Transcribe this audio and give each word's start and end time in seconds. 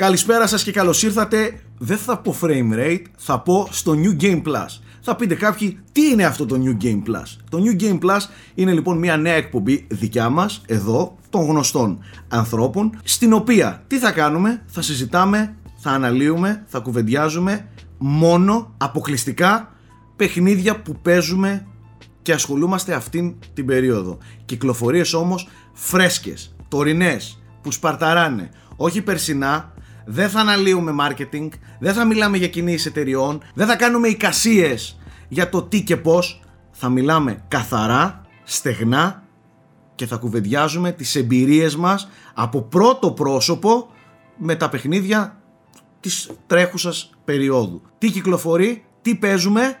Καλησπέρα 0.00 0.46
σας 0.46 0.62
και 0.62 0.72
καλώς 0.72 1.02
ήρθατε. 1.02 1.60
Δεν 1.78 1.98
θα 1.98 2.18
πω 2.18 2.36
frame 2.40 2.74
rate, 2.74 3.02
θα 3.16 3.40
πω 3.40 3.68
στο 3.70 3.94
New 4.02 4.22
Game 4.22 4.42
Plus. 4.42 4.80
Θα 5.00 5.16
πείτε 5.16 5.34
κάποιοι 5.34 5.78
τι 5.92 6.08
είναι 6.08 6.24
αυτό 6.24 6.46
το 6.46 6.60
New 6.64 6.84
Game 6.84 7.02
Plus; 7.02 7.36
Το 7.50 7.58
New 7.58 7.82
Game 7.82 7.98
Plus 7.98 8.18
είναι 8.54 8.72
λοιπόν 8.72 8.98
μια 8.98 9.16
νέα 9.16 9.34
εκπομπή 9.34 9.86
δικιά 9.90 10.28
μας, 10.28 10.62
εδώ, 10.66 11.16
των 11.30 11.44
γνωστών 11.44 11.98
ανθρώπων, 12.28 12.98
στην 13.04 13.32
οποία 13.32 13.82
τι 13.86 13.98
θα 13.98 14.12
κάνουμε, 14.12 14.62
θα 14.66 14.82
συζητάμε, 14.82 15.56
θα 15.76 15.90
αναλύουμε, 15.90 16.64
θα 16.66 16.78
κουβεντιάζουμε 16.78 17.68
μόνο 17.98 18.74
αποκλειστικά 18.76 19.74
παιχνίδια 20.16 20.80
που 20.80 20.96
παίζουμε 21.02 21.66
και 22.22 22.32
ασχολούμαστε 22.32 22.94
αυτήν 22.94 23.34
την 23.54 23.66
περίοδο. 23.66 24.18
Κυκλοφορίες 24.44 25.12
όμως 25.12 25.48
φρέσκες, 25.72 26.54
τωρινές, 26.68 27.42
που 27.62 27.72
σπαρταράνε. 27.72 28.50
Όχι 28.76 29.02
περσινά, 29.02 29.72
δεν 30.04 30.28
θα 30.28 30.40
αναλύουμε 30.40 30.94
marketing, 31.00 31.48
δεν 31.78 31.94
θα 31.94 32.04
μιλάμε 32.04 32.36
για 32.36 32.48
κινήσεις 32.48 32.86
εταιριών, 32.86 33.42
δεν 33.54 33.66
θα 33.66 33.76
κάνουμε 33.76 34.08
εικασίες 34.08 34.98
για 35.28 35.48
το 35.48 35.62
τι 35.62 35.82
και 35.82 35.96
πώς. 35.96 36.40
Θα 36.70 36.88
μιλάμε 36.88 37.44
καθαρά, 37.48 38.26
στεγνά 38.44 39.22
και 39.94 40.06
θα 40.06 40.16
κουβεντιάζουμε 40.16 40.92
τις 40.92 41.14
εμπειρίες 41.14 41.76
μας 41.76 42.08
από 42.34 42.62
πρώτο 42.62 43.12
πρόσωπο 43.12 43.88
με 44.36 44.54
τα 44.54 44.68
παιχνίδια 44.68 45.40
της 46.00 46.30
τρέχουσας 46.46 47.10
περίοδου. 47.24 47.82
Τι 47.98 48.10
κυκλοφορεί, 48.10 48.84
τι 49.02 49.14
παίζουμε, 49.14 49.76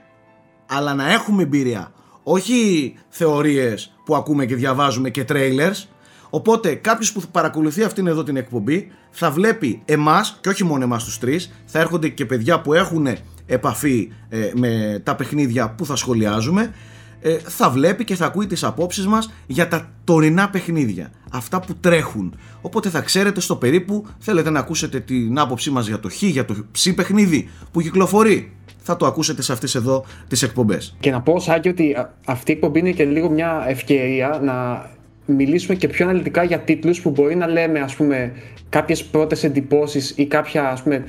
αλλά 0.66 0.94
να 0.94 1.12
έχουμε 1.12 1.42
εμπειρία. 1.42 1.92
Όχι 2.22 2.94
θεωρίες 3.08 3.96
που 4.04 4.16
ακούμε 4.16 4.46
και 4.46 4.54
διαβάζουμε 4.54 5.10
και 5.10 5.24
trailers, 5.28 5.84
Οπότε 6.30 6.74
κάποιος 6.74 7.12
που 7.12 7.22
παρακολουθεί 7.32 7.82
αυτήν 7.82 8.06
εδώ 8.06 8.22
την 8.22 8.36
εκπομπή 8.36 8.92
θα 9.10 9.30
βλέπει 9.30 9.82
εμάς 9.84 10.38
και 10.40 10.48
όχι 10.48 10.64
μόνο 10.64 10.84
εμάς 10.84 11.04
τους 11.04 11.18
τρεις, 11.18 11.52
θα 11.64 11.78
έρχονται 11.78 12.08
και 12.08 12.26
παιδιά 12.26 12.60
που 12.60 12.74
έχουν 12.74 13.06
επαφή 13.46 14.12
ε, 14.28 14.50
με 14.54 15.00
τα 15.04 15.16
παιχνίδια 15.16 15.70
που 15.70 15.86
θα 15.86 15.96
σχολιάζουμε. 15.96 16.74
Ε, 17.22 17.36
θα 17.38 17.70
βλέπει 17.70 18.04
και 18.04 18.14
θα 18.14 18.26
ακούει 18.26 18.46
τις 18.46 18.64
απόψεις 18.64 19.06
μας 19.06 19.32
για 19.46 19.68
τα 19.68 19.90
τωρινά 20.04 20.50
παιχνίδια 20.50 21.10
αυτά 21.30 21.60
που 21.60 21.74
τρέχουν 21.74 22.38
οπότε 22.60 22.88
θα 22.88 23.00
ξέρετε 23.00 23.40
στο 23.40 23.56
περίπου 23.56 24.06
θέλετε 24.18 24.50
να 24.50 24.58
ακούσετε 24.58 25.00
την 25.00 25.38
άποψή 25.38 25.70
μας 25.70 25.86
για 25.86 26.00
το 26.00 26.08
χ 26.08 26.22
για 26.22 26.44
το 26.44 26.54
ψ 26.72 26.92
παιχνίδι 26.94 27.48
που 27.72 27.80
κυκλοφορεί 27.80 28.52
θα 28.78 28.96
το 28.96 29.06
ακούσετε 29.06 29.42
σε 29.42 29.52
αυτές 29.52 29.74
εδώ 29.74 30.04
τις 30.28 30.42
εκπομπές 30.42 30.96
και 31.00 31.10
να 31.10 31.20
πω 31.20 31.40
Σάκη 31.40 31.68
ότι 31.68 31.96
αυτή 32.26 32.50
η 32.50 32.54
εκπομπή 32.54 32.78
είναι 32.78 32.90
και 32.90 33.04
λίγο 33.04 33.30
μια 33.30 33.64
ευκαιρία 33.68 34.40
να 34.42 34.88
μιλήσουμε 35.32 35.74
και 35.74 35.88
πιο 35.88 36.08
αναλυτικά 36.08 36.42
για 36.42 36.58
τίτλους 36.58 37.00
που 37.00 37.10
μπορεί 37.10 37.34
να 37.34 37.46
λέμε 37.46 37.80
ας 37.80 37.94
πούμε 37.94 38.32
κάποιες 38.68 39.04
πρώτες 39.04 39.44
εντυπώσεις 39.44 40.12
ή 40.16 40.26
κάποια 40.26 40.70
ας 40.70 40.82
πούμε 40.82 41.04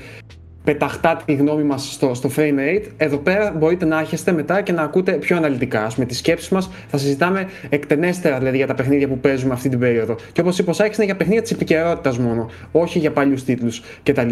πεταχτά 0.63 1.21
τη 1.25 1.33
γνώμη 1.33 1.63
μας 1.63 1.93
στο, 1.93 2.13
στο 2.13 2.29
frame 2.35 2.59
rate. 2.59 2.83
Εδώ 2.97 3.17
πέρα 3.17 3.51
μπορείτε 3.57 3.85
να 3.85 3.99
έρχεστε 3.99 4.31
μετά 4.31 4.61
και 4.61 4.71
να 4.71 4.81
ακούτε 4.81 5.11
πιο 5.11 5.37
αναλυτικά. 5.37 5.85
Ας 5.85 5.93
πούμε 5.93 6.05
τις 6.05 6.17
σκέψεις 6.17 6.49
μας 6.49 6.69
θα 6.87 6.97
συζητάμε 6.97 7.49
εκτενέστερα 7.69 8.37
δηλαδή 8.37 8.57
για 8.57 8.67
τα 8.67 8.73
παιχνίδια 8.73 9.07
που 9.07 9.19
παίζουμε 9.19 9.53
αυτή 9.53 9.69
την 9.69 9.79
περίοδο. 9.79 10.15
Και 10.31 10.41
όπως 10.41 10.57
είπε 10.57 10.69
ο 10.69 10.73
Σάκης 10.73 10.97
είναι 10.97 11.05
για 11.05 11.15
παιχνίδια 11.15 11.41
της 11.41 11.51
επικαιρότητας 11.51 12.17
μόνο 12.17 12.49
όχι 12.71 12.99
για 12.99 13.11
παλιούς 13.11 13.43
τίτλους 13.43 13.81
κτλ. 14.03 14.29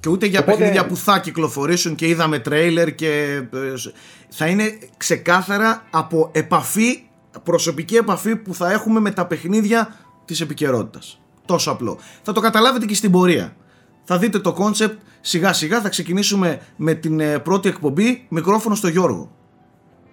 Και 0.00 0.10
ούτε 0.10 0.26
για 0.26 0.40
Οπότε... 0.40 0.56
παιχνίδια 0.56 0.86
που 0.86 0.96
θα 0.96 1.18
κυκλοφορήσουν 1.18 1.94
και 1.94 2.08
είδαμε 2.08 2.38
τρέιλερ 2.38 2.94
και 2.94 3.42
ε, 3.52 3.90
θα 4.28 4.46
είναι 4.46 4.78
ξεκάθαρα 4.96 5.82
από 5.90 6.30
επαφή 6.32 7.02
προσωπική 7.42 7.96
επαφή 7.96 8.36
που 8.36 8.54
θα 8.54 8.72
έχουμε 8.72 9.00
με 9.00 9.10
τα 9.10 9.26
παιχνίδια 9.26 9.96
της 10.24 10.40
επικαιρότητας. 10.40 11.20
Τόσο 11.44 11.70
απλό. 11.70 11.98
Θα 12.22 12.32
το 12.32 12.40
καταλάβετε 12.40 12.86
και 12.86 12.94
στην 12.94 13.10
πορεία. 13.10 13.56
Θα 14.04 14.18
δείτε 14.18 14.38
το 14.38 14.52
concept 14.52 15.00
σιγά 15.20 15.52
σιγά 15.52 15.80
θα 15.80 15.88
ξεκινήσουμε 15.88 16.60
με 16.76 16.94
την 16.94 17.20
ε, 17.20 17.38
πρώτη 17.38 17.68
εκπομπή 17.68 18.26
μικρόφωνο 18.28 18.74
στο 18.74 18.88
Γιώργο. 18.88 19.30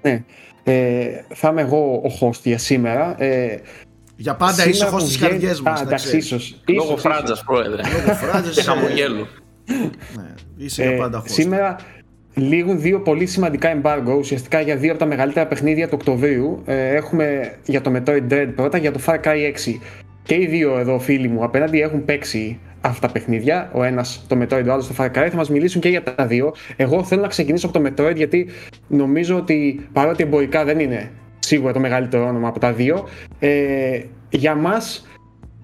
Ναι. 0.01 0.23
Ε, 0.63 1.23
θα 1.33 1.49
είμαι 1.49 1.61
εγώ 1.61 2.01
ο 2.05 2.09
host 2.19 2.41
για 2.43 2.57
σήμερα. 2.57 3.23
Ε, 3.23 3.61
για 4.15 4.35
πάντα 4.35 4.67
είσαι 4.67 4.89
host 4.93 4.99
στις 4.99 5.17
καρδιές 5.17 5.61
μας. 5.61 5.81
εντάξει, 5.81 6.17
ίσως. 6.17 6.61
Λόγω 6.65 6.97
φράτζας, 6.97 7.43
πρόεδρε. 7.43 7.81
Λόγω 7.91 8.13
φράτζας. 8.15 8.55
και 8.55 8.61
χαμογέλου. 8.61 9.27
ναι, 10.15 10.33
είσαι 10.57 10.83
για 10.83 10.97
πάντα 10.97 11.21
host. 11.21 11.29
Σήμερα 11.29 11.75
λήγουν 12.33 12.81
δύο 12.81 12.99
πολύ 12.99 13.25
σημαντικά 13.25 13.81
embargo, 13.81 14.17
ουσιαστικά 14.17 14.61
για 14.61 14.75
δύο 14.75 14.91
από 14.91 14.99
τα 14.99 15.05
μεγαλύτερα 15.05 15.47
παιχνίδια 15.47 15.85
του 15.85 15.93
Οκτωβρίου. 15.99 16.61
Ε, 16.65 16.95
έχουμε 16.95 17.53
για 17.65 17.81
το 17.81 17.91
Metroid 17.95 18.33
Dread 18.33 18.49
πρώτα, 18.55 18.77
για 18.77 18.91
το 18.91 18.99
Far 19.05 19.15
Cry 19.15 19.53
6. 19.67 19.79
Και 20.23 20.35
οι 20.35 20.45
δύο 20.45 20.77
εδώ 20.77 20.99
φίλοι 20.99 21.27
μου 21.27 21.43
απέναντι 21.43 21.81
έχουν 21.81 22.05
παίξει 22.05 22.59
αυτά 22.81 23.07
τα 23.07 23.13
παιχνίδια. 23.13 23.69
Ο 23.73 23.83
ένας 23.83 24.25
το 24.27 24.37
Metroid, 24.41 24.65
ο 24.67 24.71
άλλος 24.71 24.87
το 24.87 24.93
Far 24.97 25.05
Cry. 25.05 25.27
Θα 25.29 25.35
μας 25.35 25.49
μιλήσουν 25.49 25.81
και 25.81 25.89
για 25.89 26.03
τα 26.03 26.25
δύο. 26.25 26.53
Εγώ 26.75 27.03
θέλω 27.03 27.21
να 27.21 27.27
ξεκινήσω 27.27 27.67
από 27.67 27.79
το 27.79 27.89
Metroid 27.89 28.15
γιατί 28.15 28.47
νομίζω 28.87 29.35
ότι 29.35 29.87
παρότι 29.93 30.23
εμπορικά 30.23 30.63
δεν 30.63 30.79
είναι 30.79 31.11
σίγουρα 31.39 31.73
το 31.73 31.79
μεγαλύτερο 31.79 32.27
όνομα 32.27 32.47
από 32.47 32.59
τα 32.59 32.73
δύο, 32.73 33.07
ε, 33.39 33.99
για 34.29 34.55
μας 34.55 35.05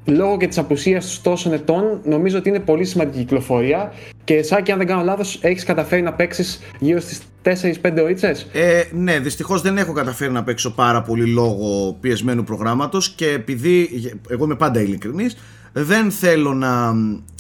λόγω 0.06 0.38
και 0.38 0.47
της 0.47 0.57
απουσίας 0.57 1.16
του 1.16 1.22
τόσων 1.22 1.53
ετών, 1.53 2.01
νομίζω 2.03 2.38
ότι 2.38 2.50
είναι 2.50 2.59
πολύ 2.59 2.85
σημαντική 2.85 3.17
κυκλοφορία. 3.17 3.94
Και 4.27 4.43
Σάκη, 4.43 4.71
αν 4.71 4.77
δεν 4.77 4.88
κάνω 4.88 5.03
λάθος, 5.03 5.39
έχεις 5.41 5.63
καταφέρει 5.63 6.01
να 6.01 6.13
παίξεις 6.13 6.59
γύρω 6.79 6.99
στις 6.99 7.21
4-5 7.43 8.01
ώρε. 8.01 8.33
Ε, 8.51 8.83
ναι, 8.91 9.19
δυστυχώς 9.19 9.61
δεν 9.61 9.77
έχω 9.77 9.93
καταφέρει 9.93 10.31
να 10.31 10.43
παίξω 10.43 10.71
πάρα 10.71 11.01
πολύ 11.01 11.25
λόγω 11.25 11.97
πιεσμένου 12.01 12.43
προγράμματος 12.43 13.09
και 13.09 13.29
επειδή 13.29 13.89
εγώ 14.29 14.45
είμαι 14.45 14.55
πάντα 14.55 14.81
ειλικρινής, 14.81 15.38
δεν 15.73 16.11
θέλω 16.11 16.53
να 16.53 16.93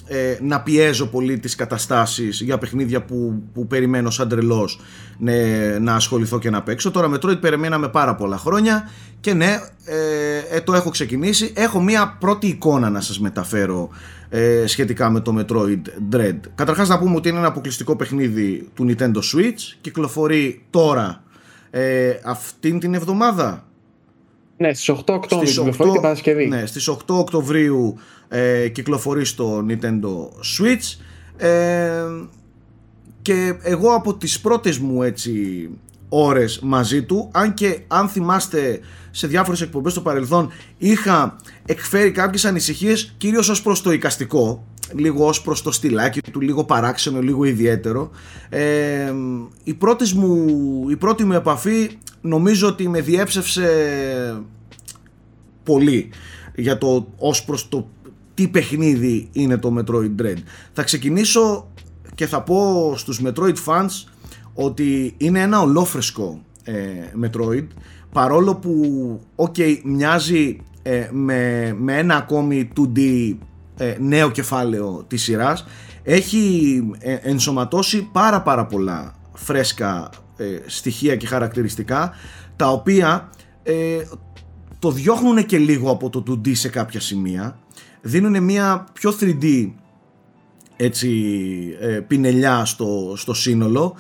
ε, 0.07 0.37
να 0.41 0.61
πιέζω 0.61 1.07
πολύ 1.07 1.39
τις 1.39 1.55
καταστάσεις 1.55 2.41
για 2.41 2.57
παιχνίδια 2.57 3.03
που, 3.03 3.43
που 3.53 3.67
περιμένω 3.67 4.09
σαν 4.09 4.27
τρελός 4.29 4.79
ναι, 5.17 5.35
να 5.79 5.95
ασχοληθώ 5.95 6.39
και 6.39 6.49
να 6.49 6.63
παίξω. 6.63 6.91
Τώρα 6.91 7.11
Metroid 7.13 7.41
περιμέναμε 7.41 7.87
πάρα 7.89 8.15
πολλά 8.15 8.37
χρόνια 8.37 8.89
και 9.19 9.33
ναι, 9.33 9.59
ε, 9.85 10.55
ε, 10.55 10.61
το 10.61 10.73
έχω 10.73 10.89
ξεκινήσει. 10.89 11.53
Έχω 11.55 11.81
μία 11.81 12.17
πρώτη 12.19 12.47
εικόνα 12.47 12.89
να 12.89 13.01
σας 13.01 13.19
μεταφέρω 13.19 13.89
ε, 14.29 14.63
σχετικά 14.67 15.09
με 15.09 15.19
το 15.19 15.35
Metroid 15.39 16.15
Dread. 16.15 16.39
Καταρχάς 16.55 16.89
να 16.89 16.99
πούμε 16.99 17.15
ότι 17.15 17.29
είναι 17.29 17.37
ένα 17.37 17.47
αποκλειστικό 17.47 17.95
παιχνίδι 17.95 18.69
του 18.73 18.85
Nintendo 18.89 19.17
Switch. 19.17 19.77
Κυκλοφορεί 19.81 20.65
τώρα 20.69 21.23
ε, 21.69 22.13
αυτήν 22.23 22.79
την 22.79 22.93
εβδομάδα 22.93 23.66
ναι, 24.57 24.73
στις 24.73 24.91
8 24.91 25.03
Οκτωβρίου 25.07 25.53
κυκλοφορεί 25.53 25.91
την 25.91 26.01
Παρασκευή. 26.01 26.47
Ναι, 26.47 26.65
στις 26.65 26.89
8 26.89 26.95
Οκτωβρίου 27.07 27.97
ε, 28.27 28.67
κυκλοφορεί 28.69 29.25
στο 29.25 29.65
Nintendo 29.69 30.29
Switch 30.59 30.99
ε, 31.45 32.03
και 33.21 33.53
εγώ 33.61 33.93
από 33.93 34.15
τις 34.15 34.39
πρώτες 34.39 34.77
μου 34.77 35.03
έτσι 35.03 35.69
ώρες 36.09 36.59
μαζί 36.59 37.03
του 37.03 37.29
αν 37.31 37.53
και 37.53 37.79
αν 37.87 38.09
θυμάστε 38.09 38.79
σε 39.11 39.27
διάφορες 39.27 39.61
εκπομπές 39.61 39.91
στο 39.91 40.01
παρελθόν 40.01 40.51
είχα 40.77 41.35
εκφέρει 41.65 42.11
κάποιες 42.11 42.45
ανησυχίες 42.45 43.13
κυρίως 43.17 43.49
ως 43.49 43.61
προς 43.61 43.81
το 43.81 43.91
οικαστικό 43.91 44.65
λίγο 44.93 45.27
ως 45.27 45.41
προς 45.41 45.61
το 45.61 45.71
στυλάκι 45.71 46.21
του, 46.21 46.41
λίγο 46.41 46.63
παράξενο, 46.63 47.21
λίγο 47.21 47.43
ιδιαίτερο. 47.43 48.09
Ε, 48.49 49.13
η, 49.63 49.73
πρώτη 49.73 50.15
μου, 50.15 50.89
η 50.89 50.95
πρώτη 50.95 51.23
μου 51.23 51.33
επαφή 51.33 51.89
νομίζω 52.21 52.67
ότι 52.67 52.89
με 52.89 53.01
διέψευσε 53.01 53.69
πολύ 55.63 56.09
για 56.55 56.77
το 56.77 57.07
ως 57.17 57.43
προς 57.43 57.69
το 57.69 57.87
τι 58.33 58.47
παιχνίδι 58.47 59.29
είναι 59.31 59.57
το 59.57 59.75
Metroid 59.77 60.21
Dread. 60.21 60.37
Θα 60.73 60.83
ξεκινήσω 60.83 61.67
και 62.15 62.27
θα 62.27 62.41
πω 62.41 62.93
στους 62.97 63.21
Metroid 63.25 63.55
fans 63.65 64.09
ότι 64.53 65.13
είναι 65.17 65.41
ένα 65.41 65.61
ολόφρεσκο 65.61 66.41
ε, 66.63 66.73
Metroid 67.23 67.67
παρόλο 68.11 68.55
που 68.55 68.81
ok 69.35 69.81
μοιάζει 69.83 70.57
ε, 70.83 71.09
με, 71.11 71.73
με 71.79 71.97
ένα 71.97 72.15
ακόμη 72.15 72.69
2D 72.77 72.99
ε, 72.99 73.33
νέο 73.99 74.31
κεφάλαιο 74.31 75.05
της 75.07 75.23
σειράς. 75.23 75.65
Έχει 76.03 76.81
ε, 76.99 77.13
ενσωματώσει 77.13 78.09
πάρα 78.11 78.41
πάρα 78.41 78.65
πολλά 78.65 79.15
φρέσκα 79.33 80.09
ε, 80.37 80.45
στοιχεία 80.65 81.15
και 81.15 81.27
χαρακτηριστικά 81.27 82.13
τα 82.55 82.71
οποία 82.71 83.29
το 84.79 84.91
διώχνουν 84.91 85.45
και 85.45 85.57
λίγο 85.57 85.91
από 85.91 86.09
το 86.09 86.23
2D 86.27 86.55
σε 86.55 86.69
κάποια 86.69 86.99
σημεία. 86.99 87.59
Δίνουν 88.01 88.43
μια 88.43 88.85
πιο 88.93 89.13
3D 89.19 89.71
έτσι 90.75 91.09
πινελιά 92.07 92.65
στο, 92.65 93.13
στο 93.15 93.33
σύνολο. 93.33 93.95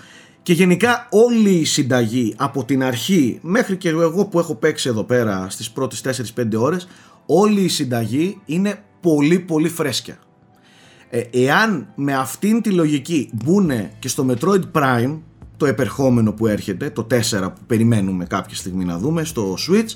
Και 0.47 0.53
γενικά 0.53 1.07
όλη 1.09 1.49
η 1.49 1.65
συνταγή 1.65 2.33
από 2.37 2.63
την 2.63 2.83
αρχή 2.83 3.39
μέχρι 3.41 3.77
και 3.77 3.89
εγώ 3.89 4.25
που 4.25 4.39
έχω 4.39 4.55
παίξει 4.55 4.89
εδώ 4.89 5.03
πέρα 5.03 5.47
στις 5.49 5.71
πρώτες 5.71 6.01
4-5 6.35 6.45
ώρες 6.55 6.87
όλη 7.25 7.61
η 7.61 7.67
συνταγή 7.67 8.41
είναι 8.45 8.83
πολύ 9.01 9.39
πολύ 9.39 9.69
φρέσκια. 9.69 10.17
Ε, 11.09 11.21
εάν 11.31 11.87
με 11.95 12.13
αυτήν 12.15 12.61
τη 12.61 12.69
λογική 12.69 13.29
μπουν 13.33 13.71
και 13.99 14.07
στο 14.07 14.25
Metroid 14.29 14.61
Prime 14.71 15.17
το 15.57 15.65
επερχόμενο 15.65 16.31
που 16.33 16.47
έρχεται, 16.47 16.89
το 16.89 17.07
4 17.11 17.15
που 17.41 17.61
περιμένουμε 17.67 18.25
κάποια 18.25 18.55
στιγμή 18.55 18.85
να 18.85 18.97
δούμε 18.97 19.23
στο 19.23 19.53
Switch 19.69 19.93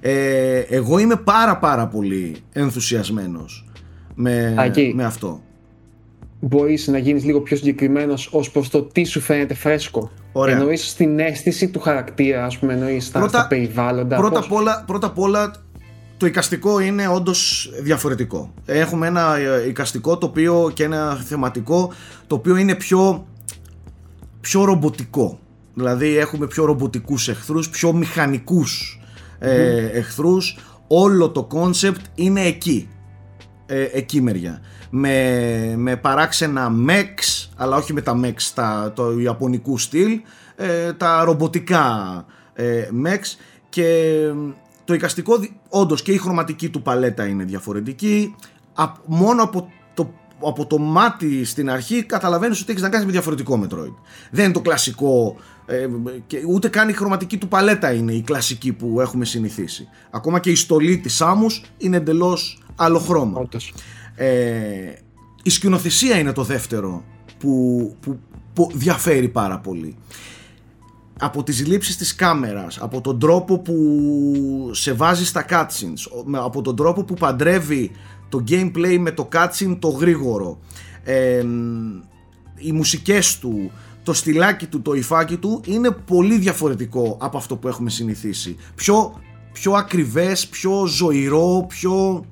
ε, 0.00 0.58
εγώ 0.58 0.98
είμαι 0.98 1.16
πάρα 1.16 1.58
πάρα 1.58 1.86
πολύ 1.86 2.36
ενθουσιασμένος 2.52 3.64
με, 4.14 4.54
με 4.94 5.04
αυτό. 5.04 5.40
μπορείς 6.40 6.86
να 6.86 6.98
γίνεις 6.98 7.24
λίγο 7.24 7.40
πιο 7.40 7.56
συγκεκριμένος 7.56 8.28
ως 8.32 8.50
προς 8.50 8.68
το 8.68 8.82
τι 8.82 9.04
σου 9.04 9.20
φαίνεται 9.20 9.54
φρέσκο. 9.54 10.10
Ωραία. 10.32 10.56
Εννοείς 10.56 10.88
στην 10.90 11.18
αίσθηση 11.18 11.68
του 11.68 11.80
χαρακτήρα, 11.80 12.44
ας 12.44 12.58
πούμε, 12.58 12.72
εννοείς 12.72 13.06
στα, 13.06 13.18
Πρώτα- 13.18 13.38
στα 13.38 13.46
περιβάλλοντα. 13.48 14.16
Πρώτα 14.16 14.34
πώς- 14.38 14.46
απ, 14.46 14.52
όλα, 14.52 14.84
πρώτα 14.86 15.06
απ' 15.06 15.18
όλα 15.18 15.50
το 16.18 16.26
εικαστικό 16.26 16.80
είναι 16.80 17.08
όντως 17.08 17.70
διαφορετικό. 17.80 18.54
Έχουμε 18.64 19.06
ένα 19.06 19.36
ε, 19.36 19.68
εικαστικό 19.68 20.18
το 20.18 20.26
οποίο 20.26 20.70
και 20.74 20.84
ένα 20.84 21.14
θεματικό 21.14 21.92
το 22.26 22.34
οποίο 22.34 22.56
είναι 22.56 22.74
πιο, 22.74 23.26
πιο 24.40 24.64
ρομποτικό. 24.64 25.38
Δηλαδή 25.74 26.16
έχουμε 26.16 26.46
πιο 26.46 26.64
ρομποτικούς 26.64 27.28
εχθρούς, 27.28 27.68
πιο 27.68 27.92
μηχανικούς 27.92 29.00
ε, 29.38 29.86
εχθρούς. 29.86 30.56
Όλο 30.86 31.30
το 31.30 31.44
concept 31.44 32.00
είναι 32.14 32.40
εκεί. 32.40 32.88
Ε, 33.66 33.82
εκεί 33.82 34.20
μεριά. 34.20 34.60
Με, 34.90 35.74
με 35.76 35.96
παράξενα 35.96 36.72
mechs, 36.88 37.48
αλλά 37.56 37.76
όχι 37.76 37.92
με 37.92 38.00
τα 38.00 38.20
mechs 38.24 38.50
τα, 38.54 38.92
το 38.94 39.18
ιαπωνικού 39.18 39.78
στυλ, 39.78 40.20
ε, 40.56 40.92
τα 40.92 41.24
ρομποτικά 41.24 42.24
ε, 42.54 42.88
mechs 43.04 43.38
και 43.68 44.18
το 44.88 44.94
εικαστικό 44.94 45.36
δι- 45.38 45.52
όντως 45.68 46.02
και 46.02 46.12
η 46.12 46.16
χρωματική 46.18 46.68
του 46.68 46.82
παλέτα 46.82 47.26
είναι 47.26 47.44
διαφορετική. 47.44 48.34
Α, 48.74 48.84
μόνο 49.06 49.42
από 49.42 49.68
το, 49.94 50.12
από 50.42 50.66
το 50.66 50.78
μάτι 50.78 51.44
στην 51.44 51.70
αρχή 51.70 52.02
καταλαβαίνεις 52.02 52.60
ότι 52.60 52.70
έχεις 52.70 52.82
να 52.82 52.88
κάνεις 52.88 53.06
με 53.06 53.12
διαφορετικό 53.12 53.62
Metroid. 53.62 53.94
Δεν 54.30 54.44
είναι 54.44 54.52
το 54.52 54.60
κλασικό 54.60 55.36
ε, 55.66 55.86
και 56.26 56.42
ούτε 56.48 56.68
καν 56.68 56.88
η 56.88 56.92
χρωματική 56.92 57.38
του 57.38 57.48
παλέτα 57.48 57.92
είναι 57.92 58.12
η 58.12 58.22
κλασική 58.22 58.72
που 58.72 59.00
έχουμε 59.00 59.24
συνηθίσει. 59.24 59.88
Ακόμα 60.10 60.40
και 60.40 60.50
η 60.50 60.54
στολή 60.54 60.98
της 60.98 61.22
Samus 61.22 61.64
είναι 61.78 61.96
εντελώς 61.96 62.62
άλλο 62.76 62.98
χρώμα. 62.98 63.40
Όντως. 63.40 63.74
Ε, 64.14 64.92
η 65.42 65.50
σκηνοθεσία 65.50 66.18
είναι 66.18 66.32
το 66.32 66.42
δεύτερο 66.42 67.04
που, 67.38 67.96
που, 68.00 68.18
που 68.52 68.70
διαφέρει 68.74 69.28
πάρα 69.28 69.58
πολύ. 69.58 69.96
Από 71.20 71.42
τις 71.42 71.66
λήψεις 71.66 71.96
της 71.96 72.14
κάμερας, 72.14 72.78
από 72.80 73.00
τον 73.00 73.18
τρόπο 73.18 73.58
που 73.58 74.70
σε 74.72 74.92
βάζει 74.92 75.26
στα 75.26 75.44
cutscenes, 75.48 76.18
ο- 76.18 76.22
με- 76.24 76.38
από 76.38 76.62
τον 76.62 76.76
τρόπο 76.76 77.04
που 77.04 77.14
παντρεύει 77.14 77.90
το 78.28 78.44
gameplay 78.48 78.96
με 79.00 79.10
το 79.10 79.28
cutscene 79.32 79.76
το 79.78 79.88
γρήγορο, 79.88 80.58
ε, 81.04 81.44
οι 82.56 82.72
μουσικές 82.72 83.38
του, 83.38 83.70
το 84.02 84.12
στυλάκι 84.12 84.66
του, 84.66 84.82
το 84.82 84.92
υφάκι 84.94 85.36
του 85.36 85.60
είναι 85.64 85.90
πολύ 85.90 86.38
διαφορετικό 86.38 87.16
από 87.20 87.36
αυτό 87.36 87.56
που 87.56 87.68
έχουμε 87.68 87.90
συνηθίσει. 87.90 88.56
Πιο, 88.74 89.20
πιο 89.52 89.72
ακριβές, 89.72 90.46
πιο 90.46 90.86
ζωηρό, 90.86 91.64
πιο, 91.68 92.24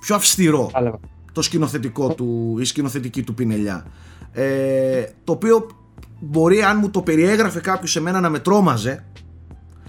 πιο 0.00 0.14
αυστηρό 0.14 0.66
Κατάλαβα. 0.66 1.00
το 1.32 1.42
σκηνοθετικό 1.42 2.14
του, 2.14 2.56
η 2.60 2.64
σκηνοθετική 2.64 3.22
του 3.22 3.34
πινελιά. 3.34 3.86
Ε, 4.32 5.04
το 5.24 5.32
οποίο 5.32 5.66
μπορεί 6.18 6.62
αν 6.62 6.78
μου 6.80 6.90
το 6.90 7.02
περιέγραφε 7.02 7.60
κάποιος 7.60 7.90
σε 7.90 8.00
μένα 8.00 8.20
να 8.20 8.28
με 8.28 8.38
τρόμαζε 8.38 9.04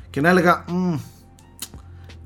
και 0.10 0.22
να 0.22 0.30
έλεγα 0.30 0.66
«Μμ, 0.72 0.94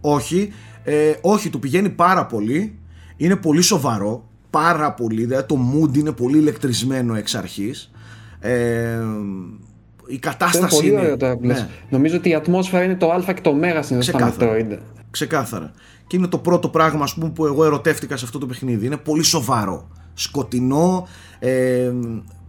όχι, 0.02 0.54
ε, 0.84 1.12
όχι 1.22 1.50
του 1.50 1.60
πηγαίνει 1.60 1.90
πάρα 1.90 2.26
πολύ, 2.26 2.80
είναι 3.18 3.36
πολύ 3.36 3.62
σοβαρό, 3.62 4.30
πάρα 4.50 4.94
πολύ, 4.94 5.26
δηλαδή 5.26 5.46
το 5.48 5.58
mood 5.74 5.98
είναι 5.98 6.12
πολύ 6.12 6.38
ηλεκτρισμένο 6.38 7.16
εξ 7.16 7.36
αρχής. 7.36 7.92
Ε, 8.40 8.52
η 8.52 9.00
Αυτό 10.04 10.08
είναι 10.08 10.20
κατάσταση 10.20 10.76
πολύ 10.76 10.90
είναι, 10.90 11.00
ωραίο 11.00 11.18
τώρα 11.18 11.38
που 11.38 11.44
λες. 11.46 11.60
ναι. 11.60 11.70
Νομίζω 11.90 12.18
ότι 12.18 12.30
η 12.30 12.34
ατμόσφαιρα 12.34 12.84
είναι 12.84 12.96
το 12.96 13.12
α 13.12 13.34
και 13.34 13.42
το 13.42 13.50
ω 13.50 13.54
συνήθως 13.54 14.06
στα 14.06 14.18
Ξεκάθαρα. 14.18 14.52
Metroid. 14.52 14.78
Ξεκάθαρα. 15.12 15.72
Και 16.08 16.18
είναι 16.18 16.28
το 16.28 16.38
πρώτο 16.38 16.70
πράγμα 16.70 17.04
ας 17.04 17.14
πούμε, 17.14 17.30
που 17.30 17.46
εγώ 17.46 17.66
ερωτεύτηκα 17.66 18.18
σε 18.18 18.26
αυτό 18.26 18.38
το 18.38 18.46
παιχνίδι. 18.46 18.86
Είναι 18.86 18.98
πολύ 18.98 19.24
σοβαρό. 19.24 19.88
Σκοτεινό. 20.14 21.08
Ε, 21.40 21.92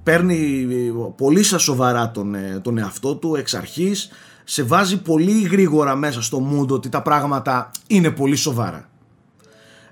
παίρνει 0.02 0.66
πολύ 1.16 1.42
στα 1.42 1.58
σοβαρά 1.58 2.10
τον, 2.10 2.34
ε, 2.34 2.60
τον 2.62 2.78
εαυτό 2.78 3.14
του 3.14 3.34
εξ 3.34 3.54
αρχής. 3.54 4.10
Σε 4.44 4.62
βάζει 4.62 5.02
πολύ 5.02 5.42
γρήγορα 5.42 5.96
μέσα 5.96 6.22
στο 6.22 6.50
mood 6.50 6.68
ότι 6.68 6.88
τα 6.88 7.02
πράγματα 7.02 7.70
είναι 7.86 8.10
πολύ 8.10 8.36
σοβαρά. 8.36 8.88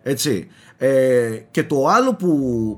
Έτσι. 0.02 0.46
Ε, 0.76 1.42
και 1.50 1.64
το 1.64 1.86
άλλο 1.86 2.14
που, 2.14 2.28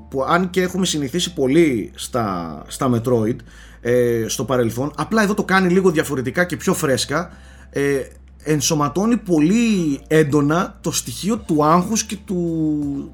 που 0.09 0.23
αν 0.23 0.49
και 0.49 0.61
έχουμε 0.61 0.85
συνηθίσει 0.85 1.33
πολύ 1.33 1.91
στα, 1.95 2.61
στα 2.67 2.89
Metroid 2.93 3.35
ε, 3.81 4.25
στο 4.27 4.45
παρελθόν, 4.45 4.91
απλά 4.95 5.21
εδώ 5.21 5.33
το 5.33 5.43
κάνει 5.43 5.69
λίγο 5.69 5.91
διαφορετικά 5.91 6.45
και 6.45 6.57
πιο 6.57 6.73
φρέσκα, 6.73 7.31
ε, 7.69 8.01
ενσωματώνει 8.43 9.17
πολύ 9.17 10.01
έντονα 10.07 10.77
το 10.81 10.91
στοιχείο 10.91 11.37
του 11.37 11.65
άγχους 11.65 12.03
και 12.03 12.17
του 12.25 13.11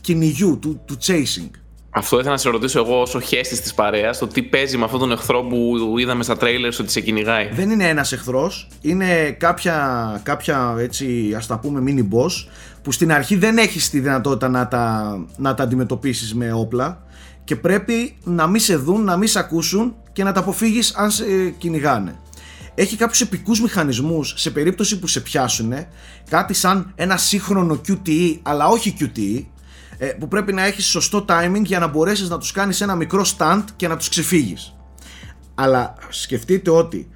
κυνηγιού, 0.00 0.58
του, 0.58 0.80
του 0.84 0.96
chasing. 1.02 1.50
Αυτό 1.92 2.16
ήθελα 2.16 2.32
να 2.32 2.38
σε 2.38 2.50
ρωτήσω 2.50 2.78
εγώ 2.78 3.00
όσο 3.00 3.20
χέστης 3.20 3.60
της 3.60 3.74
παρέας, 3.74 4.18
το 4.18 4.26
τι 4.26 4.42
παίζει 4.42 4.76
με 4.76 4.84
αυτόν 4.84 5.00
τον 5.00 5.12
εχθρό 5.12 5.42
που 5.42 5.94
είδαμε 5.98 6.22
στα 6.22 6.36
trailers 6.40 6.76
ότι 6.80 6.90
σε 6.90 7.00
κυνηγάει. 7.00 7.48
Δεν 7.52 7.70
είναι 7.70 7.88
ένας 7.88 8.12
εχθρός, 8.12 8.68
είναι 8.80 9.30
κάποια, 9.30 10.20
κάποια 10.22 10.74
έτσι 10.78 11.34
ας 11.36 11.46
τα 11.46 11.58
πούμε 11.58 11.82
mini 11.86 12.16
boss 12.16 12.48
που 12.82 12.92
στην 12.92 13.12
αρχή 13.12 13.36
δεν 13.36 13.58
έχεις 13.58 13.90
τη 13.90 14.00
δυνατότητα 14.00 14.48
να 14.48 14.68
τα, 14.68 15.16
να 15.36 15.54
τα 15.54 15.62
αντιμετωπίσεις 15.62 16.34
με 16.34 16.52
όπλα 16.52 17.02
και 17.44 17.56
πρέπει 17.56 18.16
να 18.24 18.46
μην 18.46 18.60
σε 18.60 18.76
δουν, 18.76 19.04
να 19.04 19.16
μην 19.16 19.28
σε 19.28 19.38
ακούσουν 19.38 19.94
και 20.12 20.24
να 20.24 20.32
τα 20.32 20.40
αποφύγεις 20.40 20.94
αν 20.94 21.10
σε 21.10 21.24
κυνηγάνε. 21.58 22.20
Έχει 22.74 22.96
κάποιους 22.96 23.20
επικούς 23.20 23.60
μηχανισμούς 23.60 24.34
σε 24.36 24.50
περίπτωση 24.50 24.98
που 24.98 25.06
σε 25.06 25.20
πιάσουν, 25.20 25.72
κάτι 26.30 26.54
σαν 26.54 26.92
ένα 26.94 27.16
σύγχρονο 27.16 27.80
QTE 27.88 28.38
αλλά 28.42 28.66
όχι 28.66 28.96
QTE, 29.00 29.44
ε, 30.02 30.06
που 30.06 30.28
πρέπει 30.28 30.52
να 30.52 30.64
έχεις 30.64 30.84
σωστό 30.84 31.24
timing 31.28 31.62
για 31.64 31.78
να 31.78 31.86
μπορέσεις 31.86 32.28
να 32.28 32.38
τους 32.38 32.52
κάνεις 32.52 32.80
ένα 32.80 32.94
μικρό 32.94 33.24
stand 33.36 33.64
και 33.76 33.88
να 33.88 33.96
τους 33.96 34.08
ξεφύγεις. 34.08 34.76
Αλλά 35.54 35.94
σκεφτείτε 36.08 36.70
ότι 36.70 37.08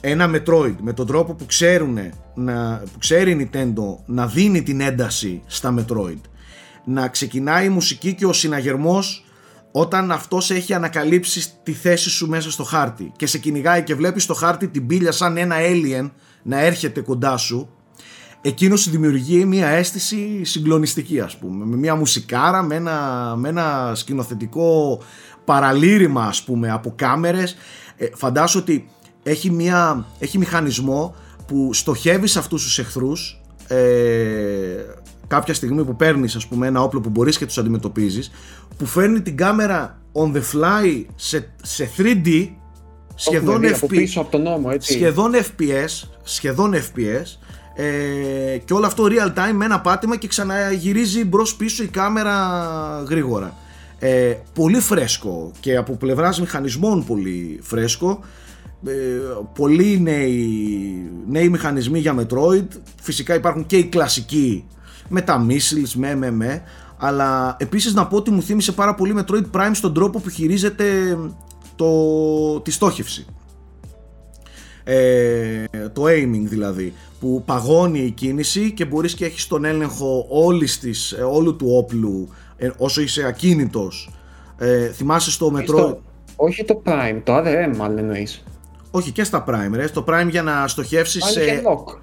ένα 0.00 0.30
Metroid 0.34 0.74
με 0.80 0.92
τον 0.92 1.06
τρόπο 1.06 1.34
που, 1.34 1.46
ξέρουν, 1.46 1.98
να, 2.34 2.82
που 2.92 2.98
ξέρει 2.98 3.30
η 3.30 3.50
Nintendo 3.52 3.82
να 4.06 4.26
δίνει 4.26 4.62
την 4.62 4.80
ένταση 4.80 5.42
στα 5.46 5.74
Metroid 5.78 6.20
να 6.84 7.08
ξεκινάει 7.08 7.66
η 7.66 7.68
μουσική 7.68 8.14
και 8.14 8.26
ο 8.26 8.32
συναγερμός 8.32 9.24
όταν 9.72 10.12
αυτός 10.12 10.50
έχει 10.50 10.74
ανακαλύψει 10.74 11.50
τη 11.62 11.72
θέση 11.72 12.10
σου 12.10 12.28
μέσα 12.28 12.50
στο 12.50 12.64
χάρτη 12.64 13.12
και 13.16 13.26
σε 13.26 13.38
κυνηγάει 13.38 13.82
και 13.82 13.94
βλέπεις 13.94 14.22
στο 14.22 14.34
χάρτη 14.34 14.68
την 14.68 14.86
πύλια 14.86 15.12
σαν 15.12 15.36
ένα 15.36 15.56
alien 15.58 16.10
να 16.42 16.60
έρχεται 16.60 17.00
κοντά 17.00 17.36
σου 17.36 17.75
εκείνος 18.40 18.80
σου 18.80 18.90
δημιουργεί 18.90 19.44
μια 19.44 19.68
αίσθηση 19.68 20.44
συγκλονιστική 20.44 21.20
ας 21.20 21.36
πούμε 21.36 21.64
με 21.64 21.76
μια 21.76 21.94
μουσικάρα, 21.94 22.62
με 22.62 22.74
ένα, 22.74 23.34
με 23.36 23.48
ένα 23.48 23.92
σκηνοθετικό 23.94 25.00
παραλήρημα 25.44 26.24
ας 26.24 26.42
πούμε 26.42 26.70
από 26.70 26.92
κάμερες 26.96 27.56
ε, 27.96 28.06
φαντάσου 28.14 28.58
ότι 28.58 28.88
έχει, 29.22 29.50
μια, 29.50 30.06
έχει 30.18 30.38
μηχανισμό 30.38 31.14
που 31.46 31.72
στοχεύει 31.72 32.26
σε 32.26 32.38
αυτούς 32.38 32.62
τους 32.62 32.78
εχθρούς 32.78 33.40
ε, 33.68 33.76
κάποια 35.26 35.54
στιγμή 35.54 35.84
που 35.84 35.96
παίρνεις 35.96 36.36
ας 36.36 36.46
πούμε 36.46 36.66
ένα 36.66 36.82
όπλο 36.82 37.00
που 37.00 37.08
μπορείς 37.08 37.38
και 37.38 37.46
τους 37.46 37.58
αντιμετωπίζεις 37.58 38.30
που 38.76 38.86
φέρνει 38.86 39.20
την 39.20 39.36
κάμερα 39.36 40.00
on 40.12 40.32
the 40.32 40.42
fly 40.52 41.04
σε, 41.14 41.50
σε 41.62 41.90
3D 41.98 42.48
σχεδόν 43.14 43.54
Έχουμε 43.54 43.68
δει 43.68 43.74
από 43.74 43.86
FP, 43.86 43.88
πίσω 43.88 44.20
από 44.20 44.30
τον 44.30 44.42
νόμο, 44.42 44.68
έτσι. 44.72 44.92
σχεδόν 44.92 45.32
FPS, 45.34 46.08
σχεδόν 46.22 46.74
FPS 46.74 47.45
ε, 47.76 48.58
και 48.64 48.72
όλο 48.72 48.86
αυτό 48.86 49.04
real 49.04 49.38
time 49.38 49.52
με 49.54 49.64
ένα 49.64 49.80
πάτημα 49.80 50.16
και 50.16 50.28
ξαναγυρίζει 50.28 51.24
μπρος 51.24 51.56
πίσω 51.56 51.82
η 51.82 51.86
κάμερα 51.86 52.34
γρήγορα. 53.08 53.54
Ε, 53.98 54.34
πολύ 54.54 54.80
φρέσκο 54.80 55.50
και 55.60 55.76
από 55.76 55.92
πλευράς 55.96 56.40
μηχανισμών 56.40 57.04
πολύ 57.04 57.60
φρέσκο. 57.62 58.20
Ε, 58.86 58.92
πολλοί 59.54 60.00
νέοι, 60.00 61.10
νέοι 61.28 61.48
μηχανισμοί 61.48 61.98
για 61.98 62.14
Metroid. 62.18 62.66
Φυσικά 63.02 63.34
υπάρχουν 63.34 63.66
και 63.66 63.76
οι 63.76 63.84
κλασικοί 63.84 64.64
με 65.08 65.20
τα 65.20 65.46
missiles, 65.48 65.92
με, 65.94 66.14
με, 66.14 66.30
με. 66.30 66.62
Αλλά 66.98 67.56
επίσης 67.58 67.94
να 67.94 68.06
πω 68.06 68.16
ότι 68.16 68.30
μου 68.30 68.42
θύμισε 68.42 68.72
πάρα 68.72 68.94
πολύ 68.94 69.14
Metroid 69.18 69.44
Prime 69.52 69.70
στον 69.72 69.94
τρόπο 69.94 70.20
που 70.20 70.28
χειρίζεται 70.28 71.18
το, 71.76 72.60
τη 72.60 72.70
στόχευση 72.70 73.26
ε, 74.88 75.64
το 75.92 76.02
aiming 76.04 76.42
δηλαδή 76.44 76.92
που 77.20 77.42
παγώνει 77.46 77.98
η 78.00 78.10
κίνηση 78.10 78.72
και 78.72 78.84
μπορείς 78.84 79.14
και 79.14 79.24
έχεις 79.24 79.46
τον 79.46 79.64
έλεγχο 79.64 80.26
όλης 80.28 80.78
της, 80.78 81.12
ε, 81.12 81.22
όλου 81.22 81.56
του 81.56 81.66
όπλου 81.76 82.28
ε, 82.56 82.70
όσο 82.76 83.00
είσαι 83.00 83.24
ακίνητος 83.26 84.10
ε, 84.58 84.86
θυμάσαι 84.86 85.30
στο 85.30 85.52
Metroid 85.56 85.62
Στο- 85.66 86.02
όχι 86.36 86.64
το 86.64 86.82
Prime, 86.86 87.20
το 87.24 87.36
ADM 87.36 87.76
μάλλον 87.76 87.98
εννοείς. 87.98 88.44
όχι 88.90 89.10
και 89.12 89.24
στα 89.24 89.44
Prime 89.48 89.72
ρε, 89.72 89.86
στο 89.86 90.04
Prime 90.08 90.26
για 90.30 90.42
να 90.42 90.68
στοχεύσεις 90.68 91.20
Πάλι 91.20 91.32
σε... 91.34 91.44
και 91.44 91.60
lock. 91.66 91.98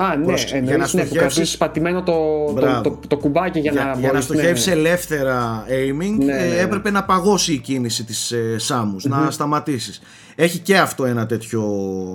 Α, 0.00 0.16
ναι, 0.16 0.24
προς- 0.24 0.44
για 0.44 0.60
να 0.60 0.70
εννοείς 0.72 0.94
ναι, 0.94 1.00
που 1.02 1.06
στοχεύσεις- 1.06 1.18
κρατήσεις 1.18 1.56
πατημένο 1.56 2.02
το, 2.02 2.12
το, 2.46 2.52
Μπράβο. 2.52 2.82
το, 2.82 2.98
το 3.08 3.16
κουμπάκι 3.16 3.58
για, 3.60 3.72
για, 3.72 3.84
να 3.84 3.90
για 3.90 4.00
να 4.00 4.06
μπορείς, 4.08 4.24
στοχεύσεις 4.24 4.66
ναι. 4.66 4.72
ελεύθερα 4.72 5.64
aiming 5.68 6.24
Ναι, 6.24 6.32
ε, 6.36 6.48
ναι, 6.48 6.54
ναι. 6.54 6.60
έπρεπε 6.60 6.90
να 6.90 7.04
παγώσει 7.04 7.52
η 7.52 7.58
κίνηση 7.58 8.04
της 8.04 8.30
ε, 8.32 8.56
Samus, 8.68 9.02
να 9.02 9.30
σταματήσεις. 9.30 10.00
Έχει 10.34 10.58
και 10.58 10.78
αυτό 10.78 11.04
ένα 11.04 11.26
τέτοιο 11.26 11.62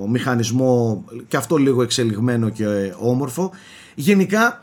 μηχανισμό 0.10 1.04
και 1.28 1.38
αυτό 1.38 1.56
λίγο 1.56 1.82
εξελιγμένο 1.82 2.50
και 2.50 2.64
ε, 2.64 2.94
όμορφο. 3.00 3.52
Γενικά 3.96 4.60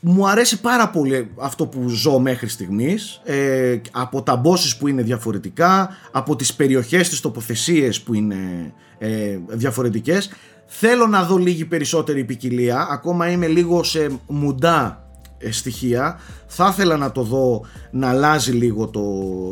μου 0.00 0.28
αρέσει 0.28 0.60
πάρα 0.60 0.88
πολύ 0.88 1.30
αυτό 1.38 1.66
που 1.66 1.88
ζω 1.88 2.18
μέχρι 2.18 2.48
στιγμής 2.48 3.20
ε, 3.24 3.80
από 3.90 4.22
τα 4.22 4.40
bosses 4.44 4.76
που 4.78 4.88
είναι 4.88 5.02
διαφορετικά 5.02 5.90
από 6.12 6.36
τις 6.36 6.54
περιοχές, 6.54 7.08
τις 7.08 7.20
τοποθεσίες 7.20 8.00
που 8.00 8.14
είναι 8.14 8.72
ε, 8.98 9.38
διαφορετικές 9.48 10.30
θέλω 10.78 11.06
να 11.06 11.22
δω 11.22 11.36
λίγη 11.36 11.64
περισσότερη 11.64 12.24
ποικιλία 12.24 12.86
ακόμα 12.90 13.30
είμαι 13.30 13.46
λίγο 13.46 13.82
σε 13.82 14.08
μουντά 14.26 15.06
ε, 15.38 15.50
στοιχεία 15.50 16.18
θα 16.46 16.68
ήθελα 16.72 16.96
να 16.96 17.12
το 17.12 17.22
δω 17.22 17.64
να 17.90 18.08
αλλάζει 18.08 18.52
λίγο 18.52 18.88
το, 18.88 19.02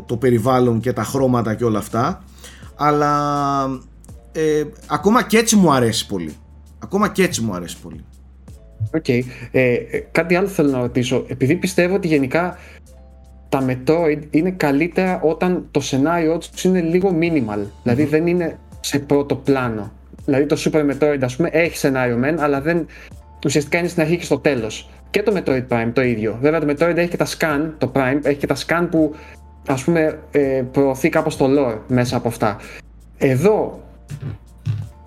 το 0.07 0.17
περιβάλλον 0.17 0.81
και 0.81 0.93
τα 0.93 1.03
χρώματα 1.03 1.55
και 1.55 1.65
όλα 1.65 1.79
αυτά 1.79 2.25
αλλά 2.77 3.81
ε, 4.33 4.65
ακόμα 4.87 5.23
και 5.23 5.39
έτσι 5.39 5.57
μου 5.57 5.73
αρέσει 5.73 6.07
πολύ 6.07 6.37
ακόμα 6.79 7.09
και 7.09 7.23
έτσι 7.23 7.41
μου 7.41 7.55
αρέσει 7.55 7.77
πολύ 7.83 8.05
Okay. 8.95 9.05
Okay. 9.07 9.21
Ε, 9.51 9.77
κάτι 10.13 10.35
άλλο 10.35 10.49
θέλω 10.49 10.71
να 10.71 10.81
ρωτήσω. 10.81 11.25
Επειδή 11.29 11.57
πιστεύω 11.57 11.95
ότι 11.95 12.09
γενικά 12.09 12.57
τα 13.49 13.67
Metroid 13.67 14.23
είναι 14.31 14.51
καλύτερα 14.51 15.21
όταν 15.21 15.69
το 15.71 15.81
σενάριό 15.81 16.39
τους 16.39 16.65
είναι 16.65 16.81
λίγο 16.81 17.17
minimal. 17.21 17.67
Δηλαδή 17.83 18.05
δεν 18.05 18.27
είναι 18.27 18.59
σε 18.81 18.99
πρώτο 18.99 19.35
πλάνο. 19.35 19.93
Δηλαδή 20.25 20.47
το 20.47 20.57
Super 20.59 20.91
Metroid, 20.91 21.19
ας 21.21 21.37
πούμε, 21.37 21.49
έχει 21.53 21.77
σενάριο 21.77 22.17
μεν, 22.17 22.41
αλλά 22.41 22.61
δεν. 22.61 22.87
Ουσιαστικά 23.45 23.79
είναι 23.79 23.89
στην 23.89 24.03
αρχή 24.03 24.17
και 24.17 24.25
στο 24.25 24.39
τέλος. 24.39 24.91
Και 25.11 25.23
το 25.23 25.33
Metroid 25.37 25.67
Prime 25.69 25.91
το 25.93 26.03
ίδιο. 26.03 26.39
Βέβαια 26.41 26.61
το 26.61 26.67
Metroid 26.69 26.97
έχει 26.97 27.09
και 27.09 27.17
τα 27.17 27.27
scan, 27.27 27.71
το 27.79 27.93
Prime 27.95 28.19
έχει 28.23 28.39
και 28.39 28.47
τα 28.47 28.57
scan 28.57 28.87
που 28.91 29.15
ας 29.69 29.85
πούμε 29.85 30.19
ε, 30.31 30.63
προωθεί 30.73 31.09
κάπως 31.09 31.37
το 31.37 31.47
lore 31.59 31.79
μέσα 31.87 32.17
από 32.17 32.29
αυτά. 32.29 32.57
Εδώ, 33.19 33.81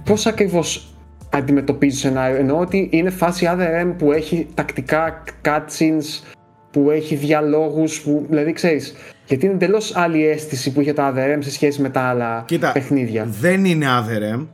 πώς 0.03 0.25
ακριβώς 0.25 0.93
αντιμετωπίζεις 1.29 2.00
σενάριο. 2.00 2.38
Εννοώ 2.38 2.60
ότι 2.60 2.89
είναι 2.91 3.10
φάση 3.10 3.48
ADRM 3.50 3.93
που 3.98 4.12
έχει 4.12 4.48
τακτικά 4.53 5.24
cutscenes, 5.46 6.34
που 6.72 6.91
έχει 6.91 7.15
διαλόγους, 7.15 8.01
που 8.01 8.25
δηλαδή 8.29 8.53
ξέρεις. 8.53 8.96
Γιατί 9.27 9.46
είναι 9.46 9.53
εντελώς 9.53 9.96
άλλη 9.96 10.27
αίσθηση 10.27 10.72
που 10.72 10.82
είχε 10.82 10.93
τα 10.93 11.13
ADRM 11.15 11.38
σε 11.39 11.51
σχέση 11.51 11.82
με 11.82 11.89
τα 11.89 12.01
άλλα 12.01 12.43
Κοίτα, 12.48 12.72
παιχνίδια. 12.72 13.25
Δεν 13.25 13.65
είναι 13.65 13.86
ADRM, 13.89 14.48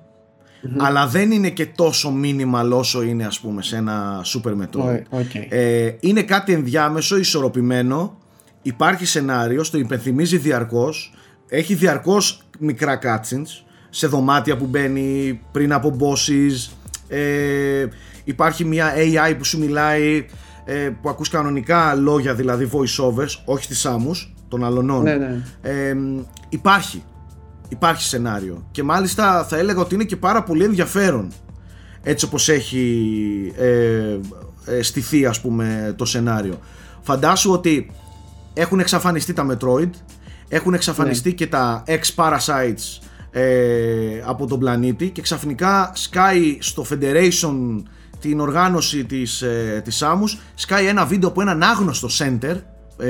αλλά 0.78 1.08
δεν 1.08 1.32
είναι 1.32 1.50
και 1.50 1.66
τόσο 1.66 2.14
minimal 2.24 2.70
όσο 2.72 3.04
είναι 3.04 3.26
ας 3.26 3.40
πούμε 3.40 3.62
σε 3.62 3.76
ένα 3.76 4.22
Super 4.26 4.52
Metroid. 4.52 5.20
Okay. 5.20 5.46
Ε, 5.50 5.92
είναι 6.00 6.22
κάτι 6.22 6.54
ενδιάμεσο, 6.54 7.18
ισορροπημένο, 7.18 8.18
υπάρχει 8.62 9.06
σενάριο, 9.06 9.64
στο 9.64 9.78
υπενθυμίζει 9.78 10.38
διαρκώς, 10.38 11.14
έχει 11.48 11.74
διαρκώς 11.74 12.42
μικρά 12.60 13.00
cutscenes, 13.02 13.64
σε 13.90 14.08
δωμάτια 14.08 14.58
που 14.58 14.66
μπαίνει 14.66 15.40
πριν 15.52 15.74
από 15.74 15.98
bosses 16.00 16.72
ε, 17.08 17.86
υπάρχει 18.24 18.66
μια 18.66 18.94
AI 18.96 19.36
που 19.38 19.44
σου 19.44 19.60
μιλάει 19.60 20.26
ε, 20.66 20.90
που 21.02 21.10
ακούς 21.10 21.30
κανονικά 21.30 21.96
λόγια 21.96 22.34
δηλαδή 22.34 22.70
voice 22.72 23.06
overs 23.06 23.42
όχι 23.46 23.68
τις 23.68 23.86
άμμους 23.86 24.34
των 24.48 24.64
αλωνών 24.64 25.04
ναι, 25.04 25.16
ναι. 25.16 25.42
Ε, 25.62 25.96
υπάρχει 26.50 27.04
υπάρχει 27.70 28.04
σενάριο 28.04 28.68
και 28.72 28.84
μάλιστα 28.84 29.44
θα 29.44 29.58
έλεγα 29.58 29.82
ότι 29.82 29.96
είναι 29.96 30.04
και 30.04 30.16
πάρα 30.16 30.44
πολύ 30.44 30.64
ενδιαφέρον 30.64 31.32
έτσι 32.04 32.26
όπως 32.26 32.50
έχει 32.50 33.54
ε, 33.58 34.20
ε 34.66 34.82
στηθεί 34.82 35.26
ας 35.26 35.42
πούμε 35.42 35.94
το 35.98 36.06
σενάριο 36.06 36.60
φαντάσου 37.02 37.52
ότι 37.52 37.92
έχουν 38.54 38.80
εξαφανιστεί 38.80 39.34
τα 39.34 39.48
Metroid 39.52 39.90
έχουν 40.48 40.74
εξαφανιστεί 40.74 41.30
ναι. 41.30 41.36
και 41.36 41.48
τα 41.48 41.84
X-Parasites 41.88 43.08
ε, 43.32 44.22
από 44.26 44.48
τον 44.48 44.60
πλανήτη 44.60 45.10
και 45.10 45.22
ξαφνικά 45.22 45.92
σκάει 45.94 46.58
στο 46.60 46.86
Federation 46.90 47.84
την 48.20 48.40
οργάνωση 48.40 49.06
της, 49.06 49.42
ε, 49.42 49.82
της 49.84 50.04
Samus 50.04 50.40
σκάει 50.56 50.86
ένα 50.86 51.06
βίντεο 51.06 51.30
από 51.30 51.42
έναν 51.42 51.64
άγνωστο 51.64 52.08
center 52.20 52.56
ε, 52.98 53.10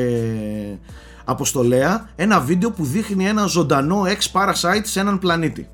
αποστολέα 1.29 2.09
ένα 2.15 2.39
βίντεο 2.39 2.71
που 2.71 2.86
δείχνει 2.86 3.27
ένα 3.27 3.45
ζωντανό 3.45 4.01
ex-parasite 4.05 4.81
σε 4.83 5.00
έναν 5.00 5.19
πλανήτη 5.19 5.69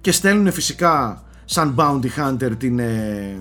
και 0.00 0.12
στέλνουν 0.12 0.52
φυσικά 0.52 1.22
σαν 1.44 1.74
bounty 1.78 2.08
hunter 2.16 2.52
την, 2.58 2.78
ε, 2.78 3.36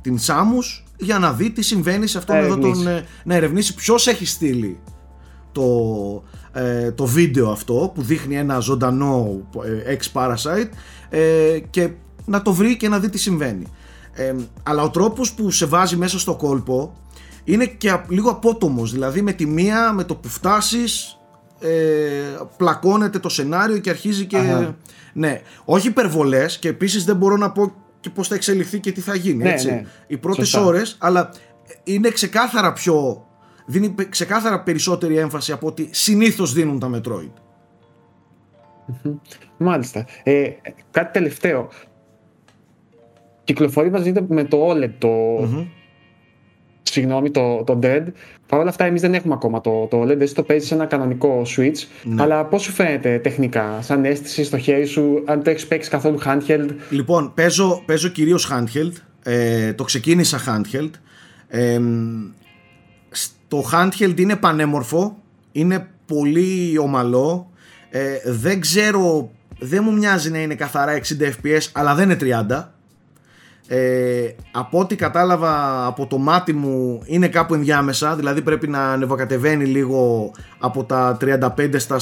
την 0.00 0.18
Samus 0.26 0.84
για 0.96 1.18
να 1.18 1.32
δει 1.32 1.50
τι 1.50 1.62
συμβαίνει 1.62 2.06
σε 2.06 2.18
αυτόν 2.18 2.36
εδώ 2.36 2.58
τον, 2.58 2.86
ε, 2.86 3.04
να 3.24 3.34
ερευνήσει 3.34 3.74
ποιος 3.74 4.06
έχει 4.06 4.26
στείλει 4.26 4.78
το, 5.52 6.22
ε, 6.52 6.92
το 6.92 7.06
βίντεο 7.06 7.50
αυτό 7.50 7.92
που 7.94 8.02
δείχνει 8.02 8.36
ένα 8.36 8.58
ζωντανό 8.58 9.40
ε, 9.86 9.96
ex-parasite 9.96 10.68
ε, 11.08 11.58
και 11.70 11.90
να 12.24 12.42
το 12.42 12.52
βρει 12.52 12.76
και 12.76 12.88
να 12.88 12.98
δει 12.98 13.08
τι 13.08 13.18
συμβαίνει. 13.18 13.66
Ε, 14.12 14.34
αλλά 14.62 14.82
ο 14.82 14.90
τρόπος 14.90 15.32
που 15.32 15.50
σε 15.50 15.66
βάζει 15.66 15.96
μέσα 15.96 16.18
στο 16.18 16.34
κόλπο 16.34 16.94
είναι 17.44 17.66
και 17.66 18.00
λίγο 18.08 18.30
απότομος, 18.30 18.92
δηλαδή 18.92 19.22
με 19.22 19.32
τη 19.32 19.46
μία, 19.46 19.92
με 19.92 20.04
το 20.04 20.16
που 20.16 20.28
φτάσεις 20.28 21.18
πλακώνεται 22.56 23.18
το 23.18 23.28
σενάριο 23.28 23.78
και 23.78 23.90
αρχίζει 23.90 24.24
και... 24.26 24.68
Ναι, 25.12 25.40
όχι 25.64 25.88
υπερβολές 25.88 26.58
και 26.58 26.68
επίσης 26.68 27.04
δεν 27.04 27.16
μπορώ 27.16 27.36
να 27.36 27.52
πω 27.52 27.72
και 28.00 28.10
πώς 28.10 28.28
θα 28.28 28.34
εξελιχθεί 28.34 28.80
και 28.80 28.92
τι 28.92 29.00
θα 29.00 29.14
γίνει, 29.14 29.42
ναι, 29.42 29.52
έτσι. 29.52 29.70
Ναι. 29.70 29.84
Οι 30.06 30.16
πρώτες 30.16 30.54
ώρες, 30.54 30.96
αλλά 31.00 31.30
είναι 31.84 32.10
ξεκάθαρα 32.10 32.72
πιο 32.72 33.26
δίνει 33.66 33.94
ξεκάθαρα 34.08 34.62
περισσότερη 34.62 35.16
έμφαση 35.16 35.52
από 35.52 35.66
ότι 35.66 35.88
συνήθως 35.92 36.52
δίνουν 36.52 36.78
τα 36.78 36.90
Metroid. 36.94 37.32
Μάλιστα. 39.56 40.06
Ε, 40.22 40.50
κάτι 40.90 41.12
τελευταίο. 41.12 41.68
Κυκλοφορεί 43.44 43.90
μαζί 43.90 44.12
με 44.28 44.44
το 44.44 44.70
OLED 44.70 44.90
το... 44.98 45.08
mm 45.38 45.66
Συγγνώμη, 46.90 47.30
το, 47.30 47.62
το 47.64 47.78
Dead. 47.82 48.02
Παρ' 48.46 48.60
όλα 48.60 48.68
αυτά, 48.68 48.84
εμείς 48.84 49.00
δεν 49.00 49.14
έχουμε 49.14 49.34
ακόμα 49.34 49.60
το, 49.60 49.86
το 49.90 50.02
OLED. 50.02 50.20
Εσύ 50.20 50.34
το 50.34 50.42
παίζεις 50.42 50.68
σε 50.68 50.74
ένα 50.74 50.86
κανονικό 50.86 51.42
Switch. 51.56 51.86
Ναι. 52.02 52.22
Αλλά 52.22 52.44
πώς 52.44 52.62
σου 52.62 52.72
φαίνεται 52.72 53.18
τεχνικά, 53.18 53.78
σαν 53.82 54.04
αίσθηση 54.04 54.44
στο 54.44 54.58
χέρι 54.58 54.84
σου, 54.84 55.22
αν 55.26 55.42
το 55.42 55.50
έχεις 55.50 55.66
παίξει 55.66 55.90
καθόλου 55.90 56.18
handheld; 56.24 56.68
Λοιπόν, 56.90 57.32
παίζω, 57.34 57.82
παίζω 57.86 58.08
κυρίως 58.08 58.52
handheld. 58.52 58.92
Ε, 59.22 59.72
το 59.72 59.84
ξεκίνησα 59.84 60.38
handheld. 60.46 60.90
Ε, 61.48 61.80
το 63.48 63.64
handheld 63.72 64.20
είναι 64.20 64.36
πανέμορφο, 64.36 65.16
είναι 65.52 65.88
πολύ 66.06 66.78
ομαλό, 66.78 67.50
ε, 67.90 68.00
δεν 68.24 68.60
ξέρω, 68.60 69.30
δεν 69.58 69.80
μου 69.84 69.92
μοιάζει 69.92 70.30
να 70.30 70.38
είναι 70.38 70.54
καθαρά 70.54 70.98
60 70.98 71.00
fps 71.22 71.68
αλλά 71.72 71.94
δεν 71.94 72.10
είναι 72.10 72.46
30. 72.50 72.64
Ε, 73.66 74.28
από 74.50 74.78
ό,τι 74.78 74.96
κατάλαβα 74.96 75.86
από 75.86 76.06
το 76.06 76.18
μάτι 76.18 76.52
μου 76.52 77.02
είναι 77.04 77.28
κάπου 77.28 77.54
ενδιάμεσα 77.54 78.16
δηλαδή 78.16 78.42
πρέπει 78.42 78.68
να 78.68 78.92
ανεβοκατεβαίνει 78.92 79.64
λίγο 79.64 80.30
από 80.58 80.84
τα 80.84 81.16
35 81.20 81.74
στα 81.76 82.00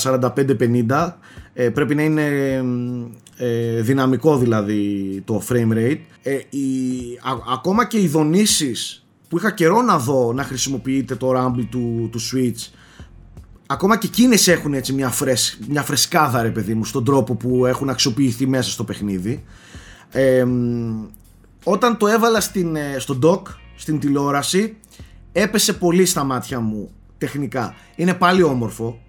45-50 0.89 1.13
ε, 1.55 1.69
πρέπει 1.69 1.95
να 1.95 2.03
είναι 2.03 2.27
ε, 3.37 3.81
δυναμικό 3.81 4.37
δηλαδή 4.37 5.23
το 5.25 5.43
frame 5.49 5.73
rate. 5.73 6.01
Ε, 6.23 6.35
η, 6.35 6.69
ακόμα 7.53 7.87
και 7.87 8.01
οι 8.01 8.09
δονήσεις 8.09 9.07
που 9.29 9.37
είχα 9.37 9.51
καιρό 9.51 9.83
να 9.83 9.99
δω 9.99 10.33
να 10.33 10.43
χρησιμοποιείται 10.43 11.15
το 11.15 11.33
Rumble 11.37 11.67
του, 11.71 12.09
του 12.13 12.21
Switch 12.21 12.73
ακόμα 13.67 13.99
και 13.99 14.07
εκείνες 14.07 14.49
έχουν 14.49 14.75
έτσι 14.75 14.93
μια, 14.93 15.09
φρεσ, 15.09 15.59
μια 15.69 15.83
φρεσκάδα 15.83 16.43
ρε 16.43 16.51
παιδί 16.51 16.75
μου 16.75 16.85
στον 16.85 17.05
τρόπο 17.05 17.35
που 17.35 17.67
έχουν 17.67 17.89
αξιοποιηθεί 17.89 18.47
μέσα 18.47 18.71
στο 18.71 18.85
παιχνίδι. 18.85 19.45
Ε, 20.11 20.47
όταν 21.65 21.97
το 21.97 22.07
έβαλα 22.07 22.41
στην, 22.41 22.77
ε, 22.77 22.97
στο 22.99 23.19
dock 23.23 23.43
στην 23.77 23.99
τηλεόραση 23.99 24.77
έπεσε 25.33 25.73
πολύ 25.73 26.07
στα 26.07 26.25
μάτια 26.25 26.61
μου 26.61 26.91
τεχνικά 27.19 27.75
είναι 27.97 28.15
πάλι 28.15 28.43
όμορφο 28.43 29.01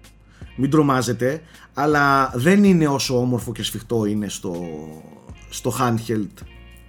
μην 0.56 0.70
τρομάζετε 0.70 1.42
αλλά 1.74 2.32
δεν 2.34 2.64
είναι 2.64 2.88
όσο 2.88 3.18
όμορφο 3.18 3.52
και 3.52 3.62
σφιχτό 3.62 4.04
είναι 4.04 4.28
στο, 4.28 4.54
στο 5.48 5.72
handheld 5.80 6.44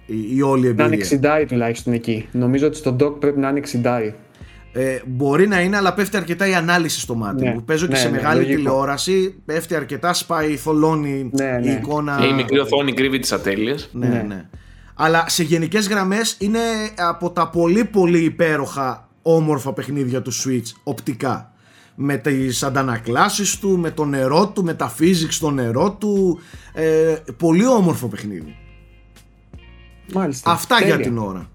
η, 0.06 0.42
όλη 0.42 0.66
εμπειρία. 0.66 0.88
Να 0.88 0.94
είναι 0.94 1.42
60 1.42 1.46
τουλάχιστον 1.48 1.92
εκεί. 1.92 2.28
Νομίζω 2.32 2.66
ότι 2.66 2.76
στο 2.76 2.96
dock 3.00 3.20
πρέπει 3.20 3.38
να 3.38 3.48
είναι 3.48 3.60
60. 3.84 4.12
Ε, 4.72 5.00
μπορεί 5.06 5.46
να 5.46 5.60
είναι, 5.60 5.76
αλλά 5.76 5.94
πέφτει 5.94 6.16
αρκετά 6.16 6.48
η 6.48 6.54
ανάλυση 6.54 7.00
στο 7.00 7.14
μάτι 7.14 7.44
ναι, 7.44 7.50
μου. 7.50 7.62
Παίζω 7.64 7.86
και 7.86 7.92
ναι, 7.92 7.98
σε 7.98 8.08
ναι, 8.08 8.16
μεγάλη 8.16 8.40
λογικό. 8.40 8.56
τηλεόραση. 8.56 9.34
Πέφτει 9.44 9.74
αρκετά, 9.74 10.14
σπάει, 10.14 10.56
θολώνει 10.56 11.30
ναι, 11.32 11.60
η 11.62 11.70
εικόνα. 11.70 12.18
Ε, 12.22 12.26
η 12.26 12.32
μικρή 12.32 12.58
οθόνη 12.58 12.92
κρύβει 12.92 13.18
τις 13.18 13.32
ατέλειες. 13.32 13.90
Ναι, 13.92 14.06
ναι, 14.08 14.22
ναι. 14.22 14.48
Αλλά 14.98 15.24
σε 15.28 15.42
γενικές 15.42 15.88
γραμμές 15.88 16.36
είναι 16.38 16.58
από 16.96 17.30
τα 17.30 17.48
πολύ 17.48 17.84
πολύ 17.84 18.24
υπέροχα 18.24 19.08
όμορφα 19.22 19.72
παιχνίδια 19.72 20.22
του 20.22 20.32
Switch 20.32 20.72
οπτικά. 20.82 21.50
Με 21.94 22.16
τις 22.16 22.62
αντανακλάσεις 22.62 23.58
του, 23.58 23.78
με 23.78 23.90
το 23.90 24.04
νερό 24.04 24.48
του, 24.48 24.64
με 24.64 24.74
τα 24.74 24.94
physics 24.98 25.30
στο 25.30 25.50
νερό 25.50 25.92
του. 25.92 26.40
Ε, 26.72 27.16
πολύ 27.36 27.66
όμορφο 27.66 28.06
παιχνίδι. 28.08 28.56
Μάλιστα. 30.12 30.50
Αυτά 30.50 30.80
για 30.84 31.00
την 31.00 31.18
ωρα 31.18 31.48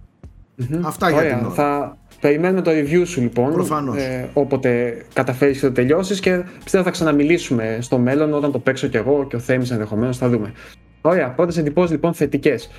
Αυτά 0.81 1.09
για 1.09 1.21
την 1.21 1.45
ώρα. 1.45 1.53
Θα 1.53 1.97
περιμένουμε 2.19 2.61
το 2.61 2.71
review 2.71 3.03
σου 3.05 3.21
λοιπόν. 3.21 3.53
Προφανώς. 3.53 3.97
Ε, 3.97 4.29
όποτε 4.33 5.01
καταφέρεις 5.13 5.59
και 5.59 5.65
το 5.65 5.71
τελειώσεις 5.71 6.19
και 6.19 6.43
πιστεύω 6.63 6.83
θα 6.83 6.91
ξαναμιλήσουμε 6.91 7.77
στο 7.81 7.97
μέλλον 7.97 8.33
όταν 8.33 8.51
το 8.51 8.59
παίξω 8.59 8.87
κι 8.87 8.97
εγώ 8.97 9.27
και 9.27 9.35
ο 9.35 9.39
Θέμης 9.39 9.71
ενδεχομένως. 9.71 10.17
Θα 10.17 10.29
δούμε. 10.29 10.53
Ωραία. 11.01 11.29
Πρώτες 11.29 11.57
εντυπώσεις 11.57 11.91
λοιπόν 11.91 12.13
θετικές. 12.13 12.69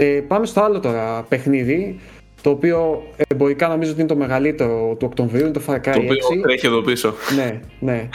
Ε, 0.00 0.04
πάμε 0.28 0.46
στο 0.46 0.60
άλλο 0.60 0.80
τώρα 0.80 1.22
παιχνίδι. 1.28 2.00
το 2.40 2.50
οποίο 2.50 3.02
εμπορικά 3.28 3.68
νομίζω 3.68 3.90
ότι 3.90 4.00
είναι 4.00 4.08
το 4.08 4.16
μεγαλύτερο 4.16 4.96
του 4.98 5.06
Οκτωβρίου, 5.10 5.40
είναι 5.40 5.50
το 5.50 5.62
Far 5.66 5.74
Cry 5.74 5.78
6. 5.78 5.80
Το 5.82 6.00
οποίο 6.00 6.40
τρέχει 6.42 6.66
εδώ 6.66 6.80
πίσω. 6.80 7.14
Ναι, 7.36 7.60
ναι. 7.78 8.08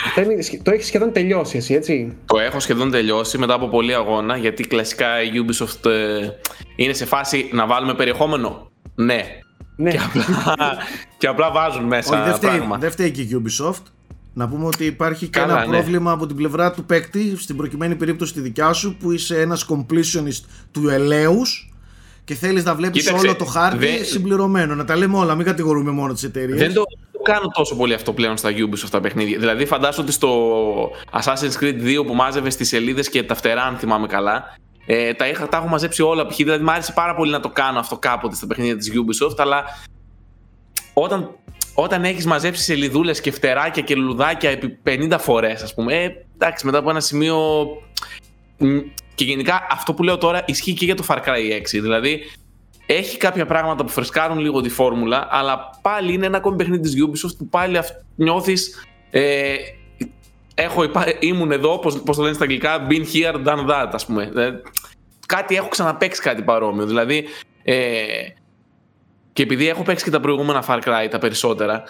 Το 0.63 0.71
έχεις 0.71 0.85
σχεδόν 0.85 1.11
τελειώσει 1.11 1.57
εσύ, 1.57 1.73
έτσι; 1.73 2.17
Το 2.25 2.39
έχω 2.39 2.59
σχεδόν 2.59 2.91
τελειώσει 2.91 3.37
μετά 3.37 3.53
από 3.53 3.67
πολλή 3.67 3.93
αγώνα, 3.93 4.37
γιατί 4.37 4.67
κλασικά 4.67 5.23
η 5.23 5.29
Ubisoft 5.33 5.89
ε, 5.89 6.29
είναι 6.75 6.93
σε 6.93 7.05
φάση 7.05 7.49
να 7.51 7.67
βάλουμε 7.67 7.93
περιεχόμενο. 7.93 8.71
Ναι. 8.95 9.23
ναι. 9.75 9.91
Και, 9.91 9.99
απλά, 10.05 10.25
και 11.17 11.27
απλά 11.27 11.51
βάζουν 11.51 11.83
μέσα 11.83 12.31
Όχι, 12.31 12.39
πράγμα. 12.39 12.77
Δεν 12.77 12.91
φταίει 12.91 13.11
και 13.11 13.21
η 13.21 13.43
Ubisoft. 13.43 13.83
Να 14.33 14.47
πούμε 14.47 14.65
ότι 14.65 14.85
υπάρχει 14.85 15.27
και 15.27 15.39
ένα 15.39 15.65
ναι. 15.65 15.71
πρόβλημα 15.71 16.11
από 16.11 16.25
την 16.27 16.35
πλευρά 16.35 16.71
του 16.71 16.85
παίκτη, 16.85 17.37
στην 17.37 17.55
προκειμένη 17.55 17.95
περίπτωση 17.95 18.33
τη 18.33 18.39
δικιά 18.39 18.73
σου, 18.73 18.97
που 18.99 19.11
είσαι 19.11 19.41
ένας 19.41 19.65
completionist 19.69 20.43
του 20.71 20.89
ελέους 20.89 21.72
και 22.23 22.33
θέλεις 22.33 22.63
να 22.63 22.75
βλέπεις 22.75 23.11
όλο 23.11 23.35
το 23.35 23.45
χάρτη 23.45 24.05
συμπληρωμένο. 24.05 24.75
Να 24.75 24.85
τα 24.85 24.95
λέμε 24.95 25.17
όλα, 25.17 25.35
μην 25.35 25.45
κατηγορούμε 25.45 25.91
μόνο 25.91 26.13
τις 26.13 26.23
εταιρείες. 26.23 26.59
Δεν 26.59 26.73
το, 26.73 26.83
κάνω 27.23 27.47
τόσο 27.47 27.75
πολύ 27.75 27.93
αυτό 27.93 28.13
πλέον 28.13 28.37
στα 28.37 28.49
Ubisoft 28.49 28.89
τα 28.91 28.99
παιχνίδια. 28.99 29.39
Δηλαδή 29.39 29.65
φαντάζομαι 29.65 30.03
ότι 30.03 30.13
στο 30.13 30.91
Assassin's 31.11 31.63
Creed 31.63 31.99
2 31.99 32.05
που 32.05 32.13
μάζευες 32.13 32.53
στις 32.53 32.67
σελίδες 32.67 33.09
και 33.09 33.23
τα 33.23 33.35
φτερά, 33.35 33.63
αν 33.63 33.77
θυμάμαι 33.77 34.07
καλά, 34.07 34.57
ε, 34.85 35.13
τα, 35.13 35.27
είχα, 35.27 35.47
τα 35.47 35.57
έχω 35.57 35.67
μαζέψει 35.67 36.01
όλα. 36.01 36.25
Δηλαδή 36.25 36.63
μου 36.63 36.71
άρεσε 36.71 36.91
πάρα 36.95 37.15
πολύ 37.15 37.31
να 37.31 37.39
το 37.39 37.49
κάνω 37.49 37.79
αυτό 37.79 37.97
κάποτε 37.97 38.35
στα 38.35 38.47
παιχνίδια 38.47 38.77
της 38.77 38.91
Ubisoft, 38.91 39.35
αλλά 39.37 39.63
όταν 40.93 41.29
όταν 41.73 42.03
έχεις 42.03 42.25
μαζέψει 42.25 42.63
σελίδούλε 42.63 43.11
και 43.11 43.31
φτεράκια 43.31 43.81
και 43.81 43.95
λουδάκια 43.95 44.49
επί 44.49 44.79
50 44.85 45.15
φορές, 45.19 45.63
ας 45.63 45.73
πούμε, 45.73 46.03
ε, 46.03 46.25
εντάξει, 46.33 46.65
μετά 46.65 46.77
από 46.77 46.89
ένα 46.89 46.99
σημείο. 46.99 47.65
Και 49.15 49.24
γενικά 49.24 49.67
αυτό 49.69 49.93
που 49.93 50.03
λέω 50.03 50.17
τώρα 50.17 50.43
ισχύει 50.45 50.74
και 50.74 50.86
για 50.86 50.95
το 50.95 51.05
Far 51.07 51.17
Cry 51.17 51.62
6. 51.62 51.62
Δηλαδή, 51.72 52.22
έχει 52.86 53.17
κάποια 53.17 53.45
πράγματα 53.45 53.83
που 53.83 53.89
φρεσκάρουν 53.89 54.39
λίγο 54.39 54.62
τη 54.62 54.69
φόρμουλα, 54.69 55.27
αλλά 55.29 55.79
πάλι 55.81 56.13
είναι 56.13 56.25
ένα 56.25 56.38
ακόμη 56.38 56.55
παιχνίδι 56.55 56.81
της 56.81 56.93
Ubisoft 57.05 57.38
που 57.38 57.48
πάλι 57.48 57.79
νιώθεις. 58.15 58.86
Ε, 59.10 59.55
έχω, 60.55 60.83
ήμουν 61.19 61.51
εδώ, 61.51 61.79
πώς, 61.79 62.01
πώς 62.01 62.15
το 62.15 62.22
λένε 62.22 62.33
στα 62.33 62.43
αγγλικά, 62.43 62.88
been 62.89 63.05
here, 63.13 63.45
done 63.45 63.69
that, 63.69 63.89
ας 63.91 64.05
πούμε. 64.05 64.31
Ε, 64.36 64.51
κάτι 65.27 65.55
έχω 65.55 65.67
ξαναπέξει 65.67 66.22
κάτι 66.22 66.41
παρόμοιο. 66.41 66.86
Δηλαδή, 66.86 67.25
ε, 67.63 68.03
και 69.33 69.43
επειδή 69.43 69.67
έχω 69.67 69.83
παίξει 69.83 70.03
και 70.03 70.12
τα 70.12 70.19
προηγούμενα 70.19 70.63
Far 70.67 70.79
Cry 70.79 71.07
τα 71.10 71.17
περισσότερα, 71.17 71.83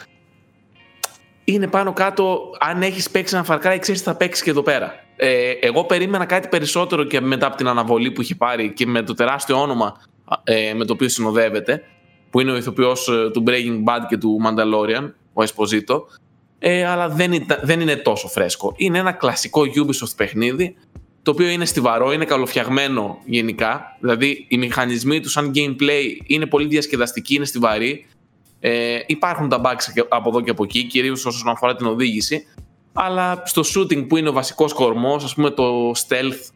είναι 1.43 1.67
πάνω 1.67 1.93
κάτω, 1.93 2.50
αν 2.59 2.81
έχεις 2.81 3.09
παίξει 3.09 3.35
ένα 3.35 3.45
Far 3.47 3.67
Cry, 3.67 3.77
ξέρεις 3.79 4.01
θα 4.01 4.15
παίξεις 4.15 4.43
και 4.43 4.50
εδώ 4.50 4.62
πέρα. 4.62 4.93
Ε, 5.15 5.51
εγώ 5.62 5.83
περίμενα 5.83 6.25
κάτι 6.25 6.47
περισσότερο 6.47 7.03
και 7.03 7.21
μετά 7.21 7.47
από 7.47 7.55
την 7.55 7.67
αναβολή 7.67 8.12
που 8.12 8.21
έχει 8.21 8.35
πάρει 8.35 8.73
και 8.73 8.85
με 8.85 9.01
το 9.03 9.13
τεράστιο 9.13 9.62
όνομα 9.62 10.01
ε, 10.43 10.73
με 10.73 10.85
το 10.85 10.93
οποίο 10.93 11.09
συνοδεύεται, 11.09 11.83
που 12.29 12.39
είναι 12.39 12.51
ο 12.51 12.55
ηθοποιός 12.55 13.07
ε, 13.07 13.29
του 13.33 13.43
Breaking 13.47 13.83
Bad 13.83 14.05
και 14.07 14.17
του 14.17 14.39
Mandalorian, 14.45 15.12
ο 15.33 15.43
Esposito, 15.43 16.01
ε, 16.59 16.85
αλλά 16.85 17.09
δεν, 17.09 17.45
δεν 17.62 17.79
είναι 17.79 17.95
τόσο 17.95 18.27
φρέσκο. 18.27 18.73
Είναι 18.77 18.97
ένα 18.97 19.12
κλασικό 19.12 19.62
Ubisoft 19.62 20.15
παιχνίδι, 20.15 20.75
το 21.23 21.31
οποίο 21.31 21.47
είναι 21.47 21.65
στιβαρό, 21.65 22.12
είναι 22.12 22.25
καλοφτιαγμένο 22.25 23.17
γενικά. 23.25 23.97
Δηλαδή, 24.00 24.45
οι 24.50 24.57
μηχανισμοί 24.57 25.19
του 25.19 25.29
σαν 25.29 25.51
gameplay 25.55 26.03
είναι 26.25 26.45
πολύ 26.45 26.67
διασκεδαστικοί, 26.67 27.35
είναι 27.35 27.45
στιβαροί. 27.45 28.05
Ε, 28.65 29.00
υπάρχουν 29.05 29.50
τα 29.50 29.62
bugs 29.63 30.03
από 30.10 30.29
εδώ 30.29 30.41
και 30.41 30.50
από 30.50 30.63
εκεί, 30.63 30.84
κυρίως 30.84 31.25
όσον 31.25 31.50
αφορά 31.50 31.75
την 31.75 31.86
οδήγηση. 31.86 32.48
Αλλά 32.93 33.43
στο 33.46 33.62
shooting 33.62 34.08
που 34.08 34.17
είναι 34.17 34.29
ο 34.29 34.32
βασικός 34.32 34.74
κορμός, 34.74 35.24
ας 35.24 35.34
πούμε 35.34 35.50
το 35.50 35.91
stealth 35.91 36.51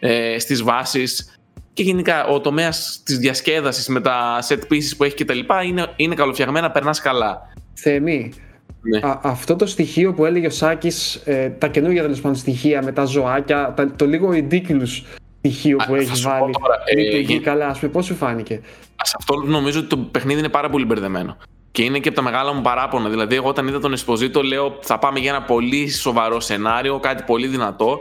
ε, 0.00 0.38
στις 0.38 0.62
βάσεις 0.62 1.38
και 1.72 1.82
γενικά 1.82 2.26
ο 2.26 2.40
τομέας 2.40 3.02
της 3.04 3.18
διασκέδασης 3.18 3.88
με 3.88 4.00
τα 4.00 4.38
set 4.48 4.72
pieces 4.72 4.96
που 4.96 5.04
έχει 5.04 5.24
κτλ. 5.24 5.38
είναι, 5.66 5.92
είναι 5.96 6.14
καλοφτιαγμένα, 6.14 6.70
περνάς 6.70 7.00
καλά. 7.00 7.52
Θέμη, 7.74 8.32
ναι. 8.80 9.00
αυτό 9.22 9.56
το 9.56 9.66
στοιχείο 9.66 10.14
που 10.14 10.24
έλεγε 10.24 10.46
ο 10.46 10.50
Σάκης, 10.50 11.14
ε, 11.14 11.48
τα 11.48 11.68
καινούργια 11.68 12.02
τέλος 12.02 12.20
πάντων 12.20 12.38
στοιχεία 12.38 12.82
με 12.82 12.92
τα 12.92 13.04
ζωάκια, 13.04 13.72
τα, 13.76 13.92
το 13.92 14.06
λίγο 14.06 14.30
ridiculous 14.32 15.02
στοιχείο 15.38 15.76
που 15.86 15.94
έχει 15.94 16.22
βάλει. 16.22 16.52
Τώρα, 16.60 16.82
ε, 16.84 17.38
καλά, 17.38 17.66
ας 17.66 17.78
πούμε, 17.78 17.92
πώς 17.92 18.04
σου 18.04 18.14
φάνηκε; 18.14 18.60
Σε 19.02 19.14
αυτό 19.18 19.36
νομίζω 19.36 19.78
ότι 19.78 19.88
το 19.88 19.96
παιχνίδι 19.96 20.38
είναι 20.38 20.48
πάρα 20.48 20.70
πολύ 20.70 20.84
μπερδεμένο. 20.84 21.36
Και 21.72 21.82
είναι 21.82 21.98
και 21.98 22.08
από 22.08 22.16
τα 22.16 22.22
μεγάλα 22.22 22.52
μου 22.52 22.60
παράπονα. 22.60 23.08
Δηλαδή, 23.08 23.34
εγώ 23.34 23.48
όταν 23.48 23.68
είδα 23.68 23.78
τον 23.78 23.94
Esposito, 23.96 24.44
λέω 24.44 24.78
θα 24.80 24.98
πάμε 24.98 25.18
για 25.18 25.30
ένα 25.30 25.42
πολύ 25.42 25.90
σοβαρό 25.90 26.40
σενάριο, 26.40 27.00
κάτι 27.00 27.22
πολύ 27.22 27.46
δυνατό. 27.46 28.00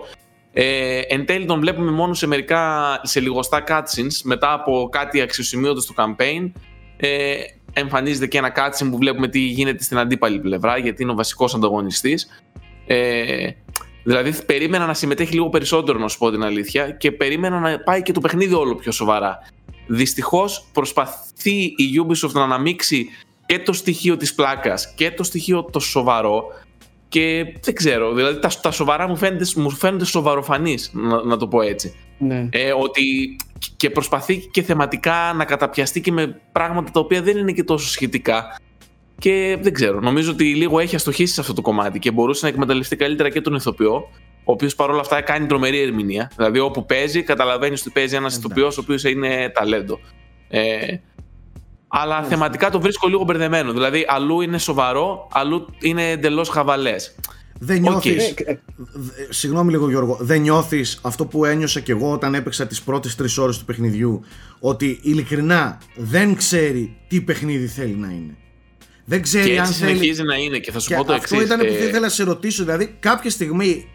Ε, 0.53 0.99
εν 0.99 1.25
τέλει 1.25 1.45
τον 1.45 1.59
βλέπουμε 1.59 1.91
μόνο 1.91 2.13
σε 2.13 2.27
μερικά, 2.27 2.99
σε 3.03 3.19
λιγοστά 3.19 3.63
cutscenes 3.67 4.21
μετά 4.23 4.53
από 4.53 4.89
κάτι 4.91 5.21
αξιοσημείωτο 5.21 5.81
στο 5.81 5.93
campaign. 5.97 6.51
Ε, 6.97 7.35
εμφανίζεται 7.73 8.27
και 8.27 8.37
ένα 8.37 8.51
cutscene 8.55 8.87
που 8.91 8.97
βλέπουμε 8.97 9.27
τι 9.27 9.39
γίνεται 9.39 9.83
στην 9.83 9.97
αντίπαλη 9.97 10.39
πλευρά, 10.39 10.77
γιατί 10.77 11.03
είναι 11.03 11.11
ο 11.11 11.15
βασικός 11.15 11.55
ανταγωνιστής. 11.55 12.43
Ε, 12.87 13.49
δηλαδή, 14.03 14.33
περίμενα 14.45 14.85
να 14.85 14.93
συμμετέχει 14.93 15.33
λίγο 15.33 15.49
περισσότερο, 15.49 15.99
να 15.99 16.07
σου 16.07 16.17
πω 16.17 16.31
την 16.31 16.43
αλήθεια, 16.43 16.91
και 16.91 17.11
περίμενα 17.11 17.59
να 17.59 17.79
πάει 17.79 18.01
και 18.01 18.11
το 18.11 18.19
παιχνίδι 18.19 18.53
όλο 18.53 18.75
πιο 18.75 18.91
σοβαρά. 18.91 19.39
Δυστυχώς 19.87 20.65
προσπαθεί 20.71 21.61
η 21.61 22.05
Ubisoft 22.07 22.31
να 22.31 22.43
αναμίξει 22.43 23.09
και 23.51 23.59
το 23.59 23.73
στοιχείο 23.73 24.17
της 24.17 24.33
πλάκας 24.33 24.93
και 24.95 25.11
το 25.11 25.23
στοιχείο 25.23 25.63
το 25.63 25.79
σοβαρό 25.79 26.43
και 27.09 27.53
δεν 27.61 27.73
ξέρω, 27.73 28.13
δηλαδή 28.13 28.39
τα, 28.39 28.49
τα 28.61 28.71
σοβαρά 28.71 29.07
μου 29.07 29.15
φαίνονται, 29.15 29.45
μου 29.55 29.69
φαίνονται 29.69 30.05
σοβαροφανείς, 30.05 30.91
να, 30.93 31.23
να 31.23 31.37
το 31.37 31.47
πω 31.47 31.61
έτσι. 31.61 31.95
Ναι. 32.17 32.49
Ε, 32.51 32.71
ότι 32.71 33.35
και 33.77 33.89
προσπαθεί 33.89 34.37
και 34.37 34.61
θεματικά 34.61 35.33
να 35.35 35.45
καταπιαστεί 35.45 36.01
και 36.01 36.11
με 36.11 36.41
πράγματα 36.51 36.91
τα 36.91 36.99
οποία 36.99 37.21
δεν 37.21 37.37
είναι 37.37 37.51
και 37.51 37.63
τόσο 37.63 37.87
σχετικά. 37.87 38.59
Και 39.17 39.57
δεν 39.61 39.73
ξέρω, 39.73 39.99
νομίζω 39.99 40.31
ότι 40.31 40.55
λίγο 40.55 40.79
έχει 40.79 40.95
αστοχήσει 40.95 41.33
σε 41.33 41.41
αυτό 41.41 41.53
το 41.53 41.61
κομμάτι 41.61 41.99
και 41.99 42.11
μπορούσε 42.11 42.45
να 42.45 42.51
εκμεταλλευτεί 42.51 42.95
καλύτερα 42.95 43.29
και 43.29 43.41
τον 43.41 43.55
ηθοποιό, 43.55 43.95
ο 44.43 44.51
οποίος 44.51 44.75
παρόλα 44.75 44.99
αυτά 44.99 45.21
κάνει 45.21 45.45
τρομερή 45.45 45.81
ερμηνεία. 45.81 46.31
Δηλαδή, 46.35 46.59
όπου 46.59 46.85
παίζει, 46.85 47.23
καταλαβαίνεις 47.23 47.81
ότι 47.81 47.89
παίζει 47.89 48.15
ένας 48.15 48.35
ηθοποιός 48.35 48.77
ο 48.77 48.81
οποίος 48.81 49.03
είναι 49.03 49.49
ταλέντο. 49.53 49.99
Ε, 50.49 50.95
αλλά 51.91 52.23
θεματικά 52.23 52.69
το 52.69 52.81
βρίσκω 52.81 53.07
λίγο 53.07 53.23
μπερδεμένο. 53.23 53.71
Δηλαδή, 53.71 54.05
αλλού 54.07 54.41
είναι 54.41 54.57
σοβαρό, 54.57 55.27
αλλού 55.31 55.67
είναι 55.79 56.09
εντελώς 56.09 56.49
χαβαλές. 56.49 57.15
Δεν 57.63 57.81
νιώθει. 57.81 58.15
Okay. 58.17 58.55
Συγγνώμη 59.29 59.71
λίγο, 59.71 59.89
Γιώργο. 59.89 60.17
Δεν 60.21 60.41
νιώθεις 60.41 60.99
αυτό 61.01 61.25
που 61.25 61.45
ένιωσα 61.45 61.79
κι 61.79 61.91
εγώ 61.91 62.11
όταν 62.11 62.35
έπαιξα 62.35 62.67
τις 62.67 62.81
πρώτες 62.81 63.15
τρεις 63.15 63.37
ώρες 63.37 63.57
του 63.57 63.65
παιχνιδιού. 63.65 64.21
Ότι 64.59 64.99
ειλικρινά 65.01 65.77
δεν 65.95 66.35
ξέρει 66.35 66.97
τι 67.07 67.21
παιχνίδι 67.21 67.67
θέλει 67.67 67.95
να 67.95 68.07
είναι. 68.07 68.35
Δεν 69.05 69.21
ξέρει 69.21 69.45
και 69.45 69.51
έτσι 69.51 69.61
αν 69.61 69.73
συνεχίζει 69.73 70.13
θέλει... 70.13 70.27
να 70.27 70.35
είναι 70.35 70.57
και 70.57 70.71
θα 70.71 70.79
σου 70.79 70.95
πω 70.95 71.03
το 71.03 71.13
εξής. 71.13 71.31
Αυτό 71.31 71.45
ήταν 71.45 71.59
που 71.59 71.73
ε, 71.73 71.83
ήθελα 71.83 71.99
να 71.99 72.09
σε 72.09 72.23
ρωτήσω. 72.23 72.63
Δηλαδή, 72.63 72.95
κάποια 72.99 73.29
στιγμή 73.29 73.87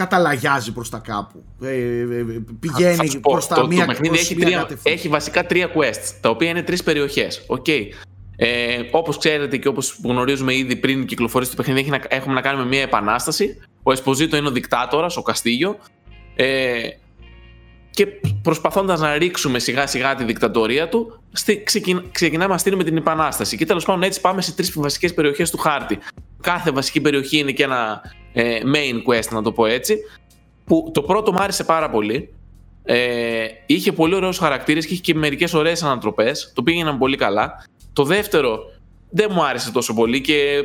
καταλαγιάζει 0.00 0.72
προς 0.72 0.88
τα 0.88 0.98
κάπου. 0.98 1.44
Ε, 1.62 1.68
ε, 1.68 2.00
ε 2.00 2.24
πηγαίνει 2.60 3.20
προς 3.20 3.46
τα 3.46 3.54
το, 3.54 3.66
μία, 3.66 3.80
το 3.80 3.86
παιχνίδι 3.86 4.18
έχει, 4.18 4.34
τρία, 4.34 4.68
έχει 4.82 5.08
βασικά 5.08 5.46
τρία 5.46 5.70
quests, 5.74 6.14
τα 6.20 6.28
οποία 6.28 6.48
είναι 6.48 6.62
τρεις 6.62 6.82
περιοχές. 6.82 7.46
Okay. 7.48 7.82
Ε, 8.36 8.78
όπως 8.90 9.18
ξέρετε 9.18 9.56
και 9.56 9.68
όπως 9.68 10.00
γνωρίζουμε 10.04 10.54
ήδη 10.54 10.76
πριν 10.76 11.06
κυκλοφορήσει 11.06 11.50
το 11.50 11.56
παιχνίδι, 11.56 11.92
έχουμε 12.08 12.34
να 12.34 12.40
κάνουμε 12.40 12.66
μια 12.66 12.80
επανάσταση. 12.80 13.60
Ο 13.82 13.92
Εσποζήτο 13.92 14.36
είναι 14.36 14.48
ο 14.48 14.50
δικτάτορας, 14.50 15.16
ο 15.16 15.22
Καστίγιο. 15.22 15.78
Ε, 16.36 16.88
και 17.90 18.06
προσπαθώντας 18.42 19.00
να 19.00 19.18
ρίξουμε 19.18 19.58
σιγά 19.58 19.86
σιγά 19.86 20.14
τη 20.14 20.24
δικτατορία 20.24 20.88
του, 20.88 21.20
στη, 21.32 21.62
ξεκινάμε 22.12 22.52
να 22.52 22.58
στείλουμε 22.58 22.84
την 22.84 22.96
επανάσταση. 22.96 23.56
Και 23.56 23.66
τέλος 23.66 23.84
πάντων 23.84 24.02
έτσι 24.02 24.20
πάμε 24.20 24.42
σε 24.42 24.52
τρεις 24.52 24.72
βασικές 24.74 25.14
περιοχές 25.14 25.50
του 25.50 25.58
χάρτη. 25.58 25.98
Κάθε 26.40 26.70
βασική 26.70 27.00
περιοχή 27.00 27.38
είναι 27.38 27.52
και 27.52 27.62
ένα 27.62 28.02
ε, 28.32 28.60
main 28.64 29.10
quest, 29.10 29.28
να 29.30 29.42
το 29.42 29.52
πω 29.52 29.66
έτσι. 29.66 29.96
Που 30.64 30.90
το 30.94 31.02
πρώτο 31.02 31.32
μου 31.32 31.38
άρεσε 31.38 31.64
πάρα 31.64 31.90
πολύ. 31.90 32.34
Ε, 32.84 33.46
είχε 33.66 33.92
πολύ 33.92 34.14
ωραίους 34.14 34.38
χαρακτήρες 34.38 34.86
και 34.86 34.92
είχε 34.92 35.02
και 35.02 35.14
μερικές 35.14 35.54
ωραίες 35.54 35.82
ανατροπές. 35.82 36.52
Το 36.54 36.62
πήγαιναν 36.62 36.98
πολύ 36.98 37.16
καλά. 37.16 37.64
Το 37.92 38.04
δεύτερο 38.04 38.58
δεν 39.10 39.30
μου 39.34 39.44
άρεσε 39.44 39.72
τόσο 39.72 39.94
πολύ 39.94 40.20
και 40.20 40.62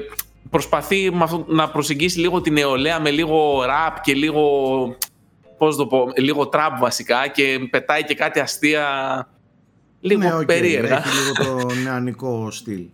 προσπαθεί 0.49 1.12
να 1.47 1.69
προσεγγίσει 1.69 2.19
λίγο 2.19 2.41
την 2.41 2.54
νεολαία 2.54 2.99
με 2.99 3.12
λίγο 3.12 3.62
rap 3.63 3.97
και 4.01 4.13
λίγο 4.13 4.43
πώς 5.58 5.75
το 5.75 5.88
πω, 5.88 6.08
λίγο 6.17 6.47
τραπ 6.47 6.80
βασικά 6.80 7.28
και 7.28 7.60
πετάει 7.69 8.04
και 8.04 8.15
κάτι 8.15 8.39
αστεία 8.39 8.88
λίγο 9.99 10.19
ναι, 10.19 10.38
okay, 10.38 10.47
περίεργα. 10.47 10.97
Έχει 10.97 11.10
λίγο 11.17 11.34
το 11.34 11.73
νεανικό 11.84 12.51
στυλ. 12.51 12.86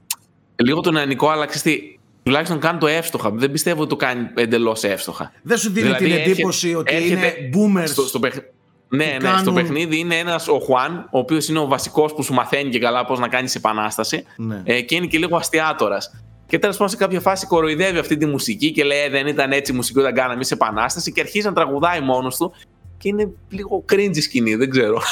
Λίγο 0.56 0.82
το 0.82 0.92
νεανικό, 0.92 1.30
αλλά 1.30 1.46
ξέρεις 1.46 2.00
τουλάχιστον 2.24 2.60
κάνει 2.60 2.80
το 2.80 2.88
εύστοχα. 2.88 3.30
Δεν 3.30 3.52
πιστεύω 3.52 3.82
ότι 3.82 3.90
το 3.90 3.96
κάνει 3.96 4.30
εντελώς 4.36 4.84
εύστοχα. 4.84 5.32
Δεν 5.44 5.58
σου 5.58 5.72
δίνει 5.72 5.86
δηλαδή, 5.86 6.06
την 6.06 6.14
εντύπωση 6.14 6.76
ότι 6.76 7.10
είναι 7.10 7.34
boomers. 7.54 7.88
Στο, 7.88 8.02
στο 8.02 8.20
παιχνίδι. 8.20 8.48
Ναι, 8.94 9.18
ναι, 9.22 9.30
στο 9.40 9.52
παιχνίδι 9.52 10.00
είναι 10.00 10.16
ένας 10.16 10.48
ο 10.48 10.60
Χουάν, 10.60 11.08
ο 11.12 11.20
οποίος 11.20 11.48
είναι 11.48 11.60
ο 11.60 11.68
βασικός 11.68 12.14
που 12.14 12.24
σου 12.24 12.34
μαθαίνει 12.34 12.70
και 12.70 12.80
καλά 12.80 13.06
πώς 13.06 13.20
να 13.20 13.28
κάνεις 13.28 13.56
επανάσταση. 13.56 14.24
Ναι. 14.38 14.62
Ε, 14.64 14.82
και 14.82 14.96
είναι 14.96 15.06
και 15.06 15.18
λίγο 15.18 15.36
αστιάτορας. 15.36 16.12
Και 16.48 16.60
τέλος 16.60 16.78
πάντων 16.78 16.90
σε 16.90 16.98
κάποια 16.98 17.20
φάση 17.20 17.48
κοροϊδεύει 17.48 17.98
αυτή 17.98 18.18
τη 18.18 18.26
μουσική 18.26 18.72
και 18.72 18.84
λέει 18.84 19.00
«Ε, 19.04 19.10
Δεν 19.10 19.28
ήταν 19.28 19.52
έτσι 19.52 19.72
η 19.72 19.76
μουσική 19.76 20.00
όταν 20.00 20.14
κάναμε 20.14 20.34
εμείς 20.34 20.52
επανάσταση. 20.52 21.12
Και 21.12 21.22
αρχίζει 21.22 21.46
να 21.46 21.54
τραγουδάει 21.54 22.00
μόνος 22.02 22.38
του. 22.38 22.54
Και 22.98 23.08
είναι 23.08 23.32
λίγο 23.50 23.86
cringe 23.92 24.22
σκηνή, 24.22 24.56
δεν 24.56 24.70
ξέρω. 24.70 25.02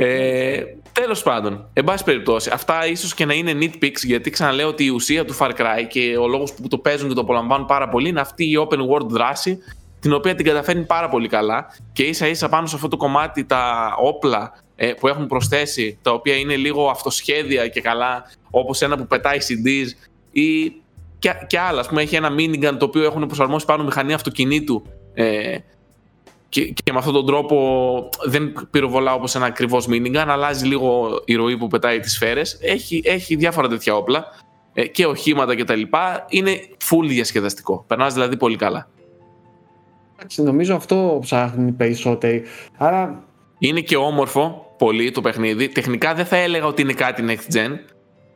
Ε, 0.00 0.62
Τέλος 1.00 1.22
πάντων, 1.22 1.68
εν 1.72 1.84
πάση 1.84 2.04
περιπτώσει, 2.04 2.50
αυτά 2.52 2.86
ίσως 2.86 3.14
και 3.14 3.24
να 3.24 3.34
είναι 3.34 3.52
nitpicks 3.60 4.02
γιατί 4.04 4.30
ξαναλέω 4.30 4.68
ότι 4.68 4.84
η 4.84 4.88
ουσία 4.88 5.24
του 5.24 5.36
Far 5.38 5.50
Cry 5.50 5.86
και 5.88 6.16
ο 6.20 6.28
λόγος 6.28 6.54
που 6.54 6.68
το 6.68 6.78
παίζουν 6.78 7.08
και 7.08 7.14
το 7.14 7.20
απολαμβάνουν 7.20 7.66
πάρα 7.66 7.88
πολύ 7.88 8.08
είναι 8.08 8.20
αυτή 8.20 8.44
η 8.44 8.66
open 8.68 8.78
world 8.78 9.08
δράση 9.08 9.58
την 10.00 10.12
οποία 10.12 10.34
την 10.34 10.44
καταφέρνει 10.44 10.84
πάρα 10.84 11.08
πολύ 11.08 11.28
καλά 11.28 11.66
και 11.92 12.02
ίσα 12.02 12.26
ίσα 12.26 12.48
πάνω 12.48 12.66
σε 12.66 12.74
αυτό 12.74 12.88
το 12.88 12.96
κομμάτι 12.96 13.44
τα 13.44 13.94
όπλα 13.98 14.52
ε, 14.76 14.92
που 14.92 15.08
έχουν 15.08 15.26
προσθέσει, 15.26 15.98
τα 16.02 16.12
οποία 16.12 16.34
είναι 16.34 16.56
λίγο 16.56 16.88
αυτοσχέδια 16.88 17.68
και 17.68 17.80
καλά, 17.80 18.24
όπως 18.50 18.82
ένα 18.82 18.96
που 18.96 19.06
πετάει 19.06 19.38
CDs 19.40 20.06
ή 20.30 20.72
και, 21.18 21.30
και 21.46 21.58
άλλα. 21.58 21.80
Α 21.80 21.84
πούμε, 21.88 22.02
έχει 22.02 22.16
ένα 22.16 22.30
minigun 22.38 22.76
το 22.78 22.84
οποίο 22.84 23.04
έχουν 23.04 23.26
προσαρμόσει 23.26 23.66
πάνω 23.66 23.84
μηχανή 23.84 24.12
αυτοκινήτου. 24.12 24.82
Ε, 25.14 25.56
και, 26.48 26.72
και 26.72 26.92
με 26.92 26.98
αυτόν 26.98 27.14
τον 27.14 27.26
τρόπο 27.26 28.08
δεν 28.24 28.68
πυροβολά 28.70 29.14
όπως 29.14 29.34
ένα 29.34 29.46
ακριβώς 29.46 29.86
minigun, 29.90 30.24
αλλάζει 30.26 30.66
λίγο 30.66 31.20
η 31.24 31.34
ροή 31.34 31.56
που 31.56 31.66
πετάει 31.66 32.00
τις 32.00 32.12
σφαίρες. 32.12 32.58
Έχει, 32.60 33.02
έχει 33.04 33.36
διάφορα 33.36 33.68
τέτοια 33.68 33.96
όπλα 33.96 34.24
ε, 34.72 34.86
και 34.86 35.06
οχήματα 35.06 35.56
κτλ. 35.56 35.82
Είναι 36.28 36.60
full 36.90 37.06
διασκεδαστικό. 37.08 37.84
Περνάς 37.86 38.14
δηλαδή 38.14 38.36
πολύ 38.36 38.56
καλά. 38.56 38.88
Νομίζω 40.36 40.74
αυτό 40.74 41.18
ψάχνει 41.20 41.72
περισσότεροι. 41.72 42.42
Άρα... 42.76 43.22
Είναι 43.58 43.80
και 43.80 43.96
όμορφο 43.96 44.74
πολύ 44.78 45.10
το 45.10 45.20
παιχνίδι. 45.20 45.68
Τεχνικά 45.68 46.14
δεν 46.14 46.26
θα 46.26 46.36
έλεγα 46.36 46.66
ότι 46.66 46.82
είναι 46.82 46.92
κάτι 46.92 47.24
next 47.28 47.56
gen. 47.56 47.70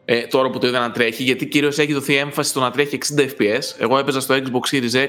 Ε, 0.05 0.27
τώρα 0.27 0.51
που 0.51 0.59
το 0.59 0.67
είδα 0.67 0.79
να 0.79 0.91
τρέχει, 0.91 1.23
γιατί 1.23 1.47
κυρίως 1.47 1.79
έχει 1.79 1.93
δοθεί 1.93 2.17
έμφαση 2.17 2.51
στο 2.51 2.61
να 2.61 2.71
τρέχει 2.71 2.99
60 3.17 3.21
FPS. 3.21 3.63
Εγώ 3.79 3.99
έπαιζα 3.99 4.21
στο 4.21 4.35
Xbox 4.35 4.75
Series 4.75 4.95
X, 4.95 5.09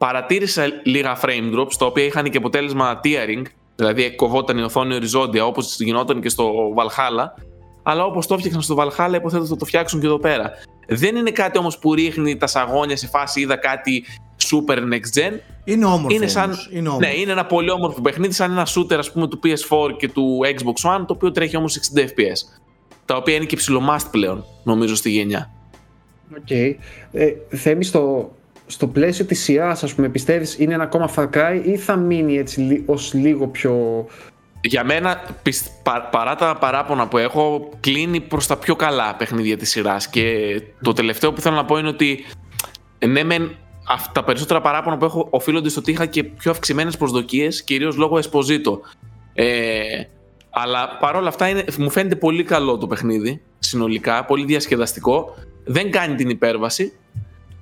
παρατήρησα 0.00 0.66
λίγα 0.84 1.20
frame 1.20 1.54
drops, 1.54 1.72
τα 1.78 1.86
οποία 1.86 2.04
είχαν 2.04 2.30
και 2.30 2.36
αποτέλεσμα 2.36 3.00
tearing, 3.04 3.42
δηλαδή 3.76 4.14
κοβόταν 4.14 4.58
η 4.58 4.62
οθόνη 4.62 4.94
οριζόντια 4.94 5.46
όπως 5.46 5.80
γινόταν 5.80 6.20
και 6.20 6.28
στο 6.28 6.52
Valhalla. 6.76 7.24
Αλλά 7.82 8.04
όπως 8.04 8.26
το 8.26 8.34
έφτιαξαν 8.34 8.62
στο 8.62 8.76
Valhalla, 8.78 9.14
υποθέτω 9.14 9.46
θα 9.46 9.56
το 9.56 9.64
φτιάξουν 9.64 10.00
και 10.00 10.06
εδώ 10.06 10.18
πέρα. 10.18 10.50
Δεν 10.88 11.16
είναι 11.16 11.30
κάτι 11.30 11.58
όμως 11.58 11.78
που 11.78 11.94
ρίχνει 11.94 12.36
τα 12.36 12.46
σαγόνια 12.46 12.96
σε 12.96 13.06
φάση 13.06 13.40
είδα 13.40 13.56
κάτι 13.56 14.04
super 14.50 14.78
next 14.78 15.18
gen. 15.18 15.32
Είναι 15.64 15.84
όμορφο. 15.84 16.16
Είναι, 16.16 16.26
σαν, 16.26 16.54
είναι 16.70 16.88
όμορφο. 16.88 17.08
Ναι, 17.08 17.20
είναι 17.20 17.32
ένα 17.32 17.46
πολύ 17.46 17.70
όμορφο 17.70 18.00
παιχνίδι, 18.00 18.32
σαν 18.32 18.50
ένα 18.50 18.66
shooter 18.66 18.94
ας 18.98 19.12
πούμε, 19.12 19.28
του 19.28 19.40
PS4 19.44 19.96
και 19.98 20.08
του 20.08 20.40
Xbox 20.44 20.90
One, 20.90 21.04
το 21.06 21.12
οποίο 21.12 21.30
τρέχει 21.30 21.56
όμως 21.56 21.78
60 21.96 22.00
FPS. 22.00 22.60
Τα 23.04 23.16
οποία 23.16 23.34
είναι 23.34 23.44
και 23.44 23.56
ψιλο 23.56 23.86
must 23.86 24.10
πλέον, 24.10 24.44
νομίζω, 24.62 24.94
στη 24.94 25.10
γενιά. 25.10 25.50
Okay. 26.36 26.46
Okay. 26.48 26.74
Ε, 27.12 27.32
Θέμη, 27.48 27.84
στο, 27.84 28.30
στο 28.70 28.86
πλαίσιο 28.86 29.24
της 29.24 29.42
σειράς, 29.42 29.82
ας 29.82 29.94
πούμε, 29.94 30.08
πιστεύεις 30.08 30.58
είναι 30.58 30.74
ένα 30.74 30.82
ακόμα 30.82 31.10
Far 31.16 31.28
Cry 31.30 31.60
ή 31.64 31.76
θα 31.76 31.96
μείνει 31.96 32.38
έτσι 32.38 32.82
ως 32.86 33.14
λίγο 33.14 33.46
πιο... 33.46 34.06
Για 34.62 34.84
μένα, 34.84 35.22
παρά 36.10 36.34
τα 36.34 36.56
παράπονα 36.60 37.08
που 37.08 37.18
έχω, 37.18 37.68
κλείνει 37.80 38.20
προς 38.20 38.46
τα 38.46 38.56
πιο 38.56 38.76
καλά 38.76 39.14
παιχνίδια 39.14 39.56
της 39.56 39.70
σειράς 39.70 40.08
και 40.08 40.24
το 40.82 40.92
τελευταίο 40.92 41.32
που 41.32 41.40
θέλω 41.40 41.56
να 41.56 41.64
πω 41.64 41.78
είναι 41.78 41.88
ότι 41.88 42.24
ναι 43.06 43.22
μεν 43.22 43.56
τα 44.12 44.24
περισσότερα 44.24 44.60
παράπονα 44.60 44.96
που 44.96 45.04
έχω 45.04 45.26
οφείλονται 45.30 45.68
στο 45.68 45.80
ότι 45.80 45.90
είχα 45.90 46.06
και 46.06 46.24
πιο 46.24 46.50
αυξημένες 46.50 46.96
προσδοκίες, 46.96 47.62
κυρίως 47.62 47.96
λόγω 47.96 48.18
Esposito. 48.18 48.78
Ε, 49.34 50.02
αλλά 50.50 50.96
παρόλα 51.00 51.28
αυτά 51.28 51.48
είναι, 51.48 51.64
μου 51.78 51.90
φαίνεται 51.90 52.16
πολύ 52.16 52.42
καλό 52.42 52.78
το 52.78 52.86
παιχνίδι, 52.86 53.42
συνολικά, 53.58 54.24
πολύ 54.24 54.44
διασκεδαστικό. 54.44 55.34
Δεν 55.64 55.90
κάνει 55.90 56.14
την 56.14 56.28
υπέρβαση, 56.28 56.92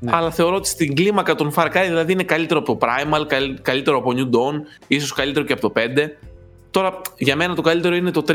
ναι. 0.01 0.11
Αλλά 0.15 0.31
θεωρώ 0.31 0.57
ότι 0.57 0.69
στην 0.69 0.95
κλίμακα 0.95 1.35
των 1.35 1.53
Far 1.55 1.67
Cry 1.67 1.85
δηλαδή 1.87 2.13
είναι 2.13 2.23
καλύτερο 2.23 2.61
από 2.61 2.77
το 2.77 2.87
Primal, 2.87 3.27
καλύτερο 3.63 3.97
από 3.97 4.13
New 4.17 4.37
Dawn, 4.37 4.61
ίσως 4.87 5.13
καλύτερο 5.13 5.45
και 5.45 5.53
από 5.53 5.61
το 5.61 5.73
5. 5.77 5.81
Τώρα, 6.71 7.01
για 7.17 7.37
μένα 7.37 7.55
το 7.55 7.63
καλύτερο 7.63 7.95
είναι 7.95 8.11
το 8.11 8.25
3. 8.29 8.35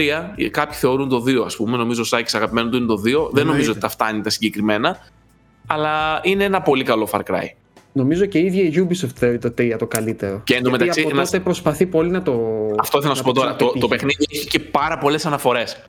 Κάποιοι 0.52 0.78
θεωρούν 0.78 1.10
το 1.10 1.24
2, 1.28 1.44
ας 1.46 1.56
πούμε. 1.56 1.78
Νομίζω 1.78 2.02
ο 2.02 2.06
Σάκης 2.06 2.36
αγαπημένος 2.36 2.72
του 2.72 2.78
είναι 2.78 2.86
το 2.86 3.28
2. 3.28 3.30
Δεν 3.32 3.46
νομίζω 3.46 3.72
ότι 3.72 3.80
τα 3.80 3.90
φτάνει 3.90 4.22
τα 4.22 4.30
συγκεκριμένα. 4.30 4.98
Αλλά 5.68 6.20
είναι 6.24 6.44
ένα 6.44 6.62
πολύ 6.62 6.84
καλό 6.84 7.08
Far 7.12 7.20
Cry. 7.20 7.46
Νομίζω 7.92 8.26
και 8.26 8.38
η 8.38 8.46
ίδια 8.46 8.64
η 8.64 8.88
Ubisoft 8.88 9.16
θεωρεί 9.16 9.38
το 9.38 9.54
3 9.58 9.76
το 9.80 9.88
καλύτερο. 9.88 10.42
Και 10.44 10.56
εντωμεταξύ. 10.56 11.02
Από 11.02 11.16
τότε 11.16 11.40
προσπαθεί 11.40 11.86
πολύ 11.86 12.10
να 12.10 12.22
το. 12.22 12.34
Αυτό 12.80 12.98
θέλω 12.98 13.12
να 13.12 13.18
σου 13.18 13.24
πω 13.24 13.34
τώρα. 13.34 13.56
Το, 13.56 13.74
το 13.80 13.88
παιχνίδι 13.88 14.26
έχει 14.30 14.48
και 14.48 14.60
πάρα 14.60 14.98
πολλές 14.98 15.26
αναφορές. 15.26 15.84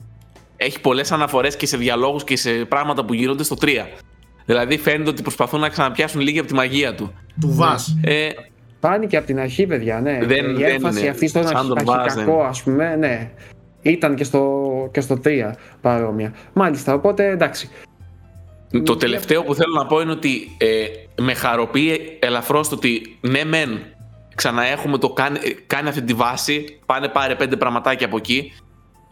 Έχει 0.57 0.81
πολλές 0.81 1.11
αναφορές 1.11 1.55
και 1.55 1.65
σε 1.65 1.77
διαλόγους 1.77 2.23
και 2.23 2.37
σε 2.37 2.51
πράγματα 2.51 3.05
που 3.05 3.13
γίνονται 3.13 3.43
στο 3.43 3.55
3. 3.61 3.67
Δηλαδή 4.45 4.77
φαίνεται 4.77 5.09
ότι 5.09 5.21
προσπαθούν 5.21 5.59
να 5.59 5.69
ξαναπιάσουν 5.69 6.21
λίγη 6.21 6.39
από 6.39 6.47
τη 6.47 6.53
μαγεία 6.53 6.95
του. 6.95 7.13
Του 7.41 7.53
Βα. 7.53 7.75
Ε, 8.01 8.29
Πάνει 8.79 9.07
και 9.07 9.17
από 9.17 9.25
την 9.25 9.39
αρχή, 9.39 9.65
παιδιά, 9.67 10.01
ναι. 10.01 10.19
Δεν, 10.23 10.57
η 10.57 10.63
έμφαση 10.63 10.99
είναι. 10.99 11.09
αυτή 11.09 11.27
στο 11.27 11.39
αρχικακό, 11.39 12.41
ας 12.41 12.63
πούμε, 12.63 12.95
ναι. 12.95 13.31
Ήταν 13.81 14.15
και 14.15 14.23
στο, 14.23 14.63
και 14.91 15.01
στο 15.01 15.19
3 15.25 15.51
παρόμοια. 15.81 16.33
Μάλιστα, 16.53 16.93
οπότε 16.93 17.29
εντάξει. 17.29 17.69
Το 18.83 18.95
τελευταίο 18.95 19.43
που 19.43 19.55
θέλω 19.55 19.73
να 19.73 19.85
πω 19.85 20.01
είναι 20.01 20.11
ότι 20.11 20.55
ε, 20.57 20.85
με 21.21 21.33
χαροποιεί 21.33 22.17
ελαφρώς 22.19 22.69
το 22.69 22.75
ότι 22.75 23.17
ναι, 23.21 23.43
μεν 23.43 23.79
ξαναέχουμε 24.35 24.97
το 24.97 25.09
κάνει, 25.09 25.39
κάνει 25.67 25.89
αυτή 25.89 26.01
τη 26.01 26.13
βάση, 26.13 26.79
πάνε 26.85 27.07
πάρε 27.07 27.35
πέντε 27.35 27.55
πραγματάκια 27.55 28.05
από 28.05 28.17
εκεί 28.17 28.53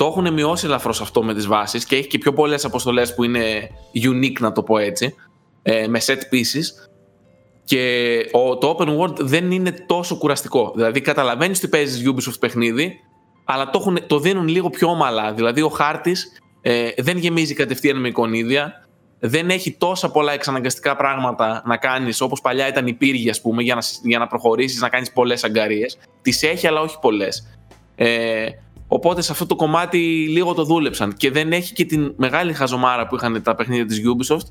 το 0.04 0.10
έχουν 0.10 0.34
μειώσει 0.34 0.66
ελαφρώς 0.66 1.02
αυτό 1.02 1.24
με 1.24 1.34
τις 1.34 1.48
βάσεις 1.48 1.86
και 1.86 1.96
έχει 1.96 2.08
και 2.08 2.18
πιο 2.18 2.34
πολλές 2.34 2.66
αποστολές 2.66 3.16
που 3.16 3.24
είναι 3.24 3.70
unique, 3.94 4.40
να 4.40 4.52
το 4.52 4.64
πω 4.64 4.78
έτσι, 4.78 5.16
ε, 5.62 5.88
με 5.88 6.00
set 6.06 6.34
pieces. 6.34 6.90
Και 7.64 8.16
ο, 8.32 8.58
το 8.58 8.78
open 8.78 8.98
world 9.00 9.20
δεν 9.20 9.52
είναι 9.52 9.72
τόσο 9.72 10.18
κουραστικό. 10.18 10.72
Δηλαδή, 10.76 11.02
καταλαβαίνεις 11.02 11.58
ότι 11.58 11.68
παίζεις 11.68 12.10
Ubisoft 12.10 12.40
παιχνίδι, 12.40 13.00
αλλά 13.44 13.70
το, 13.70 13.80
έχουν, 13.82 14.08
το 14.08 14.20
δίνουν 14.20 14.48
λίγο 14.48 14.70
πιο 14.70 14.90
ομαλά. 14.90 15.34
Δηλαδή, 15.34 15.62
ο 15.62 15.70
χάρτης 15.70 16.42
ε, 16.62 16.90
δεν 16.98 17.18
γεμίζει 17.18 17.54
κατευθείαν 17.54 18.00
με 18.00 18.08
εικονίδια. 18.08 18.88
Δεν 19.20 19.50
έχει 19.50 19.72
τόσα 19.72 20.12
πολλά 20.12 20.34
εξαναγκαστικά 20.34 20.96
πράγματα 20.96 21.64
να 21.66 21.78
κάνεις 21.78 22.22
όπως 22.22 22.42
παλιά 22.42 22.68
ήταν 22.68 22.88
η 22.88 22.94
πύργη, 22.94 23.30
ας 23.30 23.42
πούμε, 23.42 23.62
για 23.64 23.76
να, 23.76 23.82
για 24.04 24.20
να 24.20 24.28
προχωρήσεις, 24.28 24.82
να 24.82 24.90
κάνεις 24.90 25.12
πολλές 25.12 25.44
αγκαρίες. 25.44 25.98
Τις 26.22 26.44
έχει, 26.44 26.68
αλλά 26.68 26.82
όχι 26.82 26.98
πολλές. 27.02 27.58
Ε, 27.96 28.46
Οπότε 28.88 29.22
σε 29.22 29.32
αυτό 29.32 29.46
το 29.46 29.56
κομμάτι 29.56 30.28
λίγο 30.30 30.54
το 30.54 30.64
δούλεψαν. 30.64 31.14
Και 31.14 31.32
δεν 31.32 31.52
έχει 31.52 31.74
και 31.74 31.86
την 31.86 32.14
μεγάλη 32.16 32.54
χαζομάρα 32.54 33.08
που 33.08 33.16
είχαν 33.16 33.42
τα 33.44 33.56
παιχνίδια 33.56 33.86
της 33.86 34.02
Ubisoft, 34.02 34.48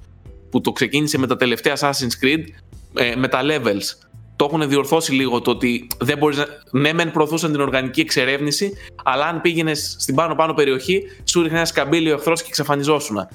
που 0.50 0.60
το 0.60 0.72
ξεκίνησε 0.72 1.18
με 1.18 1.26
τα 1.26 1.36
τελευταία 1.36 1.76
Assassin's 1.76 2.24
Creed, 2.24 2.44
ε, 2.94 3.14
με 3.16 3.28
τα 3.28 3.40
levels. 3.42 4.08
Το 4.36 4.44
έχουν 4.44 4.68
διορθώσει 4.68 5.12
λίγο 5.12 5.40
το 5.40 5.50
ότι 5.50 5.86
δεν 6.00 6.18
μπορείς 6.18 6.36
να... 6.36 6.46
Ναι, 6.70 6.92
μεν 6.92 7.10
προωθούσαν 7.10 7.52
την 7.52 7.60
οργανική 7.60 8.00
εξερεύνηση, 8.00 8.72
αλλά 9.04 9.26
αν 9.26 9.40
πήγαινες 9.40 9.96
στην 9.98 10.14
πάνω-πάνω 10.14 10.54
περιοχή, 10.54 11.02
σου 11.24 11.42
ρίχνει 11.42 11.56
ένα 11.56 11.66
σκαμπίλι 11.66 12.10
ο 12.10 12.14
εχθρός 12.14 12.40
και 12.40 12.48
εξαφανιζόσουν. 12.48 13.28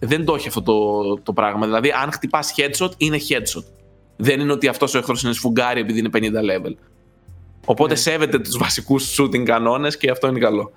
Δεν 0.00 0.24
το 0.24 0.34
έχει 0.34 0.48
αυτό 0.48 0.62
το, 0.62 1.18
το 1.22 1.32
πράγμα. 1.32 1.66
Δηλαδή, 1.66 1.90
αν 2.02 2.12
χτυπάς 2.12 2.54
headshot, 2.56 2.90
είναι 2.96 3.18
headshot. 3.28 3.64
Δεν 4.16 4.40
είναι 4.40 4.52
ότι 4.52 4.68
αυτός 4.68 4.94
ο 4.94 4.98
εχθρός 4.98 5.22
είναι 5.22 5.32
σφουγγάρι 5.32 5.80
επειδή 5.80 5.98
είναι 5.98 6.10
50 6.12 6.18
level. 6.18 6.74
Οπότε 7.64 7.92
ναι. 7.92 7.98
σέβεται 7.98 8.38
τους 8.38 8.58
βασικούς 8.58 9.16
shooting 9.18 9.42
κανόνες 9.42 9.96
και 9.96 10.10
αυτό 10.10 10.28
είναι 10.28 10.38
καλό. 10.38 10.72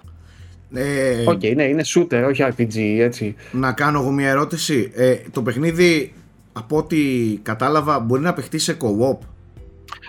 Ε, 0.73 1.23
Okay, 1.27 1.39
okay, 1.41 1.55
ναι, 1.55 1.63
είναι 1.63 1.83
shooter, 1.85 2.25
όχι 2.29 2.45
RPG, 2.47 2.77
έτσι. 2.99 3.35
Να 3.51 3.71
κάνω 3.71 3.99
εγώ 3.99 4.11
μια 4.11 4.29
ερώτηση. 4.29 4.91
Ε, 4.93 5.15
το 5.31 5.41
παιχνίδι, 5.41 6.13
από 6.53 6.77
ό,τι 6.77 6.97
κατάλαβα, 7.41 7.99
μπορεί 7.99 8.21
να 8.21 8.33
παιχτεί 8.33 8.57
σε 8.57 8.77
co-op. 8.81 9.17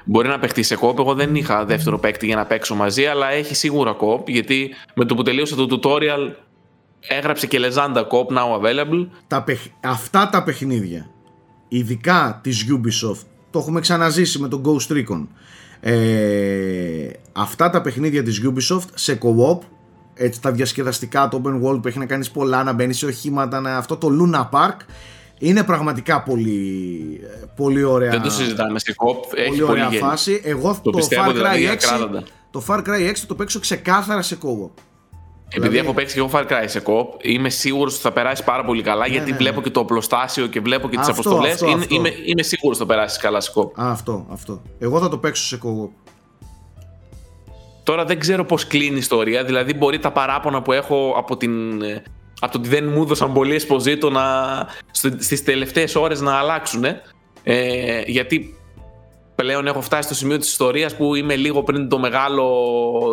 Μπορεί 0.04 0.28
να 0.28 0.38
παιχτεί 0.38 0.62
σε 0.62 0.78
co-op. 0.80 0.98
Εγώ 0.98 1.14
δεν 1.14 1.34
είχα 1.34 1.64
δεύτερο 1.64 1.98
παίκτη 1.98 2.26
για 2.26 2.36
να 2.36 2.46
παίξω 2.46 2.74
μαζί, 2.74 3.06
αλλά 3.06 3.30
έχει 3.30 3.54
σίγουρα 3.54 3.96
co-op, 4.00 4.28
γιατί 4.28 4.70
με 4.94 5.04
το 5.04 5.14
που 5.14 5.22
τελείωσε 5.22 5.54
το 5.54 5.66
tutorial 5.70 6.32
έγραψε 7.08 7.46
και 7.46 7.58
λεζάντα 7.58 8.06
co-op 8.10 8.36
now 8.36 8.60
available. 8.60 9.06
Τα 9.26 9.44
Αυτά 9.80 10.28
τα 10.28 10.42
παιχνίδια, 10.42 11.10
ειδικά 11.68 12.40
της 12.42 12.66
Ubisoft, 12.70 13.26
το 13.50 13.58
έχουμε 13.58 13.80
ξαναζήσει 13.80 14.38
με 14.38 14.48
τον 14.48 14.62
Ghost 14.64 14.92
Recon 14.92 15.26
ε, 15.80 17.08
αυτά 17.32 17.70
τα 17.70 17.80
παιχνίδια 17.80 18.22
της 18.22 18.42
Ubisoft 18.44 18.88
σε 18.94 19.18
co-op 19.22 19.58
έτσι 20.16 20.40
τα 20.40 20.50
διασκεδαστικά, 20.50 21.28
το 21.28 21.42
open 21.44 21.66
world 21.66 21.82
που 21.82 21.88
έχει 21.88 21.98
να 21.98 22.06
κάνεις 22.06 22.30
πολλά, 22.30 22.62
να 22.62 22.72
μπαίνεις 22.72 22.98
σε 22.98 23.06
οχήματα, 23.06 23.60
να, 23.60 23.76
αυτό 23.76 23.96
το 23.96 24.08
Luna 24.20 24.48
Park 24.50 24.76
είναι 25.38 25.64
πραγματικά 25.64 26.22
πολύ, 26.22 27.20
πολύ 27.56 27.82
ωραία. 27.82 28.10
Δεν 28.10 28.22
το 28.22 28.30
συζητάμε 28.30 28.78
σε 28.78 28.94
κοπ. 28.94 29.24
Πολύ 29.26 29.42
έχει 29.42 29.62
ωραία 29.62 29.86
πολύ 29.86 29.98
φάση. 29.98 30.40
Εγώ 30.44 30.80
το, 30.82 30.90
το 30.90 31.08
Far 31.10 31.28
Cry 31.28 31.32
δηλαδή, 31.32 31.68
6 32.16 32.22
το 32.50 32.64
Far 32.68 32.78
Cry 32.78 33.10
6 33.10 33.12
το 33.26 33.34
παίξω 33.34 33.60
ξεκάθαρα 33.60 34.22
σε 34.22 34.38
co-op. 34.42 34.70
Επειδή 35.48 35.68
δηλαδή... 35.68 35.78
έχω 35.78 35.94
παίξει 35.94 36.14
και 36.14 36.20
εγώ 36.20 36.30
Far 36.32 36.42
Cry 36.42 36.64
σε 36.64 36.80
κοπ, 36.80 37.12
είμαι 37.22 37.48
σίγουρος 37.48 37.92
ότι 37.92 38.02
θα 38.02 38.12
περάσει 38.12 38.44
πάρα 38.44 38.64
πολύ 38.64 38.82
καλά 38.82 39.06
ναι, 39.06 39.12
γιατί 39.12 39.30
ναι, 39.30 39.36
βλέπω 39.36 39.56
ναι. 39.56 39.62
και 39.62 39.70
το 39.70 39.80
οπλοστάσιο 39.80 40.46
και 40.46 40.60
βλέπω 40.60 40.88
και 40.88 40.96
τις 40.96 41.08
αποστολές. 41.08 41.60
Είμαι, 41.60 41.84
είμαι, 41.88 42.12
είμαι 42.24 42.42
σίγουρος 42.42 42.80
ότι 42.80 42.88
θα 42.88 42.94
περάσει 42.94 43.20
καλά 43.20 43.40
σε 43.40 43.50
κοπ. 43.52 43.80
Αυτό, 43.80 44.26
αυτό. 44.30 44.62
Εγώ 44.78 45.00
θα 45.00 45.08
το 45.08 45.18
παίξω 45.18 45.44
σε 45.44 45.56
κοπ. 45.56 45.90
Τώρα 47.82 48.04
δεν 48.04 48.18
ξέρω 48.18 48.44
πώς 48.44 48.66
κλείνει 48.66 48.94
η 48.94 48.98
ιστορία. 48.98 49.44
Δηλαδή, 49.44 49.74
μπορεί 49.74 49.98
τα 49.98 50.12
παράπονα 50.12 50.62
που 50.62 50.72
έχω 50.72 51.14
από 51.16 51.36
την. 51.36 51.82
Από 52.40 52.52
το 52.52 52.58
ότι 52.58 52.68
δεν 52.68 52.88
μου 52.88 53.02
έδωσαν 53.02 53.32
πολύ 53.32 53.54
εσποζήτο 53.54 54.10
να, 54.10 54.22
στις 55.18 55.44
τελευταίες 55.44 55.94
ώρες 55.94 56.20
να 56.20 56.34
αλλάξουν 56.34 56.84
ε, 57.42 58.02
γιατί 58.06 58.54
πλέον 59.34 59.66
έχω 59.66 59.80
φτάσει 59.80 60.02
στο 60.02 60.14
σημείο 60.14 60.38
της 60.38 60.48
ιστορίας 60.48 60.96
που 60.96 61.14
είμαι 61.14 61.36
λίγο 61.36 61.62
πριν 61.62 61.88
το 61.88 61.98
μεγάλο 61.98 62.44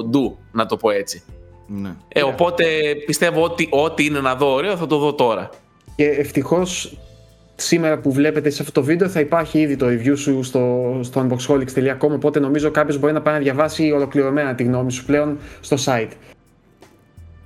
ντου 0.09 0.37
να 0.51 0.65
το 0.65 0.77
πω 0.77 0.89
έτσι 0.89 1.23
Ναι. 1.67 1.95
Ε, 2.07 2.23
οπότε 2.23 2.65
πιστεύω 3.05 3.43
ότι 3.43 3.67
ό,τι 3.71 4.05
είναι 4.05 4.19
να 4.19 4.35
δω 4.35 4.53
ωραίο 4.53 4.77
θα 4.77 4.87
το 4.87 4.97
δω 4.97 5.13
τώρα. 5.13 5.49
Και 5.95 6.05
ευτυχώς 6.05 6.97
σήμερα 7.55 7.97
που 7.97 8.11
βλέπετε 8.11 8.49
σε 8.49 8.61
αυτό 8.61 8.73
το 8.73 8.83
βίντεο 8.85 9.09
θα 9.09 9.19
υπάρχει 9.19 9.59
ήδη 9.59 9.75
το 9.75 9.85
review 9.87 10.17
σου 10.17 10.43
στο, 10.43 10.97
στο 11.01 11.27
unboxholics.com 11.27 12.09
οπότε 12.09 12.39
νομίζω 12.39 12.71
κάποιος 12.71 12.99
μπορεί 12.99 13.13
να 13.13 13.21
πάει 13.21 13.33
να 13.33 13.39
διαβάσει 13.39 13.91
ολοκληρωμένα 13.91 14.55
τη 14.55 14.63
γνώμη 14.63 14.91
σου 14.91 15.05
πλέον 15.05 15.37
στο 15.61 15.77
site. 15.85 16.11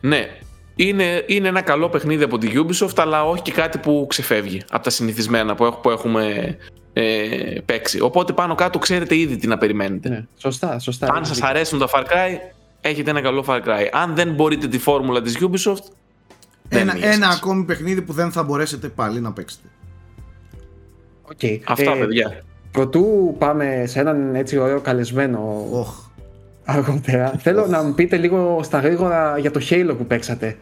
Ναι, 0.02 0.28
είναι, 0.76 1.24
είναι 1.26 1.48
ένα 1.48 1.62
καλό 1.62 1.90
παιχνίδι 1.90 2.24
από 2.24 2.38
τη 2.38 2.48
Ubisoft 2.56 2.96
αλλά 2.96 3.24
όχι 3.24 3.42
και 3.42 3.52
κάτι 3.52 3.78
που 3.78 4.06
ξεφεύγει 4.10 4.62
από 4.70 4.84
τα 4.84 4.90
συνηθισμένα 4.90 5.56
που, 5.56 5.80
που 5.82 5.90
έχουμε 5.90 6.56
ε, 6.94 7.60
παίξει. 7.66 8.00
Οπότε 8.00 8.34
πάνω 8.34 8.56
κάτω 8.56 8.80
ξέρετε 8.80 9.16
ήδη 9.16 9.38
τι 9.38 9.48
να 9.48 9.58
περιμένετε. 9.58 10.10
Ναι, 10.10 10.26
σωστά, 10.38 10.80
σωστά. 10.80 11.14
Αν 11.14 11.26
σας 11.26 11.42
αρέσουν 11.42 11.80
τα 11.80 11.88
Far 11.94 12.02
Cry, 12.02 12.38
έχετε 12.82 13.10
ένα 13.10 13.22
καλό 13.22 13.44
Far 13.48 13.60
Cry. 13.60 13.88
Αν 13.92 14.16
δεν 14.16 14.34
μπορείτε 14.34 14.68
τη 14.68 14.78
φόρμουλα 14.80 15.22
της 15.22 15.38
Ubisoft, 15.42 15.84
ένα, 16.70 16.92
δεν 16.92 16.98
είναι 16.98 17.06
ένα 17.06 17.26
εσάς. 17.26 17.36
ακόμη 17.38 17.64
παιχνίδι 17.64 18.02
που 18.02 18.14
δεν 18.14 18.32
θα 18.32 18.44
μπορέσετε 18.44 18.88
πάλι 18.88 19.20
να 19.22 19.32
παίξετε. 19.32 19.68
Okay. 21.36 21.60
Αυτά, 21.66 21.92
ε, 21.92 22.00
παιδιά. 22.00 22.42
Πρωτού 22.72 23.36
πάμε 23.38 23.84
σε 23.88 24.00
έναν 24.00 24.36
έτσι 24.36 24.58
ωραίο 24.58 24.80
καλεσμένο 24.80 25.68
Οχ. 25.72 26.06
αργότερα, 26.66 27.34
θέλω 27.40 27.66
να 27.68 27.84
μου 27.84 27.94
πείτε 27.94 28.18
λίγο 28.18 28.60
στα 28.64 28.80
γρήγορα 28.80 29.38
για 29.38 29.52
το 29.52 29.60
Halo 29.70 29.94
που 29.98 30.06
παίξατε. 30.06 30.58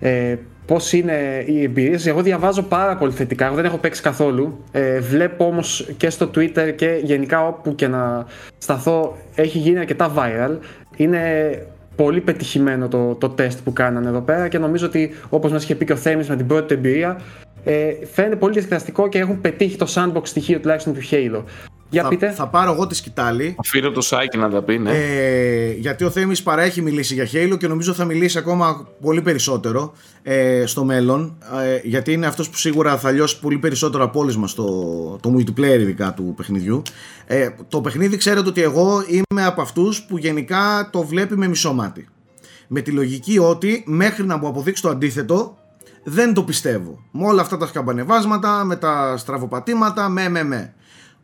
Ε, 0.00 0.36
Πώς 0.66 0.92
είναι 0.92 1.44
οι 1.46 1.62
εμπειρίες, 1.62 2.06
Εγώ 2.06 2.22
διαβάζω 2.22 2.62
πάρα 2.62 2.96
πολύ 2.96 3.12
θετικά. 3.12 3.46
Εγώ 3.46 3.54
δεν 3.54 3.64
έχω 3.64 3.76
παίξει 3.76 4.02
καθόλου. 4.02 4.64
Ε, 4.72 5.00
βλέπω 5.00 5.46
όμως 5.46 5.88
και 5.96 6.10
στο 6.10 6.30
Twitter 6.34 6.72
και 6.76 7.00
γενικά 7.02 7.46
όπου 7.46 7.74
και 7.74 7.88
να 7.88 8.26
σταθώ 8.58 9.16
έχει 9.34 9.58
γίνει 9.58 9.78
αρκετά 9.78 10.12
viral. 10.16 10.58
Είναι 10.96 11.22
πολύ 11.96 12.20
πετυχημένο 12.20 12.88
το, 12.88 13.14
το 13.14 13.28
τεστ 13.28 13.58
που 13.64 13.72
κάνανε 13.72 14.08
εδώ 14.08 14.20
πέρα 14.20 14.48
και 14.48 14.58
νομίζω 14.58 14.86
ότι 14.86 15.10
όπως 15.28 15.52
μας 15.52 15.62
είχε 15.62 15.74
πει 15.74 15.84
και 15.84 15.92
ο 15.92 15.96
Θέμης 15.96 16.28
με 16.28 16.36
την 16.36 16.46
πρώτη 16.46 16.66
του 16.66 16.74
εμπειρία 16.74 17.20
ε, 17.64 17.92
φαίνεται 18.12 18.36
πολύ 18.36 18.52
διασκεδαστικό 18.52 19.08
και 19.08 19.18
έχουν 19.18 19.40
πετύχει 19.40 19.76
το 19.76 19.86
sandbox 19.94 20.22
στοιχείο 20.22 20.60
τουλάχιστον 20.60 20.94
του 20.94 21.00
Halo. 21.10 21.42
Για 21.90 22.02
θα, 22.02 22.08
πείτε. 22.08 22.30
θα 22.30 22.48
πάρω 22.48 22.72
εγώ 22.72 22.86
τη 22.86 22.94
σκητάλη. 22.94 23.56
Αφήνω 23.58 23.90
το 23.90 24.00
Σάκη 24.00 24.38
να 24.38 24.50
τα 24.50 24.62
πει, 24.62 24.78
ναι. 24.78 24.90
Ε, 24.90 25.72
γιατί 25.72 26.04
ο 26.04 26.10
Θέμης 26.10 26.42
παρά 26.42 26.62
έχει 26.62 26.82
μιλήσει 26.82 27.14
για 27.14 27.28
Halo 27.32 27.58
και 27.58 27.68
νομίζω 27.68 27.92
θα 27.92 28.04
μιλήσει 28.04 28.38
ακόμα 28.38 28.88
πολύ 29.00 29.22
περισσότερο 29.22 29.92
ε, 30.22 30.66
στο 30.66 30.84
μέλλον 30.84 31.38
ε, 31.64 31.80
γιατί 31.82 32.12
είναι 32.12 32.26
αυτός 32.26 32.50
που 32.50 32.56
σίγουρα 32.56 32.98
θα 32.98 33.10
λιώσει 33.10 33.40
πολύ 33.40 33.58
περισσότερο 33.58 34.04
από 34.04 34.20
όλες 34.20 34.36
μας 34.36 34.54
το, 34.54 34.64
το 35.20 35.34
multiplayer 35.36 35.78
ειδικά 35.80 36.14
του 36.14 36.34
παιχνιδιού 36.36 36.82
ε, 37.26 37.48
το 37.68 37.80
παιχνίδι 37.80 38.16
ξέρετε 38.16 38.48
ότι 38.48 38.62
εγώ 38.62 39.04
είμαι 39.06 39.44
από 39.44 39.60
αυτούς 39.62 40.02
που 40.02 40.18
γενικά 40.18 40.88
το 40.92 41.02
βλέπει 41.02 41.36
με 41.36 41.48
μισό 41.48 41.72
μάτι 41.72 42.08
με 42.66 42.80
τη 42.80 42.90
λογική 42.90 43.38
ότι 43.38 43.84
μέχρι 43.86 44.26
να 44.26 44.36
μου 44.36 44.46
αποδείξει 44.48 44.82
το 44.82 44.88
αντίθετο 44.88 45.58
δεν 46.04 46.34
το 46.34 46.42
πιστεύω 46.42 46.98
με 47.10 47.26
όλα 47.26 47.40
αυτά 47.40 47.56
τα 47.56 47.66
σκαμπανεβάσματα 47.66 48.64
με 48.64 48.76
τα 48.76 49.16
στραβοπατήματα 49.16 50.08
με 50.08 50.28
με 50.28 50.42
με 50.42 50.74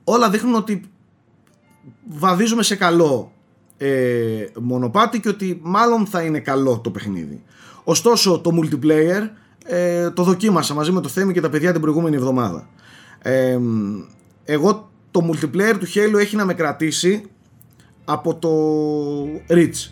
όλα 0.05 0.31
δείχνουν 0.31 0.55
ότι 0.55 0.83
βαδίζουμε 2.09 2.63
σε 2.63 2.77
καλό 2.77 3.33
ε, 3.77 4.47
μονοπάτι 4.61 5.21
και 5.21 5.29
ότι 5.29 5.61
μάλλον 5.63 6.07
θα 6.07 6.23
είναι 6.23 6.41
καλό 6.41 6.81
το 6.81 6.91
παιχνίδι. 6.91 7.43
Ωστόσο 7.85 8.39
το 8.41 8.51
multiplayer 8.61 9.29
ε, 9.65 10.11
το 10.11 10.23
δοκίμασα 10.23 10.75
μαζί 10.75 10.93
με 10.93 11.01
το 11.01 11.09
Θέμη 11.09 11.33
και 11.33 11.41
τα 11.41 11.49
παιδιά 11.49 11.73
την 11.73 11.81
προηγούμενη 11.81 12.17
εβδομάδα. 12.17 12.69
Ε, 13.19 13.59
εγώ 14.45 14.91
το 15.11 15.31
multiplayer 15.31 15.77
του 15.79 15.87
Halo 15.95 16.19
έχει 16.19 16.37
να 16.37 16.45
με 16.45 16.55
κρατήσει 16.55 17.25
από 18.05 18.35
το 18.35 18.51
Reach. 19.49 19.91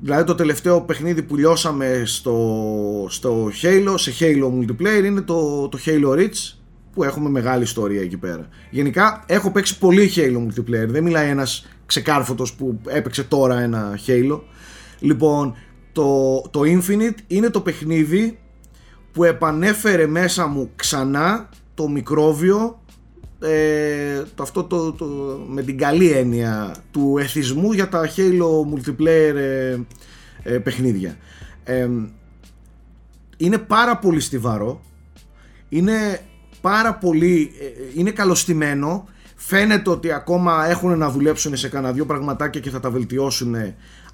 Δηλαδή 0.00 0.24
το 0.24 0.34
τελευταίο 0.34 0.80
παιχνίδι 0.80 1.22
που 1.22 1.36
λιώσαμε 1.36 2.02
στο, 2.04 3.06
στο 3.08 3.50
Halo, 3.62 3.94
σε 3.94 4.12
Halo 4.20 4.50
multiplayer 4.60 5.04
είναι 5.04 5.20
το, 5.20 5.68
το 5.68 5.78
Halo 5.84 6.18
Reach 6.18 6.54
που 6.96 7.04
έχουμε 7.04 7.30
μεγάλη 7.30 7.62
ιστορία 7.62 8.00
εκεί 8.00 8.16
πέρα. 8.16 8.48
Γενικά 8.70 9.24
έχω 9.26 9.50
παίξει 9.50 9.78
πολύ 9.78 10.12
Halo 10.14 10.46
multiplayer. 10.46 10.88
Δεν 10.88 11.02
μιλάει 11.02 11.28
ένας 11.28 11.66
ξεκάρφωτος 11.86 12.54
που 12.54 12.80
έπαιξε 12.86 13.24
τώρα 13.24 13.60
ένα 13.60 13.98
Halo. 14.06 14.40
Λοιπόν, 14.98 15.54
το, 15.92 16.40
το 16.50 16.60
Infinite 16.64 17.18
είναι 17.26 17.50
το 17.50 17.60
παιχνίδι 17.60 18.38
που 19.12 19.24
επανέφερε 19.24 20.06
μέσα 20.06 20.46
μου 20.46 20.70
ξανά 20.76 21.48
το 21.74 21.88
μικρόβιο 21.88 22.80
ε, 23.40 24.22
το, 24.34 24.42
αυτό 24.42 24.64
το, 24.64 24.92
το, 24.92 25.06
με 25.48 25.62
την 25.62 25.78
καλή 25.78 26.10
έννοια 26.10 26.74
του 26.90 27.16
εθισμού 27.18 27.72
για 27.72 27.88
τα 27.88 28.10
Halo 28.16 28.74
multiplayer 28.74 29.34
ε, 29.34 29.78
ε, 30.42 30.58
παιχνίδια. 30.58 31.16
Ε, 31.64 31.88
είναι 33.36 33.58
πάρα 33.58 33.98
πολύ 33.98 34.20
στιβαρό. 34.20 34.80
Είναι 35.68 36.20
πάρα 36.70 36.94
πολύ 36.94 37.50
είναι 37.94 38.10
καλοστημένο 38.10 39.04
φαίνεται 39.36 39.90
ότι 39.90 40.12
ακόμα 40.12 40.66
έχουν 40.68 40.98
να 40.98 41.10
δουλέψουν 41.10 41.56
σε 41.56 41.68
κανένα 41.68 41.92
δύο 41.92 42.06
πραγματάκια 42.06 42.60
και 42.60 42.70
θα 42.70 42.80
τα 42.80 42.90
βελτιώσουν 42.90 43.54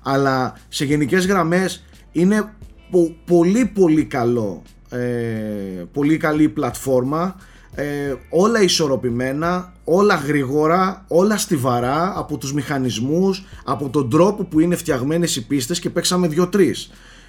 αλλά 0.02 0.56
σε 0.68 0.84
γενικές 0.84 1.26
γραμμές 1.26 1.84
είναι 2.12 2.52
πο- 2.90 3.16
πολύ 3.24 3.64
πολύ 3.74 4.04
καλό 4.04 4.62
ε, 4.90 5.84
πολύ 5.92 6.16
καλή 6.16 6.48
πλατφόρμα. 6.48 7.36
Ε, 7.74 8.14
όλα 8.30 8.62
ισορροπημένα 8.62 9.72
όλα 9.84 10.14
γρήγορα, 10.14 11.04
όλα 11.08 11.36
στιβαρά 11.36 12.12
από 12.16 12.38
τους 12.38 12.52
μηχανισμούς 12.52 13.44
από 13.64 13.88
τον 13.88 14.10
τρόπο 14.10 14.44
που 14.44 14.60
είναι 14.60 14.76
φτιαγμένες 14.76 15.36
οι 15.36 15.46
πίστες 15.46 15.78
και 15.78 15.90
παίξαμε 15.90 16.28
2-3 16.36 16.72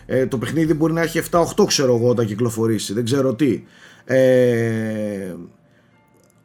ε, 0.06 0.26
το 0.28 0.38
παιχνίδι 0.38 0.74
μπορεί 0.74 0.94
να 0.94 1.02
έχει 1.02 1.22
7-8 1.32 1.44
ξέρω 1.68 1.96
εγώ 1.96 2.08
όταν 2.08 2.26
κυκλοφορήσει 2.26 2.94
δεν 2.94 3.06
ξέρω 3.06 3.34
τι 3.36 3.64
ε, 4.06 5.34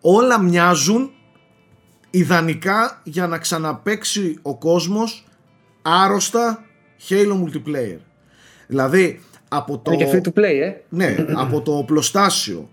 όλα 0.00 0.42
μοιάζουν 0.42 1.10
ιδανικά 2.10 3.00
για 3.04 3.26
να 3.26 3.38
ξαναπαίξει 3.38 4.38
ο 4.42 4.58
κόσμος 4.58 5.26
άρρωστα 5.82 6.64
Halo 7.08 7.44
Multiplayer. 7.44 7.98
Δηλαδή 8.66 9.20
από 9.48 9.78
το... 9.78 9.92
Είναι 9.92 10.04
και 10.04 10.10
free 10.12 10.26
to 10.28 10.40
play, 10.40 10.60
ε. 10.62 10.72
Ναι, 10.88 11.16
από 11.34 11.60
το 11.60 11.76
οπλοστάσιο, 11.76 12.68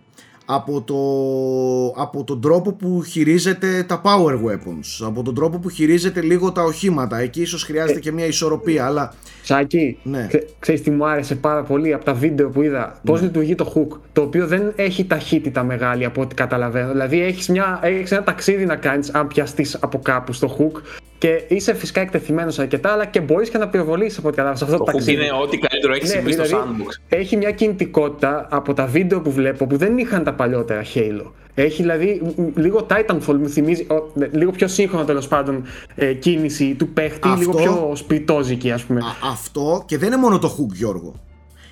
από, 0.46 0.82
το, 0.82 2.02
από 2.02 2.24
τον 2.24 2.42
τρόπο 2.42 2.74
που 2.74 3.04
χειρίζεται 3.04 3.84
τα 3.88 4.02
power 4.06 4.34
weapons, 4.34 5.06
από 5.08 5.24
τον 5.24 5.36
τρόπο 5.36 5.58
που 5.60 5.70
χειρίζεται 5.70 6.22
λίγο 6.22 6.52
τα 6.52 6.64
οχήματα. 6.64 7.20
Εκεί 7.20 7.42
ίσως 7.42 7.64
χρειάζεται 7.64 8.00
και 8.00 8.12
μια 8.12 8.26
ισορροπία, 8.26 8.86
αλλά 8.86 9.14
Σάκη, 9.44 9.98
Ναι. 10.04 10.26
ξέ- 10.28 10.48
ξέρεις 10.60 10.82
τι 10.82 10.92
μου 10.92 11.06
άρεσε 11.08 11.36
πάρα 11.36 11.64
πολύ 11.64 11.94
από 11.94 12.06
τα 12.06 12.14
βίντεο 12.14 12.50
που 12.50 12.62
είδα. 12.62 13.00
Πώς 13.04 13.22
λειτουργεί 13.22 13.56
το 13.56 13.74
hook, 13.76 13.98
το 14.14 14.22
οποίο 14.22 14.48
δεν 14.48 14.74
έχει 14.76 15.06
ταχύτητα 15.06 15.64
μεγάλη 15.64 16.06
από 16.06 16.22
ό,τι 16.22 16.36
καταλαβαίνω. 16.36 16.92
Δηλαδή 16.92 17.22
έχεις, 17.22 17.50
μια, 17.50 17.80
έχεις 17.82 18.12
ένα 18.12 18.24
ταξίδι 18.24 18.66
να 18.66 18.76
κάνεις 18.76 19.10
αν 19.14 19.28
πιαστείς 19.28 19.78
από 19.80 20.00
κάπου 20.00 20.34
στο 20.34 20.58
hook 20.60 20.82
και 21.18 21.44
είσαι 21.48 21.74
φυσικά 21.74 22.02
εκτεθειμένος 22.02 22.60
αρκετά, 22.60 22.92
αλλά 22.92 23.06
και 23.06 23.20
μπορείς 23.22 23.50
και 23.50 23.58
να 23.58 23.68
πυροβολήσεις 23.68 24.18
από 24.18 24.28
ό,τι 24.28 24.36
κατάλαβα 24.38 24.60
σε 24.60 24.64
αυτό 24.66 24.78
το, 24.78 24.84
Το 24.84 24.92
hook 24.92 24.94
ταξίδι. 24.96 25.22
είναι 25.22 25.32
ό,τι 25.42 25.58
καλύτερο 25.58 25.94
έχεις 25.94 26.10
Ναι, 26.10 26.16
συμβεί 26.16 26.32
στο 26.32 26.44
δηλαδή, 26.44 26.64
sandbox. 26.68 27.00
Έχει 27.10 27.38
μια 27.38 27.52
κινητικότητα 27.52 28.48
από 28.52 28.74
τα 28.74 28.86
βίντεο 28.86 29.22
που 29.22 29.32
βλέπω 29.32 29.68
που 29.68 29.78
δεν 29.78 29.98
είχαν 29.98 30.24
τα 30.24 30.34
παλιότερα 30.34 30.84
Halo. 30.96 31.32
Έχει 31.58 31.82
δηλαδή 31.82 32.22
μ, 32.38 32.42
μ, 32.42 32.48
λίγο 32.56 32.86
Titanfall 32.90 33.36
μου 33.40 33.50
θυμίζει, 33.50 33.82
ο, 33.90 34.12
ναι, 34.14 34.28
λίγο 34.32 34.52
πιο 34.52 34.68
σύγχρονο 34.68 35.06
τέλος 35.06 35.28
πάντων 35.28 35.64
ε, 35.96 36.14
κίνηση 36.14 36.76
του 36.78 36.88
παίχτη, 36.90 37.28
λίγο 37.28 37.52
Αυτό- 37.52 37.62
πιο 37.62 37.92
σπιτόζικη 37.96 38.72
ας 38.72 38.84
πούμε. 38.84 39.00
Α- 39.00 39.30
αυτό 39.32 39.84
και 39.88 39.98
δεν 39.98 40.08
είναι 40.08 40.18
μόνο 40.18 40.40
το 40.40 40.58
hook 40.60 40.74
Γιώργο 40.74 41.14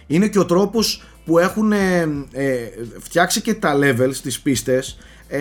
είναι 0.08 0.28
και 0.28 0.40
ο 0.40 0.46
τρόπος 0.46 1.04
που 1.26 1.40
έχουν 1.40 1.72
ε, 1.72 2.02
ε, 2.32 2.56
φτιάξει 3.00 3.42
και 3.42 3.54
τα 3.54 3.76
levels 3.82 4.16
τις 4.24 4.40
πίστες 4.42 4.98
ε, 5.28 5.40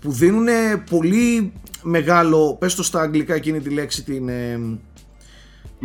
που 0.00 0.12
δίνουν 0.12 0.46
πολύ 0.90 1.52
μεγάλο 1.88 2.56
πες 2.60 2.74
το 2.74 2.82
στα 2.82 3.00
αγγλικά 3.00 3.34
εκείνη 3.34 3.60
τη 3.60 3.70
λέξη 3.70 4.04
την, 4.04 4.28
ε, 4.28 4.60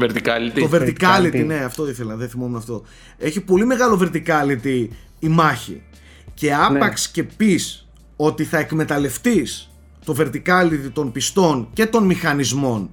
Verticality. 0.01 0.59
το 0.59 0.69
verticality, 0.71 0.93
verticality. 0.99 1.45
ναι 1.45 1.55
αυτό 1.55 1.89
ήθελα 1.89 2.15
δεν 2.15 2.29
θυμόμουν 2.29 2.55
αυτό 2.55 2.83
έχει 3.17 3.41
πολύ 3.41 3.65
μεγάλο 3.65 3.99
verticality 4.01 4.87
η 5.19 5.27
μάχη 5.27 5.81
και 6.33 6.53
άπαξ 6.53 7.09
και 7.09 7.23
πεις 7.23 7.87
ότι 8.15 8.43
θα 8.43 8.57
εκμεταλλευτείς 8.57 9.69
το 10.05 10.15
verticality 10.19 10.89
των 10.93 11.11
πιστών 11.11 11.69
και 11.73 11.85
των 11.85 12.05
μηχανισμών 12.05 12.89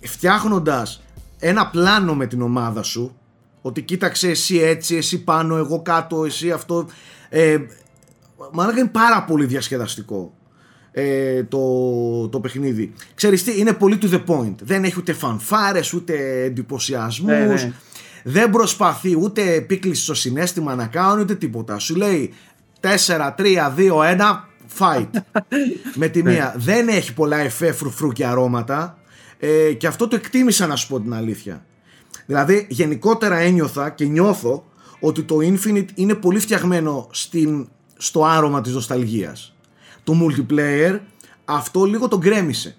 φτιάχνοντας 0.00 1.02
ένα 1.38 1.66
πλάνο 1.66 2.14
με 2.14 2.26
την 2.26 2.42
ομάδα 2.42 2.82
σου 2.82 3.16
ότι 3.62 3.82
κοίταξε 3.82 4.28
εσύ 4.28 4.58
έτσι, 4.58 4.96
εσύ 4.96 5.24
πάνω, 5.24 5.56
εγώ 5.56 5.82
κάτω, 5.82 6.24
εσύ 6.24 6.50
αυτό 6.50 6.86
ε, 7.28 7.56
μάλλον 8.52 8.76
είναι 8.76 8.88
πάρα 8.88 9.24
πολύ 9.24 9.46
διασκεδαστικό 9.46 10.34
ε, 10.98 11.44
το, 11.44 12.28
το 12.28 12.40
παιχνίδι. 12.40 12.92
Ξέρεις 13.14 13.44
τι, 13.44 13.58
είναι 13.58 13.72
πολύ 13.72 13.98
to 14.02 14.10
the 14.10 14.24
point. 14.26 14.54
Δεν 14.62 14.84
έχει 14.84 14.94
ούτε 14.98 15.12
φανφάρες, 15.12 15.92
ούτε 15.92 16.42
εντυπωσιασμούς. 16.42 17.32
Ναι, 17.32 17.46
ναι. 17.46 17.72
δεν 18.24 18.50
προσπαθεί 18.50 19.16
ούτε 19.20 19.52
επίκληση 19.52 20.02
στο 20.02 20.14
συνέστημα 20.14 20.74
να 20.74 20.86
κάνει 20.86 21.20
ούτε 21.20 21.34
τίποτα. 21.34 21.78
Σου 21.78 21.96
λέει 21.96 22.32
4, 22.80 22.88
3, 22.88 23.34
2, 23.76 23.92
1 24.18 24.20
fight. 24.78 25.08
Με 26.00 26.08
τη 26.08 26.22
μία. 26.22 26.54
Δεν 26.56 26.88
έχει 26.88 27.14
πολλά 27.14 27.36
εφέ 27.36 27.72
φρουφρού 27.72 28.12
και 28.12 28.26
αρώματα. 28.26 28.98
Ε, 29.38 29.72
και 29.72 29.86
αυτό 29.86 30.08
το 30.08 30.16
εκτίμησα 30.16 30.66
να 30.66 30.76
σου 30.76 30.88
πω 30.88 31.00
την 31.00 31.14
αλήθεια. 31.14 31.64
Δηλαδή 32.26 32.66
γενικότερα 32.68 33.36
ένιωθα 33.36 33.90
και 33.90 34.04
νιώθω 34.04 34.64
ότι 35.00 35.22
το 35.22 35.36
Infinite 35.40 35.88
είναι 35.94 36.14
πολύ 36.14 36.38
φτιαγμένο 36.38 37.08
στην, 37.10 37.68
στο 37.96 38.24
άρωμα 38.24 38.60
της 38.60 38.72
νοσταλγίας. 38.72 39.55
Το 40.06 40.14
multiplayer 40.22 40.98
αυτό 41.44 41.84
λίγο 41.84 42.08
τον 42.08 42.18
γκρέμισε. 42.18 42.76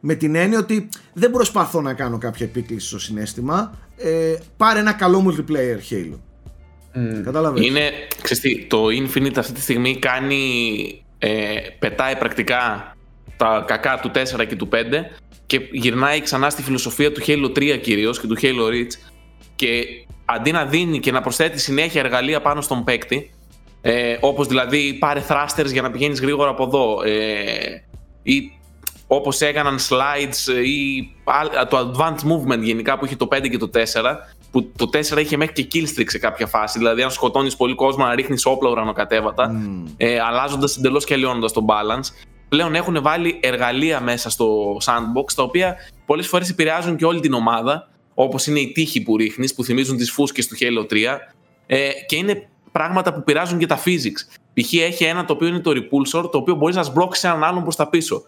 Με 0.00 0.14
την 0.14 0.34
έννοια 0.34 0.58
ότι 0.58 0.88
δεν 1.12 1.30
προσπαθώ 1.30 1.80
να 1.80 1.94
κάνω 1.94 2.18
κάποια 2.18 2.46
επίκληση 2.46 2.86
στο 2.86 2.98
συνέστημα. 2.98 3.78
Ε, 3.96 4.34
πάρε 4.56 4.78
ένα 4.78 4.92
καλό 4.92 5.24
multiplayer 5.26 5.92
Halo. 5.92 6.18
Mm. 6.94 7.20
Κατάλαβες; 7.24 7.66
Είναι, 7.66 7.90
ξέρεις 8.22 8.66
το 8.68 8.86
Infinite 8.86 9.36
αυτή 9.36 9.52
τη 9.52 9.60
στιγμή 9.60 9.98
κάνει, 9.98 11.04
ε, 11.18 11.54
πετάει 11.78 12.16
πρακτικά 12.16 12.94
τα 13.36 13.64
κακά 13.66 13.98
του 14.02 14.10
4 14.14 14.46
και 14.48 14.56
του 14.56 14.68
5 14.72 14.76
και 15.46 15.60
γυρνάει 15.72 16.20
ξανά 16.20 16.50
στη 16.50 16.62
φιλοσοφία 16.62 17.12
του 17.12 17.22
Halo 17.26 17.50
3 17.56 17.78
κυρίως 17.82 18.20
και 18.20 18.26
του 18.26 18.36
Halo 18.40 18.68
Reach 18.72 19.10
και 19.56 19.84
αντί 20.24 20.52
να 20.52 20.64
δίνει 20.64 21.00
και 21.00 21.12
να 21.12 21.20
προσθέτει 21.20 21.58
συνέχεια 21.58 22.00
εργαλεία 22.00 22.40
πάνω 22.40 22.60
στον 22.60 22.84
παίκτη 22.84 23.30
ε, 23.80 24.16
όπως 24.20 24.46
δηλαδή 24.46 24.94
πάρε 24.94 25.22
thrusters 25.28 25.72
για 25.72 25.82
να 25.82 25.90
πηγαίνεις 25.90 26.20
γρήγορα 26.20 26.50
από 26.50 26.62
εδώ 26.62 27.02
ε, 27.02 27.84
ή 28.22 28.52
όπως 29.06 29.40
έκαναν 29.40 29.78
slides 29.78 30.64
ή 30.64 31.08
το 31.68 31.78
advanced 31.78 32.26
movement 32.32 32.60
γενικά 32.60 32.98
που 32.98 33.04
είχε 33.04 33.16
το 33.16 33.28
5 33.32 33.48
και 33.50 33.58
το 33.58 33.70
4 33.74 33.80
που 34.50 34.72
το 34.76 34.88
4 34.92 35.18
είχε 35.18 35.36
μέχρι 35.36 35.54
και 35.54 35.68
kill 35.72 35.98
streak 35.98 36.06
σε 36.06 36.18
κάποια 36.18 36.46
φάση. 36.46 36.78
Δηλαδή, 36.78 37.02
αν 37.02 37.10
σκοτώνεις 37.10 37.56
πολύ 37.56 37.74
κόσμο, 37.74 38.04
να 38.04 38.14
ρίχνεις 38.14 38.46
όπλα 38.46 38.70
ουρανοκατέβατα, 38.70 39.52
mm. 39.52 39.90
ε, 39.96 40.20
αλλάζοντας 40.20 40.76
εντελώς 40.76 41.04
και 41.04 41.14
αλλοιώνοντας 41.14 41.52
το 41.52 41.64
balance. 41.68 42.26
Πλέον 42.48 42.74
έχουν 42.74 43.02
βάλει 43.02 43.38
εργαλεία 43.42 44.00
μέσα 44.00 44.30
στο 44.30 44.76
sandbox, 44.84 45.32
τα 45.34 45.42
οποία 45.42 45.76
πολλές 46.06 46.26
φορές 46.26 46.50
επηρεάζουν 46.50 46.96
και 46.96 47.04
όλη 47.04 47.20
την 47.20 47.32
ομάδα, 47.32 47.88
όπως 48.14 48.46
είναι 48.46 48.60
οι 48.60 48.72
τείχοι 48.72 49.02
που 49.02 49.16
ρίχνεις, 49.16 49.54
που 49.54 49.64
θυμίζουν 49.64 49.96
τις 49.96 50.10
φούσκες 50.10 50.46
του 50.46 50.56
Halo 50.60 50.86
3, 50.86 51.18
ε, 51.66 51.90
και 52.06 52.16
είναι 52.16 52.48
πράγματα 52.72 53.14
που 53.14 53.24
πειράζουν 53.24 53.58
και 53.58 53.66
τα 53.66 53.78
physics. 53.84 54.38
Π.χ. 54.54 54.72
έχει 54.72 55.04
ένα 55.04 55.24
το 55.24 55.32
οποίο 55.32 55.48
είναι 55.48 55.60
το 55.60 55.70
repulsor, 55.70 56.30
το 56.30 56.38
οποίο 56.38 56.54
μπορείς 56.54 56.76
να 56.76 56.82
σμπρώξει 56.82 57.26
έναν 57.26 57.44
άλλον 57.44 57.62
προς 57.62 57.76
τα 57.76 57.88
πίσω. 57.88 58.24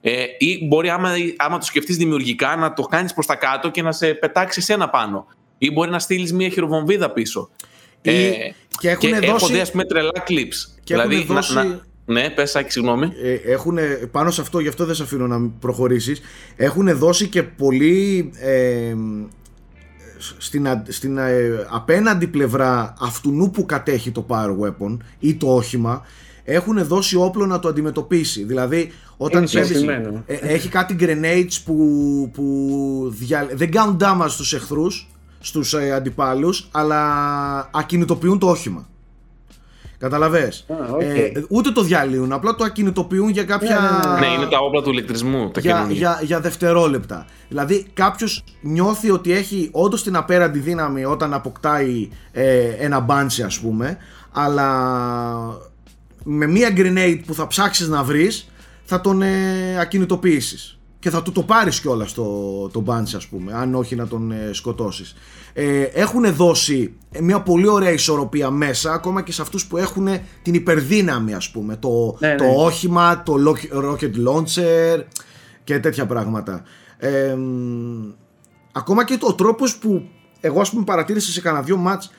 Ε, 0.00 0.24
ή 0.38 0.66
μπορεί, 0.66 0.88
άμα, 0.88 1.10
άμα 1.36 1.58
το 1.58 1.64
σκεφτείς 1.64 1.96
δημιουργικά, 1.96 2.56
να 2.56 2.72
το 2.72 2.82
κάνεις 2.82 3.14
προς 3.14 3.26
τα 3.26 3.34
κάτω 3.34 3.70
και 3.70 3.82
να 3.82 3.92
σε 3.92 4.14
πετάξει 4.14 4.64
ένα 4.72 4.88
πάνω 4.88 5.26
ή 5.58 5.70
μπορεί 5.70 5.90
να 5.90 5.98
στείλεις 5.98 6.32
μια 6.32 6.48
χειροβομβίδα 6.48 7.10
πίσω. 7.10 7.50
Ή... 8.02 8.10
Ε, 8.10 8.54
και 8.78 8.90
έχουν 8.90 9.20
και 9.20 9.26
δώσει. 9.26 9.54
Έχω 9.54 9.70
πούμε 9.70 9.84
τρελά 9.84 10.24
clips. 10.28 10.78
Και 10.84 10.94
δηλαδή, 10.94 11.22
δώσει... 11.22 11.54
να, 11.54 11.80
ναι, 12.04 12.30
πες 12.30 12.56
Άκη, 12.56 12.70
συγγνώμη. 12.70 13.12
Ε, 13.22 13.52
έχουν, 13.52 13.78
πάνω 14.10 14.30
σε 14.30 14.40
αυτό, 14.40 14.58
γι' 14.58 14.68
αυτό 14.68 14.84
δεν 14.84 14.94
σε 14.94 15.02
αφήνω 15.02 15.26
να 15.26 15.50
προχωρήσεις. 15.60 16.20
Έχουν 16.56 16.98
δώσει 16.98 17.28
και 17.28 17.42
πολύ. 17.42 18.32
Ε, 18.38 18.94
στην, 20.38 20.66
στην 20.88 21.18
ε, 21.18 21.66
απέναντι 21.70 22.26
πλευρά 22.26 22.94
αυτού 23.00 23.50
που 23.52 23.66
κατέχει 23.66 24.10
το 24.10 24.26
power 24.28 24.56
weapon 24.60 24.96
ή 25.18 25.34
το 25.34 25.54
όχημα 25.54 26.02
έχουν 26.44 26.84
δώσει 26.86 27.16
όπλο 27.16 27.46
να 27.46 27.58
το 27.58 27.68
αντιμετωπίσει. 27.68 28.44
Δηλαδή, 28.44 28.92
όταν 29.16 29.48
ε, 30.26 30.34
έχει 30.34 30.68
κάτι 30.68 30.96
grenades 31.00 31.58
που, 31.64 32.30
που 32.32 33.14
δια, 33.18 33.48
δεν 33.52 33.70
κάνουν 33.70 33.96
damage 34.00 34.28
στους 34.28 34.52
εχθρούς, 34.52 35.08
στους 35.40 35.74
ε, 35.74 35.92
αντιπάλους, 35.92 36.68
αλλά 36.70 37.70
ακινητοποιούν 37.72 38.38
το 38.38 38.48
όχημα. 38.48 38.88
Καταλαβες; 39.98 40.66
okay. 40.68 41.02
ε, 41.02 41.32
ούτε 41.48 41.70
το 41.70 41.82
διαλύουν, 41.82 42.32
απλά 42.32 42.54
το 42.54 42.64
ακινητοποιούν 42.64 43.28
για 43.28 43.44
κάποια... 43.44 43.80
Ναι, 43.80 44.08
ναι, 44.08 44.14
ναι. 44.14 44.26
ναι 44.26 44.34
είναι 44.34 44.46
τα 44.46 44.58
όπλα 44.58 44.82
του 44.82 44.90
ηλεκτρισμού. 44.90 45.50
Τα 45.50 45.60
για, 45.60 45.86
για, 45.90 46.20
για, 46.22 46.40
δευτερόλεπτα. 46.40 47.26
Δηλαδή 47.48 47.86
κάποιος 47.94 48.44
νιώθει 48.60 49.10
ότι 49.10 49.32
έχει 49.32 49.68
όντως 49.72 50.02
την 50.02 50.16
απέραντη 50.16 50.58
δύναμη 50.58 51.04
όταν 51.04 51.34
αποκτάει 51.34 52.08
ε, 52.32 52.68
ένα 52.68 53.00
μπάντσι 53.00 53.42
ας 53.42 53.60
πούμε, 53.60 53.98
αλλά 54.32 54.68
με 56.24 56.46
μία 56.46 56.72
grenade 56.76 57.20
που 57.26 57.34
θα 57.34 57.46
ψάξεις 57.46 57.88
να 57.88 58.02
βρεις 58.02 58.48
θα 58.84 59.00
τον 59.00 59.22
ε, 59.22 59.80
ακινητοποιήσεις 59.80 60.77
και 60.98 61.10
θα 61.10 61.22
του 61.22 61.32
το 61.32 61.42
πάρεις 61.42 61.80
κιόλας 61.80 62.12
το, 62.12 62.24
το 62.68 62.84
bunch 62.86 63.16
ας 63.16 63.26
πούμε 63.26 63.52
αν 63.52 63.74
όχι 63.74 63.94
να 63.96 64.06
τον 64.06 64.32
ε, 64.32 64.50
σκοτώσεις 64.52 65.14
ε, 65.52 65.82
έχουν 65.82 66.34
δώσει 66.34 66.94
μια 67.20 67.40
πολύ 67.40 67.68
ωραία 67.68 67.92
ισορροπία 67.92 68.50
μέσα 68.50 68.92
ακόμα 68.92 69.22
και 69.22 69.32
σε 69.32 69.42
αυτούς 69.42 69.66
που 69.66 69.76
έχουν 69.76 70.08
την 70.42 70.54
υπερδύναμη 70.54 71.34
ας 71.34 71.50
πούμε 71.50 71.76
το, 71.76 72.16
ναι, 72.18 72.34
το 72.34 72.44
ναι. 72.44 72.54
όχημα, 72.56 73.22
το 73.22 73.34
rocket 73.72 74.12
launcher 74.28 75.02
και 75.64 75.78
τέτοια 75.78 76.06
πράγματα 76.06 76.62
ε, 76.96 77.36
ακόμα 78.72 79.04
και 79.04 79.18
ο 79.20 79.34
τρόπος 79.34 79.76
που 79.76 80.08
εγώ 80.40 80.60
ας 80.60 80.70
πούμε 80.70 80.84
παρατήρησα 80.84 81.30
σε 81.30 81.40
κανένα 81.40 81.64
δυο 81.64 81.76
μάτς 81.76 82.10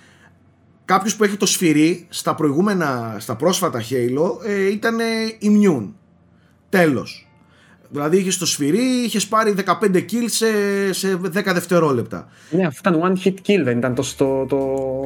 κάποιος 0.86 1.16
που 1.16 1.24
έχει 1.24 1.38
το 1.38 1.46
σφυρί 1.46 2.08
στα 2.10 2.36
προηγούμενα, 2.36 3.16
στα 3.20 3.36
πρόσφατα 3.36 3.82
Halo 3.90 4.46
ε, 4.46 4.72
ήταν 4.72 4.98
immune. 5.42 5.90
Τέλος. 6.70 7.29
Δηλαδή 7.92 8.18
είχες 8.18 8.38
το 8.38 8.46
σφυρί, 8.46 9.04
είχες 9.06 9.28
πάρει 9.28 9.56
15 9.66 9.96
kills 9.96 10.26
σε, 10.26 10.48
σε 10.94 11.20
10 11.26 11.30
δευτερόλεπτα. 11.32 12.28
Ναι, 12.50 12.66
αυτό 12.66 12.90
ήταν 12.90 13.02
one 13.02 13.26
hit 13.28 13.34
kill, 13.34 13.64
δεν 13.64 13.78
ήταν 13.78 13.96
το, 13.96 14.04
το, 14.18 14.46
το, 14.46 14.58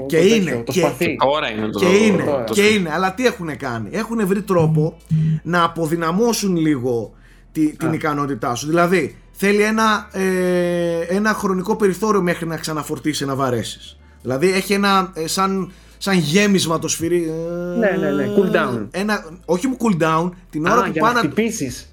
και 0.07 0.17
το, 0.17 0.23
είναι, 0.23 0.63
το 0.65 0.71
και, 0.71 0.79
σπαθί. 0.79 1.15
Τώρα 1.15 1.51
είναι 1.51 1.67
το 1.67 1.79
και 1.79 1.85
είναι, 1.85 2.23
το, 2.47 2.53
και 2.53 2.61
είναι, 2.61 2.91
αλλά 2.93 3.13
τι 3.13 3.25
έχουν 3.25 3.57
κάνει; 3.57 3.89
Έχουν 3.91 4.27
βρει 4.27 4.41
τρόπο 4.41 4.97
να 5.43 5.63
αποδυναμώσουν 5.63 6.55
λίγο 6.55 7.13
τη, 7.51 7.75
την 7.75 7.93
ικανότητά 7.93 8.55
σου. 8.55 8.67
Δηλαδή, 8.67 9.15
θέλει 9.31 9.61
ένα, 9.61 10.09
ε, 10.11 10.99
ένα 10.99 11.33
χρονικό 11.33 11.75
περιθώριο 11.75 12.21
μέχρι 12.21 12.47
να 12.47 12.57
ξαναφορτίσει 12.57 13.25
να 13.25 13.35
βαρέσεις. 13.35 13.97
Δηλαδή 14.21 14.51
έχει 14.51 14.73
ένα 14.73 15.11
ε, 15.13 15.27
σαν, 15.27 15.71
σαν 15.97 16.17
γέμισμα 16.17 16.79
το 16.79 16.87
σφυρί. 16.87 17.23
Ε, 17.23 17.77
ναι, 17.77 17.97
ναι, 17.99 18.11
ναι. 18.11 18.33
Cool 18.37 18.55
down. 18.55 18.87
Ένα, 18.91 19.25
όχι 19.45 19.67
μου 19.67 19.77
cool 19.79 20.03
down, 20.03 20.29
την 20.49 20.65
ώρα 20.65 20.81
Α, 20.81 20.83
που 20.83 20.91
για 20.91 21.01
πάνε. 21.01 21.13
Να 21.13 21.19
χτυπήσεις. 21.19 21.92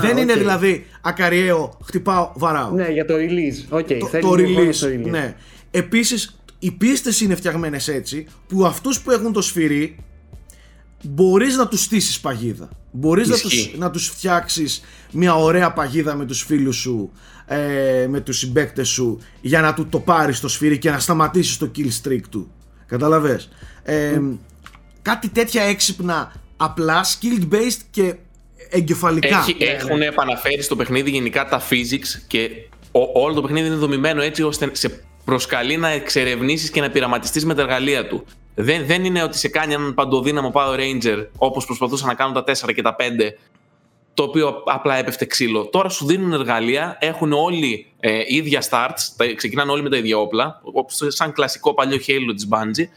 Δεν 0.00 0.16
είναι 0.16 0.34
δηλαδή 0.34 0.86
ακαριαίο, 1.00 1.78
χτυπάω, 1.84 2.32
βαράω. 2.34 2.70
Ναι, 2.70 2.88
για 2.88 3.04
το 3.04 3.14
release. 3.14 3.78
Okay, 3.78 3.96
το, 4.00 4.06
θέλει 4.06 4.22
το 4.22 4.34
release. 4.36 4.86
release. 4.86 5.10
Ναι. 5.10 5.34
Επίσης, 5.70 6.38
οι 6.58 6.70
πίστες 6.70 7.20
είναι 7.20 7.34
φτιαγμένες 7.34 7.88
έτσι 7.88 8.26
που 8.46 8.66
αυτούς 8.66 9.00
που 9.00 9.10
έχουν 9.10 9.32
το 9.32 9.42
σφυρί 9.42 9.96
μπορείς 11.02 11.56
να 11.56 11.68
τους 11.68 11.82
στήσεις 11.82 12.20
παγίδα. 12.20 12.68
Μπορείς 12.90 13.28
να 13.28 13.36
τους, 13.36 13.74
να 13.76 13.90
τους 13.90 14.08
φτιάξεις 14.08 14.82
μια 15.12 15.34
ωραία 15.34 15.72
παγίδα 15.72 16.14
με 16.14 16.24
τους 16.24 16.42
φίλους 16.42 16.76
σου 16.76 17.12
ε, 17.46 18.06
με 18.08 18.20
τους 18.20 18.38
συμπέκτες 18.38 18.88
σου 18.88 19.18
για 19.40 19.60
να 19.60 19.74
του 19.74 19.86
το 19.86 19.98
πάρεις 19.98 20.40
το 20.40 20.48
σφύρι 20.48 20.78
και 20.78 20.90
να 20.90 20.98
σταματήσεις 20.98 21.56
το 21.56 21.70
kill 21.76 21.88
streak 22.02 22.20
του 22.30 22.50
καταλαβες 22.86 23.48
ε, 23.82 24.20
κάτι 25.02 25.28
τέτοια 25.28 25.62
έξυπνα 25.62 26.32
απλά 26.56 27.04
skill 27.04 27.54
based 27.54 27.80
και 27.90 28.14
εγκεφαλικά. 28.72 29.38
Έχει, 29.38 29.56
έχουν 29.58 30.02
επαναφέρει 30.02 30.62
στο 30.62 30.76
παιχνίδι 30.76 31.10
γενικά 31.10 31.44
τα 31.44 31.62
physics 31.70 32.22
και 32.26 32.50
όλο 33.12 33.34
το 33.34 33.42
παιχνίδι 33.42 33.66
είναι 33.66 33.76
δομημένο 33.76 34.22
έτσι 34.22 34.42
ώστε 34.42 34.70
σε 34.72 35.04
προσκαλεί 35.24 35.76
να 35.76 35.88
εξερευνήσεις 35.88 36.70
και 36.70 36.80
να 36.80 36.90
πειραματιστείς 36.90 37.44
με 37.44 37.54
τα 37.54 37.62
εργαλεία 37.62 38.06
του. 38.06 38.24
Δεν, 38.54 38.86
δεν 38.86 39.04
είναι 39.04 39.22
ότι 39.22 39.38
σε 39.38 39.48
κάνει 39.48 39.74
έναν 39.74 39.94
παντοδύναμο 39.94 40.52
Power 40.54 40.78
Ranger 40.78 41.26
όπως 41.36 41.66
προσπαθούσαν 41.66 42.08
να 42.08 42.14
κάνουν 42.14 42.34
τα 42.34 42.44
4 42.68 42.74
και 42.74 42.82
τα 42.82 42.96
5 42.98 43.02
το 44.14 44.22
οποίο 44.22 44.62
απλά 44.66 44.96
έπεφτε 44.96 45.24
ξύλο. 45.24 45.66
Τώρα 45.66 45.88
σου 45.88 46.06
δίνουν 46.06 46.32
εργαλεία, 46.32 46.96
έχουν 47.00 47.32
όλοι 47.32 47.86
ε, 48.00 48.20
ίδια 48.26 48.62
starts, 48.70 49.26
ξεκινάνε 49.36 49.70
όλοι 49.70 49.82
με 49.82 49.90
τα 49.90 49.96
ίδια 49.96 50.18
όπλα, 50.18 50.60
σαν 51.08 51.32
κλασικό 51.32 51.74
παλιό 51.74 51.96
Halo 51.96 52.32
της 52.34 52.48
Bungie, 52.50 52.88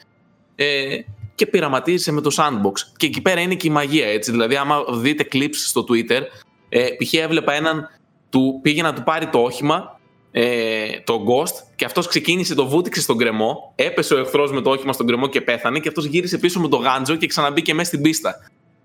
ε, 0.55 0.99
και 1.35 1.45
πειραματίζεσαι 1.45 2.11
με 2.11 2.21
το 2.21 2.35
sandbox. 2.37 2.73
Και 2.97 3.05
εκεί 3.05 3.21
πέρα 3.21 3.39
είναι 3.39 3.55
και 3.55 3.67
η 3.67 3.71
μαγεία, 3.71 4.07
έτσι. 4.07 4.31
Δηλαδή, 4.31 4.55
άμα 4.55 4.83
δείτε 4.89 5.27
clips 5.31 5.55
στο 5.55 5.85
Twitter, 5.89 6.21
ε, 6.69 6.87
π.χ. 7.03 7.13
έβλεπα 7.13 7.53
έναν, 7.53 7.89
του, 8.29 8.59
πήγε 8.61 8.81
να 8.81 8.93
του 8.93 9.03
πάρει 9.03 9.27
το 9.27 9.39
όχημα, 9.39 9.99
ε, 10.31 10.99
το 11.03 11.23
Ghost, 11.27 11.63
και 11.75 11.85
αυτός 11.85 12.07
ξεκίνησε, 12.07 12.55
το 12.55 12.67
βούτυξε 12.67 13.01
στον 13.01 13.17
κρεμό, 13.17 13.73
έπεσε 13.75 14.13
ο 14.13 14.17
εχθρός 14.17 14.51
με 14.51 14.61
το 14.61 14.69
όχημα 14.69 14.93
στον 14.93 15.07
κρεμό 15.07 15.27
και 15.27 15.41
πέθανε, 15.41 15.79
και 15.79 15.87
αυτός 15.87 16.05
γύρισε 16.05 16.37
πίσω 16.37 16.59
με 16.59 16.67
το 16.67 16.77
γάντζο 16.77 17.15
και 17.15 17.27
ξαναμπήκε 17.27 17.73
μέσα 17.73 17.87
στην 17.87 18.01
πίστα. 18.01 18.35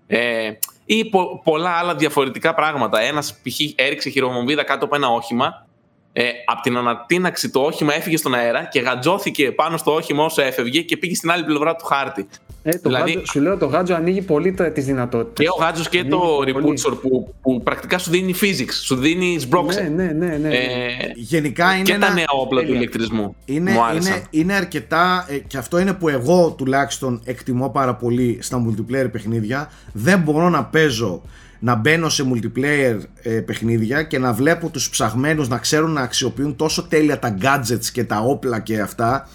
Ε, 0.07 0.51
ή 0.85 1.05
πο, 1.05 1.41
πολλά 1.43 1.69
άλλα 1.69 1.95
διαφορετικά 1.95 2.53
πράγματα. 2.53 2.99
Ένας 2.99 3.33
π.χ. 3.33 3.59
έριξε 3.75 4.09
χειρομομβίδα 4.09 4.63
κάτω 4.63 4.85
από 4.85 4.95
ένα 4.95 5.07
όχημα. 5.07 5.67
Ε, 6.13 6.23
από 6.45 6.61
την 6.61 6.77
ανατείναξη 6.77 7.49
το 7.49 7.59
όχημα 7.59 7.93
έφυγε 7.93 8.17
στον 8.17 8.33
αέρα 8.33 8.63
και 8.63 8.79
γατζώθηκε 8.79 9.51
πάνω 9.51 9.77
στο 9.77 9.93
όχημα 9.93 10.23
όσο 10.23 10.41
έφευγε 10.41 10.81
και 10.81 10.97
πήγε 10.97 11.15
στην 11.15 11.31
άλλη 11.31 11.43
πλευρά 11.43 11.75
του 11.75 11.85
χάρτη. 11.85 12.27
Ε, 12.63 12.71
το 12.71 12.79
δηλαδή, 12.83 13.11
γάτζο, 13.11 13.25
σου 13.25 13.41
λέω 13.41 13.57
το 13.57 13.65
γάτζο 13.65 13.93
ανοίγει 13.93 14.21
πολύ 14.21 14.55
τις 14.73 14.85
δυνατότητες. 14.85 15.45
Και 15.45 15.51
ο 15.57 15.63
γάτζος 15.63 15.89
και 15.89 16.03
το 16.03 16.39
repulsor 16.45 16.97
που, 17.01 17.33
που 17.41 17.61
πρακτικά 17.63 17.97
σου 17.97 18.09
δίνει 18.09 18.35
physics, 18.41 18.73
σου 18.83 18.95
δίνει 18.95 19.39
σμπρόξε. 19.39 19.81
Ναι, 19.81 20.03
ναι, 20.03 20.25
ναι. 20.25 20.37
ναι. 20.37 20.55
Ε, 20.55 21.11
Γενικά 21.15 21.73
είναι. 21.73 21.83
Και 21.83 21.93
ένα... 21.93 22.07
τα 22.07 22.13
νέα 22.13 22.25
όπλα 22.29 22.63
του 22.63 22.73
ηλεκτρισμού. 22.73 23.35
Είναι, 23.45 23.71
είναι, 23.95 24.23
είναι 24.29 24.53
αρκετά. 24.53 25.25
Ε, 25.29 25.37
και 25.37 25.57
αυτό 25.57 25.79
είναι 25.79 25.93
που 25.93 26.09
εγώ 26.09 26.55
τουλάχιστον 26.57 27.21
εκτιμώ 27.25 27.69
πάρα 27.69 27.95
πολύ 27.95 28.37
στα 28.41 28.65
multiplayer 28.65 29.11
παιχνίδια. 29.11 29.71
Δεν 29.93 30.19
μπορώ 30.19 30.49
να 30.49 30.63
παίζω 30.63 31.21
να 31.63 31.75
μπαίνω 31.75 32.09
σε 32.09 32.25
multiplayer 32.33 32.99
ε, 33.21 33.29
παιχνίδια 33.29 34.03
και 34.03 34.19
να 34.19 34.33
βλέπω 34.33 34.69
τους 34.69 34.89
ψαγμένους 34.89 35.47
να 35.47 35.57
ξέρουν 35.57 35.91
να 35.91 36.01
αξιοποιούν 36.01 36.55
τόσο 36.55 36.83
τέλεια 36.83 37.19
τα 37.19 37.37
gadgets 37.41 37.85
και 37.93 38.03
τα 38.03 38.19
όπλα 38.19 38.59
και 38.59 38.79
αυτά 38.79 39.27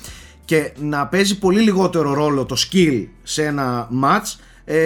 και 0.44 0.72
να 0.78 1.06
παίζει 1.06 1.38
πολύ 1.38 1.60
λιγότερο 1.60 2.14
ρόλο 2.14 2.44
το 2.44 2.56
skill 2.58 3.06
σε 3.22 3.44
ένα 3.44 3.88
match 4.02 4.38
ε, 4.64 4.76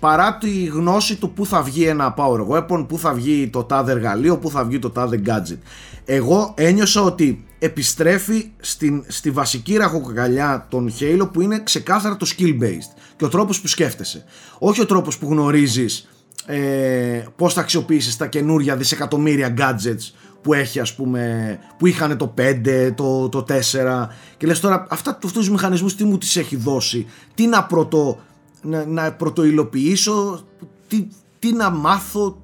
παρά 0.00 0.38
τη 0.38 0.64
γνώση 0.64 1.16
του 1.16 1.32
που 1.32 1.46
θα 1.46 1.62
βγει 1.62 1.84
ένα 1.84 2.14
power 2.16 2.46
weapon, 2.48 2.86
που 2.88 2.98
θα 2.98 3.12
βγει 3.12 3.48
το 3.48 3.62
τάδε 3.62 3.92
εργαλείο, 3.92 4.38
που 4.38 4.50
θα 4.50 4.64
βγει 4.64 4.78
το 4.78 4.90
τάδε 4.90 5.20
gadget. 5.26 5.58
Εγώ 6.04 6.54
ένιωσα 6.56 7.02
ότι 7.02 7.44
επιστρέφει 7.64 8.50
στην, 8.60 9.04
στη 9.08 9.30
βασική 9.30 9.76
ραχοκοκαλιά 9.76 10.66
των 10.70 10.92
Halo 11.00 11.28
που 11.32 11.40
είναι 11.40 11.62
ξεκάθαρα 11.62 12.16
το 12.16 12.26
skill 12.36 12.60
based 12.62 12.96
και 13.16 13.24
ο 13.24 13.28
τρόπος 13.28 13.60
που 13.60 13.66
σκέφτεσαι. 13.66 14.24
Όχι 14.58 14.80
ο 14.80 14.86
τρόπος 14.86 15.18
που 15.18 15.28
γνωρίζεις 15.30 16.08
ε, 16.46 17.24
πώς 17.36 17.54
θα 17.54 17.60
αξιοποιήσεις 17.60 18.16
τα 18.16 18.26
καινούρια 18.26 18.76
δισεκατομμύρια 18.76 19.54
gadgets 19.58 20.12
που 20.42 20.52
έχει 20.52 20.80
ας 20.80 20.94
πούμε 20.94 21.58
που 21.78 21.86
είχαν 21.86 22.16
το 22.16 22.34
5, 22.38 22.92
το, 22.94 23.28
το 23.28 23.44
4 23.48 24.06
και 24.36 24.46
λες 24.46 24.60
τώρα 24.60 24.86
αυτά, 24.90 25.10
αυτούς 25.10 25.32
τους 25.32 25.50
μηχανισμούς 25.50 25.94
τι 25.94 26.04
μου 26.04 26.18
τις 26.18 26.36
έχει 26.36 26.56
δώσει; 26.56 27.06
Τι 27.34 27.46
να 27.46 27.64
πρωτο 27.64 28.18
να, 28.62 28.86
να 28.86 29.12
πρωτοειλοποιήσω 29.12 30.44
τι, 30.88 31.08
τι 31.38 31.52
να 31.52 31.70
μάθω; 31.70 32.42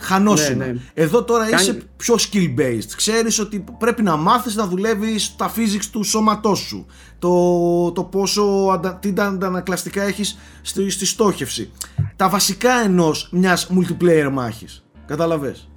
Χανόσουμε. 0.00 0.66
Ναι, 0.66 0.72
ναι. 0.72 0.80
Εδώ 0.94 1.24
τώρα 1.24 1.48
είσαι 1.48 1.82
πιο 1.96 2.14
skill 2.14 2.60
based. 2.60 2.90
Ξέρεις 2.96 3.38
ότι 3.38 3.64
πρέπει 3.78 4.02
να 4.02 4.16
μάθεις 4.16 4.54
να 4.54 4.66
δουλεύεις 4.66 5.36
τα 5.36 5.52
physics 5.56 5.84
του 5.92 6.02
σώματός 6.02 6.58
σου. 6.58 6.86
Το, 7.18 7.92
το 7.92 8.02
πόσο 8.04 8.80
τι 9.00 9.12
αντανακλαστικά 9.16 10.02
έχεις 10.02 10.38
στη, 10.62 10.90
στη 10.90 11.06
στόχευση. 11.06 11.70
Τα 12.16 12.28
βασικά 12.28 12.72
ενός 12.72 13.28
μιας 13.32 13.70
multiplayer 13.70 14.28
μάχης. 14.32 14.84
Καταλαβες; 15.06 15.67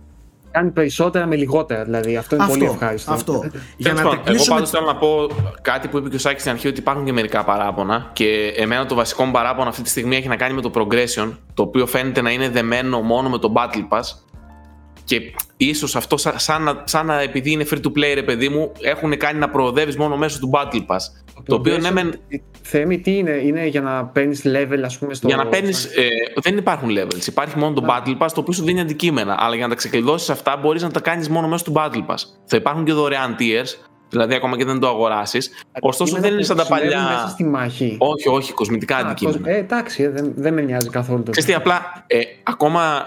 Κάνει 0.52 0.70
περισσότερα 0.70 1.26
με 1.26 1.36
λιγότερα. 1.36 1.84
Δηλαδή 1.84 2.18
αυτό 2.18 2.36
είναι 2.36 2.46
πολύ 2.48 2.66
ευχάριστο. 2.66 3.12
Αυτό. 3.12 3.44
Για 3.78 3.94
να 3.94 4.02
Εγώ 4.26 4.44
πάντως 4.48 4.70
θέλω 4.70 4.86
να 4.86 4.96
πω 4.96 5.28
κάτι 5.62 5.88
που 5.88 5.98
είπε 5.98 6.10
και 6.10 6.16
ο 6.16 6.20
Σάκης 6.20 6.42
στην 6.42 6.54
αρχή 6.54 6.68
ότι 6.68 6.80
υπάρχουν 6.80 7.06
και 7.06 7.14
μερικά 7.14 7.44
παράπονα. 7.44 8.10
Και 8.14 8.54
εμένα 8.56 8.86
το 8.86 8.96
βασικό 8.96 9.24
μου 9.24 9.32
παράπονο 9.32 9.70
αυτή 9.70 9.82
τη 9.82 9.90
στιγμή 9.90 10.16
έχει 10.16 10.28
να 10.28 10.36
κάνει 10.36 10.54
με 10.54 10.62
το 10.62 10.72
progression, 10.76 11.32
το 11.54 11.64
οποίο 11.64 11.86
φαίνεται 11.86 12.22
να 12.22 12.32
είναι 12.32 12.50
δεμένο 12.50 13.02
μόνο 13.02 13.30
με 13.30 13.38
το 13.38 13.54
Battle 13.56 13.98
Pass. 13.98 14.04
Και 15.04 15.22
ίσως 15.58 15.96
αυτό, 15.96 16.18
σαν, 16.18 16.82
σαν, 16.84 17.06
να 17.06 17.22
επειδή 17.22 17.52
είναι 17.52 17.66
free 17.72 17.78
to 17.78 17.88
play, 17.98 18.12
ρε 18.14 18.24
παιδί 18.24 18.50
μου, 18.50 18.72
έχουν 18.82 19.18
κάνει 19.18 19.40
να 19.40 19.50
προοδεύεις 19.50 19.98
μόνο 19.98 20.18
μέσω 20.18 20.40
του 20.40 20.52
Battle 20.54 20.86
Pass. 20.88 21.00
Το, 21.46 21.52
το 21.52 21.56
οποίο 21.56 21.78
ναι, 21.78 21.92
μεν. 21.92 22.20
Θέμη, 22.62 23.00
τι 23.00 23.18
είναι, 23.18 23.32
είναι 23.32 23.66
για 23.66 23.82
να 23.82 24.06
παίρνεις 24.06 24.42
level, 24.46 24.82
ας 24.86 24.98
πούμε, 24.98 25.14
στο. 25.14 25.28
Για 25.28 25.36
να 25.36 25.48
παίρνεις. 25.48 25.86
Ε, 25.86 26.08
δεν 26.42 26.58
υπάρχουν 26.58 26.90
levels. 26.90 27.28
Υπάρχει 27.28 27.58
μόνο 27.58 27.74
το 27.74 27.86
Battle 27.90 28.18
Pass, 28.18 28.30
το 28.34 28.40
οποίο 28.40 28.54
σου 28.54 28.64
δίνει 28.64 28.80
αντικείμενα. 28.80 29.36
Αλλά 29.40 29.56
για 29.56 29.64
να 29.64 29.70
τα 29.70 29.76
ξεκλειδώσεις 29.76 30.30
αυτά, 30.30 30.58
μπορείς 30.58 30.82
να 30.82 30.92
τα 30.92 31.00
κάνεις 31.00 31.30
μόνο 31.30 31.48
μέσω 31.48 31.64
του 31.64 31.74
Battle 31.76 32.06
Pass. 32.08 32.18
Θα 32.46 32.58
υπάρχουν 32.58 32.86
και 32.86 32.94
δωρεάν 32.94 33.36
tiers, 33.40 33.88
δηλαδή 34.10 34.36
ακόμα 34.36 34.58
και 34.58 34.66
δεν 34.66 34.80
το 34.80 34.88
αγοράσεις. 34.88 35.52
Ωστόσο 35.80 36.20
δεν 36.20 36.34
είναι 36.34 36.44
σαν 36.44 36.58
τα 36.58 36.66
παλιά. 36.66 37.02
Μέσα 37.02 37.28
στη 37.28 37.44
μάχη. 37.44 37.96
Όχι, 38.00 38.30
όχι, 38.30 38.54
κοσμητικά 38.54 38.98
αντικείμενα. 38.98 39.50
Ε, 39.50 39.58
εντάξει, 39.58 40.04
ε, 40.04 40.10
δεν, 40.10 40.34
δεν 40.36 40.54
με 40.54 40.62
νοιάζει 40.62 40.90
καθόλου 40.90 41.24
το. 41.24 41.32
Ξέρετε, 41.32 41.56
απλά 41.56 42.04
ε, 42.08 42.20
ακόμα 42.44 43.06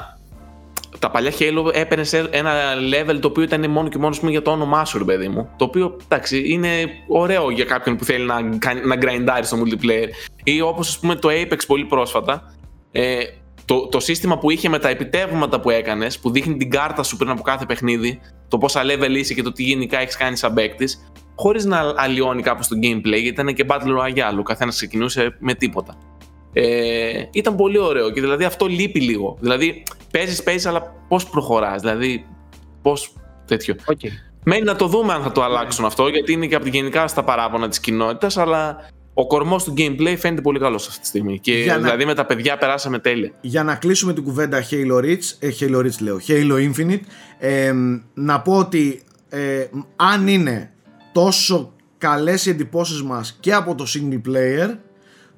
τα 0.98 1.10
παλιά 1.10 1.32
Halo 1.38 1.74
έπαιρνε 1.74 2.04
σε 2.04 2.18
ένα 2.30 2.52
level 2.92 3.18
το 3.20 3.28
οποίο 3.28 3.42
ήταν 3.42 3.70
μόνο 3.70 3.88
και 3.88 3.98
μόνο 3.98 4.16
για 4.20 4.42
το 4.42 4.50
όνομά 4.50 4.84
σου, 4.84 4.98
ρε 4.98 5.04
παιδί 5.04 5.28
μου. 5.28 5.48
Το 5.56 5.64
οποίο 5.64 5.96
εντάξει, 6.08 6.42
είναι 6.46 6.68
ωραίο 7.08 7.50
για 7.50 7.64
κάποιον 7.64 7.96
που 7.96 8.04
θέλει 8.04 8.24
να, 8.24 8.42
να 8.86 8.96
grindάρει 9.00 9.42
στο 9.42 9.62
multiplayer. 9.62 10.08
Ή 10.44 10.60
όπως 10.60 10.88
ας 10.88 10.98
πούμε 10.98 11.14
το 11.14 11.28
Apex 11.32 11.58
πολύ 11.66 11.84
πρόσφατα. 11.84 12.54
Ε, 12.92 13.18
το, 13.64 13.88
το 13.88 14.00
σύστημα 14.00 14.38
που 14.38 14.50
είχε 14.50 14.68
με 14.68 14.78
τα 14.78 14.88
επιτεύγματα 14.88 15.60
που 15.60 15.70
έκανες, 15.70 16.18
που 16.18 16.30
δείχνει 16.30 16.56
την 16.56 16.70
κάρτα 16.70 17.02
σου 17.02 17.16
πριν 17.16 17.30
από 17.30 17.42
κάθε 17.42 17.66
παιχνίδι, 17.66 18.20
το 18.48 18.58
πόσα 18.58 18.82
level 18.84 19.10
είσαι 19.10 19.34
και 19.34 19.42
το 19.42 19.52
τι 19.52 19.62
γενικά 19.62 19.98
έχεις 19.98 20.16
κάνει 20.16 20.36
σαν 20.36 20.54
παίκτης, 20.54 21.12
χωρίς 21.36 21.64
να 21.64 21.94
αλλοιώνει 21.96 22.42
κάπως 22.42 22.68
το 22.68 22.76
gameplay, 22.82 23.02
γιατί 23.02 23.28
ήταν 23.28 23.54
και 23.54 23.64
Battle 23.68 23.98
Royale. 24.00 24.38
Ο 24.38 24.42
καθένας 24.42 24.74
ξεκινούσε 24.74 25.36
με 25.38 25.54
τίποτα. 25.54 25.96
Ε, 26.56 27.22
ήταν 27.30 27.56
πολύ 27.56 27.78
ωραίο 27.78 28.10
και 28.10 28.20
δηλαδή 28.20 28.44
αυτό 28.44 28.66
λείπει 28.66 29.00
λίγο. 29.00 29.36
Δηλαδή 29.40 29.82
παίζεις, 30.10 30.42
παίζεις, 30.42 30.66
αλλά 30.66 30.94
πώς 31.08 31.28
προχωράς. 31.28 31.80
Δηλαδή, 31.80 32.26
πώς 32.82 33.12
τέτοιο. 33.46 33.74
Okay. 33.86 34.08
Μένει 34.44 34.62
να 34.64 34.76
το 34.76 34.86
δούμε 34.86 35.12
αν 35.12 35.22
θα 35.22 35.32
το 35.32 35.42
αλλάξουν 35.42 35.84
αυτό, 35.84 36.08
γιατί 36.08 36.32
είναι 36.32 36.46
και 36.46 36.54
από 36.54 36.64
την 36.64 36.72
γενικά 36.72 37.06
στα 37.08 37.24
παράπονα 37.24 37.68
της 37.68 37.80
κοινότητας, 37.80 38.36
αλλά 38.36 38.88
ο 39.14 39.26
κορμός 39.26 39.64
του 39.64 39.74
gameplay 39.76 40.14
φαίνεται 40.18 40.40
πολύ 40.40 40.58
καλός 40.58 40.88
αυτή 40.88 41.00
τη 41.00 41.06
στιγμή. 41.06 41.38
Και 41.38 41.52
δηλαδή 41.78 42.04
με 42.04 42.14
τα 42.14 42.26
παιδιά 42.26 42.58
περάσαμε 42.58 42.98
τέλεια. 42.98 43.30
Για 43.40 43.62
να 43.62 43.74
κλείσουμε 43.74 44.12
την 44.12 44.22
κουβέντα 44.24 44.64
Halo 44.70 45.04
Reach, 45.04 45.36
ε, 45.38 45.48
Halo 45.60 45.76
Reach 45.76 45.98
λέω, 46.00 46.20
Halo 46.26 46.70
Infinite, 46.70 47.00
ε, 47.38 47.72
να 48.14 48.40
πω 48.40 48.56
ότι 48.56 49.02
ε, 49.28 49.66
αν 49.96 50.28
είναι 50.28 50.72
τόσο 51.12 51.72
καλές 51.98 52.46
οι 52.46 52.50
εντυπώσεις 52.50 53.02
μας 53.02 53.36
και 53.40 53.52
από 53.52 53.74
το 53.74 53.86
single 53.94 54.28
player 54.28 54.76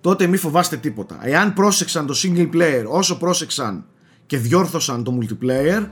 τότε 0.06 0.26
μη 0.26 0.36
φοβάστε 0.36 0.76
τίποτα. 0.76 1.18
Εάν 1.22 1.52
πρόσεξαν 1.52 2.06
το 2.06 2.14
single 2.22 2.48
player 2.54 2.84
όσο 2.88 3.18
πρόσεξαν 3.18 3.84
και 4.26 4.38
διόρθωσαν 4.38 5.04
το 5.04 5.18
multiplayer, 5.20 5.86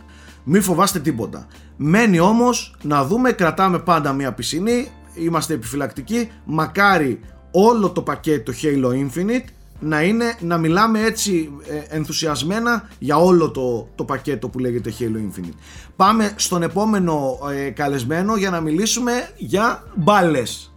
μη 0.45 0.61
φοβάστε 0.61 0.99
τίποτα. 0.99 1.47
Μένει 1.77 2.21
όμως 2.21 2.75
να 2.83 3.05
δούμε, 3.05 3.33
κρατάμε 3.33 3.79
πάντα 3.79 4.13
μια 4.13 4.33
πισινή, 4.33 4.91
είμαστε 5.15 5.55
επιφυλακτικοί, 5.55 6.31
μακάρι 6.45 7.21
όλο 7.51 7.91
το 7.91 8.03
πακέτο 8.03 8.53
Halo 8.63 8.89
Infinite 8.89 9.45
να 9.81 10.03
είναι 10.03 10.37
να 10.41 10.59
μιλάμε 10.59 11.01
έτσι 11.01 11.53
ε, 11.69 11.97
ενθουσιασμένα 11.97 12.89
για 12.99 13.17
όλο 13.17 13.51
το, 13.51 13.89
το 13.95 14.05
πακέτο 14.05 14.49
που 14.49 14.59
λέγεται 14.59 14.93
Halo 14.99 15.03
Infinite. 15.17 15.59
Πάμε 15.97 16.33
στον 16.37 16.63
επόμενο 16.63 17.39
ε, 17.55 17.71
καλεσμένο 17.71 18.37
για 18.37 18.51
να 18.51 18.61
μιλήσουμε 18.61 19.13
για 19.37 19.85
μπάλες. 19.95 20.74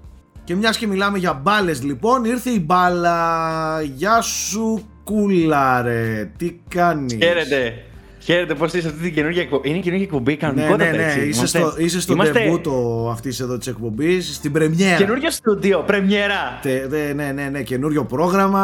Και 0.48 0.56
μιας 0.56 0.78
και 0.78 0.88
μιλάμε 0.88 1.18
για 1.18 1.34
μπάλες, 1.34 1.84
λοιπόν, 1.84 2.26
ήρθε 2.26 2.50
η 2.50 2.64
μπάλα. 2.66 3.82
Γεια 3.82 4.22
σου, 4.22 4.88
κούλαρε. 5.04 6.32
Τι 6.38 6.60
κάνεις; 6.68 7.18
Χαίρετε. 7.22 7.74
Χαίρετε, 8.20 8.54
πώ 8.54 8.66
είστε 8.66 8.78
αυτή 8.78 9.02
την 9.02 9.14
καινούργια 9.14 9.42
εκπομπή. 9.42 9.70
Είναι 9.70 9.80
καινούργια 9.80 10.06
εκπομπή, 10.06 10.36
κανονικότατα. 10.38 10.92
Ναι, 10.92 10.98
ναι, 10.98 11.14
ναι. 11.18 11.22
Είσαι, 11.22 11.48
στο, 11.48 11.74
είσαι 11.78 12.02
στο 12.02 12.14
Είμαστε... 12.14 12.40
ντεμπούτο 12.40 13.10
αυτής 13.12 13.40
εδώ 13.40 13.58
της 13.58 13.68
εκπομπής, 13.68 14.36
στην 14.36 14.52
πρεμιέρα. 14.52 14.98
Καινούριο 14.98 15.32
στούντιο, 15.32 15.84
πρεμιέρα. 15.86 16.60
Τε, 16.62 16.88
ναι, 16.90 17.14
ναι, 17.14 17.32
ναι, 17.32 17.50
ναι, 17.50 17.62
καινούριο 17.62 18.06
πρόγραμμα. 18.06 18.64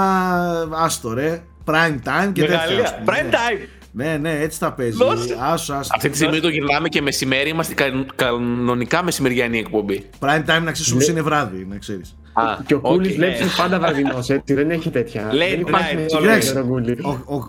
Άστο 0.72 1.14
ρε. 1.14 1.42
Prime 1.66 1.98
time 2.06 2.30
και 2.34 2.42
τέτοια. 2.42 3.04
Prime 3.06 3.24
ναι. 3.24 3.30
time. 3.32 3.68
Ναι, 3.96 4.18
ναι, 4.18 4.40
έτσι 4.40 4.60
τα 4.60 4.74
παίζει. 4.74 4.98
Άσο, 5.40 5.74
άσο. 5.74 5.92
Αυτή 5.96 6.10
τη 6.10 6.16
στιγμή 6.16 6.40
το 6.40 6.50
γυρνάμε 6.50 6.90
και 6.90 7.02
μεσημέρι. 7.02 7.50
Είμαστε 7.50 7.74
κανονικά 8.16 9.04
μεσημεριανή 9.04 9.58
εκπομπή. 9.58 10.10
Prime 10.20 10.44
time 10.46 10.62
να 10.64 10.72
ξέρει 10.72 10.98
ναι. 10.98 11.06
είναι 11.10 11.22
βράδυ, 11.22 11.66
να 11.70 11.78
ξέρεις. 11.78 12.18
Και 12.66 12.74
ο 12.74 12.80
Κούλης 12.80 13.16
βλέπει 13.16 13.44
πάντα 13.58 13.80
βραδινός, 13.80 14.30
έτσι. 14.30 14.54
Δεν 14.54 14.70
έχει 14.70 14.90
τέτοια. 14.90 15.30
Late 15.32 15.66
night. 15.66 16.08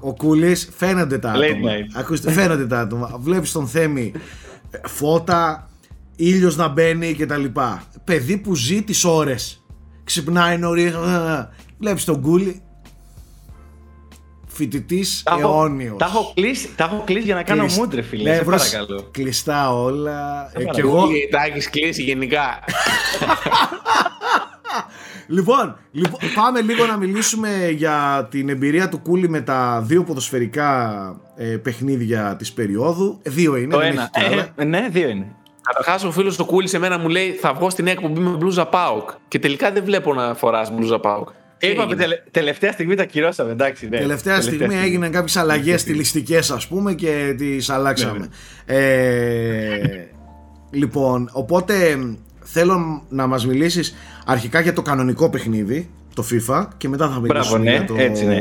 Ο 0.01 0.15
Κούλης 0.15 0.69
φαίνονται 0.77 1.19
τα 1.19 1.31
άτομα. 1.31 1.71
Ακούστε, 1.95 2.33
φαίνονται 2.33 2.67
τα 2.67 2.81
άτομα. 2.81 3.17
Βλέπεις 3.21 3.53
τον 3.53 3.67
Θέμη 3.67 4.13
φώτα, 4.85 5.71
ήλιος 6.17 6.57
να 6.57 6.69
μπαίνει 6.69 7.15
κτλ. 7.15 7.45
Παιδί 8.05 8.37
που 8.37 8.55
ζει 8.55 8.83
τις 8.83 9.05
ώρες. 9.05 9.65
Ξυπνάει 10.05 10.59
νωρίς. 10.59 10.95
Βλέπεις 11.79 12.05
τον 12.05 12.21
Κούλη 12.21 12.63
φοιτητής 14.55 15.23
αιώνιος. 15.39 15.97
Τα 15.99 16.05
έχω 16.05 16.33
κλείσει, 16.35 16.69
τα 16.77 16.85
έχω 16.85 17.03
κλείσει 17.07 17.25
για 17.25 17.35
να 17.35 17.43
κάνω 17.43 17.63
Κλεισ... 17.63 17.77
μούντρε, 17.77 18.03
φίλε. 18.03 18.31
Ναι, 18.31 18.37
σε 18.37 18.45
παρακαλώ. 18.45 19.09
Κλειστά 19.11 19.75
όλα. 19.75 20.51
Ε, 20.55 20.65
και 20.65 20.81
εγώ... 20.81 21.09
Τα 21.31 21.45
έχεις 21.45 21.71
κλείσει 21.71 22.03
γενικά. 22.03 22.49
λοιπόν, 25.37 25.77
λοιπόν, 25.91 26.19
πάμε 26.35 26.61
λίγο 26.61 26.87
να 26.87 26.97
μιλήσουμε 26.97 27.69
για 27.69 28.29
την 28.31 28.49
εμπειρία 28.49 28.89
του 28.89 28.99
Κούλι 28.99 29.29
με 29.29 29.41
τα 29.41 29.83
δύο 29.87 30.05
ποδοσφαιρικά 30.05 31.01
ε, 31.37 31.45
παιχνίδια 31.45 32.37
της 32.39 32.53
περίοδου. 32.53 33.19
Ε, 33.23 33.31
δύο 33.31 33.57
είναι. 33.57 33.75
Το 33.75 33.81
ένα. 33.81 34.11
Ε, 34.57 34.65
ναι, 34.65 34.89
δύο 34.91 35.09
είναι. 35.09 35.27
Καταρχάς, 35.63 36.05
ο 36.05 36.11
φίλος 36.11 36.37
του 36.37 36.45
Κούλι 36.45 36.69
σε 36.69 36.79
μένα 36.79 36.99
μου 36.99 37.09
λέει 37.09 37.31
θα 37.31 37.53
βγω 37.53 37.71
στην 37.71 37.87
εκπομπή 37.87 38.21
με 38.21 38.31
μπλούζα 38.31 38.67
Πάοκ. 38.67 39.11
Και 39.29 39.39
τελικά 39.39 39.73
δεν 39.73 39.85
βλέπω 39.85 40.15
να 40.15 40.35
φοράς 40.35 40.73
μπλούζα 40.73 40.99
Πάοκ. 40.99 41.29
Είπαμε 41.73 41.95
τελε, 41.95 42.23
τελευταία 42.31 42.73
στιγμή 42.73 42.95
τα 42.95 43.05
κυρώσαμε, 43.05 43.51
εντάξει. 43.51 43.89
Ναι. 43.89 43.99
Τελευταία, 43.99 44.35
τελευταία 44.35 44.69
στιγμή, 44.69 44.85
έγιναν 44.85 45.11
κάποιες 45.11 45.37
αλλαγές 45.37 45.81
στιλιστικές, 45.81 46.51
ας 46.51 46.67
πούμε, 46.67 46.95
και 46.95 47.35
τις 47.39 47.71
αλλάξαμε. 47.71 48.19
Ναι, 48.19 48.75
ναι. 48.75 48.85
ε, 48.85 50.09
λοιπόν, 50.71 51.31
οπότε 51.33 51.99
θέλω 52.43 53.03
να 53.09 53.27
μας 53.27 53.47
μιλήσεις 53.47 53.95
αρχικά 54.27 54.61
για 54.61 54.73
το 54.73 54.83
κανονικό 54.83 55.31
παιχνίδι, 55.31 55.91
το 56.15 56.25
FIFA, 56.31 56.67
και 56.77 56.89
μετά 56.89 57.09
θα 57.09 57.21
μιλήσουμε 57.21 57.59
ναι, 57.59 57.71
για 57.71 57.85
το 57.85 57.95
έτσι, 57.99 58.25
ναι. 58.25 58.39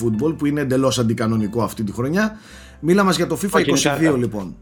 football 0.00 0.36
που 0.38 0.46
είναι 0.46 0.60
εντελώς 0.60 0.98
αντικανονικό 0.98 1.62
αυτή 1.62 1.84
τη 1.84 1.92
χρονιά. 1.92 2.38
Μίλα 2.80 3.04
μας 3.04 3.16
για 3.16 3.26
το 3.26 3.38
FIFA 3.42 3.58
22 4.12 4.16
λοιπόν. 4.18 4.56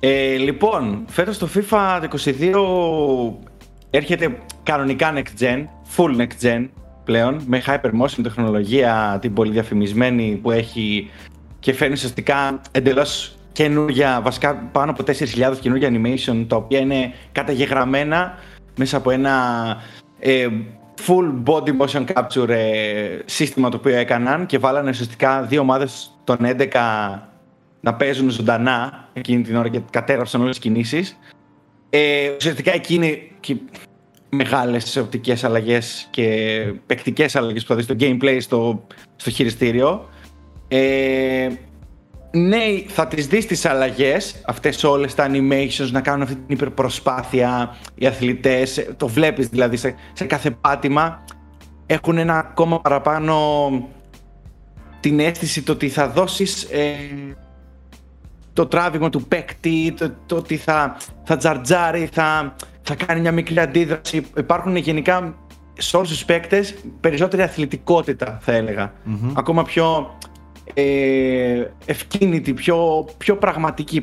Ε, 0.00 0.36
λοιπόν, 0.36 1.04
φέτος 1.06 1.38
το 1.38 1.48
FIFA 1.54 2.00
22 2.00 3.52
έρχεται 3.90 4.38
κανονικά 4.62 5.12
next 5.14 5.42
gen, 5.42 5.64
full 5.96 6.16
next 6.20 6.46
gen. 6.46 6.68
πλέον 7.04 7.42
με 7.46 7.62
Hypermotion 7.66 8.20
τεχνολογία, 8.22 9.18
την 9.20 9.32
πολύ 9.32 9.50
διαφημισμένη 9.50 10.38
που 10.42 10.50
έχει 10.50 11.10
και 11.58 11.72
φέρνει 11.72 11.92
ουσιαστικά 11.92 12.60
εντελώς 12.70 13.36
καινούργια, 13.52 14.20
βασικά 14.22 14.54
πάνω 14.54 14.90
από 14.90 15.04
4.000 15.06 15.56
καινούργια 15.60 15.90
animation 15.92 16.44
τα 16.48 16.56
οποία 16.56 16.78
είναι 16.78 17.12
καταγεγραμμένα 17.32 18.38
μέσα 18.76 18.96
από 18.96 19.10
ένα 19.10 19.76
ε, 20.18 20.48
full 21.06 21.42
body 21.44 21.76
motion 21.80 22.04
capture 22.12 22.48
ε, 22.48 23.18
σύστημα 23.24 23.68
το 23.68 23.76
οποίο 23.76 23.96
έκαναν 23.96 24.46
και 24.46 24.58
βάλανε 24.58 24.90
ουσιαστικά 24.90 25.42
δύο 25.42 25.60
ομάδες 25.60 26.18
των 26.24 26.36
11 26.40 26.66
να 27.80 27.94
παίζουν 27.94 28.30
ζωντανά 28.30 29.08
εκείνη 29.12 29.42
την 29.42 29.56
ώρα 29.56 29.68
και 29.68 29.80
κατέγραψαν 29.90 30.40
όλες 30.40 30.58
τις 30.58 30.64
κινήσεις. 30.64 31.18
Ε, 31.90 32.30
ουσιαστικά 32.36 32.74
εκεί 32.74 32.94
είναι 32.94 33.18
και 34.32 34.38
μεγάλες 34.38 34.96
οπτικές 34.96 35.44
αλλαγές 35.44 36.08
και 36.10 36.26
παικτικές 36.86 37.36
αλλαγές 37.36 37.62
που 37.62 37.68
θα 37.68 37.74
δεις 37.74 37.84
στο 37.84 37.94
gameplay, 37.98 38.36
στο, 38.40 38.86
στο 39.16 39.30
χειριστήριο. 39.30 40.08
Ε, 40.68 41.48
ναι, 42.30 42.58
θα 42.86 43.06
τις 43.06 43.26
δεις 43.26 43.46
τις 43.46 43.64
αλλαγές, 43.64 44.42
αυτές 44.46 44.84
όλες 44.84 45.14
τα 45.14 45.30
animations, 45.30 45.90
να 45.90 46.00
κάνουν 46.00 46.22
αυτή 46.22 46.34
την 46.34 46.44
υπερπροσπάθεια 46.48 47.76
οι 47.94 48.06
αθλητές, 48.06 48.86
το 48.96 49.08
βλέπεις 49.08 49.48
δηλαδή 49.48 49.76
σε, 49.76 49.94
σε 50.12 50.24
κάθε 50.24 50.50
πάτημα, 50.50 51.24
έχουν 51.86 52.18
ένα 52.18 52.38
ακόμα 52.38 52.80
παραπάνω 52.80 53.70
την 55.00 55.20
αίσθηση 55.20 55.62
το 55.62 55.72
ότι 55.72 55.88
θα 55.88 56.08
δώσεις 56.08 56.62
ε, 56.62 56.94
το 58.52 58.66
τράβηγμα 58.66 59.10
του 59.10 59.22
παίκτη, 59.22 59.94
το, 59.98 60.14
το 60.26 60.36
ότι 60.36 60.56
θα, 60.56 60.96
θα 61.24 61.36
τζαρτζάρει, 61.36 62.08
θα, 62.12 62.54
θα 62.82 62.94
κάνει 62.94 63.20
μια 63.20 63.32
μικρή 63.32 63.58
αντίδραση. 63.58 64.26
Υπάρχουν 64.36 64.76
γενικά 64.76 65.34
σε 65.78 65.96
όλους 65.96 66.08
τους 66.08 66.24
παίκτες 66.24 66.74
περισσότερη 67.00 67.42
αθλητικότητα 67.42 68.38
θα 68.42 68.52
έλεγα. 68.52 68.92
Ακόμα 69.34 69.62
πιο 69.62 70.18
ε, 70.74 71.64
ευκίνητη, 71.84 72.54
πιο, 72.54 73.08
πιο 73.18 73.36
πραγματική. 73.36 74.00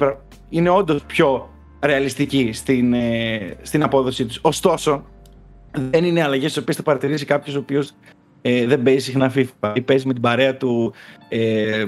Είναι 0.50 0.70
όντως 0.70 1.04
πιο 1.04 1.50
ρεαλιστική 1.82 2.50
στην, 2.54 2.94
ε, 2.94 3.58
στην 3.62 3.84
απόδοσή 3.84 4.26
τους. 4.26 4.40
Ωστόσο, 4.42 5.04
δεν 5.72 6.04
είναι 6.04 6.24
αλλαγές 6.24 6.54
τις 6.54 6.62
οποίες 6.62 6.76
θα 6.76 6.84
παρατηρήσει 6.84 7.26
κάποιος 7.26 7.56
ο 7.56 7.60
οποίος 7.60 7.92
ε, 8.42 8.66
δεν 8.66 8.84
παίζει 8.84 9.00
συχνά 9.00 9.34
FIFA 9.36 9.72
ή 9.74 9.82
παίζει 9.82 10.08
με 10.08 10.14
την 10.14 10.22
παρέα 10.22 10.58
του 10.58 10.94
ε, 11.30 11.86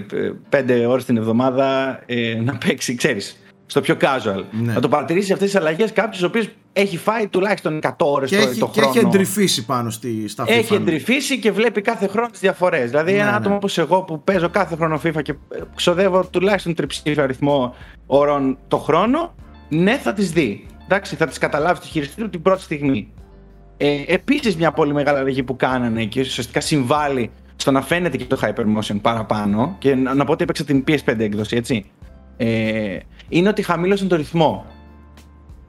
πέντε 0.49 0.85
ώρες 0.85 1.05
την 1.05 1.17
εβδομάδα 1.17 1.99
ε, 2.05 2.41
να 2.43 2.57
παίξει, 2.57 2.95
ξέρεις, 2.95 3.43
στο 3.65 3.81
πιο 3.81 3.97
casual. 4.01 4.43
Ναι. 4.51 4.73
Να 4.73 4.79
το 4.79 4.89
παρατηρήσει 4.89 5.33
αυτές 5.33 5.51
τις 5.51 5.59
αλλαγές 5.59 5.91
κάποιος 5.91 6.23
ο 6.23 6.25
οποίος 6.25 6.49
έχει 6.73 6.97
φάει 6.97 7.27
τουλάχιστον 7.27 7.79
100 7.83 7.89
ώρες 7.97 8.29
το, 8.29 8.35
έχει, 8.35 8.59
το 8.59 8.67
χρόνο. 8.67 8.91
Και 8.91 8.99
έχει 8.99 9.07
εντρυφήσει 9.07 9.65
πάνω 9.65 9.89
στη, 9.89 10.27
στα 10.27 10.43
FIFA. 10.43 10.49
Έχει 10.49 10.73
εντρυφήσει 10.73 11.39
και 11.39 11.51
βλέπει 11.51 11.81
κάθε 11.81 12.07
χρόνο 12.07 12.27
τις 12.27 12.39
διαφορές. 12.39 12.89
Δηλαδή 12.89 13.11
ναι, 13.11 13.17
ένα 13.17 13.29
ναι. 13.29 13.35
άτομο 13.35 13.55
όπως 13.55 13.77
εγώ 13.77 14.03
που 14.03 14.23
παίζω 14.23 14.49
κάθε 14.49 14.75
χρόνο 14.75 15.01
FIFA 15.03 15.21
και 15.21 15.35
ξοδεύω 15.75 16.25
τουλάχιστον 16.25 16.73
τριψήφιο 16.73 17.23
αριθμό 17.23 17.75
ώρων 18.05 18.57
το 18.67 18.77
χρόνο, 18.77 19.35
ναι 19.69 19.97
θα 19.97 20.13
τις 20.13 20.31
δει. 20.31 20.65
Εντάξει, 20.83 21.15
θα 21.15 21.27
τις 21.27 21.37
καταλάβει 21.37 21.75
στο 21.75 21.87
χειριστήριο 21.87 22.29
την 22.29 22.41
πρώτη 22.41 22.61
στιγμή. 22.61 23.13
Ε, 23.77 24.03
Επίσης, 24.07 24.55
μια 24.55 24.71
πολύ 24.71 24.93
μεγάλη 24.93 25.17
αλλαγή 25.17 25.43
που 25.43 25.55
κάνανε 25.55 26.05
και 26.05 26.19
ουσιαστικά 26.19 26.59
συμβάλλει 26.59 27.31
στο 27.55 27.71
να 27.71 27.81
φαίνεται 27.81 28.17
και 28.17 28.25
το 28.25 28.39
Hypermotion 28.41 28.97
παραπάνω 29.01 29.75
και 29.79 29.95
να, 29.95 30.13
να 30.13 30.25
πω 30.25 30.31
ότι 30.31 30.43
έπαιξα 30.43 30.63
την 30.63 30.83
PS5 30.87 31.19
έκδοση, 31.19 31.55
έτσι. 31.55 31.85
Ε, 32.37 32.97
είναι 33.29 33.49
ότι 33.49 33.61
χαμήλωσαν 33.61 34.07
το 34.07 34.15
ρυθμό. 34.15 34.65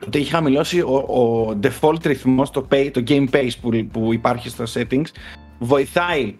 Ότι 0.06 0.18
έχει 0.18 0.30
χαμηλώσει 0.30 0.80
ο, 0.80 0.94
ο 0.94 1.58
default 1.62 2.04
ρυθμός, 2.04 2.50
το, 2.50 2.66
pay, 2.70 2.90
το 2.92 3.02
game 3.08 3.26
pace 3.30 3.52
που, 3.60 3.88
που 3.92 4.12
υπάρχει 4.12 4.48
στα 4.48 4.64
settings, 4.74 5.06
βοηθάει 5.58 6.34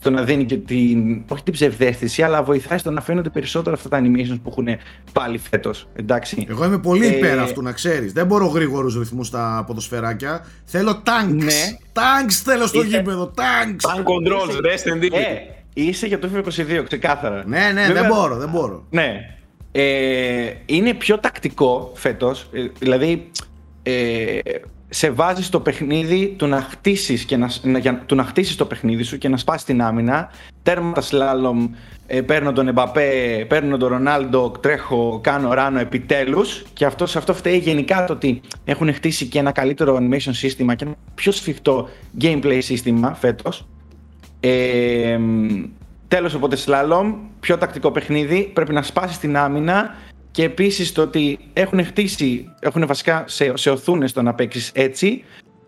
στο 0.00 0.10
να 0.10 0.22
δίνει 0.22 0.44
και 0.44 0.56
την, 0.56 1.22
όχι 1.28 1.42
την 1.42 1.52
ψευδέστηση, 1.52 2.22
αλλά 2.22 2.42
βοηθάει 2.42 2.78
στο 2.78 2.90
να 2.90 3.00
φαίνονται 3.00 3.28
περισσότερο 3.28 3.76
αυτά 3.76 3.88
τα 3.88 4.00
animations 4.02 4.38
που 4.42 4.48
έχουν 4.50 4.68
πάλι 5.12 5.38
φέτος. 5.38 5.88
Εντάξει. 5.94 6.46
Εγώ 6.48 6.64
είμαι 6.64 6.78
πολύ 6.78 7.06
ε... 7.06 7.16
υπέρ 7.16 7.38
αυτού, 7.38 7.62
να 7.62 7.72
ξέρεις. 7.72 8.12
Δεν 8.12 8.26
μπορώ 8.26 8.46
γρήγορους 8.46 8.98
ρυθμούς 8.98 9.26
στα 9.26 9.64
ποδοσφαιράκια. 9.66 10.46
Θέλω 10.64 11.02
tanks. 11.04 11.34
Ναι. 11.34 11.76
Tanks 11.92 12.32
θέλω 12.44 12.66
στο 12.66 12.78
Είσαι... 12.78 12.96
γήπεδο. 12.96 13.30
Tanks. 13.34 13.90
Tank 13.90 14.02
controls, 14.02 14.56
rest 14.56 14.92
and 14.92 15.02
ε, 15.02 15.36
Είσαι 15.74 16.06
για 16.06 16.18
το 16.18 16.28
FIFA 16.34 16.42
22, 16.80 16.84
ξεκάθαρα. 16.84 17.44
Ναι, 17.46 17.70
ναι, 17.74 17.86
Βέβαια, 17.86 18.02
δεν 18.02 18.10
μπορώ, 18.12 18.36
δεν 18.36 18.48
μπορώ. 18.48 18.86
Ναι. 18.90 19.37
Ε, 19.72 20.52
είναι 20.66 20.94
πιο 20.94 21.18
τακτικό 21.18 21.92
φέτος. 21.94 22.48
Ε, 22.52 22.66
δηλαδή, 22.78 23.30
ε, 23.82 24.38
σε 24.88 25.10
βάζεις 25.10 25.46
στο 25.46 25.60
παιχνίδι 25.60 26.34
του 26.38 26.46
να 26.46 26.60
χτίσεις 26.60 27.24
και 27.24 27.36
να, 27.36 27.50
να, 27.62 27.98
του 27.98 28.14
να 28.14 28.24
χτίσεις 28.24 28.56
το 28.56 28.64
παιχνίδι 28.64 29.02
σου 29.02 29.18
και 29.18 29.28
να 29.28 29.36
σπάσει 29.36 29.64
την 29.64 29.82
άμυνα. 29.82 30.30
Τέρματα 30.62 31.00
σλάλομ, 31.00 31.70
ε, 32.06 32.20
παίρνω 32.20 32.52
τον 32.52 32.68
Εμπαπέ, 32.68 33.44
παίρνω 33.48 33.76
τον 33.76 33.88
Ρονάλντο, 33.88 34.50
τρέχω, 34.60 35.20
κάνω 35.22 35.52
ράνο 35.52 35.78
επιτέλους. 35.78 36.64
Και 36.72 36.84
αυτό, 36.84 37.06
σε 37.06 37.18
αυτό 37.18 37.34
φταίει 37.34 37.58
γενικά 37.58 38.04
το 38.04 38.12
ότι 38.12 38.40
έχουν 38.64 38.94
χτίσει 38.94 39.26
και 39.26 39.38
ένα 39.38 39.52
καλύτερο 39.52 39.96
animation 40.00 40.30
σύστημα 40.30 40.74
και 40.74 40.84
ένα 40.84 40.94
πιο 41.14 41.32
σφιχτό 41.32 41.88
gameplay 42.20 42.58
σύστημα 42.60 43.14
φέτος. 43.14 43.66
Ε, 44.40 45.18
Τέλος 46.08 46.34
οπότε 46.34 46.56
σλάλομ, 46.56 47.14
πιο 47.40 47.58
τακτικό 47.58 47.90
παιχνίδι, 47.90 48.50
πρέπει 48.52 48.72
να 48.72 48.82
σπάσει 48.82 49.20
την 49.20 49.36
άμυνα 49.36 49.94
και 50.30 50.42
επίσης 50.44 50.92
το 50.92 51.02
ότι 51.02 51.38
έχουν 51.52 51.84
χτίσει, 51.84 52.54
έχουν 52.60 52.86
βασικά 52.86 53.24
σε, 53.26 53.56
σε 53.56 53.70
οθούνε 53.70 54.08
το 54.08 54.22
να 54.22 54.34
παίξεις 54.34 54.70
έτσι, 54.74 55.24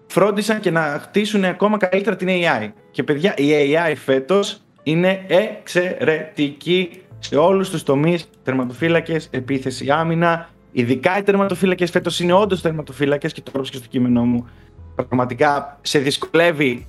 φρόντισαν 0.07 0.61
και 0.61 0.71
να 0.71 0.99
χτίσουν 1.03 1.45
ακόμα 1.45 1.77
καλύτερα 1.77 2.17
την 2.17 2.29
AI. 2.31 2.71
Και 2.91 3.03
παιδιά, 3.03 3.35
η 3.37 3.49
AI 3.51 3.95
φέτος 4.05 4.61
είναι 4.83 5.25
εξαιρετική 5.27 7.03
σε 7.19 7.37
όλους 7.37 7.71
τους 7.71 7.83
τομείς. 7.83 8.29
Τερματοφύλακες, 8.43 9.29
επίθεση, 9.31 9.91
άμυνα. 9.91 10.49
Ειδικά 10.73 11.19
οι 11.19 11.23
τερματοφύλακες 11.23 11.91
φέτος 11.91 12.21
είναι 12.21 12.33
όντως 12.33 12.61
τερματοφύλακες 12.61 13.33
και 13.33 13.41
το 13.41 13.51
έγραψα 13.51 13.73
και 13.73 13.79
στο 13.79 13.87
κείμενό 13.89 14.25
μου. 14.25 14.49
Πραγματικά 14.95 15.79
σε 15.83 15.99
δυσκολεύει 15.99 16.87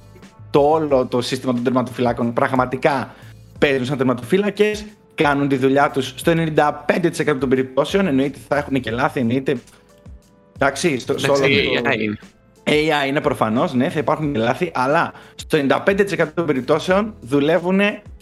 το 0.49 0.60
όλο 0.60 1.06
το 1.06 1.22
σύστημα 1.22 1.54
των 1.54 1.64
τερματοφυλάκων. 1.64 2.34
Πραγματικά 2.34 3.14
παίζουν 3.62 3.86
σαν 3.86 3.97
τερματοφύλακες, 3.97 4.86
κάνουν 5.16 5.47
τη 5.47 5.55
δουλειά 5.55 5.91
τους 5.91 6.14
στο 6.16 6.32
95% 6.32 7.38
των 7.39 7.49
περιπτώσεων. 7.49 8.07
Εννοείται 8.07 8.39
θα 8.47 8.57
έχουν 8.57 8.80
και 8.80 8.91
λάθη, 8.91 9.20
εννοείται. 9.20 9.57
Εντάξει, 10.55 10.99
στο, 10.99 11.18
στο 11.18 11.34
όλο 11.34 11.45
AI 11.45 11.99
είναι. 11.99 12.18
AI 12.64 13.07
είναι 13.07 13.22
προφανώς, 13.22 13.74
ναι, 13.74 13.89
θα 13.89 13.99
υπάρχουν 13.99 14.34
και 14.34 14.39
λάθη, 14.39 14.72
αλλά 14.74 15.14
στο 15.36 15.57
95% 15.86 16.28
των 16.34 16.45
περιπτώσεων 16.45 17.14
δουλεύουν 17.22 17.80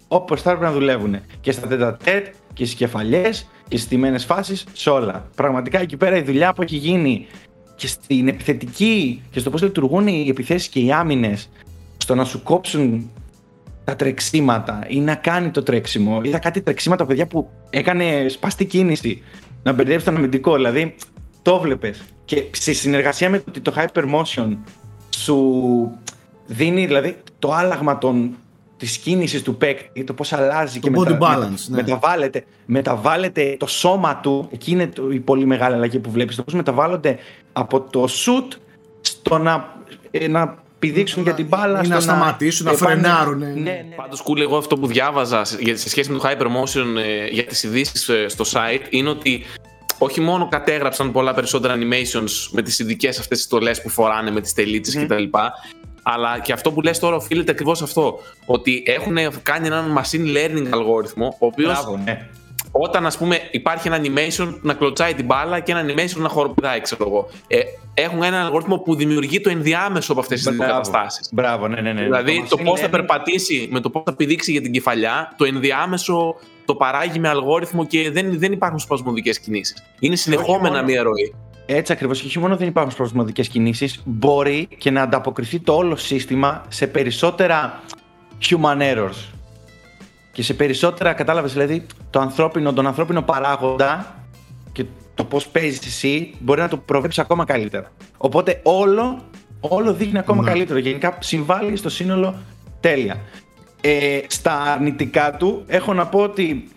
όπως 0.07 0.41
θα 0.41 0.51
έπρεπε 0.51 0.67
να 0.67 0.73
δουλεύουν. 0.77 1.19
Και 1.41 1.51
στα 1.51 1.67
τέτα 1.67 1.97
τέτ 2.03 2.25
και 2.53 2.65
στις 2.65 2.77
κεφαλιές 2.77 3.49
και 3.67 3.77
στις 3.77 3.89
τιμένες 3.89 4.25
φάσεις, 4.25 4.65
σε 4.73 4.89
όλα. 4.89 5.27
Πραγματικά 5.35 5.79
εκεί 5.79 5.97
πέρα 5.97 6.17
η 6.17 6.21
δουλειά 6.21 6.53
που 6.53 6.61
έχει 6.61 6.75
γίνει 6.75 7.27
και 7.75 7.87
στην 7.87 8.27
επιθετική 8.27 9.21
και 9.31 9.39
στο 9.39 9.49
πώς 9.49 9.61
λειτουργούν 9.61 10.07
οι 10.07 10.27
επιθέσεις 10.29 10.67
και 10.67 10.79
οι 10.79 10.91
άμυνες, 10.91 11.49
στο 11.97 12.15
να 12.15 12.23
σου 12.23 12.43
κόψουν 12.43 13.09
τα 13.89 13.95
τρεξίματα 13.95 14.85
ή 14.87 14.99
να 14.99 15.15
κάνει 15.15 15.49
το 15.49 15.63
τρέξιμο. 15.63 16.21
Είδα 16.23 16.39
κάτι 16.39 16.61
τρεξίματα, 16.61 17.05
παιδιά, 17.05 17.27
που 17.27 17.49
έκανε 17.69 18.25
σπαστή 18.27 18.65
κίνηση 18.65 19.23
να 19.63 19.73
μπερδέψει 19.73 20.05
τον 20.05 20.15
αμυντικό. 20.15 20.55
Δηλαδή, 20.55 20.95
το 21.41 21.59
βλέπεις. 21.59 22.01
Και 22.25 22.43
σε 22.51 22.73
συνεργασία 22.73 23.29
με 23.29 23.39
το, 23.39 23.61
το 23.61 23.73
Hypermotion 23.77 24.57
σου 25.09 25.37
δίνει 26.45 26.85
δηλαδή 26.85 27.17
το 27.39 27.53
άλλαγμα 27.53 27.97
των, 27.97 28.35
της 28.77 28.97
κίνησης 28.97 29.43
του 29.43 29.55
παίκτη, 29.55 30.03
το 30.03 30.13
πώς 30.13 30.33
αλλάζει 30.33 30.79
το 30.79 30.89
και 30.89 30.99
body 30.99 31.07
μετα, 31.07 31.17
balance, 31.21 31.67
ναι. 31.67 31.75
μεταβάλλεται, 31.75 32.45
μεταβάλλεται 32.65 33.55
το 33.59 33.67
σώμα 33.67 34.15
του, 34.17 34.49
εκεί 34.51 34.71
είναι 34.71 34.87
το, 34.87 35.09
η 35.11 35.19
πολύ 35.19 35.45
μεγάλη 35.45 35.75
αλλαγή 35.75 35.99
που 35.99 36.11
βλέπεις, 36.11 36.35
το 36.35 36.43
πώς 36.43 36.53
μεταβάλλονται 36.53 37.17
από 37.53 37.81
το 37.81 38.07
shoot 38.09 38.57
στο 39.01 39.37
να, 39.37 39.75
ε, 40.11 40.27
να 40.27 40.67
πηδήξουν 40.79 41.23
για 41.23 41.33
την 41.33 41.47
μπάλα. 41.47 41.81
Ή 41.83 41.87
να 41.87 41.99
σταματήσουν, 41.99 42.65
να 42.65 42.73
φρενάρουν. 42.73 43.37
Ναι, 43.37 43.45
ναι. 43.47 43.85
Πάντως, 43.95 44.21
κούλε, 44.21 44.43
εγώ 44.43 44.57
αυτό 44.57 44.77
που 44.77 44.87
διάβαζα 44.87 45.43
σε 45.73 45.89
σχέση 45.89 46.11
με 46.11 46.17
το 46.17 46.29
Hypermotion 46.29 46.97
ε, 46.97 47.27
για 47.27 47.43
τις 47.43 47.63
ειδήσεις 47.63 48.09
ε, 48.09 48.27
στο 48.27 48.45
site 48.51 48.85
είναι 48.89 49.09
ότι 49.09 49.45
όχι 49.97 50.21
μόνο 50.21 50.47
κατέγραψαν 50.47 51.11
πολλά 51.11 51.33
περισσότερα 51.33 51.75
animations 51.75 52.31
με 52.51 52.61
τις 52.61 52.79
ειδικές 52.79 53.19
αυτές 53.19 53.37
τις 53.37 53.45
στολές 53.45 53.81
που 53.81 53.89
φοράνε 53.89 54.31
με 54.31 54.41
τις 54.41 54.53
τελίτσες 54.53 54.97
mm. 54.97 55.05
κτλ. 55.05 55.23
Αλλά 56.03 56.39
και 56.39 56.53
αυτό 56.53 56.71
που 56.71 56.81
λες 56.81 56.99
τώρα 56.99 57.15
οφείλεται 57.15 57.51
ακριβώς 57.51 57.81
αυτό. 57.81 58.19
Ότι 58.45 58.83
έχουν 58.85 59.17
κάνει 59.43 59.67
έναν 59.67 59.97
machine 59.97 60.35
learning 60.35 60.67
αλγόριθμο, 60.69 61.37
ο 61.39 61.45
οποίος 61.45 61.87
ναι 62.03 62.29
όταν 62.71 63.05
ας 63.05 63.17
πούμε 63.17 63.39
υπάρχει 63.51 63.87
ένα 63.87 64.01
animation 64.03 64.53
να 64.61 64.73
κλωτσάει 64.73 65.13
την 65.13 65.25
μπάλα 65.25 65.59
και 65.59 65.71
ένα 65.71 65.85
animation 65.85 66.17
να 66.17 66.29
χοροπηδάει, 66.29 66.81
ξέρω 66.81 67.05
εγώ. 67.07 67.29
Ε, 67.47 67.59
έχουν 67.93 68.23
ένα 68.23 68.41
αλγόριθμο 68.41 68.77
που 68.77 68.95
δημιουργεί 68.95 69.41
το 69.41 69.49
ενδιάμεσο 69.49 70.11
από 70.11 70.21
αυτές 70.21 70.43
τις 70.43 70.55
δύο 70.55 70.65
καταστάσει. 70.65 71.19
Μπράβο, 71.31 71.67
ναι, 71.67 71.81
ναι, 71.81 71.93
ναι. 71.93 72.01
Δηλαδή 72.01 72.45
το, 72.49 72.55
το 72.55 72.63
πώς 72.63 72.79
θα 72.79 72.89
περπατήσει 72.89 73.67
με 73.71 73.79
το 73.79 73.89
πώς 73.89 74.01
θα 74.05 74.13
πηδήξει 74.13 74.51
για 74.51 74.61
την 74.61 74.71
κεφαλιά, 74.71 75.33
το 75.37 75.45
ενδιάμεσο 75.45 76.35
το 76.65 76.75
παράγει 76.75 77.19
με 77.19 77.27
αλγόριθμο 77.27 77.85
και 77.85 78.11
δεν, 78.11 78.39
δεν 78.39 78.51
υπάρχουν 78.51 78.79
σπασμωδικές 78.79 79.39
κινήσεις. 79.39 79.83
Είναι 79.99 80.15
συνεχόμενα 80.15 80.83
μία 80.83 81.03
ροή. 81.03 81.35
Έτσι 81.65 81.91
ακριβώς. 81.91 82.21
Και 82.21 82.27
όχι 82.27 82.39
μόνο 82.39 82.55
δεν 82.55 82.67
υπάρχουν 82.67 82.91
σπασμωδικές 82.91 83.47
κινήσεις, 83.47 84.01
μπορεί 84.05 84.67
και 84.77 84.91
να 84.91 85.01
ανταποκριθεί 85.01 85.59
το 85.59 85.75
όλο 85.75 85.95
σύστημα 85.95 86.65
σε 86.67 86.87
περισσότερα 86.87 87.81
human 88.49 88.77
errors. 88.77 89.38
Και 90.39 90.45
σε 90.45 90.53
περισσότερα, 90.53 91.13
κατάλαβες 91.13 91.53
δηλαδή, 91.53 91.85
το 92.09 92.19
ανθρώπινο, 92.19 92.73
τον 92.73 92.87
ανθρώπινο 92.87 93.21
παράγοντα 93.21 94.15
και 94.71 94.85
το 95.15 95.23
πώς 95.23 95.47
παίζεις 95.47 95.85
εσύ 95.85 96.33
μπορεί 96.39 96.61
να 96.61 96.67
το 96.67 96.77
προβλέψει 96.77 97.21
ακόμα 97.21 97.45
καλύτερα. 97.45 97.91
Οπότε 98.17 98.59
όλο, 98.63 99.21
όλο 99.59 99.93
δείχνει 99.93 100.17
ακόμα 100.19 100.41
Ναι. 100.43 100.49
καλύτερο. 100.49 100.79
Γενικά 100.79 101.17
συμβάλλει 101.19 101.75
στο 101.75 101.89
σύνολο 101.89 102.35
τέλεια. 102.79 103.17
Ε, 103.81 104.19
στα 104.27 104.61
αρνητικά 104.61 105.31
του 105.31 105.63
έχω 105.67 105.93
να 105.93 106.07
πω 106.07 106.19
ότι 106.19 106.67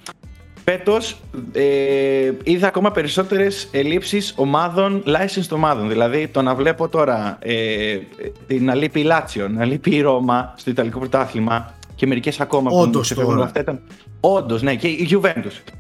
φέτος 0.65 1.21
ε, 1.53 2.33
είδα 2.43 2.67
ακόμα 2.67 2.91
περισσότερες 2.91 3.69
ελλείψεις 3.73 4.35
ομάδων, 4.37 5.03
licensed 5.07 5.49
ομάδων. 5.51 5.89
Δηλαδή 5.89 6.29
το 6.29 6.43
να 6.43 6.55
βλέπω 6.55 6.89
τώρα 6.89 7.39
ε, 7.41 7.99
την 8.47 8.65
να 8.65 8.75
λείπει 8.75 9.01
η 9.01 9.05
Λάτσιο, 9.05 9.49
να 9.49 9.65
λείπει 9.65 9.95
η 9.95 10.01
Ρώμα 10.01 10.55
στο 10.57 10.71
Ιταλικό 10.71 10.99
Πρωτάθλημα 10.99 11.75
και 11.95 12.07
μερικές 12.07 12.41
ακόμα 12.41 12.71
που 12.71 12.77
Όντως 12.77 12.95
μου 12.97 13.01
ξεφεύγουν. 13.01 13.35
τώρα. 13.35 13.47
Αυτά 13.47 13.61
ήταν... 13.61 13.81
Όντως, 14.21 14.63
ναι, 14.63 14.75
και 14.75 14.89
η 14.89 15.09
Juventus. 15.11 15.73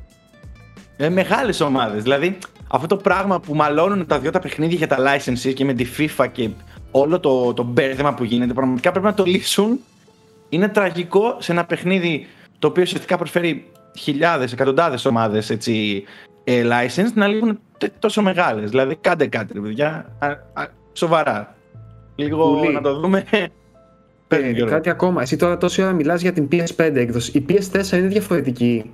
Ε, 0.96 1.08
μεγάλες 1.08 1.60
ομάδες. 1.60 2.02
Δηλαδή 2.02 2.38
αυτό 2.70 2.86
το 2.86 2.96
πράγμα 2.96 3.40
που 3.40 3.54
μαλώνουν 3.54 4.06
τα 4.06 4.18
δυο 4.18 4.30
τα 4.30 4.38
παιχνίδια 4.38 4.76
για 4.76 4.86
τα 4.86 4.96
licenses 4.98 5.52
και 5.54 5.64
με 5.64 5.72
τη 5.72 5.86
FIFA 5.98 6.26
και 6.32 6.48
όλο 6.90 7.20
το, 7.20 7.52
το 7.54 7.62
μπέρδεμα 7.62 8.14
που 8.14 8.24
γίνεται, 8.24 8.52
πραγματικά 8.52 8.90
πρέπει 8.90 9.06
να 9.06 9.14
το 9.14 9.24
λύσουν. 9.24 9.78
Είναι 10.48 10.68
τραγικό 10.68 11.36
σε 11.38 11.52
ένα 11.52 11.64
παιχνίδι 11.64 12.26
το 12.58 12.66
οποίο 12.68 12.82
ουσιαστικά 12.82 13.16
προσφέρει 13.16 13.70
χιλιάδες, 13.98 14.52
εκατοντάδες 14.52 15.04
ομάδες 15.04 15.50
έτσι, 15.50 16.04
ε, 16.44 16.62
license 16.66 17.12
να 17.14 17.26
λείπουν 17.26 17.58
τε- 17.78 17.92
τόσο 17.98 18.22
μεγάλες. 18.22 18.70
Δηλαδή 18.70 18.96
κάντε 18.96 19.26
κάτι 19.26 19.52
ρε 19.52 19.60
παιδιά, 19.60 20.06
Α, 20.18 20.26
α, 20.62 20.66
σοβαρά. 20.92 21.54
Λίγο 22.16 22.54
Πολύ. 22.58 22.72
να 22.72 22.80
το 22.80 23.00
δούμε. 23.00 23.24
Πες 24.36 24.44
μου, 24.44 24.48
Ε, 24.50 24.52
Γιώργο. 24.52 24.74
κάτι 24.74 24.90
ακόμα. 24.90 25.22
Εσύ 25.22 25.36
τώρα 25.36 25.56
τόση 25.58 25.82
ώρα 25.82 25.92
μιλάς 25.92 26.20
για 26.22 26.32
την 26.32 26.48
PS5 26.52 26.90
έκδοση. 26.94 27.30
Η 27.34 27.44
PS4 27.48 27.96
είναι 27.98 28.06
διαφορετική. 28.06 28.90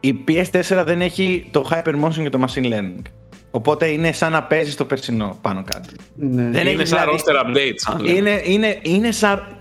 Η 0.00 0.14
PS4 0.28 0.82
δεν 0.86 1.00
έχει 1.00 1.48
το 1.50 1.68
Hypermotion 1.70 2.22
και 2.22 2.28
το 2.28 2.44
Machine 2.46 2.64
Learning. 2.64 3.02
Οπότε 3.50 3.86
είναι 3.86 4.12
σαν 4.12 4.32
να 4.32 4.42
παίζει 4.42 4.74
το 4.74 4.84
περσινό 4.84 5.38
πάνω 5.42 5.64
κάτω. 5.72 5.88
Ναι. 6.16 6.42
Δεν 6.42 6.66
Είναι 6.66 6.70
έχει 6.82 6.86
σαν 6.86 6.98
δηλαδή- 6.98 7.22
roster 7.26 7.46
updates, 7.46 7.92
αν 7.94 8.00
λέμε. 8.04 8.16
Είναι, 8.18 8.40
είναι, 8.44 8.78
είναι 8.82 9.10
σαν. 9.10 9.60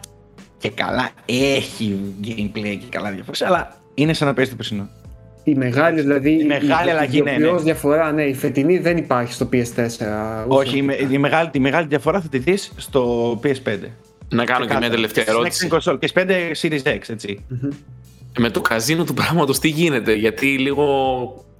Και 0.58 0.70
καλά, 0.70 1.10
έχει 1.26 2.00
gameplay 2.24 2.78
και 2.80 2.86
καλά 2.90 3.12
διαφορές, 3.12 3.42
αλλά 3.42 3.76
είναι 3.94 4.14
σαν 4.14 4.28
να 4.28 4.34
παίζει 4.34 4.50
το 4.50 4.56
περσινό. 4.56 4.90
Η 5.44 5.56
μεγάλη, 5.56 6.02
δηλαδή. 6.02 6.32
Η 6.32 6.44
μεγάλη 6.44 6.90
αλλαγή, 6.90 7.22
ναι, 7.22 7.32
ναι. 7.32 7.36
ιδιοποιώς 7.38 7.64
διαφορά, 7.64 8.12
ναι. 8.12 8.24
Η 8.24 8.34
φετινή 8.34 8.78
δεν 8.78 8.98
υπάρχει 8.98 9.34
στο 9.34 9.50
PS4. 9.54 10.46
Όχι, 10.48 10.78
η, 10.78 10.82
με- 10.82 10.98
η 11.12 11.18
μεγάλη, 11.18 11.50
τη 11.50 11.60
μεγάλη 11.60 11.88
διαφορά 11.88 12.22
θα 12.22 12.28
τη 12.30 12.38
δεις 12.38 12.72
στο 12.78 13.32
PS5. 13.44 13.78
Να 14.32 14.46
κάνω 14.46 14.66
και 14.66 14.74
μια 14.78 14.80
Ξεκάθαρα. 14.80 14.90
τελευταία 14.90 15.24
Στην 15.24 15.36
ερώτηση. 15.36 15.68
Next 15.72 15.76
Gen 15.76 15.94
Console. 15.94 16.00
Και 16.00 16.12
PS5 16.16 16.52
Series 16.62 16.96
X, 16.98 17.00
έτσι. 17.10 17.46
Με 18.40 18.50
το 18.50 18.62
καζίνο 18.62 19.04
του 19.04 19.14
πράγματος 19.14 19.60
τι 19.60 19.68
γίνεται, 19.70 20.14
γιατί 20.14 20.58
λίγο 20.58 20.86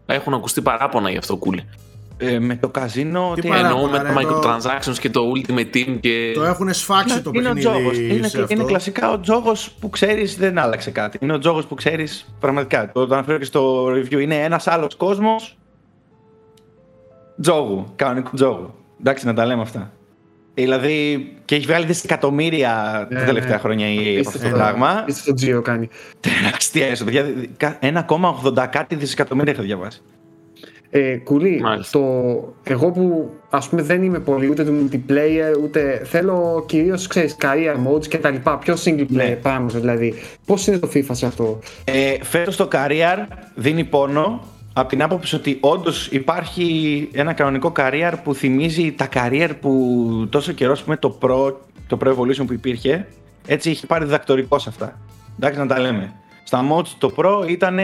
έχουν 0.06 0.34
ακουστεί 0.34 0.62
παράπονα 0.62 1.10
γι' 1.12 1.18
αυτό 1.18 1.36
κούλι. 1.38 1.64
Ε, 2.22 2.40
με 2.40 2.56
το 2.56 2.70
καζίνο. 2.70 3.32
Τι 3.36 3.42
τι- 3.42 3.48
παρά- 3.48 3.60
Εννοώ 3.68 3.86
με 3.88 3.98
Παράπονα, 3.98 4.14
τα 4.14 4.20
ρε, 4.22 4.26
το- 4.26 4.60
microtransactions 4.92 4.98
και 5.00 5.10
το 5.10 5.22
Ultimate 5.36 5.76
Team 5.76 5.98
και. 6.00 6.32
Το 6.36 6.44
έχουν 6.44 6.74
σφάξει 6.74 7.22
το 7.22 7.32
είναι 7.34 7.50
ο 7.50 7.54
παιχνίδι 7.54 7.60
τζόγος. 7.70 7.98
Είναι, 7.98 8.28
σε 8.28 8.38
είναι 8.38 8.46
αυτό. 8.54 8.66
κλασικά 8.66 9.12
ο 9.12 9.20
τζόγος 9.20 9.72
που 9.80 9.90
ξέρεις 9.90 10.38
δεν 10.38 10.58
άλλαξε 10.58 10.92
κάτι. 10.92 11.18
Είναι 11.22 11.34
ο 11.34 11.38
τζόγος 11.40 11.66
που 11.66 11.76
ξέρεις 11.76 12.34
πραγματικά. 12.40 12.92
Το, 12.92 13.08
το 13.08 13.14
αναφέρω 13.14 13.38
και 13.38 13.46
στο 13.46 13.86
review. 13.86 14.20
Είναι 14.22 14.36
ένας 14.36 14.68
άλλος 14.68 14.96
κόσμος 14.96 15.58
τζόγου. 17.42 17.86
Κανονικού 17.96 18.36
τζόγου. 18.36 18.74
Εντάξει, 19.00 19.26
να 19.26 19.34
τα 19.34 19.46
λέμε 19.46 19.62
αυτά. 19.62 19.92
Δηλαδή, 20.62 21.28
και 21.46 21.56
έχει 21.56 21.66
βγάλει 21.66 21.86
δισεκατομμύρια 21.86 22.70
τα 23.10 23.20
Ναι, 23.20 23.26
τελευταία 23.26 23.54
ναι. 23.54 23.58
χρόνια 23.60 23.88
η 23.88 23.96
EA 23.96 24.00
από 24.00 24.20
αυτό 24.20 24.32
Πίστευτο 24.32 24.50
το 24.50 24.56
πράγμα. 24.56 25.04
Πίστευτο 25.06 25.58
Gio 25.60 25.64
κάνει. 25.64 25.90
Τεράστια 26.20 26.86
έσοδα. 26.88 27.12
παιδιά. 27.12 27.34
Κα- 27.58 27.80
1,80 27.82 28.68
κάτι 28.72 28.96
δισεκατομμύρια 28.96 29.54
είχα 29.54 29.62
διαβάσει. 29.62 30.02
Ε, 30.92 31.16
κουλή, 31.18 31.60
Μάλιστα. 31.62 32.00
το, 32.00 32.54
εγώ 32.64 32.92
που 32.92 33.30
ας 33.50 33.70
πούμε 33.70 33.82
δεν 33.82 34.04
είμαι 34.04 34.20
πολύ 34.20 34.48
ούτε 34.50 34.64
του 34.64 34.90
multiplayer 34.92 35.64
ούτε 35.64 36.02
θέλω 36.06 36.64
κυρίως 36.68 37.08
ξέρεις 37.08 37.36
career 37.42 37.76
modes 37.88 38.08
και 38.08 38.18
τα 38.18 38.30
λοιπά 38.30 38.58
πιο 38.58 38.76
single 38.86 39.00
player 39.02 39.08
Ναι. 39.10 39.38
πράγματα 39.42 39.80
δηλαδή 39.80 40.14
πώς 40.46 40.68
είναι 40.68 40.78
το 40.78 40.90
FIFA 40.94 41.10
σε 41.12 41.26
αυτό; 41.26 41.60
Ε, 41.84 42.14
φέτος 42.22 42.56
το 42.56 42.68
career 42.72 43.26
δίνει 43.56 43.84
πόνο 43.84 44.44
από 44.80 44.90
την 44.90 45.02
άποψη 45.02 45.36
ότι 45.36 45.58
όντως 45.60 46.08
υπάρχει 46.08 47.10
ένα 47.12 47.34
κανονικό 47.34 47.72
career 47.76 48.14
που 48.24 48.34
θυμίζει 48.34 48.92
τα 48.92 49.10
career 49.14 49.50
που 49.62 50.28
τόσο 50.30 50.52
καιρό 50.52 50.78
με 50.86 50.98
το 50.98 51.18
Pro, 51.22 51.54
το 51.88 51.98
Pro 52.04 52.08
Evolution 52.08 52.46
που 52.48 52.54
υπήρχε 52.54 53.08
έτσι 53.48 53.70
είχε 53.70 53.86
πάρει 53.86 54.06
διδακτορικό 54.06 54.60
σε 54.60 54.70
αυτά. 54.70 55.00
Εντάξει 55.36 55.60
να 55.60 55.68
τα 55.68 55.80
λέμε. 55.80 56.14
Στα 56.44 56.66
mods 56.72 56.88
το 56.98 57.14
Pro 57.18 57.50
ήταν 57.50 57.80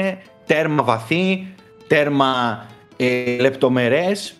τέρμα 0.45 0.83
βαθύ, 0.83 1.47
τέρμα 1.87 2.65
ε, 2.95 3.37
λεπτομερές 3.39 4.35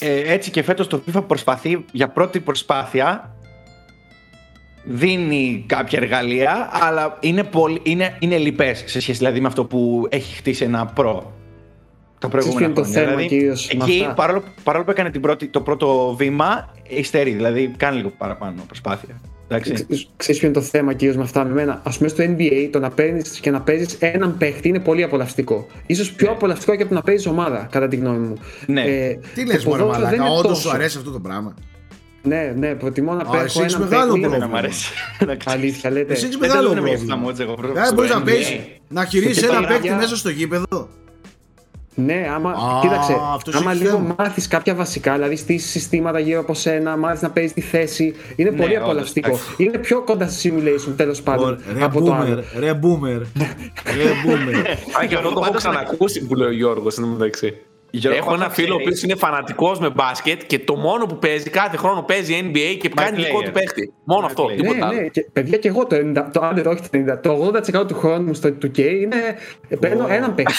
ε, 0.00 0.32
έτσι 0.32 0.50
και 0.50 0.62
φέτος 0.62 0.86
το 0.86 1.02
FIFA 1.06 1.22
προσπαθεί 1.26 1.84
για 1.92 2.08
πρώτη 2.08 2.40
προσπάθεια 2.40 3.34
δίνει 4.84 5.64
κάποια 5.66 5.98
εργαλεία, 6.02 6.70
αλλά 6.72 7.16
είναι, 7.20 7.44
πολύ, 7.44 7.80
είναι, 7.82 8.16
είναι 8.18 8.36
λιπές 8.36 8.78
σε 8.78 9.00
σχέση 9.00 9.12
δηλαδή 9.12 9.40
με 9.40 9.46
αυτό 9.46 9.64
που 9.64 10.06
έχει 10.10 10.36
χτίσει 10.36 10.64
ένα 10.64 10.92
Pro 10.96 11.20
τα 12.22 12.28
προηγούμενα 12.28 12.58
ποιο 12.58 12.66
είναι 12.66 12.74
το 12.74 12.82
χρόνια. 12.82 13.00
θέμα 13.00 13.16
δηλαδή, 13.16 13.28
κυρίως 13.36 13.70
με 13.78 13.84
εκεί 13.84 14.00
αυτά; 14.02 14.14
παρόλο, 14.14 14.42
παρόλο 14.62 14.84
που 14.84 14.90
έκανε 14.90 15.10
την 15.10 15.20
πρώτη, 15.20 15.46
το 15.46 15.60
πρώτο 15.60 16.14
βήμα, 16.18 16.74
υστερεί, 16.88 17.30
δηλαδή 17.30 17.74
κάνει 17.76 17.96
λίγο 17.96 18.12
παραπάνω 18.18 18.62
προσπάθεια. 18.66 19.20
Εντάξει. 19.48 19.72
Ξ- 19.72 20.06
Ξέρεις 20.16 20.40
ποιο 20.40 20.48
είναι 20.48 20.56
το 20.60 20.62
θέμα 20.62 20.92
κυρίως 20.92 21.16
με 21.16 21.22
αυτά 21.22 21.44
με 21.44 21.52
μένα. 21.52 21.80
Ας 21.84 21.96
πούμε 21.96 22.08
στο 22.08 22.24
NBA 22.24 22.68
το 22.72 22.78
να 22.78 22.90
παίρνεις 22.90 23.40
και 23.40 23.50
να 23.50 23.60
παίζεις 23.60 23.96
έναν 24.00 24.36
παίχτη 24.38 24.68
είναι 24.68 24.78
πολύ 24.78 25.02
απολαυστικό. 25.02 25.66
Ίσως 25.86 26.12
πιο 26.12 26.30
απολαυστικό 26.30 26.74
και 26.76 26.80
από 26.82 26.88
το 26.90 26.94
να 26.94 27.02
παίζεις 27.02 27.26
ομάδα, 27.26 27.68
κατά 27.70 27.88
τη 27.88 27.96
γνώμη 27.96 28.18
μου. 28.26 28.34
Ναι. 28.66 28.80
Ε, 28.80 29.18
Τι 29.34 29.44
το 29.46 29.52
λες 29.52 29.64
μωρέ 29.64 29.78
ποδόσφαιρο 29.82 30.08
δεν 30.08 30.18
μαλάκα, 30.18 30.24
είναι 30.28 30.38
όντως 30.38 30.56
σου 30.58 30.62
τόσο. 30.64 30.74
αρέσει 30.76 30.98
αυτό 30.98 31.10
το 31.10 31.20
πράγμα; 31.20 31.54
Ναι, 32.22 32.54
ναι, 32.56 32.74
προτιμώ 32.74 33.12
να 33.12 33.22
Α, 33.22 33.24
παίρνω 33.30 33.44
εσύ 33.44 33.60
έχεις 33.60 33.74
έναν 33.74 33.88
μεγάλο 33.88 34.12
παίχτη. 34.12 34.20
πρόβλημα. 34.20 34.46
Δεν 34.46 34.54
μ' 34.54 34.56
αρέσει. 34.58 34.92
Αλήθεια 35.54 35.90
λέτε. 35.90 36.12
Εσύ 36.12 36.24
έχεις 36.24 36.36
Δεν 36.38 36.48
μεγάλο 36.48 36.68
τελειώνω 36.68 36.86
με 36.86 36.88
πρόβλημα. 36.94 37.14
αυτά 37.14 37.26
mods 37.26 37.40
εγώ, 37.46 37.54
προ- 37.54 37.72
Δεν 37.74 37.84
στο 37.84 37.94
μπορείς 37.94 38.10
να 38.10 38.20
NBA. 38.20 38.24
παίζεις, 38.24 38.58
να 38.88 39.04
χειρίσεις 39.04 39.38
Και 39.42 39.46
ένα 39.46 39.60
τα 39.60 39.66
παίκτη 39.66 39.86
ίδια- 39.86 39.96
μέσα 39.98 40.16
στο 40.16 40.28
γήπεδο. 40.30 40.88
Ναι, 41.94 42.26
άμα, 42.34 42.50
Α, 42.50 42.80
κοίταξε, 42.80 43.16
αυτός 43.34 43.54
άμα 43.54 43.70
έχει 43.72 43.82
λίγο 43.82 43.96
θέμα. 43.96 44.14
μάθεις 44.18 44.48
κάποια 44.48 44.74
βασικά, 44.74 45.12
δηλαδή 45.12 45.36
στήσεις 45.36 45.70
συστήματα 45.70 46.18
γύρω 46.18 46.40
από 46.40 46.54
σένα, 46.54 46.96
μάθεις 46.96 47.20
να 47.22 47.30
παίζεις 47.30 47.52
τη 47.52 47.60
θέση, 47.60 48.14
είναι 48.36 48.50
Ναι, 48.50 48.56
πολύ 48.56 48.72
όντως, 48.74 48.84
απολαυστικό. 48.84 49.28
εντάξει. 49.28 49.54
Είναι 49.58 49.78
πιο 49.78 50.02
κοντά 50.02 50.28
στη 50.28 50.52
simulation 50.56 50.92
τέλος 50.96 51.22
πάντων 51.22 51.58
Ρε 51.74 51.84
από 51.84 52.02
το 52.02 52.12
άλλο. 52.14 52.34
boomer, 52.38 52.42
ρε 52.58 52.72
boomer, 52.82 53.22
ρε 53.96 54.10
boomer. 54.26 54.66
Α, 55.02 55.06
και 55.06 55.14
αυτό 55.14 55.28
το 55.28 55.34
έχω 55.34 55.40
Πάντως, 55.40 55.56
ξανακούσει 55.62 56.26
που 56.26 56.34
λέει 56.34 56.48
ο 56.48 56.52
Γιώργος 56.52 56.96
εν 56.96 57.02
τω 57.04 57.08
μεταξύ. 57.10 57.54
Γιώργο, 57.94 58.18
Έχω 58.18 58.34
ένα 58.34 58.44
θα 58.44 58.50
φίλο 58.50 58.74
ο 58.74 58.76
ξέρεις. 58.76 58.84
οποίος 58.86 59.02
είναι 59.02 59.14
φανατικός 59.14 59.78
με 59.78 59.90
μπάσκετ 59.90 60.40
και 60.46 60.58
το 60.58 60.74
μόνο 60.76 61.06
που 61.06 61.18
παίζει 61.18 61.50
κάθε 61.50 61.76
χρόνο 61.76 62.02
παίζει 62.02 62.50
NBA 62.52 62.76
και 62.80 62.88
κάνει 62.88 63.16
player. 63.16 63.24
δικό 63.24 63.42
του 63.42 63.50
παίχτη. 63.50 63.92
Μόνο 64.04 64.26
αυτό, 64.26 64.44
player. 64.44 64.56
τίποτα 64.56 64.78
Ναι, 64.78 64.84
άλλο. 64.84 65.00
ναι, 65.00 65.06
και, 65.08 65.26
παιδιά 65.32 65.58
και 65.58 65.68
εγώ 65.68 65.86
το 65.86 65.96
90, 65.96 66.24
το, 66.32 66.40
άντε, 66.44 66.60
όχι 66.68 66.80
το 66.80 66.88
90, 66.92 67.18
το 67.22 67.52
80% 67.82 67.88
του 67.88 67.94
χρόνου 67.94 68.24
μου 68.26 68.34
στο 68.34 68.48
2K 68.62 68.78
είναι 68.78 69.16
παίρνω 69.80 70.06
έναν 70.08 70.34
παίχτη. 70.34 70.52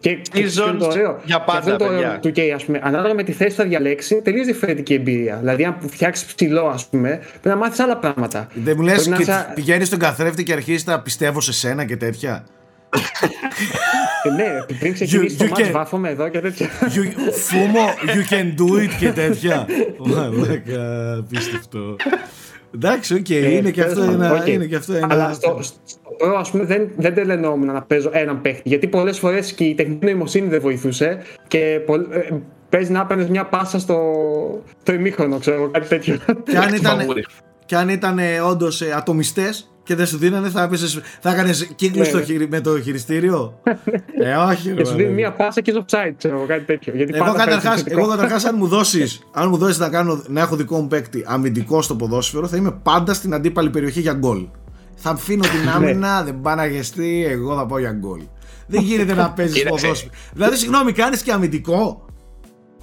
Και, 0.00 0.14
και 0.14 0.44
αυτό 0.44 0.68
είναι 0.68 0.78
το 0.78 0.86
ωραίο. 0.86 1.20
για 1.24 1.36
Και 1.44 1.52
αυτό 1.52 1.70
είναι 1.70 1.76
πάντα, 1.76 1.76
το 1.76 1.84
ωραίο 1.84 1.98
παιδιά. 1.98 2.18
του 2.20 2.28
2K, 2.28 2.40
ας 2.54 2.64
πούμε. 2.64 2.80
Ανάλογα 2.82 3.14
με 3.14 3.22
τη 3.22 3.32
θέση 3.32 3.50
που 3.56 3.62
θα 3.62 3.68
διαλέξει, 3.68 4.20
τελείως 4.22 4.46
διαφορετική 4.46 4.94
εμπειρία. 4.94 5.36
Δηλαδή, 5.36 5.64
αν 5.64 5.76
φτιάξεις 5.88 6.34
ψηλό, 6.34 6.66
ας 6.66 6.86
πούμε, 6.86 7.08
πρέπει 7.30 7.48
να 7.48 7.56
μάθεις 7.56 7.78
άλλα 7.80 7.96
πράγματα. 7.96 8.48
Δεν 8.54 8.74
μου 8.78 8.82
λες 8.82 8.94
Πρέπει 8.94 9.10
να 9.10 9.16
και 9.16 9.22
είσαι- 9.22 9.52
πηγαίνεις 9.54 9.86
στον 9.86 9.98
καθρέφτη 9.98 10.42
και 10.42 10.52
αρχίζεις 10.52 10.86
να 10.86 11.00
πιστεύω 11.00 11.40
σε 11.40 11.52
σένα 11.52 11.84
και 11.84 11.96
τέτοια. 11.96 12.44
Ε, 14.22 14.28
ναι, 14.30 14.76
πριν 14.78 14.92
ξεκινήσει 14.92 15.36
You- 15.36 15.38
το 15.38 15.44
you 15.44 15.48
μάτς 15.48 15.68
can- 15.68 15.72
βάφομαι 15.72 16.08
εδώ 16.08 16.28
και 16.28 16.40
τέτοια. 16.40 16.68
You- 16.80 17.30
Φούμο, 17.32 17.80
you 18.06 18.32
can 18.32 18.44
do 18.60 18.82
it 18.84 18.90
και 18.98 19.12
τέτοια. 19.12 19.66
Μαλάκα, 20.14 21.24
πίστευτο. 21.28 21.96
Εντάξει, 22.74 23.14
οκ, 23.14 23.28
είναι 23.28 23.70
και 23.70 23.82
αυτό 23.82 24.00
Ε, 24.02 24.04
τέλος 24.04 24.14
ένα. 24.14 24.28
πάντων, 24.28 24.40
οκ. 24.40 24.46
Είναι 24.46 24.64
και 24.66 24.76
αυτό 24.76 24.92
ένα. 24.94 25.06
Αλλά 25.10 25.32
στο, 25.32 25.58
στο 25.62 25.78
Pro, 26.20 26.34
ας 26.38 26.50
πούμε, 26.50 26.64
δεν, 26.64 26.88
δεν 26.96 27.14
τελενόμουν 27.14 27.66
να 27.72 27.82
παίζω 27.82 28.10
έναν 28.12 28.40
παίχτη. 28.40 28.62
Γιατί 28.68 28.86
πολλές 28.86 29.18
φορές 29.18 29.52
και 29.52 29.64
η 29.64 29.74
τεχνητή 29.74 30.04
νοημοσύνη 30.06 30.48
δεν 30.48 30.60
βοηθούσε 30.60 31.18
και 31.48 31.80
πολλ- 31.86 32.12
ε, 32.14 32.28
παίζει 32.68 32.92
να 32.92 33.00
έπαιρνες 33.00 33.28
μια 33.28 33.44
πάσα 33.46 33.78
στο, 33.78 34.00
στο 34.82 34.92
ημίχρονο, 34.92 35.38
ξέρω 35.38 35.56
εγώ, 35.56 35.68
κάτι 35.70 35.88
τέτοιο. 35.88 36.16
Και 36.44 36.56
αν 36.58 36.74
ήταν, 36.74 36.98
Φαβούρι. 36.98 37.24
και 37.66 37.76
αν 37.76 37.88
ήταν 37.88 38.18
όντως 38.50 38.82
ατομιστές 38.82 39.70
και 39.86 39.94
δεν 39.94 40.06
σου 40.06 40.16
δίνανε, 40.18 40.48
θα, 40.48 40.62
έπαιζες, 40.62 41.00
θα 41.20 41.30
έκανες 41.30 41.66
κύκλου 41.76 42.02
Ναι, 42.02 42.34
ναι. 42.38 42.46
με 42.48 42.60
το 42.60 42.80
χειριστήριο; 42.80 43.60
ε, 44.22 44.34
όχι, 44.34 44.68
ρε. 44.68 44.74
και 44.74 44.84
σου 44.84 44.90
δίνει 44.94 45.02
μαλάκα. 45.02 45.14
μια 45.14 45.32
πάσα 45.32 45.60
και 45.60 45.72
offside, 45.76 46.12
ξέρω 46.18 46.36
εγώ, 46.36 46.46
κάτι 46.46 46.64
τέτοιο. 46.64 46.92
Γιατί 46.96 47.12
Εγώ 47.14 47.24
πάντα 47.24 47.36
παίζεις 47.36 47.54
καταρχάς, 47.54 47.82
θετικό. 47.82 48.00
εγώ 48.00 48.08
καταρχάς 48.10 48.44
αν 48.44 48.54
μου 48.58 48.66
δώσεις, 48.66 49.20
αν 49.32 49.48
μου 49.48 49.56
δώσεις 49.56 49.78
να, 49.78 49.88
κάνω, 49.88 50.22
να 50.26 50.40
έχω 50.40 50.56
δικό 50.56 50.80
μου 50.80 50.88
παίκτη 50.88 51.24
αμυντικό 51.26 51.82
στο 51.82 51.94
ποδόσφαιρο 51.96 52.46
θα 52.48 52.56
είμαι 52.56 52.70
πάντα 52.82 53.14
στην 53.14 53.34
αντίπαλη 53.34 53.70
περιοχή 53.70 54.00
για 54.00 54.12
γκολ. 54.12 54.46
Θα 54.96 55.10
αφήνω 55.10 55.42
την 55.42 55.60
Ναι. 55.64 55.70
άμυνα, 55.70 56.22
δεν 56.24 56.40
πάει 56.40 56.56
να 56.56 56.66
γεστεί, 56.66 57.26
εγώ 57.28 57.56
θα 57.56 57.66
πάω 57.66 57.78
για 57.78 57.92
γκολ. 57.92 58.20
Δεν 58.66 58.80
γίνεται 58.82 59.14
να 59.14 59.30
παίζεις 59.36 59.56
Κοίταξε. 59.56 59.82
ποδόσφαιρο. 59.86 60.12
Δηλαδή, 60.32 60.56
συγγνώμη, 60.56 60.92
κάνεις 60.92 61.22
και 61.22 61.32
αμυντικό. 61.32 62.04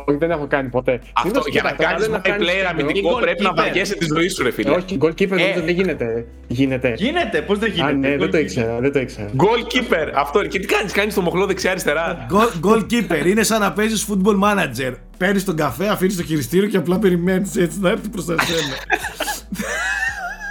Όχι, 0.05 0.17
δεν 0.17 0.31
έχω 0.31 0.47
κάνει 0.47 0.69
ποτέ. 0.69 0.91
Αυτό 0.93 1.19
Συνήθως, 1.21 1.47
για 1.47 1.61
να 1.63 1.69
κοίτα, 1.71 1.83
κάνεις 1.83 2.05
καλό 2.07 2.15
είναι 2.15 2.21
my 2.25 2.29
player 2.41 2.63
κάνεις- 2.63 2.81
αμυντικό 2.81 3.15
πρέπει 3.15 3.43
να 3.43 3.49
goalkeeper. 3.49 3.55
βαριέσαι 3.55 3.95
τη 3.95 4.05
ζωή 4.15 4.27
σου, 4.29 4.43
ρε 4.43 4.51
φίλε. 4.51 4.69
Όχι, 4.69 4.97
goalkeeper 5.01 5.27
νομίζω 5.29 5.61
δεν 5.65 5.69
γίνεται. 5.75 6.25
Γίνεται. 6.47 6.93
Γίνεται, 6.97 7.41
πώς 7.41 7.59
δεν 7.59 7.71
γίνεται. 7.71 7.91
Α, 7.91 7.93
ναι, 7.95 8.09
δεν 8.17 8.19
το 8.31 8.37
goalkeeper. 8.37 8.41
ήξερα, 8.41 8.79
δεν 8.79 8.91
το 8.91 8.99
ήξερα. 8.99 9.29
Goalkeeper, 9.37 10.11
αυτό. 10.15 10.45
Και 10.45 10.59
τι 10.59 10.65
κάνεις, 10.65 10.91
κάνεις 10.91 11.13
το 11.13 11.21
μοχλό 11.21 11.45
δεξιά-αριστερά. 11.45 12.25
Goal- 12.31 12.67
Goalkeeper 12.69 13.25
είναι 13.25 13.43
σαν 13.43 13.59
να 13.59 13.71
παίζεις 13.73 14.07
football 14.09 14.39
manager. 14.43 14.93
Παίρνεις 15.17 15.45
τον 15.45 15.55
καφέ, 15.55 15.87
αφήνεις 15.87 16.15
το 16.15 16.23
χειριστήριο 16.23 16.69
και 16.69 16.77
απλά 16.77 16.99
περιμένεις 16.99 17.55
έτσι 17.55 17.79
να 17.79 17.89
έρθει 17.89 18.09
προς 18.09 18.25
τα 18.25 18.35
σένα. 18.41 18.75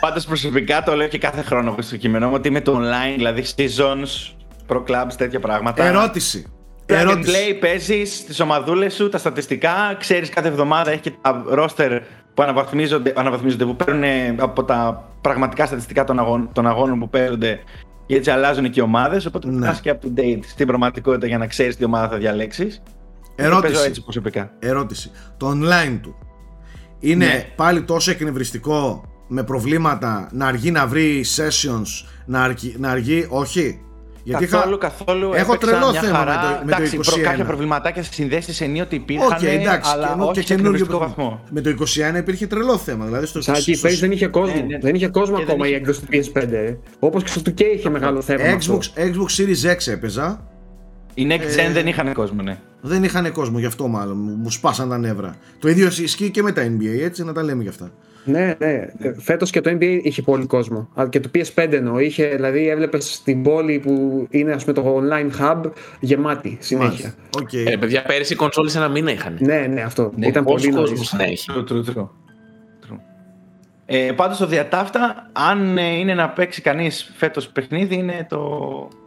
Πάντως 0.01 0.25
προσωπικά 0.25 0.83
το 0.83 0.95
λέω 0.97 1.09
και 1.09 1.19
κάθε 1.19 1.43
χρόνο 1.43 1.77
στο 1.79 1.97
κείμενό 1.97 2.29
μου 2.29 2.35
ότι 2.35 2.49
είμαι 2.49 2.61
το 2.61 2.79
online, 2.81 3.15
δηλαδή 3.17 3.45
seasons, 3.57 4.33
pro 4.69 4.77
clubs, 4.77 5.13
τέτοια 5.17 5.41
πράγματα. 5.41 5.85
Ερώτηση. 5.85 6.47
Plug 6.87 6.93
and 6.95 6.99
Ερώτηση. 7.01 7.33
play, 7.33 7.57
παίζεις 7.61 8.25
τις 8.25 8.41
ομαδούλες 8.41 8.95
σου, 8.95 9.09
τα 9.09 9.19
στατιστικά, 9.19 9.97
ξέρεις 9.99 10.29
κάθε 10.29 10.49
εβδομάδα 10.49 10.91
έχει 10.91 11.01
και 11.01 11.13
τα 11.21 11.45
roster 11.55 12.01
που 12.35 12.43
αναβαθμίζονται, 12.43 13.13
αναβαθμίζονται 13.17 13.65
που 13.65 13.77
παίρνουν 13.77 14.41
από 14.41 14.65
τα 14.65 15.09
πραγματικά 15.21 15.67
στατιστικά 15.67 16.05
των, 16.05 16.19
αγών, 16.19 16.49
των 16.53 16.67
αγώνων 16.67 16.99
που 16.99 17.09
παίρνονται 17.09 17.61
και 18.07 18.17
έτσι 18.17 18.31
αλλάζουν 18.31 18.71
και 18.71 18.81
οι 18.81 18.83
ομάδες. 18.83 19.27
Οπότε 19.27 19.49
Ναι. 19.49 19.59
ναι. 19.67 19.77
και 19.83 19.95
up 20.01 20.05
to 20.07 20.21
date 20.21 20.41
στην 20.47 20.67
πραγματικότητα 20.67 21.27
για 21.27 21.39
να 21.39 21.47
ξέρεις 21.47 21.77
τι 21.77 21.85
ομάδα 21.85 22.09
θα 22.09 22.17
διαλέξεις. 22.17 22.83
Παίζω 23.37 23.49
Ερώτηση. 23.51 23.85
έτσι 23.87 24.03
προσωπικά. 24.03 24.51
Ερώτηση. 24.59 25.11
Το 25.37 25.51
online 25.51 25.99
του 26.03 26.17
είναι 27.01 27.25
Ναι. 27.25 27.47
πάλι 27.57 27.83
τόσο 27.83 28.11
εκνευριστικό 28.11 29.05
με 29.29 29.43
προβλήματα 29.43 30.29
να 30.33 30.47
αργεί 30.47 30.71
να 30.71 30.87
βρει 30.87 31.25
sessions, 31.37 32.07
να 32.27 32.43
αργεί, 32.43 32.75
να 32.79 32.91
αργεί 32.91 33.27
όχι. 33.31 33.81
Γιατί 34.25 34.45
είχα- 34.45 34.57
καθόλου, 34.57 34.79
καθόλου. 34.79 35.33
έχω 35.35 35.53
έπαιξα 35.53 35.71
τρελό 35.77 35.91
μια 35.91 36.01
θέμα 36.01 36.19
χαρά. 36.19 36.33
με 36.35 36.41
το- 36.41 36.65
με 36.65 36.71
το 36.71 36.77
εντάξει, 36.77 36.97
προ- 36.97 37.17
21. 37.17 37.23
κάποια 37.23 37.45
προβληματάκια 37.45 38.03
σε 38.03 38.13
συνδέσει 38.13 38.65
ενίοτε 38.65 38.95
υπήρχαν, 38.97 39.27
Οκ, 39.33 39.43
εντάξει, 39.43 39.91
αλλά 39.95 40.15
και, 40.17 40.23
όχι 40.23 40.33
και 40.33 40.41
σε 40.41 40.47
καινούργιο 40.47 40.85
εκνευριστικό 40.85 40.99
πράγμα. 40.99 41.15
βαθμό. 41.17 41.41
Με 41.51 41.61
το 41.61 41.71
21 41.71 42.19
υπήρχε 42.19 42.47
τρελό 42.47 42.79
θέμα. 42.79 43.05
Δηλαδή 43.05 43.27
στο, 43.27 43.43
Σαν 43.43 43.55
εκεί 43.55 43.73
στο- 43.75 43.83
πέρυσι 43.83 44.01
δεν 44.01 44.13
είχε 44.13 44.27
κόσμο. 44.27 44.55
Ναι, 44.55 44.61
ναι. 44.63 44.79
Δεν 44.79 44.95
είχε 44.95 45.09
κόσμο 45.09 45.37
Και 45.37 45.43
δεν 45.45 45.51
ακόμα 45.51 45.67
η 45.67 45.71
είχε- 45.71 45.79
έκδοση 45.81 46.01
του 46.01 46.07
PS5. 46.11 46.77
Όπως 46.99 47.23
και 47.23 47.29
στο 47.29 47.41
2K 47.41 47.61
είχε 47.75 47.89
μεγάλο 47.91 48.21
θέμα. 48.23 48.43
με 48.43 48.49
αυτό. 48.53 48.79
Xbox, 48.79 49.01
Xbox 49.01 49.43
Series 49.43 49.75
X 49.77 49.93
έπαιζα. 49.93 50.47
Οι 51.15 51.27
Next 51.31 51.35
Gen 51.61 51.69
Ε, 51.69 51.73
δεν 51.73 51.87
είχαν 51.87 52.13
κόσμο, 52.13 52.43
ναι. 52.43 52.59
Δεν 52.81 53.05
είχαν 53.05 53.33
κόσμο 53.33 53.59
γι' 53.59 53.67
αυτό 53.67 53.89
μάλλον. 53.89 54.17
Μου, 54.17 54.35
μου 54.43 54.51
σπάσαν 54.51 54.89
τα 54.89 54.99
νεύρα. 54.99 55.37
Το 55.59 55.69
ίδιο 55.69 55.87
ισχύει 55.87 56.31
και 56.31 56.43
με 56.43 56.53
τα 56.53 56.63
NBA, 56.63 57.01
έτσι 57.03 57.25
να 57.25 57.33
τα 57.33 57.43
λέμε 57.43 57.63
γι' 57.63 57.69
αυτά. 57.69 57.91
Ναι, 58.25 58.55
ναι. 58.59 58.89
Φέτος 59.19 59.51
και 59.51 59.61
το 59.61 59.71
NBA 59.71 60.01
είχε 60.03 60.23
πολύ 60.23 60.47
κόσμο. 60.47 60.89
Αλλά 60.95 61.09
και 61.09 61.21
το 61.21 61.31
PS5 61.35 61.73
εννοώ. 61.73 61.99
Είχε, 61.99 62.27
δηλαδή 62.27 62.69
έβλεπες 62.69 63.13
στην 63.13 63.43
πόλη 63.43 63.79
που 63.79 64.27
είναι 64.31 64.53
ας 64.53 64.65
πούμε, 64.65 64.75
το 64.75 65.03
online 65.03 65.41
hub 65.41 65.71
γεμάτη 66.01 66.59
συνέχεια. 66.61 67.15
Οκ. 67.41 67.53
Ε, 67.53 67.77
παιδιά, 67.77 68.03
πέρυσι 68.03 68.33
οι 68.33 68.37
κονσόλε 68.37 68.71
ένα 68.75 68.89
μήνα 68.89 69.13
είχαν. 69.13 69.37
Ναι, 69.41 69.67
ναι, 69.73 69.83
αυτό. 69.83 70.13
Ναι, 70.17 70.27
Ήταν 70.27 70.45
Πόσος 70.45 70.63
πολύ 70.63 70.77
κόσμος 70.77 71.13
νωρίς. 71.13 71.49
Ε, 73.95 74.13
πάντως 74.13 74.39
το 74.39 74.47
διατάφτα, 74.47 75.29
αν 75.33 75.79
ε, 75.79 75.83
είναι 75.99 76.15
να 76.15 76.29
παίξει 76.29 76.61
κανείς 76.61 77.13
φέτος 77.17 77.49
παιχνίδι, 77.49 77.95
είναι 77.95 78.27
το, 78.29 78.39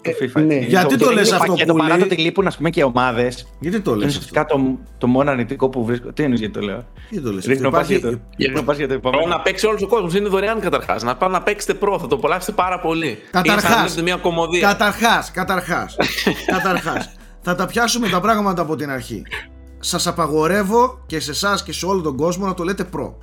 το 0.02 0.12
FIFA. 0.22 0.46
ναι. 0.46 0.54
Είναι 0.54 0.66
Γιατί 0.66 0.98
το 0.98 1.06
είναι 1.06 1.14
λες 1.20 1.32
αυτό, 1.32 1.52
πακέτο, 1.52 1.72
Κούλη; 1.74 1.84
Παρά 1.88 1.98
το 2.00 2.04
ότι 2.06 2.16
λείπουν 2.16 2.48
ας 2.48 2.58
πούμε 2.58 2.70
και 2.70 2.84
ομάδες, 2.84 3.48
Γιατί 3.60 3.80
το 3.82 3.92
είναι 3.92 4.00
λες 4.06 4.16
αυτό; 4.18 4.26
ουσιαστικά 4.28 4.46
το, 4.46 4.78
το 4.98 5.08
μόνο 5.08 5.32
αρνητικό 5.32 5.70
που 5.70 5.86
βρίσκω. 5.86 6.12
Τι 6.14 6.24
εννοείς 6.24 6.40
γιατί 6.40 6.54
το 6.54 6.66
λέω; 6.66 6.84
Γιατί 7.10 7.26
το 7.26 7.32
λες 7.34 7.46
Ρίχνω 7.46 7.68
αυτό. 7.68 7.80
πας 7.80 7.90
για 7.90 8.00
το, 8.02 8.08
Υπάρχει- 8.08 8.46
ρίχνω 8.46 8.62
πας 8.64 8.78
για 8.78 8.88
το 8.88 9.00
Προ 9.00 9.10
επόμενο. 9.10 9.36
να 9.36 9.42
παίξει 9.42 9.66
όλος 9.68 9.82
ο 9.82 9.88
κόσμος. 9.88 10.16
Είναι 10.16 10.28
δωρεάν 10.28 10.60
καταρχάς. 10.60 11.04
Να 11.04 11.16
πάτε 11.16 11.32
να 11.32 11.42
παίξετε 11.42 11.74
προ. 11.74 12.00
Θα 12.00 12.08
το 12.08 12.16
απολαύσετε 12.16 12.52
πάρα 12.52 12.80
πολύ. 12.80 13.08
Είναι 13.08 13.18
σαν 13.32 13.42
να 13.46 13.54
Καταρχάς, 13.56 13.80
βλέπετε 13.82 14.02
μια 14.02 14.16
κομμωδία. 14.16 14.68
καταρχάς, 14.68 15.32
καταρχάς, 15.32 15.96
καταρχάς, 16.56 17.12
θα 17.42 17.56
τα 17.56 17.66
πιάσουμε 17.66 18.10
τα 18.10 18.20
πράγματα 18.20 18.62
από 18.62 18.76
την 18.76 18.90
αρχή. 18.90 19.22
Σας 19.80 20.08
απαγορεύω 20.08 21.04
και 21.06 21.20
σε 21.20 21.32
εσάς 21.32 21.64
και 21.64 21.74
σε 21.74 21.86
όλο 21.86 22.02
τον 22.02 22.16
κόσμο 22.18 22.46
να 22.46 22.54
το 22.54 22.64
λέτε 22.64 22.84
προ. 22.84 23.18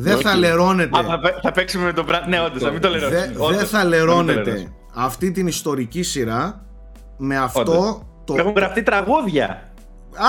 Δεν 0.00 0.18
θα 0.20 0.36
λερώνετε, 0.36 0.98
Α, 0.98 1.02
θα, 1.04 1.18
παί- 1.20 1.38
θα 1.42 1.52
παίξουμε 1.52 1.84
με 1.84 1.92
τον 1.92 2.06
brand. 2.08 2.22
Ναι, 2.28 2.40
όντως, 2.40 2.62
να 2.62 2.70
μην 2.70 2.80
το 2.80 2.88
λέω. 2.88 3.08
δε- 3.08 3.26
δεν 3.56 3.66
θα 3.66 3.84
λερώνετε 3.84 4.72
αυτή 4.94 5.30
την 5.30 5.46
ιστορική 5.46 6.02
σειρά 6.02 6.64
με 7.16 7.36
αυτό 7.36 8.02
το... 8.24 8.34
Έχουν 8.38 8.52
γραφτεί 8.56 8.82
τραγούδια. 8.82 9.72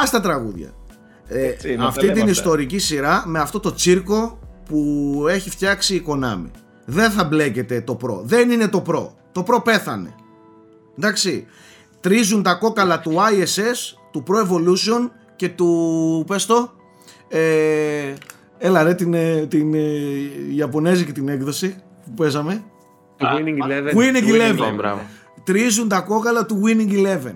Άστα 0.03 0.21
τραγούδια. 0.21 0.69
Ε, 1.27 1.45
Έτσι, 1.47 1.75
να 1.75 1.81
τα 1.81 1.87
αυτή 1.87 1.99
λέμε 2.01 2.11
την 2.13 2.21
αυτά. 2.21 2.31
ιστορική 2.33 2.77
σειρά 2.79 3.23
με 3.25 3.39
αυτό 3.39 3.59
το 3.59 3.73
τσίρκο 3.73 4.39
που 4.65 5.25
έχει 5.29 5.49
φτιάξει 5.49 5.95
η 5.95 6.03
Konami. 6.07 6.49
Δεν 6.85 7.11
θα 7.11 7.23
μπλέκετε 7.23 7.81
το 7.81 7.95
προ. 7.95 8.21
Δεν 8.25 8.49
είναι 8.51 8.67
το 8.67 8.81
προ. 8.81 9.13
Το 9.31 9.43
προ 9.43 9.61
πέθανε. 9.61 10.15
Εντάξει. 10.97 11.45
Τρίζουν 11.99 12.43
τα 12.43 12.53
κόκαλα 12.53 12.99
του 12.99 13.11
ISS, 13.15 13.97
του 14.11 14.23
Pro 14.27 14.35
Evolution 14.47 15.09
και 15.35 15.49
του. 15.49 16.23
Πες 16.27 16.45
το. 16.45 16.71
Ε, 17.27 18.13
έλα 18.59 18.83
ρε 18.83 18.93
την, 18.93 19.13
ε, 19.13 19.45
την 19.49 19.73
ε, 19.73 19.79
Ιαπωνέζικη 20.55 21.11
την 21.11 21.29
έκδοση 21.29 21.75
που 22.05 22.13
παίζαμε. 22.13 22.63
Το 23.17 23.27
Winning 23.35 23.65
Eleven. 23.65 23.97
Winning 23.97 24.29
Eleven. 24.29 24.59
Eleven, 24.59 24.75
μπράβο. 24.75 25.01
Τρίζουν 25.43 25.87
τα 25.87 25.99
κόκαλα 25.99 26.45
του 26.45 26.61
Winning 26.65 26.91
Eleven. 26.93 27.35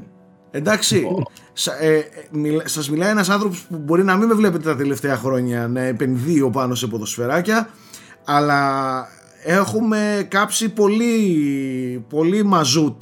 Εντάξει, 0.52 1.08
σα, 1.54 1.74
ε, 1.74 1.96
ε, 1.98 2.04
μιλά- 2.32 2.68
σας 2.68 2.90
μιλάει 2.90 3.10
ένας 3.10 3.30
άνθρωπος 3.30 3.66
που 3.70 3.78
μπορεί 3.78 4.04
να 4.04 4.16
μην 4.16 4.28
με 4.28 4.34
βλέπετε 4.34 4.64
τα 4.64 4.76
τελευταία 4.76 5.16
χρόνια 5.16 5.68
να 5.68 5.82
επενδύω 5.82 6.50
πάνω 6.50 6.76
σε 6.76 6.88
ποδοσφαιράκια 6.88 7.70
αλλά 8.26 9.08
έχουμε 9.44 10.28
κάψει 10.30 10.70
πολύ, 10.70 12.06
πολύ 12.10 12.44
μαζούτ 12.44 13.02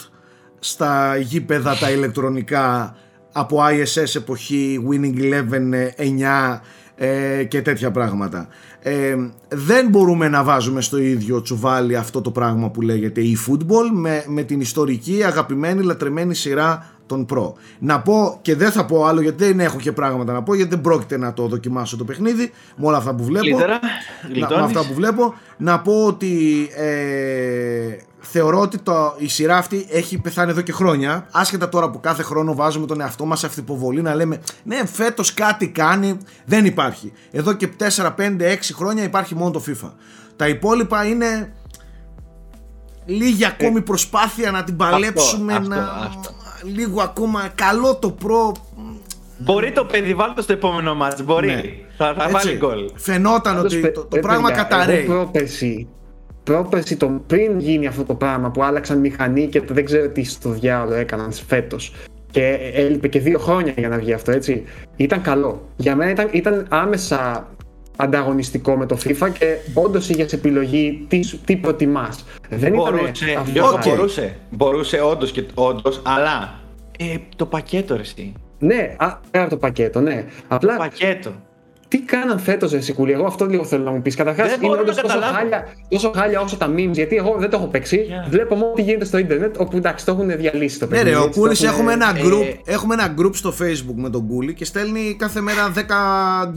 στα 0.59 1.17
γήπεδα 1.17 1.76
τα 1.76 1.91
ηλεκτρονικά 1.91 2.95
από 3.32 3.59
ISS 3.69 4.15
εποχή, 4.15 4.84
Winning 4.89 5.19
Eleven 5.22 5.72
ε, 5.72 5.89
9 5.97 6.61
ε, 7.04 7.43
και 7.43 7.62
τέτοια 7.62 7.91
πράγματα. 7.91 8.47
Ε, 8.80 9.16
δεν 9.47 9.88
μπορούμε 9.89 10.28
να 10.28 10.43
βάζουμε 10.43 10.82
στο 10.82 10.97
ίδιο 10.97 11.41
τσουβάλι 11.41 11.95
αυτό 11.95 12.22
το 12.22 12.32
πράγμα 12.32 12.70
που 12.70 12.82
λέγεται 12.82 13.22
e-football 13.22 13.89
με, 13.91 14.24
με 14.28 14.43
την 14.43 14.60
ιστορική 14.60 15.24
αγαπημένη 15.24 15.84
λατρεμένη 15.84 16.36
σειρά 16.36 16.91
των 17.06 17.26
Pro. 17.34 17.54
Να 17.80 18.02
πω 18.02 18.39
και 18.41 18.56
δεν 18.56 18.72
θα 18.72 18.86
πω 18.86 19.06
άλλο 19.06 19.22
γιατί 19.22 19.43
δεν 19.43 19.60
έχω 19.60 19.78
και 19.78 19.91
πράγματα 19.91 20.34
να 20.34 20.43
πω 20.43 20.56
γιατί 20.56 20.70
δεν 20.70 20.82
πρόκειται 20.82 21.18
να 21.18 21.34
το 21.34 21.47
δοκιμάσω 21.47 21.97
το 21.97 22.04
παιχνίδι 22.04 22.52
με 22.76 22.88
όλα 22.88 22.97
αυτά 22.97 23.16
που 23.16 23.24
βλέπω. 23.24 23.45
Καλύτερα. 23.45 23.74
Να, 23.74 24.30
με 24.30 24.34
γλιτώνεις. 24.34 24.64
αυτά 24.64 24.88
που 24.88 24.93
βλέπω 24.93 25.34
να 25.58 25.80
πω 25.80 26.06
ότι 26.06 26.68
ε, 26.76 27.97
θεωρώ 28.24 28.59
ότι 28.59 28.78
το, 28.78 29.15
η 29.17 29.28
σειρά 29.28 29.57
αυτή 29.57 29.88
έχει 29.89 30.17
πεθάνει 30.17 30.51
εδώ 30.51 30.61
και 30.61 30.72
χρόνια 30.72 31.28
άσχετα 31.32 31.69
τώρα 31.69 31.89
που 31.89 31.99
κάθε 31.99 32.24
χρόνο 32.24 32.55
βάζουμε 32.55 32.86
τον 32.86 33.01
εαυτό 33.01 33.26
μας 33.26 33.39
σε 33.39 33.45
αυτοποβολή 33.45 34.01
να 34.01 34.15
λέμε 34.15 34.41
ναι 34.63 34.86
φέτος 34.86 35.34
κάτι 35.34 35.69
κάνει 35.69 36.17
δεν 36.45 36.65
υπάρχει 36.65 37.11
εδώ 37.32 37.53
και 37.53 37.69
4, 37.80 37.86
5, 37.86 38.11
6 38.41 38.55
χρόνια 38.74 39.03
υπάρχει 39.03 39.36
μόνο 39.36 39.51
το 39.51 39.63
FIFA 39.67 39.91
τα 40.36 40.47
υπόλοιπα 40.47 41.05
είναι 41.05 41.53
λίγη 43.05 43.45
ακόμη 43.45 43.82
προσπάθεια 43.82 44.51
να 44.51 44.63
την 44.63 44.76
παλέψουμε 44.76 45.53
Ε, 45.53 45.55
αυτό, 45.55 45.69
να... 45.76 45.82
αυτό. 45.84 46.30
λίγο 46.63 47.01
ακόμα 47.01 47.49
καλό 47.55 47.95
το 47.95 48.11
προ 48.11 48.51
Μπορεί 49.43 49.72
το 49.72 49.86
παιδί, 49.86 50.13
βάλει 50.13 50.34
το 50.34 50.41
στο 50.41 50.53
επόμενο 50.53 50.95
μάτς. 50.95 51.24
Μπορεί. 51.24 51.47
Ναι. 51.47 51.61
Θα, 51.97 52.13
θα 52.13 52.22
Έτσι. 52.24 52.32
βάλει 52.34 52.57
γκολ. 52.57 52.91
φαινόταν 52.95 53.55
Πάντως, 53.55 53.74
ότι 53.74 53.82
παι- 53.82 53.93
το, 53.93 54.05
το 54.05 54.17
ε, 54.17 54.19
πράγμα 54.19 54.47
παιδιά, 54.47 54.63
καταραίει 54.63 55.03
Εγώ 55.03 55.13
πρόπερση, 55.13 55.88
πρόπερση 56.43 56.95
το, 56.97 57.21
πριν 57.27 57.59
γίνει 57.59 57.87
αυτό 57.87 58.03
το 58.03 58.13
πράγμα 58.15 58.51
που 58.51 58.63
άλλαξαν 58.63 58.99
μηχανή 58.99 59.47
και 59.47 59.61
το 59.61 59.73
δεν 59.73 59.85
ξέρω 59.85 60.09
τι 60.09 60.23
στο 60.23 60.49
διάολο 60.49 60.93
έκαναν 60.93 61.31
φέτος. 61.31 61.93
Και 62.31 62.59
έλειπε 62.73 63.07
και 63.07 63.19
δύο 63.19 63.39
χρόνια 63.39 63.73
για 63.77 63.89
να 63.89 63.97
βγει 63.97 64.13
αυτό, 64.13 64.31
έτσι. 64.31 64.63
Ήταν 64.95 65.21
καλό. 65.21 65.69
Για 65.75 65.95
μένα 65.95 66.11
ήταν, 66.11 66.29
ήταν 66.31 66.65
άμεσα 66.69 67.47
ανταγωνιστικό 67.97 68.75
με 68.75 68.85
το 68.85 68.97
FIFA 69.03 69.27
και 69.39 69.55
όντως 69.73 70.09
είχε 70.09 70.25
επιλογή 70.31 71.05
τι, 71.09 71.21
σου- 71.21 71.39
τι 71.45 71.55
προτιμάς. 71.55 72.25
Δεν 72.49 72.73
Μπορούσε, 72.73 73.31
ήταν 73.31 73.45
Γιώργο, 73.53 73.73
Οκ. 73.75 73.83
μπορούσε. 73.87 74.35
Μπορούσε 74.49 75.01
όντως 75.01 75.31
και 75.31 75.43
όντως, 75.53 76.01
αλλά 76.05 76.59
ε, 76.99 77.15
το 77.35 77.45
πακέτο 77.45 77.95
ρε 77.95 78.01
εσύ. 78.01 78.33
Ναι, 78.59 78.95
α, 78.97 79.15
πέρα 79.31 79.43
από 79.43 79.53
το 79.53 79.59
πακέτο, 79.59 79.99
ναι. 80.01 80.25
Απλά 80.47 80.73
Το 80.73 80.79
πακέτο. 80.79 81.31
Τι 81.91 81.99
κάναν 82.01 82.39
φέτο, 82.39 82.67
Ρε 82.69 82.79
Σικούλη, 82.81 83.11
εγώ 83.11 83.25
αυτό 83.25 83.45
λίγο 83.45 83.63
θέλω 83.65 83.83
να 83.83 83.91
μου 83.91 84.01
πεις. 84.01 84.15
Καταρχάς, 84.15 84.47
Δεν 84.47 84.55
είναι 84.57 84.67
μπορώ 84.67 84.75
να 84.75 84.81
όντως 84.81 84.95
τόσο 84.95 85.07
καταλάβω. 85.07 85.37
χάλια, 85.37 85.67
τόσο 85.89 86.11
χάλια 86.15 86.41
όσο 86.41 86.57
τα 86.57 86.67
memes, 86.75 86.91
γιατί 86.91 87.15
εγώ 87.15 87.35
δεν 87.39 87.49
το 87.49 87.57
έχω 87.57 87.65
παίξει. 87.67 88.05
Yeah. 88.09 88.29
Βλέπω 88.29 88.55
μόνο 88.55 88.73
τι 88.73 88.81
γίνεται 88.81 89.05
στο 89.05 89.17
Ιντερνετ, 89.17 89.55
όπου 89.59 89.77
εντάξει, 89.77 90.05
το 90.05 90.11
έχουν 90.11 90.37
διαλύσει 90.37 90.79
το 90.79 90.85
Ναι, 90.85 90.91
παιχνίδι. 90.91 91.15
ρε, 91.15 91.21
ο 91.21 91.25
έτσι, 91.25 91.33
το 91.39 91.39
Κούλης 91.45 91.63
έχουν- 91.63 91.73
έχουμε 91.75 91.93
ένα 91.93 92.13
ε, 92.17 92.21
group, 92.23 92.57
έχουμε 92.65 92.93
ένα 92.93 93.13
group 93.19 93.35
στο 93.35 93.53
Facebook 93.61 93.95
με 93.95 94.09
τον 94.09 94.27
Κούλη 94.27 94.53
και 94.53 94.65
στέλνει 94.65 95.15
κάθε 95.19 95.41
μέρα 95.41 95.71
10 95.75 95.81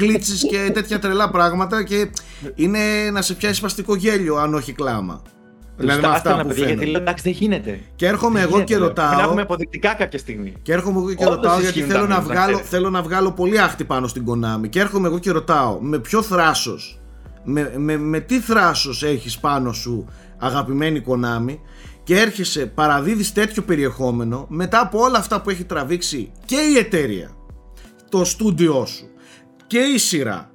glitches 0.00 0.46
και 0.50 0.70
τέτοια 0.72 0.98
τρελά 0.98 1.30
πράγματα 1.30 1.82
και 1.82 2.06
είναι 2.54 2.78
να 3.12 3.22
σε 3.22 3.34
πιάσει 3.34 3.54
σπαστικό 3.54 3.94
γέλιο, 3.96 4.36
αν 4.36 4.54
όχι 4.54 4.72
κλάμα. 4.72 5.22
Δηλαδή 5.76 6.00
με 6.00 6.06
Στάθηνα, 6.06 6.32
αυτά 6.32 6.42
που 6.42 6.48
παιδιά, 6.48 6.64
γιατί 6.64 6.78
φαίνονται. 6.78 6.90
λέω 6.90 7.00
εντάξει 7.00 7.24
δεν 7.24 7.32
γίνεται. 7.32 7.80
Και 7.96 8.06
έρχομαι 8.06 8.38
Δεν 8.38 8.48
εγώ 8.48 8.50
γίνεται, 8.52 8.72
και 8.72 8.78
λέω. 8.78 8.92
Πρέπει 8.92 9.00
Να 9.06 9.10
ρωτάω. 9.12 9.26
έχουμε 9.26 9.42
αποδεικτικά 9.42 9.94
κάποια 9.94 10.18
στιγμή. 10.18 10.52
Και 10.62 10.72
έρχομαι 10.72 10.98
εγώ 10.98 11.14
και 11.14 11.24
Όντως 11.24 11.34
ρωτάω 11.36 11.60
γιατί 11.60 11.78
ισχύουν 11.78 11.90
θέλω 11.96 12.06
τα 12.06 12.08
να, 12.08 12.16
memes, 12.16 12.26
να 12.26 12.32
βγάλω, 12.32 12.52
ξέρεις. 12.52 12.70
θέλω 12.70 12.90
να 12.90 13.02
βγάλω 13.02 13.32
πολύ 13.32 13.60
άχτη 13.60 13.84
πάνω 13.84 14.06
στην 14.06 14.24
Konami. 14.28 14.68
Και 14.68 14.80
έρχομαι 14.80 15.08
εγώ 15.08 15.18
και 15.18 15.30
ρωτάω 15.30 15.80
με 15.80 15.98
ποιο 15.98 16.22
θράσος, 16.22 17.00
με, 17.44 17.72
με, 17.76 17.96
με 17.96 18.20
τι 18.20 18.40
θράσος 18.40 19.02
έχεις 19.02 19.38
πάνω 19.38 19.72
σου 19.72 20.08
αγαπημένη 20.38 21.02
Konami 21.06 21.58
και 22.02 22.18
έρχεσαι, 22.20 22.66
παραδίδεις 22.66 23.32
τέτοιο 23.32 23.62
περιεχόμενο 23.62 24.46
μετά 24.48 24.80
από 24.80 24.98
όλα 25.00 25.18
αυτά 25.18 25.40
που 25.40 25.50
έχει 25.50 25.64
τραβήξει 25.64 26.32
και 26.44 26.56
η 26.74 26.78
εταιρεία 26.78 27.30
το 28.08 28.24
στούντιό 28.24 28.86
σου 28.86 29.04
και 29.66 29.78
η 29.78 29.98
σειρά 29.98 30.50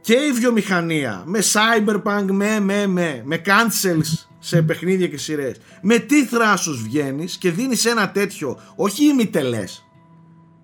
και 0.00 0.12
η 0.14 0.32
βιομηχανία 0.32 1.22
με 1.26 1.38
cyberpunk, 1.52 2.24
με, 2.30 2.60
με, 2.60 2.86
με, 2.86 3.22
με 3.24 3.40
cancels 3.46 4.26
σε 4.44 4.62
παιχνίδια 4.62 5.08
και 5.08 5.18
σειρές 5.18 5.56
με 5.82 5.98
τι 5.98 6.24
θράσος 6.24 6.82
βγαίνεις 6.82 7.36
και 7.36 7.50
δίνεις 7.50 7.84
ένα 7.84 8.10
τέτοιο 8.10 8.58
όχι 8.76 9.04
ημιτελές 9.04 9.84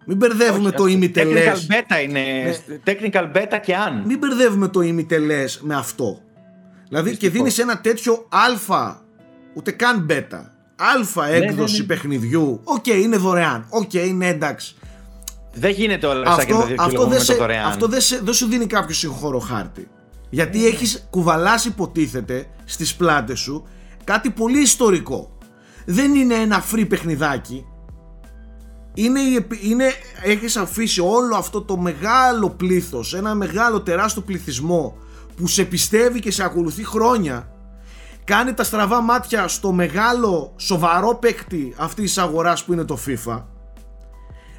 μην 0.07 0.16
μπερδεύουμε 0.16 0.70
το 0.70 0.87
ημιτελές 0.87 1.66
Technical 1.70 1.72
beta 1.74 2.03
είναι. 2.05 2.57
Technical 2.85 3.33
beta 3.37 3.59
και 3.64 3.74
αν. 3.76 4.03
μην 4.07 4.18
μπερδεύουμε 4.18 4.68
το 4.68 4.81
ημιτελές 4.81 5.61
με 5.62 5.74
αυτό 5.74 6.20
δηλαδή 6.89 7.16
και 7.16 7.31
δίνεις 7.31 7.59
ένα 7.59 7.81
τέτοιο 7.81 8.26
αλφα 8.29 9.03
ούτε 9.55 9.70
καν 9.70 10.07
beta 10.11 10.41
αλφα 10.76 11.26
έκδοση 11.29 11.81
ναι. 11.81 11.87
παιχνιδιού 11.87 12.61
οκ 12.64 12.87
είναι 12.87 13.16
δωρεάν 13.16 13.66
οκ 13.68 13.93
είναι 13.95 14.29
εντάξει 14.29 14.76
Δεν 15.55 15.70
γίνεται 15.70 16.07
όλα 16.07 16.29
αυτά 16.31 16.45
και 16.45 16.53
αυτό, 16.53 16.62
τα 16.62 16.66
δύο 16.68 16.76
αυτό, 16.79 16.89
κιλόγραμμα 16.91 17.09
δεν, 17.14 17.18
με 17.18 17.24
το 17.26 17.33
σε, 17.33 17.39
δωρεάν. 17.39 17.66
αυτό 17.66 17.87
δεν, 17.89 18.01
σε- 18.01 18.20
δεν 18.22 18.35
σου 18.35 18.47
δίνει 18.47 18.66
κάποιο 18.66 18.95
συγχώρο 18.95 19.39
χάρτη. 19.39 19.89
Γιατί 20.31 20.66
έχεις 20.66 21.07
κουβαλάσει 21.11 21.68
υποτίθεται 21.68 22.47
στις 22.64 22.95
πλάτες 22.95 23.39
σου 23.39 23.64
κάτι 24.05 24.31
πολύ 24.31 24.61
ιστορικό. 24.61 25.39
Δεν 25.87 26.14
είναι 26.14 26.35
ένα 26.35 26.64
free 26.72 26.89
παιχνιδάκι. 26.89 27.66
Είναι, 28.95 29.20
η 29.20 29.35
επι- 29.35 29.64
είναι, 29.64 29.85
έχεις 30.24 30.57
αφήσει 30.57 31.01
όλο 31.01 31.37
αυτό 31.37 31.62
το 31.62 31.76
μεγάλο 31.76 32.51
πλήθος, 32.51 33.14
ένα 33.14 33.35
μεγάλο 33.35 33.83
τεράστιο 33.83 34.22
πληθυσμό 34.22 34.97
που 35.37 35.47
σε 35.47 35.64
πιστεύει 35.64 36.20
και 36.20 36.31
σε 36.31 36.45
ακολουθεί 36.45 36.85
χρόνια 36.85 37.53
κάνει 38.24 38.55
τα 38.55 38.64
στραβά 38.64 39.01
μάτια 39.01 39.49
στο 39.49 39.72
μεγάλο 39.72 40.55
σοβαρό 40.57 41.14
παίκτη 41.14 41.74
αυτής 41.76 42.05
της 42.05 42.18
αγοράς 42.18 42.64
που 42.64 42.72
είναι 42.72 42.85
το 42.85 42.99
FIFA 43.07 43.43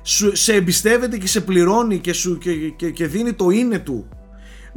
σου, 0.04 0.36
σε 0.36 0.54
εμπιστεύεται 0.54 1.18
και 1.18 1.28
σε 1.28 1.42
πληρώνει 1.42 2.00
και, 2.00 2.14
σου, 2.14 2.38
και, 2.38 2.70
και, 2.70 2.90
και 2.92 3.08
δίνει 3.08 3.34
το 3.34 3.50
είναι 3.50 3.80
του 3.80 4.08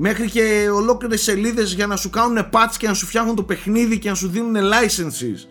μέχρι 0.05 0.31
και 0.31 0.69
ολόκληρες 0.75 1.23
σελίδες 1.23 1.73
για 1.73 1.87
να 1.87 1.97
σου 1.97 2.11
κάνουν 2.11 2.47
patch 2.53 2.75
και 2.79 2.87
να 2.87 2.95
σου 2.95 3.07
φτιάχνουν 3.07 3.35
το 3.37 3.43
παιχνίδι 3.43 3.99
και 3.99 4.09
να 4.09 4.15
σου 4.15 4.29
δίνουν 4.29 4.55
licenses 4.57 5.47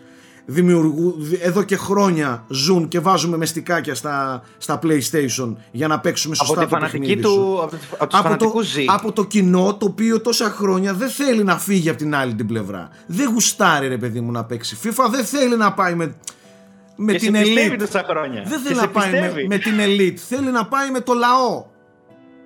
δημιουργού, 0.46 1.14
δι- 1.18 1.40
εδώ 1.42 1.62
και 1.62 1.76
χρόνια 1.76 2.44
ζουν 2.48 2.88
και 2.88 3.00
βάζουμε 3.00 3.36
μεστικάκια 3.36 3.94
στα, 3.94 4.42
στα 4.58 4.78
PlayStation 4.82 5.54
για 5.70 5.86
να 5.88 6.00
παίξουμε 6.00 6.34
σωστά 6.34 6.52
από 6.54 6.64
τη 6.64 6.68
το 6.70 6.76
φανατική 6.76 6.98
παιχνίδι 6.98 7.22
σου. 7.28 7.34
του. 7.34 7.58
Από, 7.62 7.76
τους- 7.76 7.86
από 7.98 8.06
τους 8.06 8.18
από 8.18 8.22
το, 8.22 8.22
φανατικούς 8.22 8.66
ζει. 8.66 8.84
από 8.88 9.12
το 9.12 9.24
κοινό 9.24 9.74
το 9.80 9.86
οποίο 9.86 10.20
τόσα 10.20 10.50
χρόνια 10.50 10.94
δεν 10.94 11.08
θέλει 11.08 11.44
να 11.44 11.58
φύγει 11.58 11.88
από 11.88 11.98
την 11.98 12.14
άλλη 12.14 12.34
την 12.34 12.46
πλευρά. 12.46 12.88
Δεν 13.06 13.28
γουστάρει 13.32 13.88
ρε 13.88 13.98
παιδί 13.98 14.20
μου 14.20 14.30
να 14.30 14.44
παίξει 14.44 14.78
FIFA, 14.84 15.04
δεν 15.10 15.24
θέλει 15.24 15.56
να 15.56 15.72
πάει 15.72 15.94
με, 15.94 16.14
με 16.96 17.12
Και 17.12 17.18
την 17.18 17.34
σε 17.34 17.40
πιστεύει 17.42 17.74
elite. 17.74 17.78
τόσα 17.78 18.04
χρόνια. 18.10 18.42
Δεν 18.46 18.58
Και 18.58 18.64
θέλει 18.64 18.74
σε 18.78 18.80
να 18.80 18.88
πάει 18.88 19.10
με, 19.10 19.18
πιστεύει. 19.20 19.46
με 19.46 19.58
την 19.58 19.72
elite, 19.78 20.16
θέλει 20.28 20.50
να 20.50 20.66
πάει 20.66 20.90
με 20.90 21.00
το 21.00 21.12
λαό. 21.12 21.64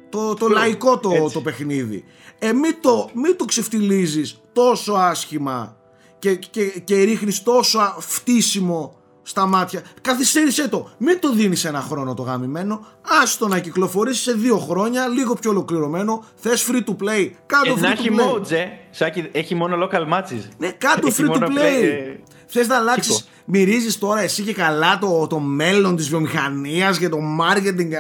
Το, 0.09 0.34
το 0.34 0.48
λαϊκό 0.48 0.98
το, 0.98 1.11
έτσι. 1.12 1.34
το 1.34 1.40
παιχνίδι. 1.40 2.04
Ε, 2.38 2.52
μην 2.52 2.74
το, 2.80 3.11
μην 3.14 3.36
το 3.36 3.44
ξεφτιλίζεις 3.44 4.40
τόσο 4.52 4.92
άσχημα 4.92 5.76
και, 6.18 6.34
και, 6.34 6.64
και 6.64 7.02
ρίχνεις 7.02 7.42
τόσο 7.42 7.78
α- 7.78 7.96
φτύσιμο 7.98 8.96
στα 9.22 9.46
μάτια. 9.46 9.82
Καθυστέρησέ 10.00 10.68
το. 10.68 10.90
Μην 10.98 11.20
το 11.20 11.32
δίνεις 11.32 11.64
ένα 11.64 11.80
χρόνο 11.80 12.14
το 12.14 12.22
γαμημένο. 12.22 12.86
Άστο 13.22 13.48
να 13.48 13.59
κυκλοφορήσει 13.59 14.22
σε 14.22 14.32
δύο 14.32 14.59
χρόνια, 14.59 15.09
λίγο 15.09 15.34
πιο 15.34 15.50
ολοκληρωμένο. 15.50 16.24
Θες 16.36 16.66
free 16.70 16.84
to 16.90 16.96
play. 17.04 17.30
Κάτω 17.46 17.70
Ε, 17.70 17.72
free 17.76 17.80
να 17.80 17.88
to 17.88 17.92
έχει 17.92 18.09
play. 18.12 18.34
modes, 18.34 18.50
ε. 18.50 18.64
Σάκη, 18.90 19.28
έχει 19.32 19.54
μόνο 19.54 19.88
local 19.88 20.12
matches. 20.14 20.42
Ναι, 20.59 20.70
κάτω 20.70 21.07
Έχει 21.07 21.22
free 21.22 21.30
to 21.30 21.38
μόνο 21.40 21.46
play. 21.46 21.82
ε, 21.82 22.16
Θες 22.46 22.66
να 22.68 22.76
αλλάξεις. 22.76 23.28
Κίκο. 23.47 23.59
Μυρίζεις 23.59 23.99
τώρα 23.99 24.20
εσύ 24.20 24.42
και 24.42 24.53
καλά 24.53 24.99
το, 24.99 25.26
το 25.26 25.38
μέλλον 25.38 25.97
της 25.97 26.09
βιομηχανίας 26.09 26.99
και 26.99 27.09
το 27.09 27.18
marketing. 27.40 27.90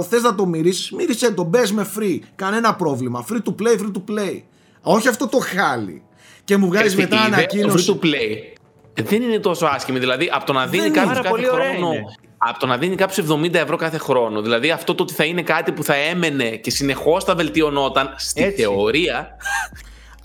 Wow, 0.00 0.04
θες 0.08 0.22
να 0.22 0.34
το 0.34 0.46
μυρίσει. 0.46 0.94
Μύρισε 0.94 1.32
το. 1.32 1.42
Μπες 1.44 1.72
με 1.72 1.86
free. 1.98 2.18
Κανένα 2.34 2.74
πρόβλημα. 2.74 3.24
Free 3.30 3.36
to 3.48 3.54
play, 3.62 3.80
free 3.80 3.92
to 3.92 4.12
play. 4.14 4.42
Όχι 4.80 5.08
αυτό 5.08 5.28
το 5.28 5.38
χάλι. 5.38 6.02
Και 6.44 6.56
μου 6.56 6.66
βγάζει 6.66 6.86
Αυτή 6.86 7.00
μετά 7.00 7.14
η 7.16 7.18
ιδέα 7.18 7.28
του 7.28 7.34
ανακοίνωση. 7.34 7.98
free 8.02 8.02
to 8.02 8.06
play 8.06 8.56
δεν 9.02 9.22
είναι 9.22 9.38
τόσο 9.38 9.66
άσχημη. 9.66 9.98
Δηλαδή, 9.98 10.30
από 10.32 10.44
το 10.46 10.52
να 10.52 10.66
δίνει 10.66 10.84
είναι. 10.86 10.94
κάποιος 10.94 11.12
Πάρα 11.18 11.28
κάθε 11.28 11.34
πολύ 11.34 11.50
ωραία 11.50 11.70
χρόνο. 11.76 11.92
είναι. 11.92 12.04
Από 12.38 12.58
το 12.58 12.66
να 12.66 12.76
δίνει 12.78 12.94
κάποιος 12.96 13.26
70 13.30 13.54
ευρώ 13.54 13.76
κάθε 13.76 13.98
χρόνο. 13.98 14.42
Δηλαδή, 14.42 14.70
αυτό 14.70 14.94
το 14.94 15.02
ότι 15.02 15.12
θα 15.14 15.24
είναι 15.24 15.42
κάτι 15.42 15.72
που 15.72 15.82
θα 15.84 15.94
έμενε 15.94 16.48
και 16.50 16.70
συνεχώς 16.70 17.24
θα 17.24 17.34
βελτιωνόταν 17.34 18.14
στη 18.16 18.42
Έτσι. 18.42 18.62
θεωρία. 18.62 19.36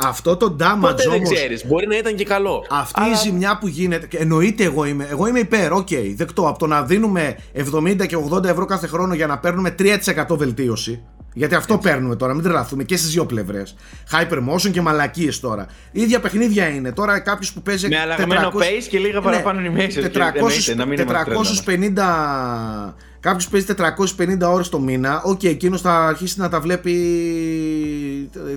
Αυτό 0.08 0.38
το 0.38 0.56
damage 0.60 0.78
Ποτέ 0.80 1.04
δεν 1.04 1.14
όμω. 1.14 1.32
ξέρεις. 1.34 1.66
Μπορεί 1.68 1.88
να 1.88 1.97
ήταν 1.97 2.16
και 2.16 2.24
καλό. 2.26 2.66
Αυτή 2.70 3.01
Αλλά 3.01 3.14
η 3.14 3.18
ζημιά 3.18 3.58
που 3.58 3.68
γίνεται. 3.68 4.08
και 4.08 4.18
Εννοείται 4.18 4.64
εγώ 4.64 4.86
είμαι. 4.86 5.08
Εγώ 5.10 5.28
είμαι 5.28 5.39
υπέρ. 5.39 5.72
Οκ, 5.72 5.88
δεκτό. 6.16 6.47
Από 6.47 6.60
το 6.60 6.68
να 6.68 6.84
δίνουμε 6.84 7.38
70 7.54 8.06
και 8.08 8.18
80 8.32 8.43
ευρώ 8.43 8.66
κάθε 8.66 8.88
χρόνο 8.88 9.14
για 9.14 9.28
να 9.28 9.38
παίρνουμε 9.38 9.76
3% 9.80 10.38
βελτίωση. 10.38 11.04
Γιατί 11.36 11.56
αυτό 11.56 11.78
παίρνουμε 11.78 12.16
τώρα, 12.16 12.34
μην 12.34 12.43
τρελαθούμε 12.43 12.84
και 12.84 12.97
στις 12.97 13.10
δύο 13.12 13.26
πλευρές. 13.26 13.76
Hypermotion 14.12 14.72
και 14.72 14.82
μαλακίες 14.82 15.39
τώρα. 15.39 15.66
ίδια 15.91 16.20
παιχνίδια 16.20 16.68
είναι. 16.68 16.91
Τώρα 16.91 17.20
κάποιος 17.20 17.54
που 17.54 17.62
παίζει. 17.62 17.88
Με 17.88 17.99
αλλαγμένο 17.99 18.51
pace 18.56 18.84
και 18.89 18.97
λίγα 18.97 19.22
παραπάνω 19.22 19.60
animation. 19.60 19.88
Και 19.88 20.10
400, 20.10 20.36
εννοείται, 20.36 20.76
να 20.76 20.86
μην 20.86 20.99
είμαστε 20.99 21.34
450. 21.66 22.95
Κάποιος 23.20 23.47
παίζει 23.47 23.66
450 23.74 24.51
ώρες 24.51 24.70
το 24.70 24.80
μήνα. 24.80 25.22
Οκ, 25.26 25.43
εκείνος 25.43 25.82
θα 25.82 26.06
αρχίσει 26.06 26.39
να 26.39 26.49
τα 26.49 26.60
βλέπει 26.60 26.93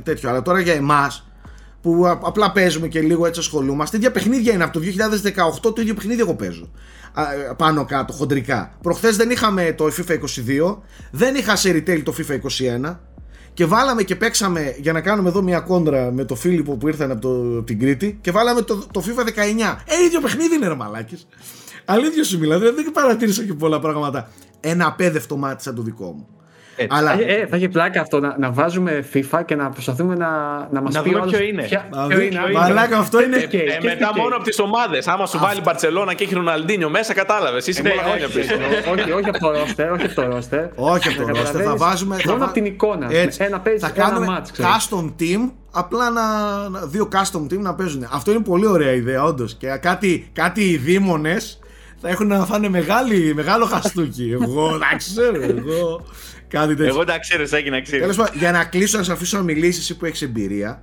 τέτοιο. 0.03 0.29
Αλλά 0.29 0.43
τώρα 0.43 0.61
για 0.61 0.75
εμάς 0.75 1.27
που 1.87 2.07
α- 2.07 2.19
απλά 2.23 2.53
παίζουμε 2.53 2.89
και 2.89 3.01
λίγο 3.01 3.27
έτσι 3.27 3.41
ασχολούμαστε. 3.41 3.97
ίδια 3.97 4.11
παιχνίδια 4.11 4.53
είναι 4.53 4.65
από 4.65 4.73
το 4.73 4.81
2018 4.81 5.75
το 5.75 5.81
ίδιο 5.81 5.95
παιχνίδι 5.95 6.21
εγώ 6.21 6.35
παίζω. 6.35 6.71
Α, 7.13 7.33
ε, 7.33 7.55
πάνω 7.57 7.85
κάτω, 7.85 8.13
χοντρικά. 8.13 8.77
Προχθές 8.83 9.17
δεν 9.17 9.31
είχαμε 9.31 9.75
το 9.77 9.85
FIFA 9.85 10.13
22, 10.13 10.77
δεν 11.11 11.35
είχα 11.35 11.57
σε 11.57 11.71
retail 11.71 12.03
το 12.03 12.15
FIFA 12.19 12.33
21 12.89 12.99
και 13.55 13.65
βάλαμε 13.67 14.03
και 14.03 14.17
παίξαμε 14.17 14.75
για 14.79 14.93
να 14.93 15.01
κάνουμε 15.01 15.29
εδώ 15.29 15.43
μια 15.43 15.61
κόντρα 15.61 16.13
με 16.13 16.25
το 16.25 16.35
Φίλιππο 16.35 16.77
που 16.77 16.89
ήρθαν 16.89 17.11
από, 17.11 17.21
το, 17.21 17.29
από 17.29 17.63
την 17.63 17.79
Κρήτη 17.79 18.19
και 18.21 18.31
βάλαμε 18.31 18.63
το, 18.63 18.87
το 18.91 19.03
FIFA 19.07 19.21
19. 19.21 19.29
Ε, 19.87 20.05
ίδιο 20.07 20.21
παιχνίδι 20.21 20.55
είναι 20.55 20.69
ρε 20.69 20.75
μαλάκες. 20.75 21.27
Αλήθεια 21.85 22.25
σου 22.25 22.39
μιλάω, 22.39 22.59
δηλαδή 22.59 22.83
δεν 22.83 22.93
παρατήρησα 22.93 23.45
και 23.45 23.55
πολλά 23.55 23.81
πράγματα. 23.81 24.31
Ένα 24.61 24.87
απέδευτο 24.87 25.37
μάτι 25.37 25.63
σαν 25.63 25.75
το 25.75 25.83
δικό 25.83 26.13
μου. 26.13 26.29
Έτσι. 26.79 26.97
Αλλά 26.99 27.13
Ε, 27.21 27.25
ε, 27.35 27.47
θα 27.47 27.57
έχει 27.57 27.69
πλάκα 27.69 28.01
αυτό 28.01 28.21
να, 28.21 28.37
να 28.39 28.51
βάζουμε 28.51 29.05
FIFA 29.15 29.41
και 29.45 29.55
να 29.55 29.71
προσπαθούμε 29.71 30.15
να, 30.15 30.29
να 30.71 30.81
μας 30.81 30.95
Να 30.95 31.03
πει 31.03 31.09
δούμε 31.09 31.21
ο 31.21 31.23
άλλος 31.23 31.37
ποιο 31.37 31.45
είναι. 31.47 31.63
ποια- 31.63 31.89
Να 31.91 32.07
ποιο 32.07 32.19
δει- 32.19 32.33
είναι. 32.33 32.41
Μαλάκα, 32.53 32.99
αυτό 32.99 33.23
είναι. 33.23 33.37
Ε, 33.37 33.43
Ε, 33.43 33.47
και 33.47 33.57
μετά 33.59 33.79
σκέφτηκε. 33.81 34.21
μόνο 34.21 34.35
από 34.37 34.45
τις 34.45 34.59
ομάδες. 34.59 35.07
Άμα 35.09 35.27
σου 35.27 35.39
βάλει 35.39 35.61
Μπαρσελόνα 35.61 36.15
και 36.15 36.25
έχει 36.25 36.35
Ροναλντίνιο 36.35 36.91
μέσα, 36.91 37.15
κατάλαβες. 37.15 37.67
Είσαι 37.67 37.83
Ναι, 37.83 37.89
πολλά 37.91 38.03
χρόνια 38.03 38.27
όχι, 38.27 38.39
πίσω. 38.39 38.55
όχι, 38.93 39.11
όχι 39.13 39.29
από 39.29 39.39
το 39.39 39.51
ρόστερ, 39.51 39.93
όχι 39.93 40.05
από 40.07 40.15
το 40.15 40.27
ρόστερ. 40.27 40.65
Όχι 40.75 41.09
από 41.09 41.17
το 41.17 41.25
Να 41.27 41.33
roster, 41.33 41.35
θα 41.37 41.43
καταλαβαίνεις 41.43 41.81
βάζουμε. 41.83 42.17
θα 42.17 42.23
Μόνο 42.27 42.39
βά- 42.39 42.45
από 42.49 42.55
την 42.55 42.65
εικόνα. 42.65 43.07
Έτσι. 43.11 43.45
Ένα 43.45 43.61
παίζει, 43.61 43.79
θα 43.79 43.93
ένα 43.95 44.05
κάνουμε 44.05 44.27
μάτς, 44.27 44.51
ξέρεις. 44.51 44.71
custom 44.91 45.05
team, 45.21 45.51
απλά 45.73 46.11
να, 46.11 46.23
να- 46.69 46.87
δύο 46.87 47.09
custom 47.13 47.41
team 47.53 47.59
να 47.59 47.75
παίζουν. 47.75 48.07
Αυτό 48.13 48.31
είναι 48.31 48.41
πολύ 48.43 48.67
ωραία 48.67 48.93
ιδέα, 48.93 49.23
όντως. 49.25 49.55
Και 49.55 49.67
κάτι, 49.81 50.31
κάτι 50.33 50.63
οι 50.71 50.77
δήμονες 50.77 51.59
θα 52.01 52.09
έχουν 52.09 52.27
να 52.27 52.45
φάνε 52.45 52.69
μεγάλη, 52.69 53.33
μεγάλο 53.35 53.65
χαστούκι. 53.65 54.37
εγώ, 54.43 54.75
εντάξει, 54.75 55.11
ξέρω, 55.17 55.43
εγώ. 55.43 56.05
Κάτι 56.49 56.75
τέτοιο. 56.75 56.87
Εγώ 56.95 57.05
τα 57.05 57.19
ξέρω, 57.19 57.47
Σάκη, 57.47 57.71
να 57.71 57.81
ξέρει. 57.81 58.01
Τέλος 58.01 58.17
πάντων, 58.17 58.39
για 58.39 58.53
να 58.53 58.65
κλείσω, 58.65 58.99
να 58.99 59.05
σε 59.05 59.13
αφήσω 59.13 59.37
να 59.37 59.43
μιλήσεις 59.43 59.83
εσύ 59.83 59.97
που 59.97 60.05
έχεις 60.05 60.23
εμπειρία, 60.23 60.83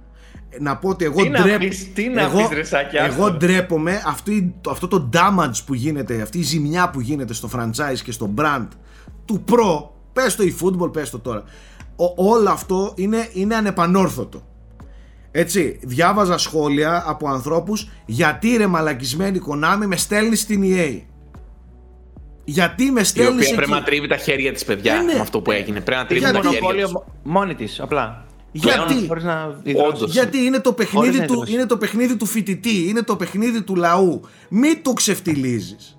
να 0.60 0.78
πω 0.78 0.90
ότι 0.90 1.06
εγώ 1.06 1.22
Τι 1.24 1.30
να 1.30 1.42
ντρέπ- 1.42 1.60
πεις, 1.60 1.94
τι 1.94 2.08
να 2.10 2.22
εγώ, 2.22 2.38
πεις, 2.38 2.58
ρε 2.58 2.64
Σάκη, 2.64 2.96
εγώ 2.96 3.24
άστο. 3.26 3.38
ντρέπομαι 3.38 4.02
αυτή, 4.06 4.54
το- 4.62 4.72
αυτό 4.72 4.88
το 4.88 5.10
damage 5.14 5.58
που 5.66 5.74
γίνεται, 5.74 6.22
αυτή 6.22 6.38
η 6.40 6.42
ζημιά 6.42 6.90
που 6.90 7.00
γίνεται 7.02 7.34
στο 7.34 7.50
franchise 7.56 8.00
και 8.04 8.12
στο 8.12 8.34
brand 8.38 8.68
του 9.26 9.44
Pro, 9.52 9.90
πες 10.14 10.36
το 10.36 10.44
eFootball, 10.44 10.94
πες 10.94 11.10
το 11.10 11.20
τώρα. 11.20 11.44
Ο- 11.96 12.30
όλο 12.32 12.50
αυτό 12.50 12.94
είναι, 12.96 13.28
είναι 13.34 13.56
ανεπανόρθωτο. 13.56 14.42
Έτσι, 15.32 15.80
διάβαζα 15.84 16.38
σχόλια 16.38 17.04
από 17.08 17.30
ανθρώπους 17.30 17.90
γιατί 18.06 18.56
ρε 18.58 18.68
μαλακισμένη 18.68 19.40
Konami 19.50 19.86
με 19.86 19.96
στέλνεις 19.96 20.40
στην 20.40 20.62
EA. 20.66 21.00
Γιατί 22.46 22.92
με 22.92 23.00
Η 23.00 23.04
στέλνεις 23.04 23.32
οποία 23.34 23.46
εκεί; 23.48 23.56
πρέπει 23.56 23.72
να 23.72 23.84
τρίβει 23.84 24.08
τα 24.08 24.18
χέρια 24.18 24.54
της, 24.54 24.66
παιδιά. 24.66 24.94
Ε, 24.94 25.02
ναι. 25.02 25.14
Με 25.14 25.20
αυτό 25.20 25.42
που 25.42 25.52
έγινε. 25.52 25.80
Πρέπει 25.82 26.02
να 26.02 26.06
τρίβει 26.08 26.24
Γιατί- 26.24 26.38
τα 26.38 26.44
χέρια 26.50 26.60
μονοπόλιο 26.62 26.86
της. 26.88 27.14
μόνη 27.24 27.56
της, 27.56 27.80
απλά. 27.80 28.26
Γιατί; 28.52 29.06
Χωρίς 29.08 29.24
να 29.24 29.44
Όντως. 29.46 29.62
ιδρώσει. 29.64 30.06
Γιατί 30.12 30.38
είναι 30.44 30.60
το, 30.60 30.74
παιχνίδι 30.74 31.06
Χωρίς 31.06 31.20
να 31.20 31.26
του, 31.26 31.34
ιδρώσει. 31.34 31.54
είναι 31.54 31.66
το 31.66 31.78
παιχνίδι 31.78 32.16
του 32.16 32.26
φοιτητή, 32.26 32.88
είναι 32.88 33.02
το 33.02 33.16
παιχνίδι 33.16 33.62
του 33.62 33.76
λαού. 33.76 34.22
Μην 34.50 34.84
το 34.84 34.94
ξεφτιλίζεις. 34.94 35.98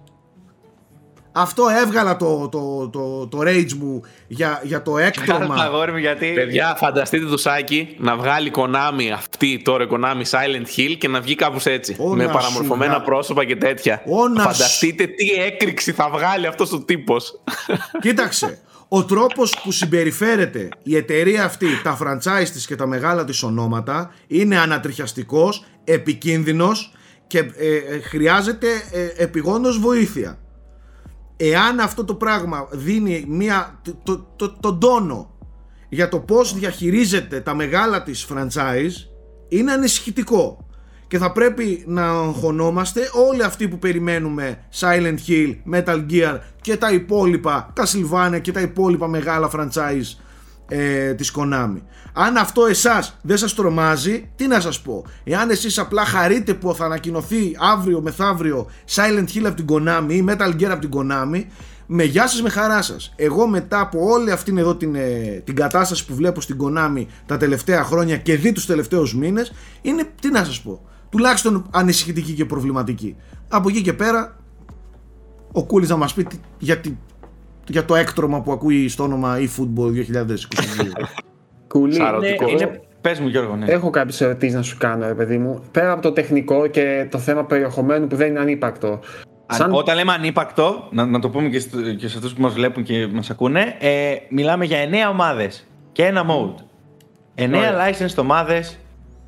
Αυτό 1.37 1.65
έβγαλα 1.83 2.17
το, 2.17 2.49
το, 2.49 2.89
το, 2.89 3.27
το 3.27 3.39
rage 3.41 3.73
μου 3.73 4.03
για, 4.27 4.61
για 4.65 4.83
το 4.83 4.91
Καλά, 4.93 5.07
έκτομα. 5.07 5.55
αγόρι 5.55 5.93
μου, 5.93 5.99
γιατί. 5.99 6.33
Παιδιά, 6.35 6.75
φανταστείτε 6.79 7.25
το 7.27 7.37
Σάκη 7.37 7.97
να 7.99 8.17
βγάλει 8.17 8.51
Konami 8.55 9.09
αυτή 9.15 9.63
τώρα 9.65 9.87
Konami 9.91 10.23
Silent 10.31 10.79
Hill 10.79 10.95
και 10.99 11.09
να 11.09 11.21
βγει 11.21 11.35
κάπως 11.35 11.67
έτσι. 11.67 11.97
Ω, 11.99 12.15
με 12.15 12.25
να 12.25 12.33
παραμορφωμένα 12.33 12.93
σου 12.93 12.99
βγα- 12.99 13.05
πρόσωπα 13.07 13.45
και 13.45 13.57
τέτοια. 13.57 14.03
Ω, 14.07 14.29
να 14.29 14.43
Φανταστείτε 14.43 15.07
τι 15.07 15.31
έκρηξη 15.31 15.93
θα 15.93 16.11
βγάλει 16.13 16.47
αυτός 16.47 16.73
ο 16.73 16.81
τύπος. 16.81 17.41
Κοίταξε, 18.01 18.59
ο 18.89 19.05
τρόπος 19.05 19.61
που 19.63 19.73
συμπεριφέρεται 19.73 20.69
η 20.83 20.97
εταιρεία 20.97 21.45
αυτή, 21.45 21.67
τα 21.83 21.99
franchise 22.03 22.49
της 22.53 22.67
και 22.67 22.77
τα 22.77 22.87
μεγάλα 22.87 23.25
της 23.25 23.43
ονόματα 23.43 24.15
είναι 24.27 24.59
ανατριχιαστικός, 24.59 25.65
επικίνδυνος 25.85 26.93
και 27.27 27.39
ε, 27.39 27.43
ε, 27.77 28.01
χρειάζεται 28.01 28.67
ε, 28.93 29.23
επιγόντως 29.23 29.79
βοήθεια. 29.79 30.39
Εάν 31.51 31.81
αυτό 31.81 32.05
το 32.05 32.15
πράγμα 32.15 32.69
δίνει 32.71 33.25
μια, 33.29 33.81
το, 33.83 33.95
το, 34.03 34.27
το, 34.37 34.51
τον 34.61 34.79
τόνο 34.79 35.31
για 35.89 36.09
το 36.09 36.19
πώς 36.19 36.55
διαχειρίζεται 36.55 37.41
τα 37.41 37.55
μεγάλα 37.55 38.03
της 38.03 38.27
franchise 38.31 38.93
είναι 39.49 39.73
ανησυχητικό. 39.73 40.59
Και 41.07 41.19
θα 41.19 41.33
πρέπει 41.33 41.85
να 41.87 42.11
αγχωνόμαστε 42.11 43.01
όλοι 43.29 43.43
αυτοί 43.43 43.69
που 43.69 43.79
περιμένουμε 43.79 44.65
Silent 44.81 45.17
Hill, 45.29 45.55
Metal 45.73 46.07
Gear 46.11 46.39
και 46.61 46.77
τα 46.77 46.93
υπόλοιπα 46.93 47.73
Castlevania 47.77 48.41
και 48.41 48.53
τα 48.53 48.61
υπόλοιπα 48.61 49.09
μεγάλα 49.09 49.51
franchise 49.53 50.24
ε, 50.69 51.15
της 51.15 51.33
Konami. 51.37 51.81
Αν 52.13 52.37
αυτό 52.37 52.67
εσάς 52.67 53.19
δεν 53.23 53.37
σας 53.37 53.55
τρομάζει, 53.55 54.31
τι 54.37 54.47
να 54.47 54.61
σας 54.61 54.81
πω. 54.81 55.05
Εάν 55.25 55.51
εσείς 55.51 55.79
απλά 55.79 56.05
χαρείτε 56.05 56.55
που 56.55 56.75
θα 56.75 56.85
ανακοινωθεί 56.85 57.57
αύριο 57.73 58.01
μεθαύριο 58.01 58.67
Silent 58.95 59.27
Hill 59.35 59.45
από 59.45 59.55
την 59.55 59.67
Konami 59.69 60.11
ή 60.13 60.25
Metal 60.29 60.61
Gear 60.61 60.65
από 60.65 60.89
την 60.89 60.91
Konami, 60.93 61.45
με 61.87 62.05
γεια 62.05 62.29
σας 62.29 62.43
με 62.43 62.49
χαρά 62.49 62.83
σας. 62.83 63.13
Εγώ 63.17 63.47
μετά 63.47 63.81
από 63.81 63.99
όλη 64.11 64.31
αυτήν 64.31 64.59
εδώ 64.59 64.75
την, 64.77 64.95
ε, 64.95 65.43
την 65.45 65.55
κατάσταση 65.55 66.07
που 66.07 66.15
βλέπω 66.15 66.41
στην 66.41 66.57
Konami 66.63 67.07
τα 67.27 67.37
τελευταία 67.37 67.85
χρόνια 67.85 68.17
και 68.17 68.37
δει 68.37 68.53
τους 68.53 68.67
τελευταίους 68.67 69.15
μήνες, 69.15 69.53
είναι, 69.83 70.05
τι 70.21 70.31
να 70.31 70.45
σας 70.45 70.61
πω, 70.61 70.81
τουλάχιστον 71.11 71.67
ανησυχητική 71.71 72.33
και 72.33 72.45
προβληματική. 72.45 73.17
Από 73.49 73.69
εκεί 73.69 73.83
και 73.83 73.93
πέρα, 73.93 74.37
ο 75.53 75.65
Κούλης 75.65 75.89
να 75.89 75.97
μας 75.97 76.15
πει 76.15 76.25
τι, 76.25 76.37
για, 77.67 77.81
για 77.81 77.85
το 77.85 77.95
έκτρωμα 77.95 78.41
που 78.43 78.53
ακούει 78.53 78.89
στο 78.89 79.03
όνομα 79.03 79.37
eFootball 79.39 79.89
2022. 79.89 79.93
Κούλη, 81.69 81.97
είναι, 81.97 82.51
είναι, 82.51 82.81
πες 83.01 83.21
μου 83.21 83.29
Γιώργο, 83.29 83.57
ναι. 83.57 83.67
Έχω 83.67 83.91
κάποιες 83.91 84.21
ερωτήσεις 84.21 84.55
να 84.55 84.63
σου 84.63 84.77
κάνω, 84.79 85.07
ρε 85.07 85.15
παιδί 85.15 85.39
μου. 85.39 85.63
Πέρα 85.71 85.93
από 85.93 86.03
το 86.03 86.13
τεχνικό 86.13 86.67
και 86.67 87.07
το 87.11 87.19
θέμα 87.19 87.45
περιεχομένου 87.45 88.07
που 88.07 88.17
δεν 88.17 88.29
είναι 88.29 88.41
ανύπαρκτο. 88.41 89.01
Σαν... 89.47 89.73
Όταν 89.73 89.97
λέμε 89.97 90.13
ανύπαρκτο, 90.13 90.89
να, 90.91 91.07
να 91.07 91.19
το 91.19 91.31
πούμε 91.31 91.49
και, 91.49 91.59
στο, 91.59 91.81
και 91.95 92.09
σε 92.09 92.17
αυτούς 92.17 92.35
που 92.35 92.41
μας 92.41 92.53
βλέπουν 92.53 92.83
και 92.83 93.07
μας 93.07 93.31
ακούνε, 93.31 93.77
ε, 93.79 94.15
μιλάμε 94.29 94.65
για 94.65 94.79
9 95.09 95.11
ομάδες 95.11 95.67
και 95.93 96.05
ένα 96.05 96.25
mode. 96.29 96.63
9 97.37 97.45
licensed 97.45 98.17
ομάδες, 98.17 98.79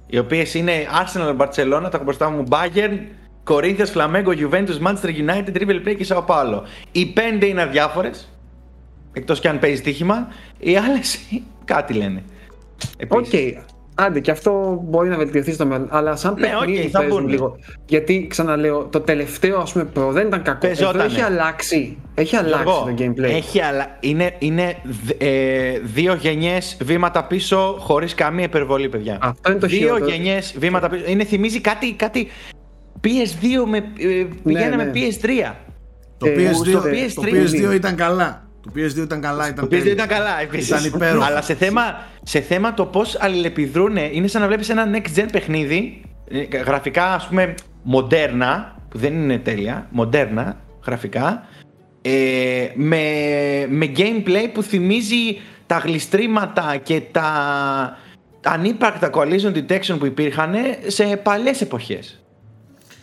οι 0.07 0.19
οποίες 0.19 0.55
είναι 0.55 0.73
Arsenal, 0.73 1.37
Barcelona, 1.37 1.83
τα 1.83 1.91
έχω 1.93 2.05
μπροστά 2.05 2.31
μου, 2.31 2.45
Bayern, 2.49 2.99
Corinthians, 3.47 3.91
Flamengo, 3.97 4.33
Juventus, 4.43 4.79
Manchester 4.81 5.11
United, 5.11 5.57
River 5.61 5.81
Plate 5.85 5.97
και 5.97 6.07
Sao 6.09 6.25
Paulo. 6.27 6.63
Οι 6.93 7.07
πέντε 7.07 7.47
είναι 7.47 7.63
αδιάφορες, 7.63 8.33
εκτός 9.13 9.41
και 9.41 9.49
αν 9.49 9.59
παίζεις 9.59 9.81
στοίχημα, 9.81 10.29
οι 10.59 10.77
άλλες 10.77 11.19
κάτι 11.73 11.95
λένε. 11.95 12.23
OK. 13.09 13.27
Okay. 13.33 13.53
Άντε, 13.99 14.21
και 14.21 14.31
αυτό 14.31 14.81
μπορεί 14.85 15.09
να 15.09 15.17
βελτιωθεί 15.17 15.53
στο 15.53 15.67
μέλλον. 15.67 15.89
Αλλά 15.91 16.17
σαν 16.17 16.35
ναι, 16.39 16.49
παιχνίδι 16.49 16.87
okay, 16.87 16.91
παίζουν 16.91 17.29
λίγο. 17.29 17.57
Γιατί 17.87 18.27
ξαναλέω, 18.31 18.85
το 18.85 19.01
τελευταίο 19.01 19.59
ας 19.59 19.73
πούμε 19.73 19.85
Pro 19.85 20.13
δεν 20.13 20.27
ήταν 20.27 20.43
κακό. 20.43 20.67
Εδώ 20.67 21.03
έχει 21.03 21.21
αλλάξει. 21.21 21.97
Έχει 22.15 22.37
αλλάξει 22.37 22.65
το 22.65 22.95
gameplay. 22.99 23.31
Έχει 23.31 23.61
αλλα... 23.61 23.97
Είναι, 24.01 24.35
είναι 24.39 24.77
ε, 25.19 25.79
δύο 25.79 26.15
γενιές 26.15 26.77
βήματα 26.83 27.25
πίσω 27.25 27.77
χωρίς 27.79 28.15
καμία 28.15 28.45
υπερβολή, 28.45 28.89
παιδιά. 28.89 29.19
Αυτό 29.21 29.51
είναι 29.51 29.61
το 29.61 29.67
Δύο 29.67 29.99
γενιές 29.99 30.55
βήματα 30.59 30.89
πίσω. 30.89 31.05
Είναι, 31.07 31.25
θυμίζει 31.25 31.61
κάτι, 31.61 31.93
κάτι 31.93 32.29
PS2 33.05 33.69
με, 33.69 33.77
ε, 33.77 34.27
πηγαίναμε 34.45 34.85
ναι, 34.85 34.91
ναι. 34.91 35.07
PS3. 35.51 35.55
Το, 36.19 36.27
ε, 36.27 36.35
PS2, 36.35 36.73
το, 36.73 36.83
PS3, 36.83 37.13
το 37.15 37.23
PS2 37.23 37.75
ήταν 37.75 37.97
καλά. 37.97 38.49
Το 38.61 38.73
PS2 38.75 38.97
ήταν 38.97 39.21
καλά. 39.21 39.49
Ήταν 39.49 39.69
το 39.69 39.77
PS2 39.77 39.87
ήταν 39.87 40.07
καλά, 40.07 40.41
επίσης. 40.41 40.69
Ήταν 40.69 40.85
υπέροχο. 40.85 41.25
Αλλά 41.25 41.43
σε 41.43 41.55
θέμα, 41.55 41.83
σε 42.23 42.41
θέμα 42.41 42.75
το 42.75 42.85
πώς 42.85 43.17
αλληλεπιδρούν, 43.21 43.97
είναι 43.97 44.27
σαν 44.27 44.41
να 44.41 44.47
βλέπεις 44.47 44.69
ένα 44.69 44.91
next 44.93 45.19
gen 45.19 45.27
παιχνίδι. 45.33 46.03
Ε, 46.31 46.59
γραφικά, 46.59 47.15
ας 47.15 47.27
πούμε, 47.29 47.55
μοντέρνα, 47.83 48.77
που 48.89 48.99
δεν 48.99 49.13
είναι 49.13 49.39
τέλεια, 49.39 49.87
μοντέρνα 49.91 50.57
γραφικά. 50.87 51.47
Ε, 52.03 52.69
με, 52.75 53.03
με 53.69 53.93
gameplay 53.97 54.51
που 54.53 54.63
θυμίζει 54.63 55.41
τα 55.67 55.79
γλιστρήματα 55.79 56.77
και 56.83 57.03
τα 57.11 57.99
ανύπαρκτα 58.45 59.11
collision 59.13 59.53
detection 59.55 59.97
που 59.99 60.07
υπήρχαν 60.07 60.55
σε 60.87 61.17
παλιές 61.17 61.61
εποχές. 61.61 62.26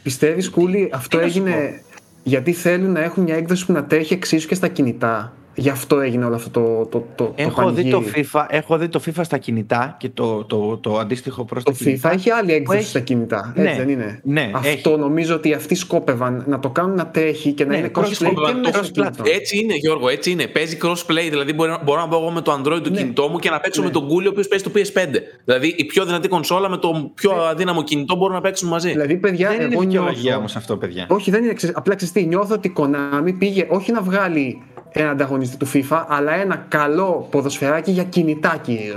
Πιστεύεις 0.03 0.49
Κούλη 0.49 0.89
αυτό 0.93 1.19
έγινε 1.19 1.81
γιατί 2.23 2.53
θέλουν 2.53 2.91
να 2.91 3.01
έχουν 3.01 3.23
μια 3.23 3.35
έκδοση 3.35 3.65
που 3.65 3.71
να 3.71 3.83
τρέχει 3.83 4.13
εξίσου 4.13 4.47
και 4.47 4.55
στα 4.55 4.67
κινητά; 4.67 5.33
Γι' 5.55 5.69
αυτό 5.69 5.99
έγινε 5.99 6.25
όλο 6.25 6.35
αυτό 6.35 6.49
το, 6.49 6.85
το, 6.85 7.05
το, 7.15 7.33
έχω, 7.35 7.71
δει 7.71 7.89
το 7.89 8.03
FIFA, 8.15 8.45
έχω 8.49 8.77
δει 8.77 8.87
το 8.87 9.01
FIFA 9.05 9.21
στα 9.23 9.37
κινητά 9.37 9.95
και 9.99 10.09
το, 10.09 10.43
το, 10.43 10.77
το 10.77 10.97
αντίστοιχο 10.97 11.45
προς 11.45 11.63
το 11.63 11.75
FIFA. 11.79 11.87
FIFA 11.87 12.11
έχει 12.13 12.29
άλλη 12.29 12.53
έκδοση 12.53 12.83
στα 12.83 12.99
κινητά. 12.99 13.53
Έτσι 13.55 13.71
ναι, 13.71 13.77
δεν 13.77 13.89
είναι; 13.89 14.19
Ναι, 14.23 14.51
αυτό 14.53 14.89
έχει. 14.89 14.99
νομίζω 14.99 15.35
ότι 15.35 15.53
αυτοί 15.53 15.75
σκόπευαν 15.75 16.43
να 16.47 16.59
το 16.59 16.69
κάνουν 16.69 16.95
να 16.95 17.07
τρέχει 17.07 17.51
και 17.51 17.65
να 17.65 17.71
ναι, 17.71 17.77
είναι 17.77 17.91
crossplay 17.95 18.33
και 18.63 18.71
crossplay. 18.73 19.25
Έτσι 19.35 19.57
είναι, 19.57 19.75
Γιώργο, 19.75 20.09
έτσι 20.09 20.31
είναι. 20.31 20.47
Παίζει 20.47 20.77
crossplay. 20.81 21.27
Δηλαδή 21.29 21.53
μπορώ, 21.53 21.79
μπορώ 21.83 21.99
να 21.99 22.07
μπω 22.07 22.17
εγώ 22.17 22.29
με 22.31 22.41
το 22.41 22.51
Android 22.51 22.81
του 22.83 22.89
ναι. 22.89 22.97
κινητό 22.97 23.27
μου 23.27 23.39
και 23.39 23.49
να 23.49 23.59
παίξω 23.59 23.81
ναι. 23.81 23.87
με 23.87 23.93
τον 23.93 24.07
Google 24.07 24.25
ο 24.25 24.29
οποίος 24.29 24.47
παίζει 24.47 24.63
το 24.63 24.71
PS5. 24.75 25.07
Δηλαδή 25.45 25.75
η 25.77 25.85
πιο 25.85 26.05
δυνατή 26.05 26.27
κονσόλα 26.27 26.69
με 26.69 26.77
το 26.77 27.11
πιο 27.15 27.31
ναι. 27.31 27.47
αδύναμο 27.47 27.83
κινητό 27.83 28.15
μπορούν 28.15 28.35
να 28.35 28.41
παίξουν 28.41 28.69
μαζί. 28.69 28.89
Δηλαδή, 28.89 29.15
παιδιά, 29.15 29.49
δεν 29.49 29.59
εγώ 29.59 29.71
είναι 29.71 29.85
δικαιολογία 29.85 30.37
όμως 30.37 30.55
αυτό, 30.55 30.77
παιδιά. 30.77 31.05
Όχι, 31.09 31.31
δεν 31.31 31.43
είναι. 31.43 31.55
Απλά 31.73 31.95
ξέρεις 31.95 32.27
νιώθω 32.27 32.53
ότι 32.53 32.67
η 32.67 32.73
Konami 32.77 33.33
πήγε 33.39 33.67
όχι 33.69 33.91
να 33.91 34.01
βγάλει 34.01 34.61
ένα 34.93 35.09
ανταγωνιστή 35.09 35.57
του 35.57 35.67
FIFA, 35.73 36.03
αλλά 36.07 36.33
ένα 36.33 36.65
καλό 36.67 37.27
ποδοσφαιράκι 37.31 37.91
για 37.91 38.03
κινητά 38.03 38.57
κυρίω. 38.61 38.95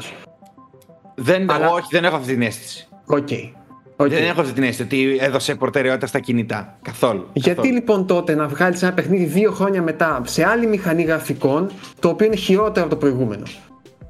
Δεν, 1.15 1.51
αλλά... 1.51 1.71
Όχι, 1.71 1.87
δεν 1.91 2.05
έχω 2.05 2.17
αυτή 2.17 2.33
την 2.33 2.43
αίσθηση. 2.43 2.89
Okay. 3.07 3.51
Okay. 3.97 4.09
Δεν 4.09 4.25
έχω 4.25 4.41
αυτή 4.41 4.53
την 4.53 4.63
αίσθηση 4.63 4.83
ότι 4.83 5.19
έδωσε 5.21 5.55
προτεραιότητα 5.55 6.07
στα 6.07 6.19
κινητά. 6.19 6.79
Καθόλου. 6.83 7.29
Γιατί 7.33 7.73
λοιπόν 7.73 8.07
τότε 8.07 8.35
να 8.35 8.49
βγάλεις 8.49 8.83
ένα 8.83 8.93
παιχνίδι 8.93 9.25
δύο 9.25 9.51
χρόνια 9.51 9.83
μετά 9.83 10.23
σε 10.25 10.45
άλλη 10.45 10.67
μηχανή 10.67 11.03
γραφικών, 11.03 11.71
το 12.01 12.09
οποίο 12.09 12.27
είναι 12.27 12.37
χειρότερο 12.37 12.87
από 12.87 12.95
το 12.95 13.01
προηγούμενο. 13.01 13.43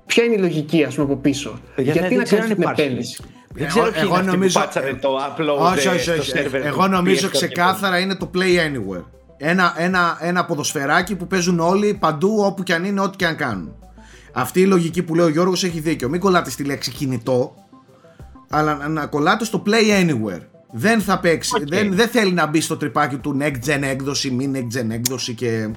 Ποια 0.06 0.24
είναι 0.24 0.34
η 0.34 0.38
λογική, 0.38 0.84
ας 0.84 0.94
πούμε, 0.94 1.12
από 1.12 1.16
πίσω; 1.20 1.60
Γιατί 1.76 2.14
να 2.14 2.24
κάνεις 2.24 2.54
την 2.54 2.62
επένδυση; 2.62 3.22
Δεν 3.52 3.66
ξέρω 3.66 3.90
εγώ, 3.94 4.20
νομίζω, 4.20 4.60
το 5.00 5.18
upload 5.18 5.72
όχι, 5.72 5.88
όχι, 5.88 6.10
όχι. 6.10 6.32
Εγώ 6.52 6.86
νομίζω 6.86 7.28
ξεκάθαρα 7.28 7.98
είναι 7.98 8.14
το 8.14 8.30
Play 8.34 8.38
Anywhere 8.38 9.04
ένα, 9.36 9.74
ένα, 9.76 10.18
ένα 10.20 10.44
ποδοσφαιράκι 10.44 11.16
που 11.16 11.26
παίζουν 11.26 11.60
όλοι 11.60 11.94
παντού 11.94 12.42
όπου 12.44 12.62
και 12.62 12.74
αν 12.74 12.84
είναι, 12.84 13.00
ό,τι 13.00 13.16
και 13.16 13.26
αν 13.26 13.36
κάνουν. 13.36 13.74
Αυτή 14.32 14.60
η 14.60 14.66
λογική 14.66 15.02
που 15.02 15.14
λέει 15.14 15.26
ο 15.26 15.28
Γιώργος 15.28 15.64
έχει 15.64 15.80
δίκιο. 15.80 16.08
Μην 16.08 16.20
κολλάτε 16.20 16.50
στη 16.50 16.64
λέξη 16.64 16.90
κινητό, 16.90 17.54
αλλά 18.50 18.88
να 18.88 19.06
κολλάτε 19.06 19.44
στο 19.44 19.62
play 19.66 20.04
anywhere. 20.04 20.42
Δεν 20.72 21.00
θα 21.00 21.18
παίξει, 21.20 21.64
δεν, 21.66 21.94
δεν 21.94 22.08
θέλει 22.08 22.32
να 22.32 22.46
μπει 22.46 22.60
στο 22.60 22.76
τρυπάκι 22.76 23.16
του 23.16 23.38
next 23.40 23.68
gen 23.68 23.82
έκδοση, 23.82 24.30
μη 24.30 24.50
next 24.54 24.80
gen 24.80 24.90
έκδοση 24.90 25.34
και... 25.34 25.70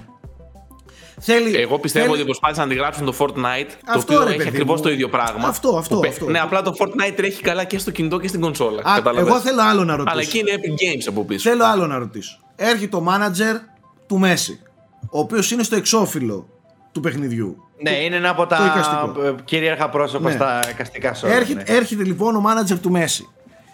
Θέλει, 1.22 1.56
Εγώ 1.56 1.80
πιστεύω 1.80 2.06
θέλει... 2.06 2.18
ότι 2.18 2.26
προσπάθησαν 2.26 2.68
να 2.68 2.72
αντιγράψουν 2.72 3.06
το 3.06 3.16
Fortnite, 3.20 3.72
αυτό, 3.86 4.14
το 4.14 4.22
οποίο 4.22 4.34
έχει 4.34 4.48
ακριβώς 4.48 4.82
το 4.82 4.90
ίδιο 4.90 5.10
πράγμα. 5.10 5.48
Αυτό, 5.48 5.78
αυτό, 5.78 6.02
αυτό. 6.08 6.30
Ναι, 6.30 6.40
απλά 6.40 6.62
το 6.62 6.74
Fortnite 6.80 7.14
τρέχει 7.16 7.42
καλά 7.42 7.64
και 7.64 7.78
στο 7.78 7.92
κινητό 7.92 8.20
και 8.20 8.28
στην 8.28 8.42
κονσόλα. 8.42 8.82
Α, 8.84 9.02
εγώ 9.18 9.40
θέλω 9.40 9.62
άλλο 9.62 9.84
να 9.84 9.96
ρωτήσω. 9.96 10.14
Αλλά 10.14 10.22
εκεί 10.22 10.40
είναι 10.40 10.52
Epic 10.56 10.72
Games 10.72 11.06
από 11.08 11.26
πίσω. 11.26 11.50
Θέλω 11.50 11.66
άλλο 11.66 11.88
να 11.88 11.98
ρωτήσω 11.98 12.40
έρχεται 12.60 12.96
ο 12.96 13.00
μάνατζερ 13.02 13.56
του 14.08 14.18
Μέση, 14.18 14.62
ο 15.10 15.20
οποίος 15.20 15.52
είναι 15.52 15.64
στο 15.64 15.76
εξώφυλλο 15.76 16.50
του 16.92 17.00
παιχνιδιού. 17.00 17.64
Ναι, 17.82 17.92
είναι 17.92 18.16
ένα 18.16 18.30
από 18.30 18.46
τα 18.46 19.06
κυρίαρχα 19.44 19.90
πρόσωπα 19.90 20.30
ναι. 20.30 20.36
στα 20.36 20.70
εικαστικά 20.70 21.14
σώματα. 21.14 21.40
Έρχεται, 21.40 21.72
ναι. 21.72 21.78
έρχεται 21.78 22.04
λοιπόν 22.04 22.36
ο 22.36 22.40
μάνατζερ 22.40 22.80
του 22.80 22.92
Μέση 22.92 23.30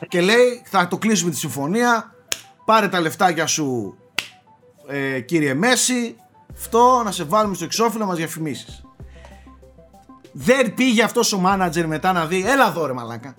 και 0.08 0.22
λέει 0.22 0.62
θα 0.66 0.88
το 0.88 0.98
κλείσουμε 0.98 1.32
τη 1.32 1.38
συμφωνία, 1.38 2.16
πάρε 2.66 2.88
τα 2.88 3.00
λεφτάκια 3.00 3.48
σου 3.48 3.98
ε, 4.88 5.20
κύριε 5.20 5.54
Μέση, 5.54 6.16
αυτό 6.54 7.02
να 7.04 7.12
σε 7.12 7.24
βάλουμε 7.24 7.56
στο 7.56 7.64
εξώφυλλο 7.64 8.04
να 8.04 8.10
μας 8.10 8.18
διαφημίσεις. 8.18 8.84
Δεν 10.32 10.74
πήγε 10.74 11.04
αυτός 11.04 11.34
ο 11.34 11.40
μάνατζερ 11.40 11.88
μετά 11.88 12.12
να 12.12 12.26
δει, 12.26 12.46
έλα 12.48 12.68
εδώ 12.68 12.86
ρε 12.86 12.94
μαλάκα, 12.94 13.36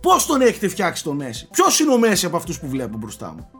πώς 0.00 0.26
τον 0.26 0.40
έχετε 0.40 0.68
φτιάξει 0.68 1.02
το 1.02 1.12
Μέση, 1.12 1.48
ποιος 1.50 1.80
είναι 1.80 1.92
ο 1.92 1.98
Μέση 1.98 2.26
από 2.26 2.36
αυτούς 2.36 2.58
που 2.58 2.68
βλέπω 2.68 2.96
μπροστά 2.96 3.34
μου; 3.36 3.50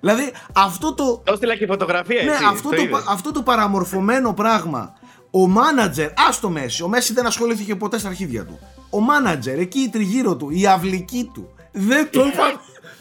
Δηλαδή 0.00 0.32
αυτό 0.52 0.94
το. 0.94 1.22
Το 1.24 1.32
έστειλα 1.32 1.56
και 1.56 1.66
φωτογραφία 1.66 2.22
ναι, 2.22 2.30
έτσι. 2.30 2.44
αυτό, 2.44 2.68
το, 2.68 2.76
αυτό 3.08 3.32
το 3.32 3.42
παραμορφωμένο 3.42 4.32
πράγμα. 4.32 4.94
Ο 5.30 5.46
μάνατζερ, 5.48 6.10
ας 6.28 6.40
το 6.40 6.48
Μέση, 6.48 6.82
ο 6.82 6.88
Μέση 6.88 7.12
δεν 7.12 7.26
ασχολήθηκε 7.26 7.76
ποτέ 7.76 7.98
στα 7.98 8.08
αρχίδια 8.08 8.44
του. 8.44 8.58
Ο 8.90 9.00
μάνατζερ, 9.00 9.58
εκεί 9.58 9.78
η 9.78 9.88
τριγύρω 9.88 10.36
του, 10.36 10.50
η 10.50 10.66
αυλική 10.66 11.30
του. 11.34 11.54
Δεν 11.72 12.10
το 12.10 12.20
είπα. 12.26 12.60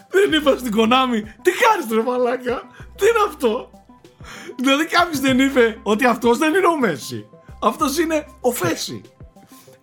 δεν 0.09 0.39
είπα 0.39 0.57
στην 0.57 0.71
Κονάμι, 0.71 1.21
τι 1.21 1.51
κάνεις 1.51 1.91
ρε 1.91 2.01
μαλάκα, 2.01 2.61
τι 2.95 3.05
είναι 3.05 3.23
αυτό; 3.27 3.69
Δηλαδή 4.57 4.85
κάποιος 4.85 5.19
δεν 5.19 5.39
είπε 5.39 5.79
ότι 5.83 6.05
αυτός 6.05 6.37
δεν 6.37 6.53
είναι 6.53 6.67
ο 6.67 6.79
Μέση. 6.79 7.27
Αυτός 7.61 7.97
είναι 7.97 8.27
ο 8.41 8.51
Φέση. 8.51 9.01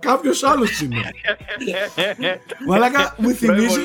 Κάποιος 0.03 0.43
άλλος 0.43 0.81
είναι. 0.81 0.97
Μαλάκα 2.69 3.15
μου 3.19 3.31
θυμίζει. 3.31 3.81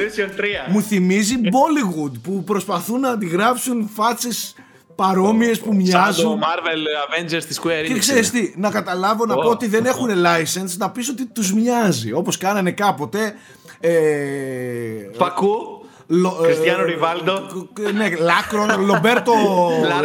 μου 0.70 0.82
θυμίζει 0.82 1.36
Bollywood 1.44 2.12
που 2.24 2.44
προσπαθούν 2.44 3.00
να 3.00 3.10
αντιγράψουν 3.10 3.90
φάτσες 3.94 4.56
παρόμοιες 4.96 5.60
που 5.60 5.76
μοιάζουν. 5.76 6.40
το 6.40 6.46
Marvel 6.46 6.78
Avengers 7.38 7.44
της 7.48 7.62
Square 7.64 7.86
Enix. 7.86 7.94
Και 7.94 8.00
ξέρει 8.00 8.30
τι, 8.30 8.54
να 8.58 8.70
καταλάβω 8.72 9.26
να 9.26 9.36
πω 9.36 9.50
ότι 9.50 9.68
δεν 9.68 9.86
έχουν 9.86 10.10
license, 10.10 10.78
να 10.78 10.90
πεις 10.92 11.10
ότι 11.10 11.26
τους 11.26 11.54
μοιάζει. 11.54 12.12
Όπως 12.14 12.38
κάνανε 12.38 12.72
κάποτε. 12.72 13.36
Ε, 13.80 13.92
Φακού. 15.18 15.52
Λο- 16.10 16.40
ε, 16.44 16.46
Κριστιανό 16.46 16.84
Ριβάλντο. 16.84 17.42
Ναι, 17.94 18.10
Λάκρο, 18.20 18.66
Λομπέρτο 18.86 19.34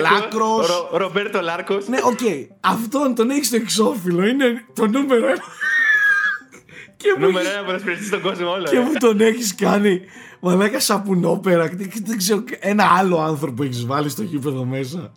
Λάκρος. 0.00 0.66
Ρο- 0.66 0.88
Ρομπέρτο 0.92 1.40
Λάρκος. 1.40 1.88
Ναι, 1.88 1.98
οκ. 2.02 2.18
Αυτόν 2.60 3.14
τον 3.14 3.30
έχεις 3.30 3.46
στο 3.46 3.56
εξώφυλλο. 3.56 4.26
Είναι 4.26 4.64
το 4.74 4.86
νούμερο 4.86 5.26
ένα. 5.26 5.42
Και 7.02 7.14
μου, 7.18 7.26
Νούμερο 7.26 7.48
ένα 7.48 7.64
ποδοσφαιριστή 7.64 8.04
στον 8.06 8.20
κόσμο 8.20 8.50
όλο. 8.50 8.64
και 8.64 8.76
ε. 8.76 8.80
μου 8.80 8.92
τον 8.98 9.20
έχεις 9.20 9.54
κάνει. 9.54 10.00
Μαλάκα 10.40 10.80
σαπουνόπερα. 10.80 11.68
Δεν, 11.68 11.90
δεν 12.04 12.18
ξέρω 12.18 12.44
ένα 12.60 12.84
άλλο 12.98 13.18
άνθρωπο 13.20 13.62
έχεις 13.62 13.86
βάλει 13.86 14.08
στο 14.08 14.22
γήπεδο 14.22 14.64
μέσα. 14.64 15.12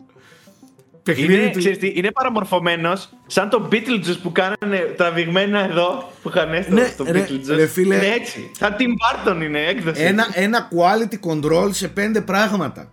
Παιχνίδι 1.02 1.34
Είναι, 1.34 1.50
του. 1.50 1.58
ξέρεις 1.58 1.78
τι, 1.78 1.92
είναι 1.96 2.10
παραμορφωμένος 2.10 3.08
σαν 3.26 3.48
το 3.48 3.68
Beetlejuice 3.72 4.16
που 4.22 4.32
κάνανε 4.32 4.78
τραβηγμένα 4.96 5.64
εδώ 5.64 6.12
που 6.22 6.28
είχαν 6.28 6.62
στο, 6.62 6.74
Ναι, 6.74 6.86
στο 6.86 7.04
ρε- 7.08 7.26
Beetlejuice. 7.28 7.54
ρε 7.56 7.66
φίλε. 7.66 7.94
Είναι 7.94 8.06
έτσι. 8.06 8.50
Σαν 8.58 8.76
Tim 8.78 8.82
Burton 9.30 9.42
είναι 9.42 9.60
έκδοση. 9.64 10.02
Ένα, 10.02 10.26
ένα 10.32 10.68
quality 10.72 11.30
control 11.30 11.68
σε 11.70 11.88
πέντε 11.88 12.20
πράγματα. 12.20 12.90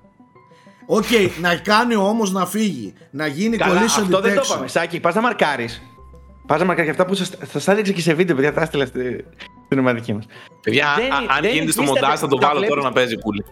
Οκ, 0.85 1.05
να 1.41 1.55
κάνει 1.55 1.95
όμως 1.95 2.31
να 2.31 2.45
φύγει. 2.45 2.93
Να 3.11 3.27
γίνει 3.27 3.57
Καλά, 3.57 3.81
collision 3.81 3.85
αυτό 3.85 4.19
δεν 4.21 4.35
το 4.35 4.41
detection. 4.41 4.45
είπαμε. 4.51 4.67
Σάκη, 4.67 4.99
πας 4.99 5.15
να 5.15 5.21
μαρκάρεις. 5.21 5.81
Πας 6.47 6.59
να 6.59 6.65
μαρκάρεις 6.65 6.91
αυτά 6.91 7.05
που 7.05 7.13
σας, 7.13 7.29
θα 7.29 7.45
σας 7.45 7.67
έδειξα 7.67 7.91
και 7.91 8.01
σε 8.01 8.13
βίντεο, 8.13 8.35
παιδιά, 8.35 8.53
τα 8.53 8.61
έστειλα 8.61 8.85
στη, 8.85 9.25
στην 9.65 9.79
ομαδική 9.79 10.13
μας. 10.13 10.25
Παιδιά, 10.61 10.93
Δεν 10.95 11.03
α- 11.13 11.17
είναι- 11.21 11.33
αν 11.33 11.41
δεν 11.41 11.51
γίνεται 11.51 11.71
στο 11.71 11.81
υφίσταται- 11.81 12.03
μοντάζ 12.03 12.19
θα 12.19 12.27
το 12.27 12.35
τα 12.37 12.47
βάλω 12.47 12.59
τώρα 12.59 12.67
βλέπεις- 12.69 12.83
να 12.87 12.91
παίζει 12.91 13.17
πουλί. 13.17 13.45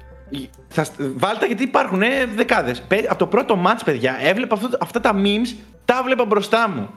Θα, 0.68 0.84
σ- 0.84 0.92
βάλτε 1.16 1.46
γιατί 1.46 1.64
υπάρχουν 1.64 2.02
ε, 2.02 2.08
δεκάδες. 2.36 2.82
Παι- 2.82 3.06
Από 3.10 3.18
το 3.20 3.28
πρώτο 3.28 3.62
match, 3.66 3.80
παιδιά, 3.86 4.18
έβλεπα 4.22 4.56
αυτό, 4.56 4.70
αυτά 4.82 5.00
τα 5.00 5.12
memes, 5.16 5.56
τα 5.86 6.02
βλέπα 6.06 6.26
μπροστά 6.26 6.70
μου. 6.70 6.90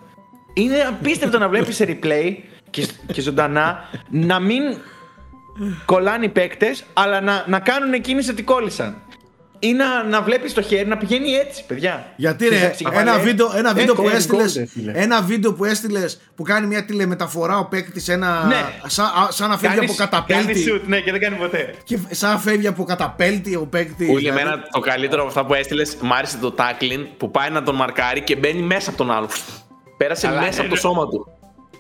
Είναι 0.55 0.77
απίστευτο 0.89 1.39
να 1.39 1.49
βλέπεις 1.49 1.77
σε 1.77 1.85
replay 2.03 2.35
και, 2.71 2.83
σ- 2.83 3.13
και 3.13 3.21
ζωντανά 3.21 3.79
να 4.11 4.41
μην 4.41 4.63
κολλάνε 5.85 6.25
οι 6.25 6.29
παίκτες, 6.29 6.85
αλλά 6.93 7.21
να, 7.21 7.45
να 7.47 7.59
κάνουν 7.61 8.01
κίνηση 8.01 8.31
ότι 8.31 8.43
κόλλησαν. 8.43 8.97
Ή 9.65 9.73
να, 9.73 10.05
να 10.05 10.23
βλέπεις 10.23 10.53
το 10.53 10.63
χέρι 10.63 10.87
να 10.89 10.97
πηγαίνει 10.97 11.31
έτσι, 11.31 11.65
παιδιά. 11.67 12.07
Γιατί 12.17 12.47
Στις 12.47 12.61
ρε, 12.61 12.67
αξιχαλές. 12.67 13.01
ένα 13.01 13.19
βίντεο, 13.19 13.53
ένα 13.57 13.75
βίντεο 13.75 13.95
που 13.95 14.05
gold, 14.09 14.13
έστειλες, 14.15 14.53
gold, 14.53 14.59
ρε 14.59 14.67
φίλε. 14.67 14.93
ένα 14.95 15.23
βίντεο 15.23 15.53
που 15.53 15.65
έστειλες 15.65 16.21
που 16.35 16.43
κάνει 16.43 16.67
μια 16.67 16.85
τηλεμεταφορά 16.85 17.59
ο 17.59 17.65
παίκτης 17.65 18.09
ένα. 18.09 18.45
Ναι. 18.47 18.65
Σαν, 18.87 19.05
α, 19.05 19.29
σαν 19.31 19.49
να 19.49 19.59
φεύγει 19.59 19.75
Κάνει- 19.77 19.89
από 19.91 19.97
καταπέλτη. 19.99 20.45
Κάνεις 20.45 20.67
shoot, 20.73 20.81
ναι, 20.87 21.01
και 21.01 21.11
δεν 21.11 21.21
κάνει 21.21 21.37
ποτέ. 21.37 21.75
Και 21.85 21.99
σαν 22.11 22.31
να 22.33 22.39
φεύγει 22.39 22.67
από 22.67 22.85
καταπέλτη 22.85 23.57
ο 23.57 23.67
παίκτης. 23.71 24.07
Πουλί, 24.07 24.27
εμένα 24.29 24.63
το 24.73 24.81
καλύτερο 24.81 25.21
από 25.21 25.29
αυτά 25.31 25.47
που 25.47 25.55
έστειλες, 25.55 25.97
μ' 26.01 26.13
άρεσε 26.13 26.37
το 26.37 26.55
tackling 26.59 27.07
που 27.17 27.31
πάει 27.31 27.51
να 27.51 27.63
τον 27.63 27.75
μαρκάρει 27.75 28.21
και 28.21 28.37
μπαίνει 28.37 28.63
μέσα 28.63 28.89
από 28.89 28.99
τον 28.99 29.11
άλλο. 29.11 29.29
Πέρασε 29.97 30.27
Αλλά, 30.27 30.41
μέσα 30.41 30.51
ναι, 30.51 30.59
από 30.59 30.69
το 30.69 30.75
ναι. 30.75 30.81
σώμα 30.81 31.09
του. 31.09 31.29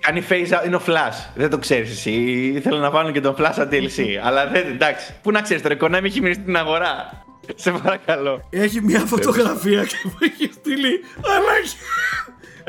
Κάνει 0.00 0.24
face 0.28 0.58
out, 0.62 0.66
είναι 0.66 0.76
ο 0.76 0.80
Flash. 0.86 1.30
Δεν 1.34 1.50
το 1.50 1.58
ξέρεις 1.58 1.90
εσύ. 1.90 2.10
Ήθελα 2.56 2.78
να 2.78 2.90
βάλουν 2.90 3.12
και 3.12 3.20
τον 3.20 3.34
Flash 3.38 3.50
σαν 3.54 3.68
DLC. 3.72 4.02
αλλά 4.26 4.46
δεν, 4.48 4.66
εντάξει. 4.66 5.14
Πού 5.22 5.30
να 5.30 5.40
ξέρεις 5.40 5.62
τώρα, 5.62 5.74
η 5.74 5.78
Konami 5.80 6.04
έχει 6.04 6.20
μείνει 6.20 6.34
στην 6.34 6.56
αγορά. 6.56 7.23
Σε 7.54 7.70
παρακαλώ. 7.70 8.46
Έχει 8.50 8.80
μια 8.82 9.00
φωτογραφία 9.00 9.84
και 9.84 9.96
μου 10.04 10.12
έχει 10.20 10.50
στείλει. 10.54 11.00
Αλάχη. 11.36 11.76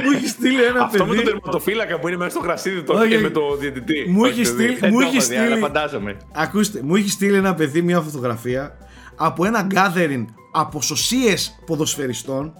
μου 0.04 0.12
έχει 0.18 0.28
στείλει 0.28 0.64
ένα 0.64 0.84
Αυτό 0.84 0.98
με 1.06 1.10
παιδί. 1.12 1.16
τον 1.24 1.26
τερματοφύλακα 1.34 2.00
που 2.00 2.08
είναι 2.08 2.18
μέσα 2.18 2.30
στο 2.30 2.40
γρασίδι 2.40 2.82
το 2.84 2.94
Όχι, 2.94 3.08
και 3.08 3.14
όχι. 3.16 3.24
με 3.24 3.30
το 3.30 3.56
διαιτητή. 3.56 4.06
Μου 4.10 4.22
Όχι, 4.22 4.32
έχει 4.32 4.42
παιδί. 4.42 4.64
στείλει- 4.64 4.80
Δεν 4.80 4.90
Μου 4.94 5.00
το 5.00 5.06
έχει 5.08 5.16
έχω 5.18 5.26
δει, 5.26 5.36
αλλά 5.36 5.46
στείλει- 5.46 5.62
φαντάζομαι. 5.64 6.18
Ακούστε, 6.34 6.80
μου 6.84 6.96
έχει 6.96 7.10
στείλει 7.10 7.38
ένα 7.38 7.54
παιδί 7.54 7.82
μια 7.82 8.02
φωτογραφία 8.02 8.78
από 9.16 9.46
ένα 9.46 9.68
gathering 9.74 10.26
αποσωσίες 10.52 11.60
ποδοσφαιριστών 11.66 12.54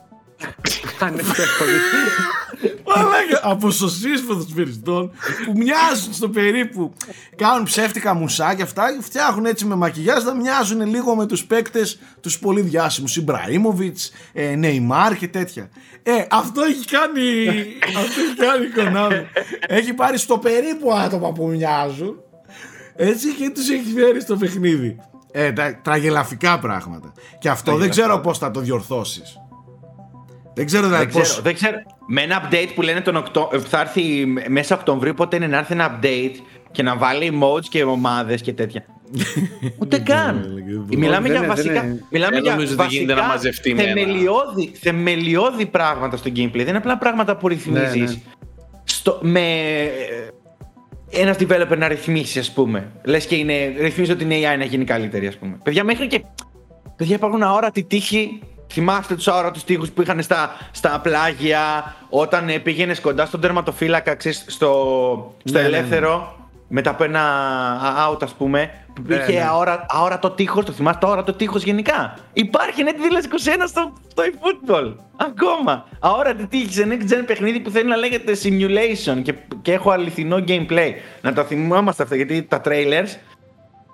Μαλάκα, 2.96 3.40
αποσωσίες 3.42 4.22
ποδοσφαιριστών 4.22 5.12
που 5.46 5.54
μοιάζουν 5.56 6.14
στο 6.14 6.30
περίπου. 6.30 6.94
Κάνουν 7.36 7.64
ψεύτικα 7.64 8.14
μουσάκια 8.14 8.64
αυτά 8.64 8.94
και 8.96 9.04
φτιάχνουν 9.04 9.46
έτσι 9.46 9.66
με 9.66 9.76
μακιγιάζ 9.76 10.24
να 10.24 10.34
μοιάζουν 10.34 10.88
λίγο 10.88 11.16
με 11.16 11.26
τους 11.26 11.46
παίκτες 11.46 12.00
τους 12.22 12.40
πολύ 12.40 12.62
διάσημους. 12.62 13.16
Ιμπραήμοβιτς, 13.16 14.12
ε, 14.34 14.56
Νεϊμάρ 14.56 15.18
και 15.18 15.28
τέτοια. 15.28 15.70
Ε, 16.04 16.26
αυτό 16.30 16.62
έχει 16.62 16.86
κάνει, 16.86 17.24
αυτό 17.98 18.22
έχει 18.22 18.36
κάνει 18.36 18.66
η 18.66 18.72
Konami. 18.76 19.26
Έχει 19.68 19.94
πάρει 19.94 20.18
στο 20.18 20.38
περίπου 20.38 20.94
άτομα 20.94 21.32
που 21.32 21.48
μοιάζουν 21.48 22.16
έτσι 22.96 23.34
και 23.34 23.50
τους 23.50 23.70
έχει 23.70 23.94
φέρει 23.94 24.22
στο 24.22 24.36
παιχνίδι. 24.36 24.98
Ε, 25.32 25.52
τα, 25.52 25.80
τραγελαφικά 25.82 26.60
πράγματα. 26.60 27.14
Και 27.40 27.50
αυτό 27.50 27.76
δεν 27.76 27.90
ξέρω 27.90 28.20
πώς 28.20 28.38
θα 28.38 28.52
το 28.52 28.60
διορθώσεις. 28.60 29.40
Δεν 30.56 30.66
ξέρω 30.66 30.88
δηλαδή 30.88 31.06
Δεν 31.06 31.14
πώς... 31.14 31.24
ξέρω, 31.24 31.42
δεν 31.42 31.54
ξέρω. 31.54 31.78
Με 32.08 32.22
ένα 32.22 32.50
update 32.50 32.70
που 32.76 32.82
λένε 32.82 33.02
τον 33.02 33.16
Οκτώ... 33.16 33.50
ε, 33.54 33.60
θα 33.60 33.80
έρθει 33.80 34.26
μέσα 34.48 34.76
Οκτωβρίου, 34.76 35.14
πότε 35.14 35.36
είναι 35.36 35.48
να 35.48 35.58
έρθει 35.58 35.74
ένα 35.74 36.00
update 36.00 36.36
και 36.72 36.84
να 36.84 36.96
βάλει 36.98 37.40
modes 37.44 37.66
και 37.70 37.84
ομάδες 37.84 38.42
και 38.42 38.54
τέτοια. 38.54 38.86
Ούτε 39.82 40.00
καν. 40.00 40.64
Μιλάμε 40.88 41.30
δεν 41.30 41.32
για 41.32 41.38
είναι, 41.38 41.40
δεν 41.40 41.48
βασικά, 41.48 41.84
είναι. 41.86 42.04
μιλάμε 42.12 42.34
Δεν 42.34 42.44
για 42.44 42.52
νομίζω 42.52 42.74
ότι 42.80 42.86
γίνεται 42.88 43.14
βασικά 43.14 43.28
να 43.28 43.34
μαζευτεί 43.34 43.74
με 43.74 43.84
ένα. 43.84 43.94
θεμελιώδη, 43.94 44.72
θεμελιώδη 44.82 45.66
πράγματα 45.66 46.18
στο 46.18 46.30
gameplay. 46.36 46.52
Δεν 46.52 46.68
είναι 46.68 46.78
απλά 46.78 46.98
πράγματα 46.98 47.38
που 47.38 47.48
ρυθμίζεις 47.48 47.96
Ναι, 47.96 48.06
ναι. 48.06 48.22
στο, 48.84 49.20
με 49.22 49.62
ε, 51.12 51.22
ένας 51.22 51.38
developer 51.40 51.78
να 51.78 51.88
ρυθμίσει, 51.88 52.40
ας 52.40 52.52
πούμε. 52.52 52.92
Λες 53.04 53.26
και 53.26 53.36
είναι, 53.36 53.74
ρυθμίζει 53.80 54.12
ότι 54.12 54.24
είναι 54.24 54.36
AI 54.36 54.58
να 54.58 54.66
γίνει 54.66 54.84
καλύτερη, 54.84 55.28
ας 55.28 55.38
πούμε. 55.38 55.60
Παιδιά, 55.64 55.84
μέχρι 55.84 56.08
και. 56.08 56.24
Παιδιά, 56.96 57.16
υπάρχουν 57.16 57.44
αόρατοι 57.44 57.84
τείχοι. 57.84 58.42
Θυμάστε 58.76 59.16
τους 59.16 59.28
αόρατους 59.28 59.64
τείχου 59.64 59.86
που 59.94 60.02
είχαν 60.02 60.22
στα, 60.22 60.52
στα 60.72 61.00
πλάγια 61.04 61.96
όταν 62.10 62.50
ε, 62.50 62.60
πήγαινες 62.60 63.00
κοντά 63.00 63.26
στον 63.26 63.42
τερματοφύλακα, 63.42 64.16
ξέρεις, 64.16 64.46
στο, 64.48 65.36
στο 65.44 65.58
Ναι, 65.58 65.64
ναι, 65.64 65.70
ναι. 65.70 65.78
ελεύθερο, 65.78 66.36
μετά 66.68 66.90
από 66.90 67.04
ένα 67.04 67.22
out, 68.10 68.24
ας 68.24 68.32
πούμε, 68.34 68.72
που 68.94 69.02
Ναι, 69.06 69.16
είχε 69.16 69.32
ναι. 69.32 69.46
αόρα, 69.46 69.86
αόρατο 69.90 70.30
τείχος. 70.32 70.66
Το 70.66 70.72
θυμάστε, 70.72 71.06
αόρατο 71.06 71.34
τείχος 71.34 71.64
γενικά. 71.64 72.14
Υπάρχει 72.34 72.84
Net 72.86 72.96
Village 72.96 73.54
21 73.62 73.64
στο, 73.68 73.94
στο 74.08 74.24
eFootball. 74.24 74.94
Ακόμα. 75.16 75.86
Αόρατη 76.00 76.48
τύχη 76.48 76.74
σε 76.74 76.88
next 76.90 77.14
gen 77.14 77.24
παιχνίδι 77.26 77.60
που 77.60 77.70
θέλει 77.70 77.90
να 77.90 77.96
λέγεται 77.96 78.38
simulation 78.44 79.22
και, 79.24 79.34
και 79.62 79.72
έχω 79.74 79.92
αληθινό 79.92 80.44
gameplay. 80.48 80.92
Να 81.22 81.34
το 81.34 81.44
θυμόμαστε 81.44 82.04
αυτά 82.04 82.16
γιατί 82.16 82.44
τα 82.44 82.62
trailers 82.66 83.18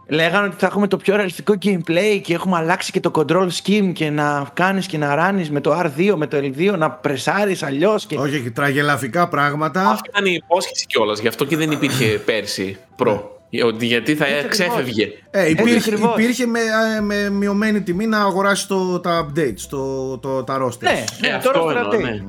λέγανε 0.07 0.47
ότι 0.47 0.55
θα 0.59 0.65
έχουμε 0.65 0.87
το 0.87 0.97
πιο 0.97 1.15
ρεαλιστικό 1.15 1.53
gameplay 1.65 2.19
και 2.23 2.33
έχουμε 2.33 2.57
αλλάξει 2.57 2.91
και 2.91 2.99
το 2.99 3.11
control 3.15 3.47
scheme 3.63 3.91
και 3.93 4.09
να 4.09 4.49
κάνεις 4.53 4.85
και 4.87 4.97
να 4.97 5.15
ράνεις 5.15 5.51
με 5.51 5.61
το 5.61 5.79
R2, 5.79 6.13
με 6.15 6.27
το 6.27 6.37
L2, 6.37 6.77
να 6.77 6.91
πρεσάρεις 6.91 7.63
αλλιώς 7.63 8.05
και... 8.05 8.17
Όχι, 8.17 8.35
όχι, 8.35 8.51
τραγελαφικά 8.51 9.27
πράγματα. 9.27 9.89
Αυτή 9.89 10.09
ήταν 10.09 10.25
η 10.25 10.33
υπόσχεση 10.43 10.85
κιόλας, 10.85 11.19
γι' 11.19 11.27
αυτό 11.27 11.45
και 11.45 11.57
δεν 11.57 11.71
υπήρχε 11.71 12.05
πέρσι 12.25 12.77
προ. 12.95 13.35
Ότι 13.65 13.85
γιατί 13.85 14.15
θα 14.15 14.25
ακριβώς. 14.25 14.49
ξέφευγε. 14.49 15.03
Ε, 15.31 15.39
Έτσι 15.39 15.51
υπήρχε, 15.51 15.77
ακριβώς. 15.77 16.13
υπήρχε 16.17 16.45
με, 16.45 16.59
ε, 16.97 17.01
με 17.01 17.29
μειωμένη 17.29 17.81
τιμή 17.81 18.05
να 18.07 18.19
αγοράσεις 18.21 18.67
το, 18.67 18.99
τα 18.99 19.25
updates, 19.27 19.59
το, 19.69 20.17
το, 20.17 20.43
τα 20.43 20.57
rosters. 20.65 20.79
Ναι, 20.79 21.03
ναι, 21.19 21.27
Ε, 21.27 21.39
τώρα 21.43 21.59
αυτό 21.59 21.59
στο 21.59 21.69
εννοώ, 21.69 21.91
update. 21.91 22.01
ναι. 22.01 22.21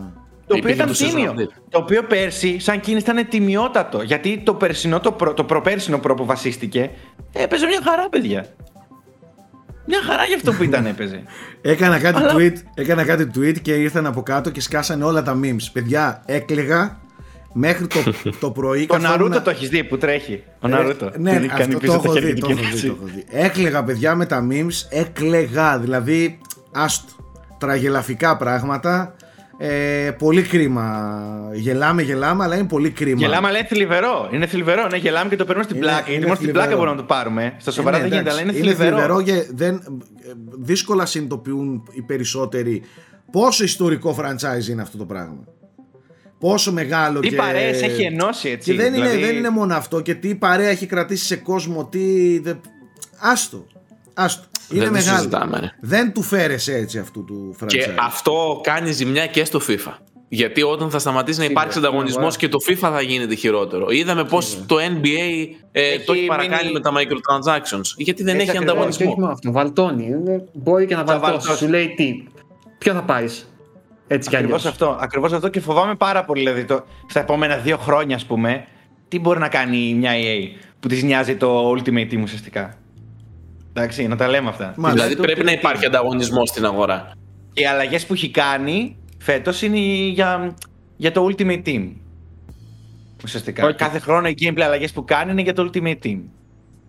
Το 0.53 0.59
οποίο 0.59 0.71
Υπήρχε 0.73 0.75
ήταν 0.75 0.87
το 0.87 0.93
season 0.93 1.15
τίμιο. 1.15 1.35
update. 1.37 1.63
Το 1.69 1.79
οποίο 1.79 2.03
πέρσι, 2.03 2.59
σαν 2.59 2.81
κίνηση, 2.81 3.11
ήταν 3.11 3.29
τιμιότατο. 3.29 4.03
Γιατί 4.03 4.41
το 4.45 4.55
περσινό, 4.55 5.01
το, 5.01 5.13
προ, 5.13 5.35
το 5.35 5.45
προπέρσινο 5.45 5.99
προ 5.99 6.15
που 6.15 6.25
βασίστηκε, 6.25 6.91
έπαιζε 7.33 7.67
μια 7.67 7.81
χαρά, 7.85 8.09
παιδιά. 8.09 8.47
Μια 9.87 10.03
χαρά 10.07 10.25
για 10.25 10.37
αυτό 10.37 10.53
που 10.53 10.63
ήταν, 10.63 10.87
έπαιζε. 10.87 11.23
Έκανα 11.63 11.99
κάτι, 11.99 12.23
Αλλά- 12.23 12.35
tweet, 12.37 12.53
έκανα 12.75 13.05
κάτι 13.05 13.31
tweet 13.35 13.61
και 13.63 13.73
ήρθαν 13.75 14.07
από 14.07 14.23
κάτω 14.23 14.51
και 14.51 14.61
σκάσανε 14.61 15.05
όλα 15.05 15.23
τα 15.23 15.39
memes. 15.43 15.63
Παιδιά, 15.73 16.23
έκλεγα 16.27 17.01
μέχρι 17.53 17.87
το, 17.87 17.99
το 18.41 18.51
πρωί. 18.51 18.83
Ο 18.83 18.87
καθόμουν 18.87 19.11
Ναρούτο 19.11 19.35
να- 19.35 19.43
το 19.43 19.51
έχεις 19.51 19.69
δει 19.69 19.85
που 19.85 19.99
τρέχει. 19.99 20.43
Ο 20.61 20.67
Ε, 20.67 20.71
Ναρούτο. 20.71 21.11
Ναι, 21.19 21.39
Που 21.41 21.47
κάνει 21.47 21.53
αυτό 21.53 21.73
το 21.73 21.79
πίσω 21.79 21.93
τα 21.93 21.99
έχω 22.05 22.13
χέρια 22.13 22.29
δει, 22.29 22.41
του 22.41 22.41
το 22.41 22.47
και 22.47 22.53
έχω 22.53 22.63
δει, 22.63 22.69
έτσι. 22.73 22.87
το 22.87 22.97
έχω 22.99 23.11
δει. 23.15 23.25
Έκλεγα, 23.31 23.85
παιδιά, 23.85 24.15
με 24.15 24.27
τα 24.27 24.47
memes. 24.51 24.87
Έκλεγα, 24.89 25.79
δηλαδή, 25.79 26.39
άστο. 26.73 27.13
Τραγελαφικά 27.59 28.37
πράγματα. 28.37 29.15
Ε, 29.65 30.11
πολύ 30.19 30.43
κρίμα. 30.43 31.13
Γελάμε, 31.55 32.03
γελάμε, 32.03 32.45
αλλά 32.45 32.57
είναι 32.57 32.67
πολύ 32.67 32.91
κρίμα. 32.91 33.19
Γελάμε, 33.21 33.49
αλλά 33.49 33.59
είναι 33.59 33.67
θλιβερό. 33.67 34.29
Είναι 34.33 34.47
θλιβερό. 34.47 34.87
Ναι, 34.87 34.97
γελάμε 34.97 35.29
και 35.31 35.37
το 35.37 35.45
παίρνουμε 35.45 35.65
στην 35.65 35.77
Είναι- 35.77 35.87
πλάκα. 35.87 36.01
είναι 36.03 36.11
Γιατί 36.11 36.23
μόνο 36.25 36.35
στην 36.35 36.47
θλιβερό. 36.49 36.65
πλάκα 36.65 36.77
μπορούμε 36.81 36.97
να 36.97 37.09
το 37.09 37.15
πάρουμε. 37.15 37.55
Στα 37.59 37.71
Ε, 37.71 37.75
σοβαρά 37.75 37.97
ναι, 37.97 38.03
δεν 38.03 38.13
γίνεται, 38.13 38.31
αλλά 38.31 38.41
εντάξει, 38.41 38.59
είναι 38.61 38.75
θλιβερό. 38.75 39.23
και 39.23 39.47
δεν, 39.55 39.75
ε, 39.75 39.81
δύσκολα 40.59 41.07
συνειδητοποιούν 41.07 41.83
οι 41.93 42.03
περισσότεροι 42.03 42.83
πόσο 43.33 43.65
ιστορικό 43.65 44.17
franchise 44.19 44.69
είναι 44.71 44.83
αυτό 44.83 44.97
το 44.99 45.05
πράγμα. 45.05 45.45
Πόσο 46.39 46.73
μεγάλο 46.73 47.21
Τι 47.21 47.29
και... 47.29 47.37
παρέες 47.37 47.83
έχει 47.83 48.03
ενώσει 48.03 48.49
έτσι. 48.49 48.71
Και 48.71 48.77
δεν, 48.77 48.95
είναι, 48.95 49.03
δηλαδή- 49.05 49.25
δεν 49.25 49.37
είναι 49.37 49.51
μόνο 49.51 49.75
αυτό 49.75 50.01
και 50.01 50.15
τι 50.15 50.35
παρέα 50.35 50.69
έχει 50.69 50.87
κρατήσει 50.87 51.25
σε 51.25 51.37
κόσμο, 51.37 51.85
τι... 51.87 52.39
δε- 52.39 52.53
Άστο. 53.19 53.67
Άστο. 54.15 54.45
Είναι 54.71 54.79
Δεν 54.85 54.89
το 54.89 54.95
μεγάλο. 54.99 55.17
συζητάμε, 55.17 55.59
ναι. 55.61 55.71
Δεν 55.81 56.13
του 56.13 56.23
φέρεσαι 56.23 56.75
έτσι 56.75 56.99
αυτού 56.99 57.25
του 57.25 57.57
franchise. 57.61 57.67
Και 57.67 57.89
αυτό 58.01 58.61
κάνει 58.63 58.91
ζημιά 58.93 59.27
και 59.27 59.45
στο 59.45 59.61
FIFA. 59.69 59.93
Γιατί 60.29 60.63
όταν 60.63 60.91
θα 60.91 60.99
σταματήσει 60.99 61.39
να 61.39 61.45
υπάρξει 61.45 61.73
Σίγουρα, 61.73 61.89
ανταγωνισμός 61.91 62.35
σίγουρα. 62.35 62.59
και 62.59 62.75
το 62.77 62.89
FIFA 62.89 62.93
θα 62.95 63.03
γίνεται 63.03 63.35
χειρότερο. 63.35 63.91
Είδαμε 63.91 64.25
πώς 64.25 64.59
το 64.67 64.77
NBA 64.77 65.47
ε, 65.73 65.81
Έχει 65.83 66.05
το 66.05 66.13
έχει 66.13 66.27
παρακάνει 66.27 66.57
μείνει- 66.57 66.73
με 66.73 66.81
τα 66.81 66.93
microtransactions. 66.93 67.81
Γιατί 67.97 68.23
δεν 68.23 68.35
Έτσι 68.39 68.49
έχει 68.49 68.57
ακριβώς. 68.59 68.97
Και 68.97 69.03
ανταγωνισμό. 69.03 69.11
όχι 69.11 69.21
μόνο 69.21 69.33
αυτό, 69.33 69.53
βαλτώνει. 69.53 70.05
Είναι- 70.07 70.45
Μπορεί 70.53 70.87
και 70.87 70.95
να 70.95 71.01
Θα 71.05 71.07
βαλτώσει. 71.19 71.31
βαλτώσει. 71.47 71.65
Σου 71.65 71.71
λέει 71.71 71.95
τι. 71.97 72.25
Ποιο 72.79 72.93
θα 72.93 73.03
πάρεις; 73.03 73.53
Έτσι 74.07 74.29
κι 74.29 74.37
αλλιώς. 74.37 74.53
Ακριβώς 74.53 74.73
αυτό, 74.73 74.99
ακριβώς 75.01 75.33
αυτό 75.33 75.49
και 75.49 75.61
φοβάμαι 75.61 75.95
πάρα 75.95 76.25
πολύ. 76.25 76.41
Δηλαδή, 76.41 76.65
το, 76.65 76.85
στα 77.09 77.21
επόμενα 77.21 77.57
δύο 77.57 77.77
χρόνια, 77.77 78.17
ας 78.17 78.25
πούμε, 78.25 78.65
τι 79.09 79.19
μπορεί 79.19 79.39
να 79.39 79.49
κάνει 79.49 79.95
μια 79.95 80.13
EA 80.15 80.49
που 80.81 80.89
της 80.89 81.03
νοιάζει 81.03 81.37
το 81.37 81.71
Ultimate 81.71 82.13
Team 82.13 82.21
ουσιαστικά; 82.23 82.75
Εντάξει, 83.73 84.07
να 84.07 84.17
τα 84.17 84.29
λέμε 84.29 84.49
αυτά. 84.49 84.75
Μάλιστα. 84.77 85.07
Δηλαδή 85.07 85.23
πρέπει 85.23 85.45
να 85.45 85.53
υπάρχει 85.53 85.87
ανταγωνισμός 85.87 86.49
στην 86.49 86.65
αγορά. 86.65 87.13
Και 87.53 87.63
οι 87.63 87.67
αλλαγές 87.67 88.07
που 88.07 88.13
έχει 88.13 88.31
κάνει 88.31 88.97
φέτος 89.19 89.63
είναι 89.63 89.79
για, 90.09 90.55
για 90.97 91.13
το 91.13 91.29
Ultimate 91.31 91.63
Team. 91.67 91.91
Ουσιαστικά. 93.25 93.65
Όχι. 93.65 93.75
Κάθε 93.75 93.99
χρόνο 93.99 94.29
οι 94.29 94.35
gameplay 94.41 94.61
αλλαγές 94.61 94.93
που 94.93 95.05
κάνει 95.05 95.31
είναι 95.31 95.43
για 95.43 95.55
το 95.55 95.71
Ultimate 95.73 95.99
Team. 96.05 96.19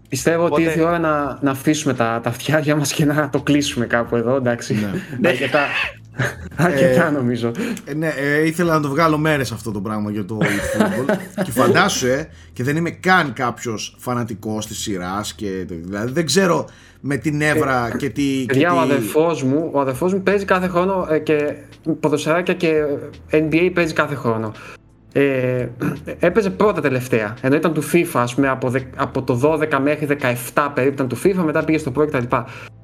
Πιστεύω 0.10 0.46
Οπότε- 0.46 0.62
ότι 0.62 0.64
ήρθε 0.64 0.80
η 0.80 0.84
ώρα 0.84 1.00
να, 1.00 1.40
να 1.42 1.52
αφήσουμε 1.52 1.94
τα, 1.94 2.20
τα 2.24 2.30
αυτιάρια 2.30 2.76
μας 2.76 2.94
και 2.94 3.06
να 3.06 3.30
το 3.30 3.42
κλείσουμε 3.42 3.86
κάπου 3.86 4.16
εδώ, 4.16 4.36
εντάξει. 4.36 4.90
Ναι. 5.20 5.30
αρκετά, 5.30 5.60
αρκετά 6.56 7.12
νομίζω. 7.12 7.52
Ε, 7.86 7.94
ναι, 7.94 8.08
ε, 8.08 8.46
ήθελα 8.48 8.74
να 8.74 8.80
το 8.82 8.90
βγάλω 8.90 9.18
μέρες 9.18 9.52
αυτό 9.52 9.72
το 9.72 9.82
πράγμα 9.82 10.12
για 10.12 10.26
το 10.26 10.38
eFootball 10.42 11.16
και 11.44 11.52
φαντάσου 11.52 12.08
ε, 12.08 12.30
και 12.54 12.64
δεν 12.64 12.76
είμαι 12.76 12.90
καν 12.90 13.34
κάποιος 13.34 13.96
φανατικός 14.00 14.68
της 14.68 14.78
σειράς 14.78 15.34
και, 15.34 15.48
δηλαδή 15.68 16.12
δεν 16.12 16.26
ξέρω 16.26 16.68
με 17.02 17.18
την 17.18 17.36
νεύρα 17.38 17.96
και 17.98 18.10
τι... 18.10 18.22
και 18.22 18.46
Παιδιά, 18.48 18.72
ο 18.74 18.76
τι- 18.76 18.92
αδερφός 18.92 19.44
μου, 19.44 19.70
ο 19.74 19.80
αδερφός 19.80 20.14
μου 20.14 20.22
παίζει 20.24 20.46
κάθε 20.46 20.68
χρόνο 20.68 21.08
ε, 21.10 21.20
και 21.20 21.54
ποδοσφαιράκια 22.00 22.54
και 22.54 22.74
NBA 23.32 23.72
παίζει 23.74 23.94
κάθε 23.94 24.16
χρόνο. 24.16 24.52
Ε, 25.16 25.68
έπαιζε 26.20 26.50
πρώτα 26.50 26.82
τελευταία, 26.82 27.34
ενώ 27.42 27.56
ήταν 27.56 27.74
του 27.74 27.84
FIFA, 27.92 28.06
ας 28.14 28.36
πούμε, 28.36 28.50
από, 28.50 28.70
δε- 28.70 28.80
από 28.96 29.22
το 29.22 29.40
12 29.44 29.80
μέχρι 29.84 30.18
17 30.54 30.70
περίπου 30.74 30.94
ήταν 30.94 31.08
του 31.08 31.18
FIFA, 31.24 31.44
μετά 31.46 31.64
πήγε 31.64 31.78
στο 31.78 31.92
Pro 31.98 32.08
κτλ. 32.08 32.36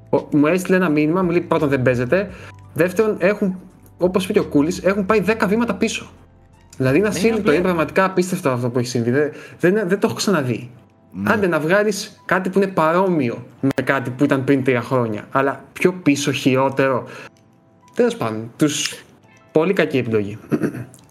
Ο- 0.10 0.28
Μου 0.32 0.48
έστειλε 0.48 0.76
ένα 0.76 0.90
μήνυμα, 0.90 1.22
μου 1.22 1.30
λέει 1.30 1.42
πρώτον 1.42 1.70
δεν 1.70 1.82
παίζεται, 1.82 2.30
δεύτερον 2.74 3.16
έχουν, 3.20 3.60
όπως 3.98 4.24
είπε 4.24 4.34
και 4.34 4.40
ο 4.40 4.44
Κούλης, 4.46 4.84
έχουν 4.84 5.06
πάει 5.06 5.20
10 5.26 5.48
βήματα 5.48 5.74
πίσω. 5.76 6.10
Δηλαδή 6.78 6.98
είναι 6.98 7.08
ασύλληπτο, 7.08 7.50
ναι. 7.50 7.54
είναι 7.54 7.64
πραγματικά 7.64 8.04
απίστευτο 8.06 8.50
αυτό 8.50 8.70
που 8.70 8.80
έχει 8.80 8.88
συμβεί. 8.88 9.12
Δεν, 9.12 9.32
δεν, 9.60 9.74
δεν 9.88 10.00
το 10.00 10.08
έχω 10.08 10.16
ξαναδεί. 10.16 10.70
Άντε 11.24 11.48
να 11.48 11.60
βγάλεις 11.60 12.22
κάτι 12.26 12.50
που 12.50 12.58
είναι 12.62 12.68
παρόμοιο 12.68 13.46
με 13.60 13.84
κάτι 13.84 14.10
που 14.10 14.24
ήταν 14.24 14.44
πριν 14.44 14.64
τρία 14.64 14.82
χρόνια. 14.82 15.28
Αλλά 15.32 15.64
πιο 15.74 15.94
πίσω, 15.94 16.32
χειρότερο. 16.32 17.04
Τέλος 17.96 18.16
πάντων, 18.16 18.52
τους. 18.58 19.04
Πολύ 19.52 19.74
κακή 19.74 19.98
επιλογή. 19.98 20.38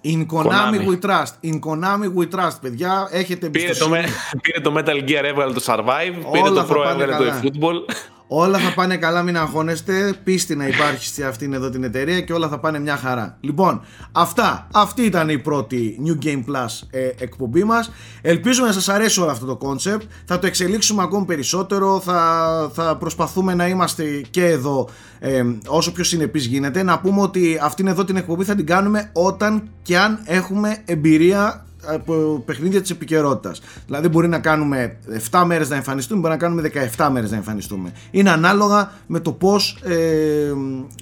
In 0.05 0.27
Konami, 0.27 0.45
Konami. 0.45 0.89
we 0.89 0.99
trust. 1.09 1.33
In 1.51 1.59
Konami 1.59 2.07
we 2.19 2.39
trust, 2.39 2.57
παιδιά. 2.61 3.09
Έχετε 3.11 3.49
Πήρε 3.49 3.65
το, 3.65 3.71
εμπιστοσύνη. 3.71 3.99
με- 4.01 4.41
πήρε 4.43 4.61
το 4.61 4.75
Metal 4.77 5.09
Gear, 5.09 5.25
έβγαλε 5.25 5.53
το 5.53 5.63
Survive. 5.67 6.15
Πήρε 6.33 6.43
Όλα 6.49 6.61
το 6.61 6.67
θα 6.67 6.75
Pro, 6.75 6.83
πάνε 6.85 7.03
έβγαλε 7.03 7.13
το 7.17 7.31
καλά. 7.31 7.41
eFootball. 7.43 7.95
Όλα 8.31 8.59
θα 8.59 8.75
πάνε 8.75 8.97
καλά, 8.97 9.23
μην 9.23 9.37
αγχώνεστε. 9.37 10.15
Πίστη 10.25 10.57
να 10.57 10.67
υπάρχει 10.67 11.07
σε 11.07 11.25
αυτήν 11.25 11.53
εδώ 11.53 11.71
την 11.71 11.85
εταιρεία 11.85 12.21
και 12.21 12.33
όλα 12.33 12.49
θα 12.49 12.59
πάνε 12.59 12.79
μια 12.79 12.97
χαρά. 12.97 13.37
Λοιπόν, 13.41 13.81
αυτά. 14.13 14.69
Αυτή 14.73 15.03
ήταν 15.03 15.29
η 15.29 15.39
πρώτη 15.39 16.01
New 16.07 16.25
Game 16.27 16.45
Plus 16.45 16.87
ε, 16.91 17.11
εκπομπή 17.19 17.65
μας. 17.65 17.91
Ελπίζουμε 18.23 18.67
να 18.67 18.73
σας 18.73 18.89
αρέσει 18.89 19.21
όλο 19.21 19.31
αυτό 19.31 19.47
το 19.47 19.59
concept. 19.63 20.03
Θα 20.25 20.39
το 20.39 20.47
εξελίξουμε 20.47 21.03
ακόμη 21.03 21.25
περισσότερο. 21.25 22.01
Θα, 22.01 22.71
θα 22.75 22.97
προσπαθούμε 22.97 23.55
να 23.55 23.69
είμαστε 23.69 24.05
και 24.31 24.45
εδώ 24.45 24.89
ε, 25.19 25.43
όσο 25.67 25.93
πιο 25.93 26.05
συνεπείς 26.05 26.47
γίνεται. 26.47 26.83
Να 26.83 26.99
πούμε 27.01 27.21
ότι 27.21 27.59
αυτήν 27.63 27.87
εδώ 27.87 28.05
την 28.05 28.17
εκπομπή 28.17 28.45
θα 28.45 28.55
την 28.55 28.67
κάνουμε 28.67 29.11
όταν 29.13 29.69
και 29.83 29.99
αν 29.99 30.21
έχουμε 30.25 30.83
εμπειρία 30.85 31.67
από 31.87 32.43
παιχνίδια 32.45 32.81
της 32.81 32.91
επικαιρότητας. 32.91 33.61
Δηλαδή 33.87 34.09
μπορεί 34.09 34.29
να 34.29 34.39
κάνουμε 34.39 34.99
7 35.31 35.43
μέρες 35.47 35.69
να 35.69 35.77
εμφανιστούμε, 35.77 36.21
μπορεί 36.21 36.33
να 36.33 36.39
κάνουμε 36.39 36.71
17 36.97 37.09
μέρες 37.13 37.31
να 37.31 37.37
εμφανιστούμε. 37.37 37.93
Είναι 38.11 38.31
ανάλογα 38.31 38.93
με 39.07 39.21
το 39.21 39.33
πώς 39.33 39.79
ε, 39.83 40.53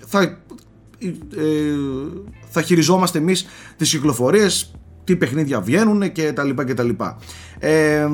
θα, 0.07 0.21
ε, 0.21 0.39
θα 2.49 2.63
χειριζόμαστε 2.63 3.19
εμείς 3.19 3.47
τις 3.77 3.91
κυκλοφορίες, 3.91 4.75
τι 5.05 5.17
παιχνίδια 5.17 5.61
βγαίνουν 5.61 6.13
και 6.13 6.33
τα 6.33 6.45
λοιπά 6.45 6.65
και 6.65 6.75
τα 6.75 6.83
λοιπά. 6.83 7.17
Ε, 7.59 8.09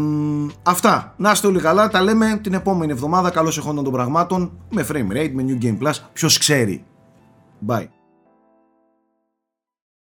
αυτά. 0.63 1.15
Να 1.17 1.31
είστε 1.31 1.47
όλοι 1.47 1.61
καλά. 1.61 1.89
Τα 1.89 2.03
λέμε 2.03 2.39
την 2.43 2.55
επόμενη 2.55 2.93
εβδομάδα. 2.93 3.31
Καλώς 3.31 3.59
εχόντων 3.59 3.85
των 3.85 3.93
πραγμάτων 3.93 4.53
με 4.71 4.87
frame 4.93 5.17
rate, 5.17 5.31
με 5.33 5.45
New 5.49 5.65
Game 5.65 5.79
Plus. 5.79 5.95
Ποιος 6.13 6.39
ξέρει. 6.39 6.85
Bye. 7.67 8.02